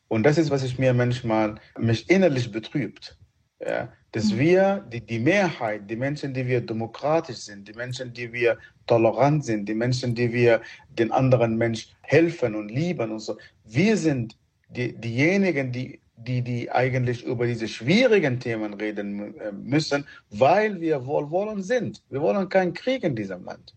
Und 0.07 0.23
das 0.23 0.37
ist, 0.37 0.51
was 0.51 0.63
ich 0.63 0.77
mir 0.77 0.93
manchmal 0.93 1.55
mich 1.77 2.09
innerlich 2.09 2.51
betrübt. 2.51 3.17
Ja, 3.59 3.89
dass 4.11 4.31
mhm. 4.31 4.39
wir, 4.39 4.85
die, 4.91 5.01
die 5.01 5.19
Mehrheit, 5.19 5.89
die 5.89 5.95
Menschen, 5.95 6.33
die 6.33 6.45
wir 6.45 6.61
demokratisch 6.61 7.37
sind, 7.37 7.67
die 7.67 7.73
Menschen, 7.73 8.11
die 8.13 8.31
wir 8.31 8.57
tolerant 8.85 9.45
sind, 9.45 9.67
die 9.67 9.73
Menschen, 9.73 10.13
die 10.13 10.31
wir 10.31 10.61
den 10.89 11.11
anderen 11.11 11.57
Menschen 11.57 11.91
helfen 12.01 12.55
und 12.55 12.69
lieben 12.69 13.11
und 13.11 13.19
so, 13.19 13.37
wir 13.63 13.95
sind 13.95 14.37
die, 14.69 14.93
diejenigen, 14.93 15.71
die, 15.71 15.99
die, 16.17 16.41
die 16.41 16.71
eigentlich 16.71 17.23
über 17.23 17.47
diese 17.47 17.67
schwierigen 17.67 18.39
Themen 18.39 18.73
reden 18.73 19.37
äh, 19.39 19.51
müssen, 19.51 20.05
weil 20.29 20.79
wir 20.81 21.05
wohlwollend 21.05 21.63
sind. 21.65 22.03
Wir 22.09 22.21
wollen 22.21 22.49
keinen 22.49 22.73
Krieg 22.73 23.03
in 23.03 23.15
diesem 23.15 23.45
Land. 23.45 23.73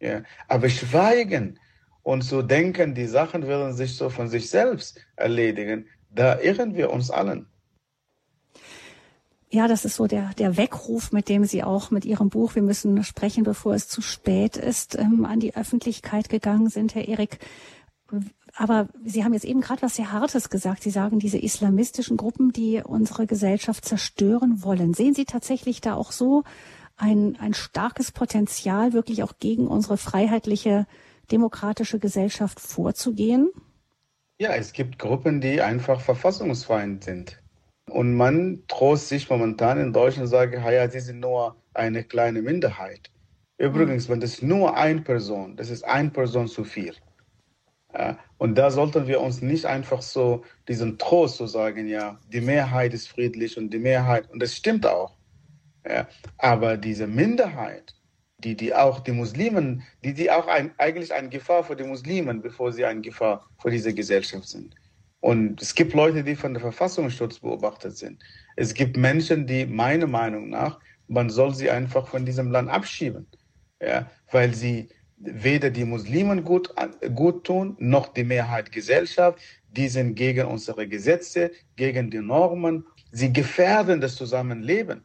Ja, 0.00 0.22
aber 0.48 0.68
schweigen 0.68 1.58
und 2.02 2.22
so 2.22 2.42
denken, 2.42 2.94
die 2.94 3.06
Sachen 3.06 3.46
werden 3.46 3.74
sich 3.74 3.94
so 3.94 4.08
von 4.08 4.28
sich 4.28 4.48
selbst 4.48 4.98
erledigen, 5.16 5.86
da 6.10 6.40
irren 6.40 6.74
wir 6.74 6.90
uns 6.90 7.10
allen. 7.10 7.46
Ja, 9.52 9.66
das 9.66 9.84
ist 9.84 9.96
so 9.96 10.06
der, 10.06 10.30
der 10.38 10.56
Weckruf, 10.56 11.10
mit 11.10 11.28
dem 11.28 11.44
Sie 11.44 11.64
auch 11.64 11.90
mit 11.90 12.04
Ihrem 12.04 12.28
Buch 12.28 12.54
Wir 12.54 12.62
müssen 12.62 13.02
sprechen, 13.02 13.42
bevor 13.42 13.74
es 13.74 13.88
zu 13.88 14.00
spät 14.00 14.56
ist, 14.56 14.96
ähm, 14.96 15.24
an 15.24 15.40
die 15.40 15.56
Öffentlichkeit 15.56 16.28
gegangen 16.28 16.68
sind, 16.68 16.94
Herr 16.94 17.08
Erik. 17.08 17.38
Aber 18.54 18.88
Sie 19.04 19.24
haben 19.24 19.34
jetzt 19.34 19.44
eben 19.44 19.60
gerade 19.60 19.82
was 19.82 19.96
sehr 19.96 20.12
Hartes 20.12 20.50
gesagt. 20.50 20.84
Sie 20.84 20.90
sagen, 20.90 21.18
diese 21.18 21.38
islamistischen 21.38 22.16
Gruppen, 22.16 22.52
die 22.52 22.80
unsere 22.84 23.26
Gesellschaft 23.26 23.84
zerstören 23.84 24.62
wollen. 24.62 24.94
Sehen 24.94 25.14
Sie 25.14 25.24
tatsächlich 25.24 25.80
da 25.80 25.94
auch 25.94 26.12
so 26.12 26.44
ein, 26.96 27.36
ein 27.40 27.54
starkes 27.54 28.12
Potenzial, 28.12 28.92
wirklich 28.92 29.24
auch 29.24 29.32
gegen 29.40 29.66
unsere 29.66 29.96
freiheitliche 29.96 30.86
demokratische 31.32 31.98
Gesellschaft 31.98 32.60
vorzugehen? 32.60 33.50
Ja, 34.38 34.54
es 34.54 34.72
gibt 34.72 34.98
Gruppen, 35.00 35.40
die 35.40 35.60
einfach 35.60 36.00
verfassungsfeind 36.00 37.04
sind. 37.04 37.39
Und 37.90 38.14
man 38.14 38.62
trost 38.68 39.08
sich 39.08 39.28
momentan 39.28 39.78
in 39.78 39.92
Deutschland 39.92 40.26
und 40.26 40.30
sagt, 40.30 40.54
ja, 40.54 40.88
sie 40.88 41.00
sind 41.00 41.20
nur 41.20 41.56
eine 41.74 42.04
kleine 42.04 42.42
Minderheit. 42.42 43.10
Übrigens, 43.58 44.08
wenn 44.08 44.20
das 44.20 44.40
nur 44.40 44.76
eine 44.76 45.02
Person, 45.02 45.56
das 45.56 45.68
ist 45.70 45.84
eine 45.84 46.10
Person 46.10 46.48
zu 46.48 46.64
viel. 46.64 46.94
Und 48.38 48.54
da 48.56 48.70
sollten 48.70 49.06
wir 49.06 49.20
uns 49.20 49.42
nicht 49.42 49.66
einfach 49.66 50.00
so 50.00 50.44
diesen 50.68 50.96
Trost 50.96 51.36
so 51.36 51.46
sagen, 51.46 51.88
ja, 51.88 52.18
die 52.32 52.40
Mehrheit 52.40 52.94
ist 52.94 53.08
friedlich 53.08 53.58
und 53.58 53.70
die 53.70 53.78
Mehrheit, 53.78 54.30
und 54.30 54.40
das 54.40 54.54
stimmt 54.54 54.86
auch. 54.86 55.16
Ja, 55.86 56.06
aber 56.38 56.76
diese 56.76 57.06
Minderheit, 57.06 57.94
die, 58.38 58.54
die 58.54 58.74
auch 58.74 59.00
die 59.00 59.12
Muslimen, 59.12 59.82
die, 60.04 60.14
die 60.14 60.30
auch 60.30 60.46
ein, 60.46 60.72
eigentlich 60.78 61.12
eine 61.12 61.28
Gefahr 61.28 61.64
für 61.64 61.74
die 61.74 61.84
Muslimen, 61.84 62.40
bevor 62.42 62.72
sie 62.72 62.84
eine 62.84 63.00
Gefahr 63.00 63.46
für 63.58 63.70
diese 63.70 63.92
Gesellschaft 63.92 64.48
sind. 64.48 64.74
Und 65.20 65.60
es 65.60 65.74
gibt 65.74 65.92
Leute, 65.92 66.24
die 66.24 66.34
von 66.34 66.54
der 66.54 66.62
Verfassungsschutz 66.62 67.40
beobachtet 67.40 67.96
sind. 67.96 68.22
Es 68.56 68.72
gibt 68.74 68.96
Menschen, 68.96 69.46
die 69.46 69.66
meiner 69.66 70.06
Meinung 70.06 70.48
nach, 70.48 70.80
man 71.08 71.28
soll 71.28 71.54
sie 71.54 71.70
einfach 71.70 72.08
von 72.08 72.24
diesem 72.24 72.50
Land 72.50 72.70
abschieben, 72.70 73.26
ja, 73.80 74.10
weil 74.30 74.54
sie 74.54 74.88
weder 75.18 75.70
die 75.70 75.84
Muslimen 75.84 76.44
gut, 76.44 76.74
gut 77.14 77.44
tun, 77.44 77.76
noch 77.78 78.08
die 78.08 78.24
Mehrheit 78.24 78.72
Gesellschaft. 78.72 79.38
Die 79.68 79.88
sind 79.88 80.14
gegen 80.14 80.46
unsere 80.46 80.88
Gesetze, 80.88 81.50
gegen 81.76 82.10
die 82.10 82.20
Normen. 82.20 82.86
Sie 83.12 83.32
gefährden 83.32 84.00
das 84.00 84.16
Zusammenleben. 84.16 85.04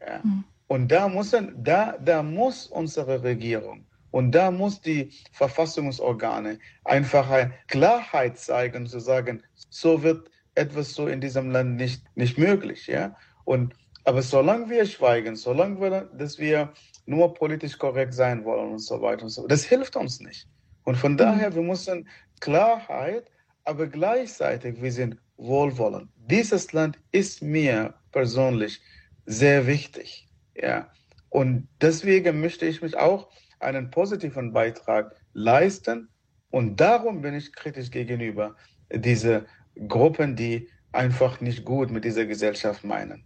Ja. 0.00 0.20
Mhm. 0.22 0.44
Und 0.68 0.92
da 0.92 1.08
muss, 1.08 1.34
da, 1.56 1.96
da 1.98 2.22
muss 2.22 2.66
unsere 2.66 3.22
Regierung 3.22 3.86
und 4.16 4.30
da 4.32 4.50
muss 4.50 4.80
die 4.80 5.12
Verfassungsorgane 5.32 6.58
einfach 6.84 7.28
eine 7.28 7.52
Klarheit 7.66 8.38
zeigen, 8.38 8.86
zu 8.86 8.98
sagen, 8.98 9.42
so 9.68 10.02
wird 10.02 10.30
etwas 10.54 10.94
so 10.94 11.06
in 11.06 11.20
diesem 11.20 11.50
Land 11.50 11.76
nicht, 11.76 12.02
nicht 12.16 12.38
möglich. 12.38 12.86
Ja? 12.86 13.14
Und, 13.44 13.74
aber 14.04 14.22
solange 14.22 14.70
wir 14.70 14.86
schweigen, 14.86 15.36
solange 15.36 15.82
wir, 15.82 16.08
dass 16.16 16.38
wir 16.38 16.72
nur 17.04 17.34
politisch 17.34 17.76
korrekt 17.76 18.14
sein 18.14 18.42
wollen 18.46 18.72
und 18.72 18.78
so 18.78 19.02
weiter 19.02 19.24
und 19.24 19.28
so, 19.28 19.46
das 19.46 19.64
hilft 19.64 19.96
uns 19.96 20.18
nicht. 20.20 20.48
Und 20.84 20.96
von 20.96 21.12
mhm. 21.12 21.18
daher, 21.18 21.54
wir 21.54 21.60
müssen 21.60 22.08
Klarheit, 22.40 23.30
aber 23.64 23.86
gleichzeitig, 23.86 24.80
wir 24.80 24.92
sind 24.92 25.18
wohlwollend. 25.36 26.08
Dieses 26.16 26.72
Land 26.72 26.98
ist 27.12 27.42
mir 27.42 27.92
persönlich 28.12 28.80
sehr 29.26 29.66
wichtig. 29.66 30.26
Ja. 30.54 30.90
Und 31.28 31.68
deswegen 31.82 32.40
möchte 32.40 32.64
ich 32.64 32.80
mich 32.80 32.96
auch 32.96 33.28
einen 33.66 33.90
positiven 33.90 34.52
Beitrag 34.52 35.14
leisten. 35.32 36.08
Und 36.50 36.80
darum 36.80 37.20
bin 37.20 37.34
ich 37.34 37.52
kritisch 37.52 37.90
gegenüber 37.90 38.54
diese 38.90 39.46
Gruppen, 39.88 40.36
die 40.36 40.68
einfach 40.92 41.40
nicht 41.40 41.64
gut 41.64 41.90
mit 41.90 42.04
dieser 42.04 42.24
Gesellschaft 42.24 42.84
meinen. 42.84 43.24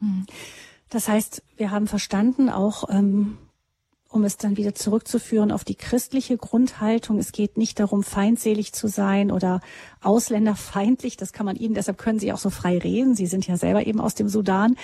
Hm. 0.00 0.26
Das 0.90 1.08
heißt, 1.08 1.42
wir 1.56 1.70
haben 1.70 1.86
verstanden, 1.86 2.50
auch 2.50 2.90
ähm, 2.90 3.38
um 4.14 4.22
es 4.22 4.36
dann 4.36 4.56
wieder 4.56 4.76
zurückzuführen 4.76 5.50
auf 5.50 5.64
die 5.64 5.74
christliche 5.74 6.36
Grundhaltung. 6.36 7.18
Es 7.18 7.32
geht 7.32 7.56
nicht 7.56 7.80
darum, 7.80 8.04
feindselig 8.04 8.72
zu 8.72 8.86
sein 8.86 9.32
oder 9.32 9.60
ausländerfeindlich. 10.02 11.16
Das 11.16 11.32
kann 11.32 11.46
man 11.46 11.56
Ihnen, 11.56 11.74
deshalb 11.74 11.98
können 11.98 12.20
Sie 12.20 12.32
auch 12.32 12.38
so 12.38 12.50
frei 12.50 12.78
reden. 12.78 13.16
Sie 13.16 13.26
sind 13.26 13.46
ja 13.46 13.56
selber 13.56 13.86
eben 13.86 14.00
aus 14.00 14.14
dem 14.14 14.28
Sudan. 14.28 14.76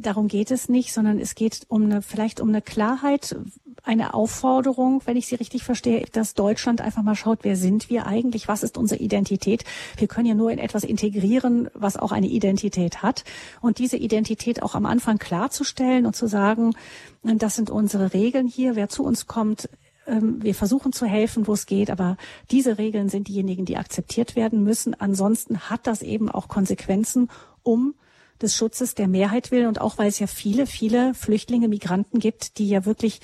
Darum 0.00 0.26
geht 0.26 0.50
es 0.50 0.68
nicht, 0.68 0.92
sondern 0.92 1.20
es 1.20 1.36
geht 1.36 1.60
um 1.68 1.84
eine, 1.84 2.02
vielleicht 2.02 2.40
um 2.40 2.48
eine 2.48 2.60
Klarheit, 2.60 3.36
eine 3.82 4.14
Aufforderung, 4.14 5.02
wenn 5.06 5.16
ich 5.16 5.26
Sie 5.26 5.34
richtig 5.34 5.64
verstehe, 5.64 6.04
dass 6.12 6.34
Deutschland 6.34 6.80
einfach 6.80 7.02
mal 7.02 7.16
schaut, 7.16 7.40
wer 7.42 7.56
sind 7.56 7.90
wir 7.90 8.06
eigentlich? 8.06 8.46
Was 8.46 8.62
ist 8.62 8.78
unsere 8.78 9.00
Identität? 9.00 9.64
Wir 9.96 10.08
können 10.08 10.26
ja 10.26 10.34
nur 10.34 10.50
in 10.50 10.58
etwas 10.58 10.84
integrieren, 10.84 11.68
was 11.74 11.96
auch 11.96 12.12
eine 12.12 12.28
Identität 12.28 13.02
hat. 13.02 13.24
Und 13.60 13.78
diese 13.78 13.96
Identität 13.96 14.62
auch 14.62 14.74
am 14.74 14.86
Anfang 14.86 15.18
klarzustellen 15.18 16.06
und 16.06 16.14
zu 16.14 16.28
sagen, 16.28 16.74
das 17.22 17.56
sind 17.56 17.70
unsere 17.70 18.14
Regeln 18.14 18.46
hier. 18.46 18.76
Wer 18.76 18.88
zu 18.88 19.04
uns 19.04 19.26
kommt, 19.26 19.68
ähm, 20.06 20.42
wir 20.42 20.54
versuchen 20.54 20.92
zu 20.92 21.06
helfen, 21.06 21.46
wo 21.46 21.52
es 21.52 21.66
geht, 21.66 21.90
aber 21.90 22.16
diese 22.50 22.78
Regeln 22.78 23.08
sind 23.08 23.28
diejenigen, 23.28 23.64
die 23.64 23.76
akzeptiert 23.76 24.36
werden 24.36 24.62
müssen. 24.62 24.94
Ansonsten 24.98 25.70
hat 25.70 25.86
das 25.86 26.02
eben 26.02 26.30
auch 26.30 26.48
Konsequenzen, 26.48 27.30
um 27.62 27.94
des 28.40 28.56
Schutzes 28.56 28.94
der 28.94 29.08
Mehrheit 29.08 29.50
willen 29.50 29.68
und 29.68 29.80
auch 29.80 29.98
weil 29.98 30.08
es 30.08 30.18
ja 30.18 30.26
viele, 30.26 30.66
viele 30.66 31.14
Flüchtlinge, 31.14 31.68
Migranten 31.68 32.18
gibt, 32.18 32.58
die 32.58 32.68
ja 32.68 32.84
wirklich 32.84 33.20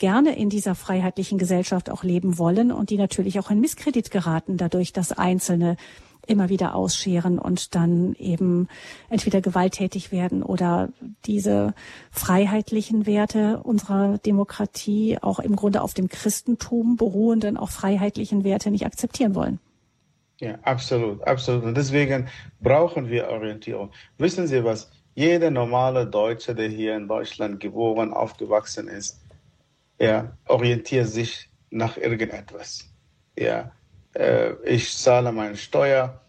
gerne 0.00 0.36
in 0.36 0.48
dieser 0.48 0.74
freiheitlichen 0.74 1.38
Gesellschaft 1.38 1.90
auch 1.90 2.02
leben 2.02 2.38
wollen 2.38 2.72
und 2.72 2.90
die 2.90 2.96
natürlich 2.96 3.38
auch 3.38 3.50
in 3.50 3.60
Misskredit 3.60 4.10
geraten 4.10 4.56
dadurch, 4.56 4.92
dass 4.92 5.12
Einzelne 5.12 5.76
immer 6.26 6.48
wieder 6.48 6.74
ausscheren 6.74 7.38
und 7.38 7.74
dann 7.74 8.14
eben 8.14 8.68
entweder 9.08 9.40
gewalttätig 9.40 10.10
werden 10.10 10.42
oder 10.42 10.88
diese 11.26 11.74
freiheitlichen 12.10 13.06
Werte 13.06 13.60
unserer 13.62 14.18
Demokratie 14.18 15.18
auch 15.20 15.38
im 15.38 15.54
Grunde 15.54 15.82
auf 15.82 15.94
dem 15.94 16.08
Christentum 16.08 16.96
beruhenden, 16.96 17.56
auch 17.56 17.70
freiheitlichen 17.70 18.42
Werte 18.44 18.70
nicht 18.70 18.86
akzeptieren 18.86 19.34
wollen. 19.34 19.60
Ja, 20.40 20.58
absolut, 20.62 21.22
absolut. 21.26 21.64
Und 21.64 21.76
deswegen 21.76 22.28
brauchen 22.60 23.10
wir 23.10 23.28
Orientierung. 23.28 23.90
Wissen 24.16 24.46
Sie 24.46 24.64
was? 24.64 24.90
Jeder 25.14 25.50
normale 25.50 26.06
Deutsche, 26.06 26.54
der 26.54 26.68
hier 26.68 26.96
in 26.96 27.08
Deutschland 27.08 27.60
geboren, 27.60 28.14
aufgewachsen 28.14 28.88
ist, 28.88 29.20
er 30.00 30.38
orientiert 30.46 31.08
sich 31.08 31.50
nach 31.68 31.98
irgendetwas. 31.98 32.90
Ja, 33.38 33.70
äh, 34.14 34.54
ich 34.64 34.96
zahle 34.96 35.30
meine 35.30 35.56
Steuer, 35.56 36.24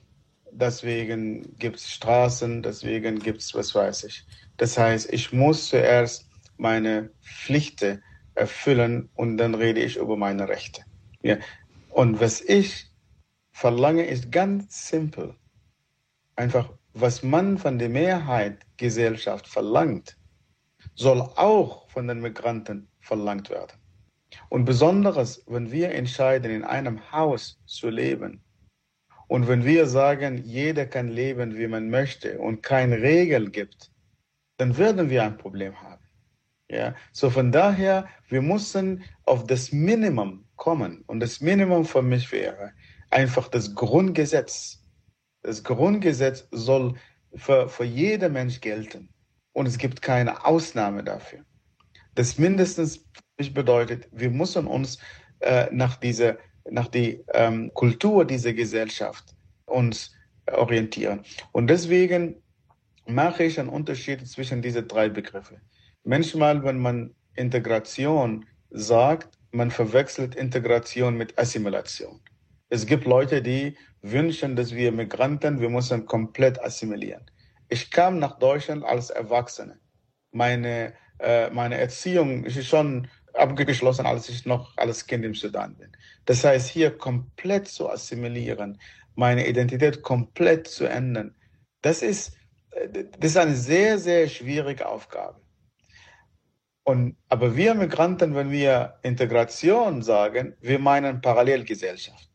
deswegen 0.51 1.57
gibt 1.57 1.77
es 1.77 1.89
Straßen, 1.89 2.61
deswegen 2.61 3.19
gibt 3.19 3.41
es, 3.41 3.55
was 3.55 3.73
weiß 3.73 4.03
ich. 4.03 4.25
Das 4.57 4.77
heißt, 4.77 5.11
ich 5.13 5.31
muss 5.31 5.69
zuerst 5.69 6.29
meine 6.57 7.11
Pflichten 7.21 8.03
erfüllen 8.35 9.09
und 9.15 9.37
dann 9.37 9.55
rede 9.55 9.81
ich 9.81 9.95
über 9.95 10.17
meine 10.17 10.49
Rechte. 10.49 10.83
Ja. 11.23 11.37
Und 11.89 12.19
was 12.19 12.41
ich 12.41 12.91
verlange, 13.53 14.05
ist 14.05 14.33
ganz 14.33 14.89
simpel. 14.89 15.35
Einfach, 16.35 16.73
was 16.93 17.23
man 17.23 17.57
von 17.57 17.79
der 17.79 17.89
Mehrheit 17.89 18.65
Gesellschaft 18.75 19.47
verlangt, 19.47 20.17
soll 20.95 21.21
auch 21.21 21.89
von 21.89 22.07
den 22.09 22.19
Migranten 22.19 22.90
verlangt 23.01 23.49
werden. 23.49 23.77
Und 24.49 24.65
besonders, 24.65 25.43
wenn 25.47 25.71
wir 25.71 25.91
entscheiden, 25.91 26.51
in 26.51 26.63
einem 26.63 27.11
Haus 27.11 27.59
zu 27.65 27.89
leben 27.89 28.41
und 29.27 29.47
wenn 29.47 29.65
wir 29.65 29.87
sagen, 29.87 30.43
jeder 30.45 30.85
kann 30.85 31.09
leben, 31.09 31.57
wie 31.57 31.67
man 31.67 31.89
möchte 31.89 32.39
und 32.39 32.63
keine 32.63 33.01
Regel 33.01 33.49
gibt, 33.49 33.91
dann 34.57 34.77
werden 34.77 35.09
wir 35.09 35.23
ein 35.23 35.37
Problem 35.37 35.81
haben. 35.81 36.03
Ja, 36.69 36.95
so 37.11 37.29
von 37.29 37.51
daher, 37.51 38.07
wir 38.29 38.41
müssen 38.41 39.03
auf 39.25 39.45
das 39.45 39.73
Minimum 39.73 40.45
kommen. 40.55 41.03
Und 41.07 41.19
das 41.19 41.41
Minimum 41.41 41.83
für 41.83 42.01
mich 42.01 42.31
wäre 42.31 42.71
einfach 43.09 43.49
das 43.49 43.75
Grundgesetz. 43.75 44.81
Das 45.41 45.63
Grundgesetz 45.63 46.47
soll 46.51 46.95
für, 47.35 47.67
für 47.67 47.83
jeden 47.83 48.33
Mensch 48.33 48.61
gelten. 48.61 49.09
Und 49.53 49.67
es 49.67 49.77
gibt 49.77 50.01
keine 50.01 50.45
Ausnahme 50.45 51.03
dafür. 51.03 51.43
Das 52.15 52.37
mindestens 52.37 53.05
bedeutet, 53.53 54.07
wir 54.11 54.29
müssen 54.29 54.67
uns 54.67 54.99
äh, 55.39 55.67
nach 55.71 55.95
dieser, 55.97 56.37
nach 56.69 56.87
die 56.87 57.23
ähm, 57.33 57.71
Kultur 57.73 58.25
dieser 58.25 58.53
Gesellschaft 58.53 59.35
uns 59.65 60.13
orientieren. 60.51 61.21
Und 61.51 61.67
deswegen 61.67 62.35
mache 63.05 63.43
ich 63.43 63.59
einen 63.59 63.69
Unterschied 63.69 64.27
zwischen 64.27 64.61
diese 64.61 64.83
drei 64.83 65.09
Begriffe. 65.09 65.61
Manchmal, 66.03 66.63
wenn 66.63 66.79
man 66.79 67.15
Integration 67.35 68.45
sagt, 68.69 69.37
man 69.51 69.71
verwechselt 69.71 70.35
Integration 70.35 71.17
mit 71.17 71.37
Assimilation. 71.37 72.21
Es 72.69 72.85
gibt 72.85 73.05
Leute, 73.05 73.41
die 73.41 73.75
wünschen, 74.01 74.55
dass 74.55 74.73
wir 74.73 74.91
Migranten, 74.91 75.59
wir 75.59 75.69
müssen 75.69 76.05
komplett 76.05 76.61
assimilieren. 76.63 77.25
Ich 77.69 77.91
kam 77.91 78.19
nach 78.19 78.39
Deutschland 78.39 78.83
als 78.83 79.09
Erwachsene. 79.09 79.79
Meine 80.31 80.93
äh, 81.21 81.49
meine 81.51 81.77
Erziehung 81.77 82.43
ist 82.45 82.65
schon 82.67 83.07
abgeschlossen, 83.33 84.05
als 84.05 84.29
ich 84.29 84.45
noch 84.45 84.75
als 84.77 85.05
Kind 85.07 85.23
im 85.23 85.35
Sudan 85.35 85.75
bin. 85.75 85.91
Das 86.25 86.43
heißt, 86.43 86.69
hier 86.69 86.97
komplett 86.97 87.67
zu 87.67 87.89
assimilieren, 87.89 88.79
meine 89.15 89.47
Identität 89.47 90.01
komplett 90.01 90.67
zu 90.67 90.85
ändern, 90.85 91.35
das 91.81 92.01
ist, 92.01 92.35
äh, 92.71 93.05
das 93.19 93.31
ist 93.31 93.37
eine 93.37 93.55
sehr, 93.55 93.99
sehr 93.99 94.27
schwierige 94.27 94.87
Aufgabe. 94.87 95.39
Und, 96.83 97.15
aber 97.29 97.55
wir 97.55 97.75
Migranten, 97.75 98.33
wenn 98.33 98.49
wir 98.51 98.99
Integration 99.03 100.01
sagen, 100.01 100.55
wir 100.61 100.79
meinen 100.79 101.21
Parallelgesellschaft. 101.21 102.29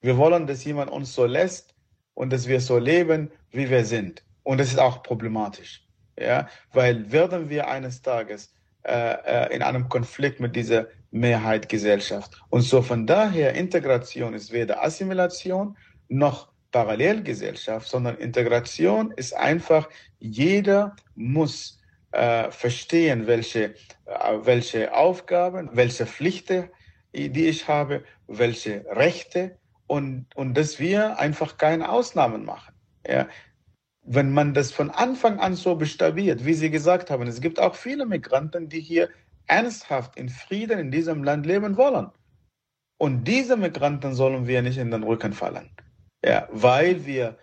Wir 0.00 0.18
wollen, 0.18 0.46
dass 0.46 0.64
jemand 0.64 0.90
uns 0.90 1.14
so 1.14 1.24
lässt 1.24 1.74
und 2.14 2.32
dass 2.32 2.48
wir 2.48 2.60
so 2.60 2.78
leben, 2.78 3.30
wie 3.50 3.70
wir 3.70 3.84
sind. 3.84 4.24
Und 4.42 4.58
das 4.58 4.68
ist 4.68 4.78
auch 4.78 5.02
problematisch. 5.02 5.83
Ja, 6.18 6.48
weil 6.72 7.10
werden 7.10 7.50
wir 7.50 7.68
eines 7.68 8.02
Tages 8.02 8.54
äh, 8.84 9.46
äh, 9.46 9.54
in 9.54 9.62
einem 9.62 9.88
Konflikt 9.88 10.40
mit 10.40 10.54
dieser 10.54 10.88
Mehrheitsgesellschaft. 11.10 12.42
Und 12.50 12.62
so 12.62 12.82
von 12.82 13.06
daher, 13.06 13.54
Integration 13.54 14.34
ist 14.34 14.52
weder 14.52 14.84
Assimilation 14.84 15.76
noch 16.08 16.52
Parallelgesellschaft, 16.70 17.88
sondern 17.88 18.18
Integration 18.18 19.12
ist 19.12 19.34
einfach, 19.34 19.88
jeder 20.18 20.96
muss 21.14 21.80
äh, 22.12 22.50
verstehen, 22.50 23.26
welche, 23.26 23.74
äh, 24.06 24.38
welche 24.42 24.92
Aufgaben, 24.92 25.70
welche 25.72 26.04
Pflichten, 26.04 26.68
die 27.14 27.46
ich 27.46 27.68
habe, 27.68 28.04
welche 28.26 28.84
Rechte 28.90 29.56
und, 29.86 30.26
und 30.34 30.54
dass 30.54 30.78
wir 30.78 31.18
einfach 31.18 31.56
keine 31.56 31.90
Ausnahmen 31.90 32.44
machen. 32.44 32.74
Ja. 33.06 33.28
Wenn 34.06 34.32
man 34.32 34.52
das 34.52 34.70
von 34.70 34.90
Anfang 34.90 35.38
an 35.38 35.54
so 35.54 35.76
bestabiert, 35.76 36.44
wie 36.44 36.54
Sie 36.54 36.70
gesagt 36.70 37.10
haben, 37.10 37.26
es 37.26 37.40
gibt 37.40 37.58
auch 37.58 37.74
viele 37.74 38.06
Migranten, 38.06 38.68
die 38.68 38.80
hier 38.80 39.08
ernsthaft 39.46 40.16
in 40.16 40.28
Frieden 40.28 40.78
in 40.78 40.90
diesem 40.90 41.24
Land 41.24 41.46
leben 41.46 41.76
wollen. 41.76 42.10
Und 42.98 43.24
diese 43.24 43.56
Migranten 43.56 44.14
sollen 44.14 44.46
wir 44.46 44.62
nicht 44.62 44.78
in 44.78 44.90
den 44.90 45.02
Rücken 45.02 45.32
fallen, 45.32 45.70
ja, 46.24 46.48
weil 46.50 47.04
wir 47.06 47.38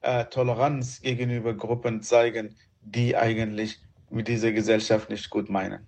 äh, 0.00 0.24
Toleranz 0.26 1.00
gegenüber 1.00 1.54
Gruppen 1.54 2.02
zeigen, 2.02 2.56
die 2.80 3.16
eigentlich 3.16 3.80
mit 4.10 4.28
dieser 4.28 4.52
Gesellschaft 4.52 5.10
nicht 5.10 5.30
gut 5.30 5.48
meinen. 5.48 5.86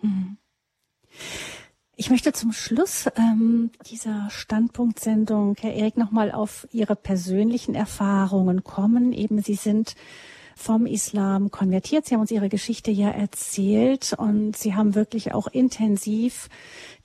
Hm. 0.00 0.36
Ich 2.00 2.10
möchte 2.10 2.32
zum 2.32 2.52
Schluss 2.52 3.08
ähm, 3.16 3.72
dieser 3.90 4.30
Standpunktsendung, 4.30 5.56
Herr 5.58 5.74
Erik, 5.74 5.96
nochmal 5.96 6.30
auf 6.30 6.68
Ihre 6.70 6.94
persönlichen 6.94 7.74
Erfahrungen 7.74 8.62
kommen. 8.62 9.12
Eben 9.12 9.42
Sie 9.42 9.56
sind 9.56 9.96
vom 10.54 10.86
Islam 10.86 11.50
konvertiert. 11.50 12.06
Sie 12.06 12.14
haben 12.14 12.20
uns 12.20 12.30
Ihre 12.30 12.48
Geschichte 12.48 12.92
ja 12.92 13.10
erzählt 13.10 14.14
und 14.16 14.56
Sie 14.56 14.76
haben 14.76 14.94
wirklich 14.94 15.34
auch 15.34 15.48
intensiv 15.48 16.48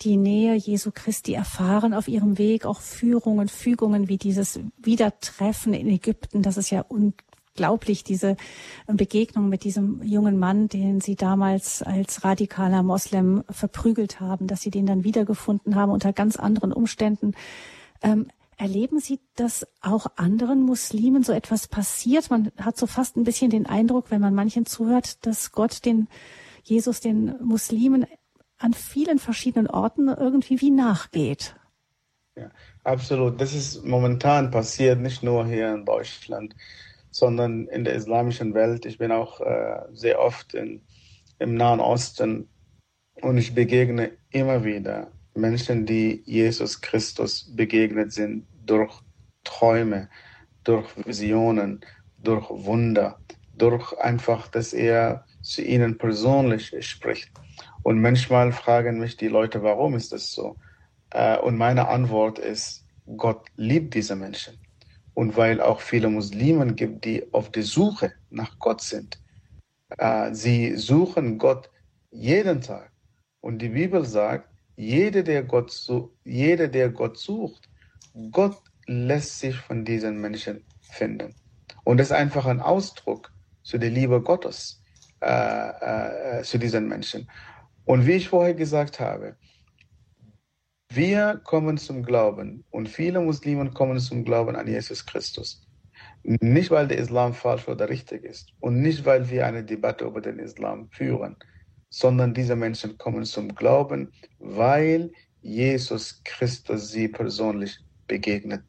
die 0.02 0.16
Nähe 0.16 0.54
Jesu 0.54 0.92
Christi 0.94 1.34
erfahren 1.34 1.96
auf 1.96 2.08
Ihrem 2.08 2.38
Weg, 2.38 2.68
auch 2.68 2.80
Führungen, 2.80 3.48
Fügungen 3.48 4.10
wie 4.10 4.18
dieses 4.20 4.60
Wiedertreffen 4.78 5.74
in 5.74 5.90
Ägypten. 5.90 6.44
Das 6.44 6.58
ist 6.58 6.70
ja 6.70 6.82
unglaublich, 7.54 8.04
diese 8.04 8.36
Begegnung 8.88 9.48
mit 9.48 9.64
diesem 9.64 10.02
jungen 10.04 10.40
Mann, 10.40 10.70
den 10.70 11.02
Sie 11.02 11.16
damals 11.16 11.84
als 11.84 12.24
radikaler 12.24 12.82
Moslem 12.82 13.44
verprügelt 13.50 14.20
haben, 14.20 14.48
dass 14.48 14.62
Sie 14.62 14.72
den 14.72 14.88
dann 14.88 15.04
wiedergefunden 15.04 15.76
haben 15.76 15.92
unter 15.92 16.14
ganz 16.14 16.36
anderen 16.36 16.74
Umständen. 16.74 17.34
Ähm, 18.02 18.28
Erleben 18.56 19.00
Sie, 19.00 19.20
dass 19.36 19.68
auch 19.82 20.06
anderen 20.16 20.62
Muslimen 20.62 21.24
so 21.24 21.34
etwas 21.34 21.68
passiert? 21.68 22.30
Man 22.30 22.52
hat 22.58 22.78
so 22.78 22.86
fast 22.86 23.18
ein 23.18 23.24
bisschen 23.24 23.50
den 23.50 23.66
Eindruck, 23.66 24.12
wenn 24.12 24.22
man 24.22 24.36
manchen 24.36 24.68
zuhört, 24.68 25.26
dass 25.26 25.52
Gott 25.52 25.86
den 25.86 26.08
Jesus 26.64 27.00
den 27.02 27.36
Muslimen 27.44 28.06
an 28.60 28.74
vielen 28.74 29.18
verschiedenen 29.18 29.68
Orten 29.68 30.08
irgendwie 30.08 30.62
wie 30.62 30.70
nachgeht. 30.70 31.56
Ja, 32.38 32.52
absolut. 32.84 33.42
Das 33.42 33.54
ist 33.56 33.84
momentan 33.84 34.52
passiert, 34.52 35.02
nicht 35.02 35.24
nur 35.24 35.48
hier 35.48 35.74
in 35.74 35.84
Deutschland, 35.84 36.56
sondern 37.14 37.68
in 37.68 37.84
der 37.84 37.94
islamischen 37.94 38.54
Welt. 38.54 38.86
Ich 38.86 38.98
bin 38.98 39.12
auch 39.12 39.40
äh, 39.40 39.82
sehr 39.94 40.20
oft 40.20 40.54
in, 40.54 40.82
im 41.40 41.56
Nahen 41.56 41.80
Osten 41.80 42.50
und 43.22 43.38
ich 43.38 43.54
begegne 43.54 44.12
immer 44.32 44.64
wieder 44.64 45.12
Menschen, 45.36 45.86
die 45.86 46.24
Jesus 46.26 46.82
Christus 46.82 47.56
begegnet 47.56 48.12
sind 48.12 48.46
durch 48.66 48.94
Träume, 49.44 50.10
durch 50.64 50.88
Visionen, 51.06 51.82
durch 52.18 52.50
Wunder, 52.50 53.20
durch 53.56 53.98
einfach, 54.00 54.48
dass 54.48 54.74
er 54.74 55.26
zu 55.42 55.62
ihnen 55.62 55.98
persönlich 55.98 56.74
spricht. 56.88 57.32
Und 57.84 58.02
manchmal 58.02 58.52
fragen 58.52 59.00
mich 59.00 59.18
die 59.18 59.28
Leute, 59.28 59.62
warum 59.62 59.96
ist 59.96 60.14
das 60.14 60.32
so? 60.32 60.56
Äh, 61.12 61.38
und 61.38 61.58
meine 61.58 61.88
Antwort 61.88 62.40
ist, 62.40 62.86
Gott 63.18 63.46
liebt 63.56 63.94
diese 63.94 64.16
Menschen. 64.16 64.63
Und 65.14 65.38
weil 65.38 65.62
auch 65.62 65.82
viele 65.82 66.10
Muslimen 66.10 66.76
gibt, 66.76 67.06
die 67.06 67.32
auf 67.34 67.52
der 67.52 67.64
Suche 67.64 68.14
nach 68.30 68.58
Gott 68.60 68.82
sind. 68.82 69.20
Äh, 69.98 70.34
sie 70.34 70.76
suchen 70.76 71.38
Gott 71.38 71.70
jeden 72.12 72.62
Tag. 72.62 72.92
Und 73.42 73.60
die 73.60 73.70
Bibel 73.70 74.06
sagt, 74.06 74.50
jeder, 74.76 75.22
der 75.22 75.44
Gott, 75.44 75.72
jeder, 76.24 76.68
der 76.68 76.90
Gott 76.90 77.18
sucht, 77.18 77.70
Gott 78.32 78.58
lässt 78.88 79.40
sich 79.40 79.56
von 79.56 79.86
diesen 79.86 80.20
Menschen 80.20 80.64
finden. 80.82 81.36
Und 81.84 81.98
das 81.98 82.08
ist 82.08 82.14
einfach 82.14 82.46
ein 82.46 82.60
Ausdruck 82.60 83.32
zu 83.64 83.78
der 83.78 83.90
Liebe 83.90 84.22
Gottes 84.22 84.82
äh, 85.22 86.40
äh, 86.40 86.44
zu 86.44 86.58
diesen 86.58 86.88
Menschen. 86.88 87.30
Und 87.86 88.06
wie 88.08 88.14
ich 88.14 88.30
vorher 88.30 88.54
gesagt 88.54 89.00
habe, 89.00 89.36
wir 90.96 91.42
kommen 91.44 91.78
zum 91.78 92.04
Glauben 92.04 92.64
und 92.70 92.90
viele 92.90 93.20
Muslime 93.20 93.72
kommen 93.72 94.00
zum 94.00 94.24
Glauben 94.24 94.56
an 94.56 94.68
Jesus 94.68 95.06
Christus. 95.06 95.66
Nicht, 96.24 96.72
weil 96.72 96.88
der 96.88 96.98
Islam 96.98 97.34
falsch 97.34 97.68
oder 97.68 97.90
richtig 97.90 98.24
ist 98.24 98.54
und 98.60 98.82
nicht, 98.82 99.06
weil 99.06 99.30
wir 99.30 99.46
eine 99.46 99.64
Debatte 99.64 100.06
über 100.06 100.22
den 100.22 100.40
Islam 100.40 100.90
führen, 100.92 101.36
sondern 101.90 102.34
diese 102.34 102.56
Menschen 102.56 102.98
kommen 102.98 103.26
zum 103.26 103.54
Glauben, 103.54 104.12
weil 104.40 105.12
Jesus 105.42 106.22
Christus 106.24 106.92
sie 106.92 107.08
persönlich 107.08 107.80
begegnet. 108.08 108.64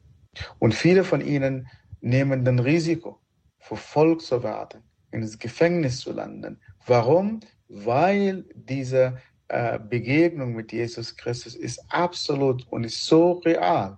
Und 0.59 0.75
viele 0.75 1.05
von 1.05 1.21
ihnen 1.21 1.69
nehmen 2.01 2.45
das 2.45 2.65
Risiko, 2.65 3.21
verfolgt 3.59 4.23
zu 4.23 4.43
werden, 4.43 4.83
ins 5.11 5.39
Gefängnis 5.39 6.01
zu 6.01 6.13
landen. 6.13 6.61
Warum? 6.87 7.41
Weil 7.69 8.45
diese 8.55 9.19
äh, 9.55 9.79
Begegnung 9.79 10.55
mit 10.55 10.73
Jesus 10.73 11.17
Christus 11.17 11.55
ist 11.55 11.81
absolut 11.89 12.67
und 12.73 12.83
ist 12.83 13.07
so 13.07 13.35
real. 13.45 13.97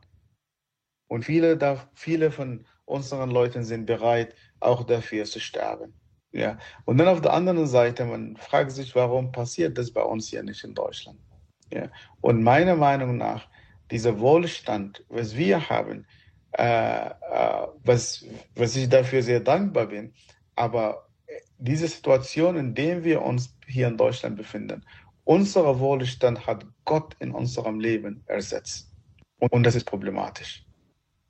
Und 1.09 1.25
viele, 1.25 1.59
viele 1.95 2.31
von 2.31 2.67
unseren 2.85 3.31
Leuten 3.31 3.65
sind 3.65 3.87
bereit, 3.87 4.35
auch 4.61 4.85
dafür 4.85 5.25
zu 5.25 5.41
sterben. 5.41 5.95
Ja. 6.31 6.59
Und 6.85 6.99
dann 6.99 7.09
auf 7.09 7.23
der 7.23 7.33
anderen 7.33 7.67
Seite, 7.67 8.05
man 8.05 8.37
fragt 8.37 8.73
sich, 8.73 8.95
warum 8.95 9.33
passiert 9.33 9.79
das 9.79 9.91
bei 9.91 10.03
uns 10.03 10.29
hier 10.29 10.43
nicht 10.43 10.63
in 10.63 10.75
Deutschland? 10.75 11.19
Ja. 11.73 11.89
Und 12.21 12.43
meiner 12.43 12.77
Meinung 12.77 13.17
nach, 13.17 13.49
dieser 13.91 14.21
Wohlstand, 14.21 15.07
was 15.09 15.37
wir 15.37 15.71
haben, 15.71 16.05
äh, 16.53 17.07
äh, 17.07 17.67
was, 17.83 18.27
was 18.55 18.77
ich 18.77 18.91
dafür 18.91 19.23
sehr 19.23 19.41
dankbar 19.41 19.87
bin, 19.87 20.13
aber 20.55 21.07
diese 21.57 21.89
Situation, 21.89 22.57
in 22.57 22.75
der 22.75 23.05
wir 23.05 23.23
uns 23.23 23.57
hier 23.67 23.89
in 23.89 23.97
Deutschland 23.97 24.37
befinden, 24.37 24.85
unser 25.27 25.81
Wohlstand 25.81 26.47
hat 26.47 26.65
Gott 26.85 27.17
in 27.19 27.33
unserem 27.33 27.81
Leben 27.81 28.23
ersetzt. 28.27 28.93
Und 29.39 29.65
das 29.65 29.75
ist 29.75 29.85
problematisch. 29.85 30.65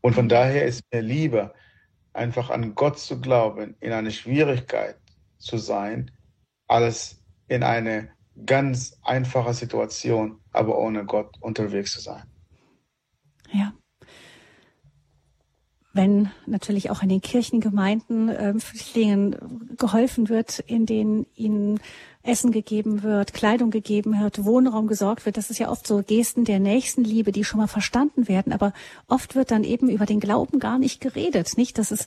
Und 0.03 0.15
von 0.15 0.29
daher 0.29 0.67
ist 0.67 0.83
mir 0.93 1.01
lieber, 1.01 1.55
einfach 2.13 2.51
an 2.51 2.75
Gott 2.75 2.99
zu 2.99 3.21
glauben, 3.21 3.75
in 3.81 3.93
eine 3.93 4.11
Schwierigkeit 4.11 4.97
zu 5.39 5.59
sein, 5.59 6.11
als 6.69 7.23
in 7.49 7.63
eine 7.63 8.11
ganz 8.45 8.99
einfache 9.03 9.55
Situation, 9.55 10.41
aber 10.53 10.79
ohne 10.79 11.05
Gott 11.07 11.35
unterwegs 11.41 11.93
zu 11.93 12.01
sein. 12.01 12.25
Ja. 13.51 13.73
Wenn 15.93 16.31
natürlich 16.47 16.91
auch 16.91 17.03
in 17.03 17.09
den 17.09 17.23
Kirchengemeinden 17.23 18.29
äh, 18.29 18.59
Flüchtlingen 18.59 19.75
geholfen 19.79 20.29
wird, 20.29 20.59
in 20.59 20.85
denen 20.85 21.27
ihnen 21.35 21.81
Essen 22.27 22.53
gegeben 22.53 23.03
wird, 23.03 23.35
Kleidung 23.35 23.71
gegeben 23.71 24.21
wird, 24.21 24.45
Wohnraum 24.45 24.87
gesorgt 24.87 25.27
wird, 25.27 25.37
das 25.37 25.51
ist 25.51 25.59
ja 25.59 25.71
oft 25.71 25.87
so 25.87 26.03
Gesten 26.03 26.45
der 26.45 26.61
Nächstenliebe, 26.61 27.33
die 27.33 27.45
schon 27.45 27.61
mal 27.61 27.67
verstanden 27.67 28.29
werden. 28.29 28.53
Aber 28.53 28.73
oft 29.09 29.35
wird 29.35 29.51
dann 29.51 29.65
eben 29.65 29.89
über 29.89 30.07
den 30.07 30.21
Glauben 30.21 30.59
gar 30.59 30.79
nicht 30.79 31.01
geredet. 31.01 31.57
Nicht, 31.57 31.79
dass 31.79 31.91
es, 31.91 32.07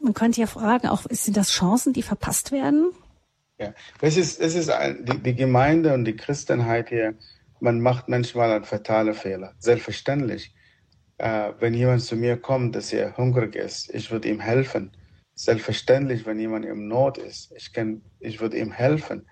man 0.00 0.14
könnte 0.14 0.40
ja 0.40 0.46
fragen, 0.46 0.88
auch 0.88 1.04
sind 1.10 1.36
das 1.36 1.50
Chancen, 1.50 1.92
die 1.92 2.02
verpasst 2.02 2.52
werden? 2.52 2.90
Ja, 3.58 3.72
es 4.00 4.16
ist, 4.16 4.40
es 4.40 4.54
ist 4.54 4.70
ein, 4.70 5.04
die, 5.04 5.18
die 5.18 5.34
Gemeinde 5.34 5.94
und 5.94 6.04
die 6.04 6.16
Christenheit 6.16 6.90
hier, 6.90 7.14
man 7.60 7.80
macht 7.80 8.08
manchmal 8.08 8.52
einen 8.52 8.64
fatalen 8.64 9.14
Fehler. 9.14 9.54
Selbstverständlich 9.58 10.52
äh, 11.18 11.52
wenn 11.60 11.74
jemand 11.74 12.02
zu 12.02 12.16
mir 12.16 12.36
kommt, 12.36 12.76
dass 12.76 12.92
er 12.92 13.16
hungrig 13.16 13.56
ist, 13.56 13.92
ich 13.94 14.10
würde 14.10 14.28
ihm 14.28 14.40
helfen. 14.40 14.92
Selbstverständlich, 15.34 16.26
wenn 16.26 16.38
jemand 16.38 16.64
im 16.64 16.88
Not 16.88 17.18
ist, 17.18 17.52
ich, 17.56 17.70
ich 18.20 18.40
würde 18.40 18.58
ihm 18.58 18.72
helfen. 18.72 19.26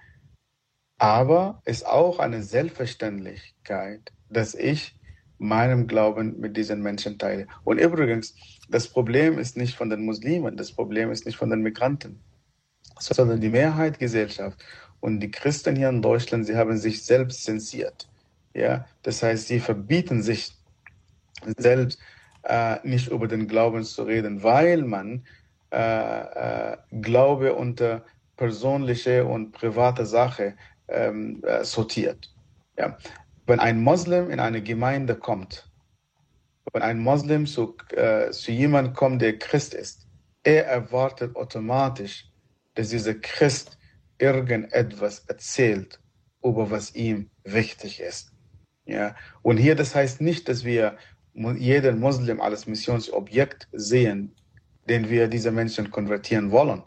Aber 1.05 1.60
es 1.66 1.81
ist 1.81 1.86
auch 1.86 2.18
eine 2.18 2.43
Selbstverständlichkeit, 2.43 4.10
dass 4.31 4.55
ich 4.55 4.97
meinem 5.36 5.86
Glauben 5.86 6.40
mit 6.40 6.56
diesen 6.56 6.81
Menschen 6.82 7.18
teile. 7.18 7.47
Und 7.62 7.76
übrigens, 7.76 8.35
das 8.70 8.89
Problem 8.89 9.39
ist 9.39 9.59
nicht 9.59 9.76
von 9.76 9.90
den 9.90 10.06
Muslimen, 10.06 10.56
das 10.56 10.72
Problem 10.72 11.10
ist 11.10 11.26
nicht 11.26 11.36
von 11.36 11.51
den 11.51 11.60
Migranten, 11.60 12.22
sondern 12.98 13.39
die 13.39 13.51
Mehrheitsgesellschaft 13.51 14.64
und 15.01 15.20
die 15.20 15.31
Christen 15.31 15.76
hier 15.76 15.90
in 15.90 16.01
Deutschland, 16.01 16.47
sie 16.47 16.56
haben 16.56 16.78
sich 16.78 17.05
selbst 17.05 17.44
zensiert. 17.44 18.09
Ja, 18.55 18.86
das 19.02 19.22
heißt, 19.22 19.48
sie 19.48 19.60
verbieten 19.60 20.22
sich 20.22 20.52
selbst 21.59 21.98
äh, 22.44 22.78
nicht 22.82 23.09
über 23.09 23.28
den 23.28 23.47
Glauben 23.47 23.85
zu 23.85 24.05
reden, 24.05 24.43
weil 24.43 24.81
man 24.81 25.26
äh, 25.70 26.72
äh, 26.72 26.76
Glaube 27.02 27.55
unter 27.55 28.06
persönliche 28.36 29.26
und 29.26 29.52
private 29.52 30.06
Sache 30.06 30.55
ähm, 30.89 31.43
äh, 31.44 31.65
sortiert. 31.65 32.31
Ja. 32.78 32.97
Wenn 33.47 33.61
ein 33.61 33.82
Moslem 33.82 34.31
in 34.31 34.40
eine 34.40 34.62
Gemeinde 34.62 35.15
kommt, 35.15 35.70
wenn 36.73 36.82
ein 36.82 36.98
Moslem 36.98 37.47
zu, 37.47 37.77
äh, 37.90 38.31
zu 38.31 38.52
jemandem 38.52 38.94
kommt, 38.94 39.23
der 39.23 39.39
Christ 39.39 39.74
ist, 39.74 40.06
er 40.43 40.66
erwartet 40.66 41.36
automatisch, 41.36 42.31
dass 42.74 42.89
dieser 42.89 43.15
Christ 43.15 43.78
irgendetwas 44.19 45.20
erzählt, 45.27 46.01
über 46.43 46.70
was 46.70 46.94
ihm 46.94 47.31
wichtig 47.44 48.01
ist. 48.01 48.32
Ja? 48.85 49.15
Und 49.43 49.56
hier, 49.59 49.74
das 49.74 49.94
heißt 49.94 50.20
nicht, 50.20 50.48
dass 50.48 50.65
wir 50.65 50.97
jeden 51.35 51.98
Muslim 51.98 52.40
als 52.40 52.66
Missionsobjekt 52.66 53.69
sehen, 53.73 54.35
den 54.89 55.09
wir 55.09 55.28
diese 55.28 55.51
Menschen 55.51 55.90
konvertieren 55.90 56.51
wollen. 56.51 56.82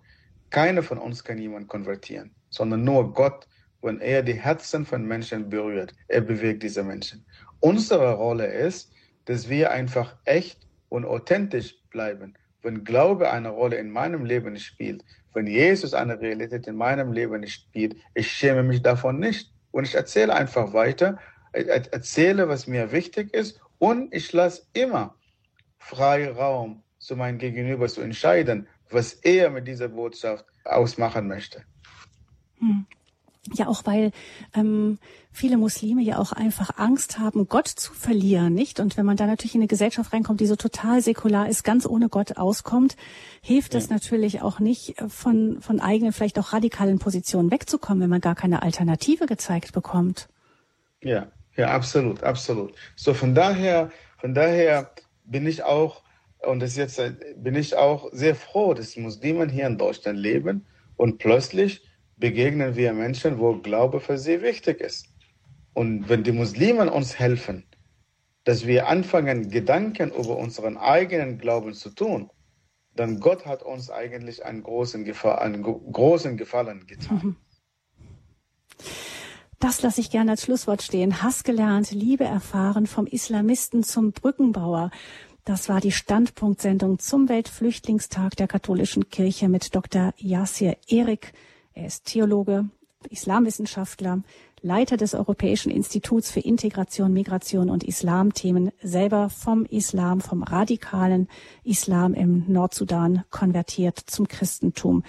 Keiner 0.49 0.83
von 0.83 0.97
uns 0.97 1.23
kann 1.23 1.37
jemanden 1.37 1.67
konvertieren, 1.67 2.33
sondern 2.49 2.83
nur 2.83 3.13
Gott, 3.13 3.47
wenn 3.81 3.99
er 3.99 4.23
die 4.23 4.33
Herzen 4.33 4.85
von 4.85 5.05
Menschen 5.05 5.49
berührt, 5.49 5.93
er 6.07 6.21
bewegt 6.21 6.63
diese 6.63 6.83
Menschen. 6.83 7.25
Unsere 7.59 8.13
Rolle 8.13 8.47
ist, 8.47 8.91
dass 9.25 9.49
wir 9.49 9.71
einfach 9.71 10.15
echt 10.25 10.67
und 10.89 11.05
authentisch 11.05 11.75
bleiben. 11.89 12.33
Wenn 12.61 12.83
Glaube 12.83 13.31
eine 13.31 13.49
Rolle 13.49 13.77
in 13.77 13.89
meinem 13.89 14.25
Leben 14.25 14.57
spielt, 14.57 15.03
wenn 15.33 15.47
Jesus 15.47 15.93
eine 15.93 16.19
Realität 16.19 16.67
in 16.67 16.75
meinem 16.75 17.11
Leben 17.11 17.45
spielt, 17.47 17.95
ich 18.15 18.31
schäme 18.31 18.63
mich 18.63 18.81
davon 18.81 19.19
nicht. 19.19 19.51
Und 19.71 19.83
ich 19.83 19.93
erzähle 19.93 20.33
einfach 20.33 20.73
weiter, 20.73 21.19
erzähle, 21.51 22.49
was 22.49 22.67
mir 22.67 22.91
wichtig 22.91 23.33
ist 23.33 23.59
und 23.79 24.13
ich 24.13 24.33
lasse 24.33 24.63
immer 24.73 25.15
freien 25.77 26.35
Raum 26.35 26.83
zu 26.97 27.15
meinem 27.15 27.37
Gegenüber 27.37 27.87
zu 27.87 28.01
entscheiden, 28.01 28.67
was 28.89 29.13
er 29.13 29.49
mit 29.49 29.67
dieser 29.67 29.89
Botschaft 29.89 30.45
ausmachen 30.65 31.27
möchte. 31.27 31.63
Hm. 32.59 32.85
Ja, 33.53 33.67
auch 33.67 33.85
weil 33.85 34.11
ähm, 34.53 34.99
viele 35.31 35.57
Muslime 35.57 36.01
ja 36.01 36.17
auch 36.17 36.31
einfach 36.31 36.77
Angst 36.77 37.19
haben, 37.19 37.47
Gott 37.47 37.67
zu 37.67 37.93
verlieren, 37.93 38.53
nicht? 38.53 38.79
Und 38.79 38.97
wenn 38.97 39.05
man 39.05 39.17
da 39.17 39.25
natürlich 39.25 39.55
in 39.55 39.61
eine 39.61 39.67
Gesellschaft 39.67 40.11
reinkommt, 40.11 40.41
die 40.41 40.47
so 40.47 40.55
total 40.55 41.01
säkular 41.01 41.47
ist, 41.47 41.63
ganz 41.63 41.85
ohne 41.85 42.09
Gott 42.09 42.37
auskommt, 42.37 42.97
hilft 43.41 43.73
ja. 43.73 43.81
natürlich 43.89 44.41
auch 44.41 44.59
nicht, 44.59 44.99
äh, 44.99 45.09
von, 45.09 45.61
von 45.61 45.79
eigenen, 45.79 46.13
vielleicht 46.13 46.39
auch 46.39 46.53
radikalen 46.53 46.99
Positionen 46.99 47.51
wegzukommen, 47.51 48.01
wenn 48.01 48.09
man 48.09 48.21
gar 48.21 48.35
keine 48.35 48.63
Alternative 48.63 49.25
gezeigt 49.25 49.73
bekommt. 49.73 50.27
Ja, 51.01 51.27
ja, 51.55 51.69
absolut, 51.69 52.23
absolut. 52.23 52.73
So 52.95 53.13
von 53.13 53.33
daher, 53.33 53.91
von 54.17 54.33
daher 54.33 54.91
bin 55.23 55.47
ich 55.47 55.63
auch 55.63 56.03
und 56.39 56.59
das 56.59 56.75
jetzt 56.75 56.99
äh, 56.99 57.13
bin 57.37 57.55
ich 57.55 57.75
auch 57.75 58.09
sehr 58.11 58.35
froh, 58.35 58.73
dass 58.73 58.95
Muslimen 58.95 59.49
hier 59.49 59.67
in 59.67 59.77
Deutschland 59.77 60.19
leben 60.19 60.65
und 60.95 61.17
plötzlich 61.17 61.86
begegnen 62.17 62.75
wir 62.75 62.93
Menschen, 62.93 63.39
wo 63.39 63.53
Glaube 63.53 63.99
für 63.99 64.17
sie 64.17 64.41
wichtig 64.41 64.81
ist. 64.81 65.07
Und 65.73 66.09
wenn 66.09 66.23
die 66.23 66.31
Muslimen 66.31 66.89
uns 66.89 67.17
helfen, 67.19 67.65
dass 68.43 68.65
wir 68.65 68.87
anfangen, 68.87 69.49
Gedanken 69.49 70.09
über 70.09 70.37
unseren 70.37 70.77
eigenen 70.77 71.37
Glauben 71.37 71.73
zu 71.73 71.89
tun, 71.91 72.31
dann 72.95 73.19
Gott 73.19 73.45
hat 73.45 73.61
uns 73.61 73.91
eigentlich 73.91 74.43
einen 74.43 74.63
großen, 74.63 75.05
Gefa 75.05 75.35
einen 75.35 75.61
großen 75.61 76.37
Gefallen 76.37 76.87
getan. 76.87 77.21
Mhm. 77.23 77.35
Das 79.59 79.81
lasse 79.81 80.01
ich 80.01 80.11
gerne 80.11 80.31
als 80.31 80.43
Schlusswort 80.43 80.83
stehen. 80.83 81.21
Hass 81.23 81.43
gelernt, 81.43 81.91
Liebe 81.91 82.23
erfahren, 82.23 82.85
vom 82.85 83.07
Islamisten 83.07 83.83
zum 83.83 84.11
Brückenbauer. 84.11 84.91
Das 85.45 85.67
war 85.67 85.81
die 85.81 85.91
Standpunktsendung 85.91 86.99
zum 86.99 87.29
Weltflüchtlingstag 87.29 88.35
der 88.35 88.47
katholischen 88.47 89.09
Kirche 89.09 89.49
mit 89.49 89.73
Dr. 89.73 90.13
Yasir 90.17 90.77
Erik. 90.87 91.33
Er 91.77 91.85
ist 91.85 92.05
Theologe, 92.05 92.65
Islamwissenschaftler, 93.11 94.23
Leiter 94.61 94.97
des 94.97 95.13
Europäischen 95.13 95.71
Instituts 95.71 96.31
für 96.31 96.39
Integration, 96.39 97.13
Migration 97.13 97.69
und 97.69 97.83
Islamthemen, 97.83 98.71
selber 98.81 99.29
vom 99.29 99.65
Islam, 99.65 100.19
vom 100.19 100.41
radikalen 100.41 101.27
Islam 101.63 102.15
im 102.15 102.43
Nordsudan 102.47 103.23
konvertiert 103.29 103.99
zum 103.99 104.27
Christentum. 104.27 105.03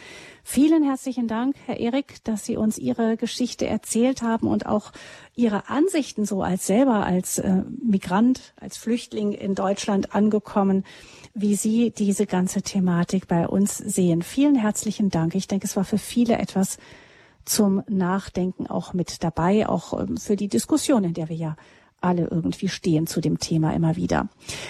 Vielen 0.44 0.82
herzlichen 0.82 1.28
Dank, 1.28 1.56
Herr 1.64 1.80
Erik, 1.80 2.22
dass 2.24 2.44
Sie 2.44 2.58
uns 2.58 2.76
Ihre 2.76 3.16
Geschichte 3.16 3.66
erzählt 3.66 4.20
haben 4.20 4.48
und 4.48 4.66
auch 4.66 4.92
Ihre 5.34 5.68
Ansichten 5.68 6.26
so 6.26 6.42
als 6.42 6.66
selber 6.66 7.06
als 7.06 7.38
äh, 7.38 7.62
Migrant, 7.82 8.54
als 8.60 8.76
Flüchtling 8.76 9.32
in 9.32 9.54
Deutschland 9.54 10.14
angekommen, 10.14 10.84
wie 11.32 11.54
Sie 11.54 11.90
diese 11.90 12.26
ganze 12.26 12.60
Thematik 12.60 13.28
bei 13.28 13.48
uns 13.48 13.78
sehen. 13.78 14.22
Vielen 14.22 14.56
herzlichen 14.56 15.08
Dank. 15.08 15.34
Ich 15.34 15.48
denke, 15.48 15.66
es 15.66 15.76
war 15.76 15.84
für 15.84 15.98
viele 15.98 16.38
etwas 16.38 16.76
zum 17.48 17.82
Nachdenken 17.88 18.66
auch 18.66 18.92
mit 18.92 19.22
dabei, 19.24 19.68
auch 19.68 19.98
ähm, 19.98 20.16
für 20.16 20.36
die 20.36 20.48
Diskussion, 20.48 21.04
in 21.04 21.14
der 21.14 21.28
wir 21.28 21.36
ja 21.36 21.56
alle 22.00 22.28
irgendwie 22.28 22.68
stehen 22.68 23.06
zu 23.06 23.20
dem 23.20 23.38
Thema 23.40 23.74
immer 23.74 23.96
wieder. 23.96 24.28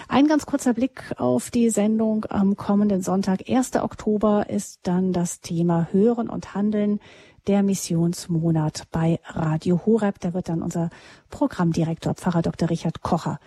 Ein 0.09 0.29
ganz 0.29 0.47
kurzer 0.47 0.73
Blick 0.73 1.13
auf 1.19 1.51
die 1.51 1.69
Sendung 1.69 2.25
am 2.31 2.57
kommenden 2.57 3.03
Sonntag, 3.03 3.49
1. 3.49 3.77
Oktober, 3.77 4.49
ist 4.49 4.81
dann 4.85 5.13
das 5.13 5.41
Thema 5.41 5.89
Hören 5.93 6.31
und 6.31 6.55
Handeln 6.55 7.01
der 7.47 7.63
Missionsmonat 7.63 8.85
bei 8.91 9.21
Radio 9.27 9.83
Horeb. 9.85 10.21
Da 10.21 10.33
wird 10.33 10.49
dann 10.49 10.63
unser 10.63 10.89
Programmdirektor 11.29 12.15
Pfarrer 12.15 12.43
Dr. 12.43 12.71
Richard 12.71 13.03
Kocher 13.03 13.41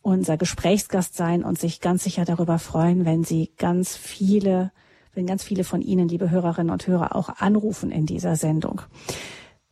unser 0.00 0.36
Gesprächsgast 0.36 1.16
sein 1.16 1.44
und 1.44 1.58
sich 1.58 1.80
ganz 1.80 2.04
sicher 2.04 2.24
darüber 2.24 2.58
freuen, 2.58 3.04
wenn 3.04 3.24
Sie 3.24 3.50
ganz 3.58 3.96
viele 3.96 4.72
wenn 5.18 5.26
ganz 5.26 5.42
viele 5.42 5.64
von 5.64 5.82
Ihnen, 5.82 6.08
liebe 6.08 6.30
Hörerinnen 6.30 6.72
und 6.72 6.86
Hörer, 6.86 7.16
auch 7.16 7.28
anrufen 7.40 7.90
in 7.90 8.06
dieser 8.06 8.36
Sendung. 8.36 8.82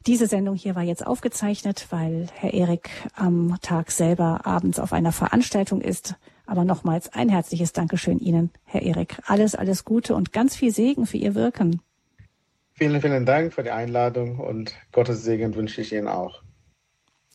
Diese 0.05 0.27
Sendung 0.27 0.56
hier 0.56 0.74
war 0.74 0.82
jetzt 0.82 1.06
aufgezeichnet, 1.06 1.86
weil 1.90 2.27
Herr 2.35 2.52
Erik 2.52 2.90
am 3.14 3.56
Tag 3.62 3.93
selber 3.93 4.40
abends 4.44 4.81
auf 4.81 4.93
einer 4.93 5.12
Veranstaltung 5.12 5.81
ist. 5.81 6.16
Aber 6.47 6.64
nochmals 6.64 7.12
ein 7.12 7.28
herzliches 7.28 7.73
Dankeschön 7.73 8.18
Ihnen, 8.18 8.51
Herr 8.64 8.82
Erik. 8.82 9.18
Alles, 9.24 9.55
alles 9.55 9.85
Gute 9.85 10.16
und 10.16 10.32
ganz 10.32 10.56
viel 10.56 10.73
Segen 10.73 11.06
für 11.06 11.16
Ihr 11.16 11.36
Wirken. 11.36 11.81
Vielen, 12.74 13.01
vielen 13.01 13.24
Dank 13.24 13.55
für 13.55 13.62
die 13.62 13.70
Einladung 13.70 14.40
und 14.40 14.74
Gottes 14.90 15.23
Segen 15.23 15.55
wünsche 15.55 15.81
ich 15.81 15.93
Ihnen 15.93 16.09
auch. 16.09 16.43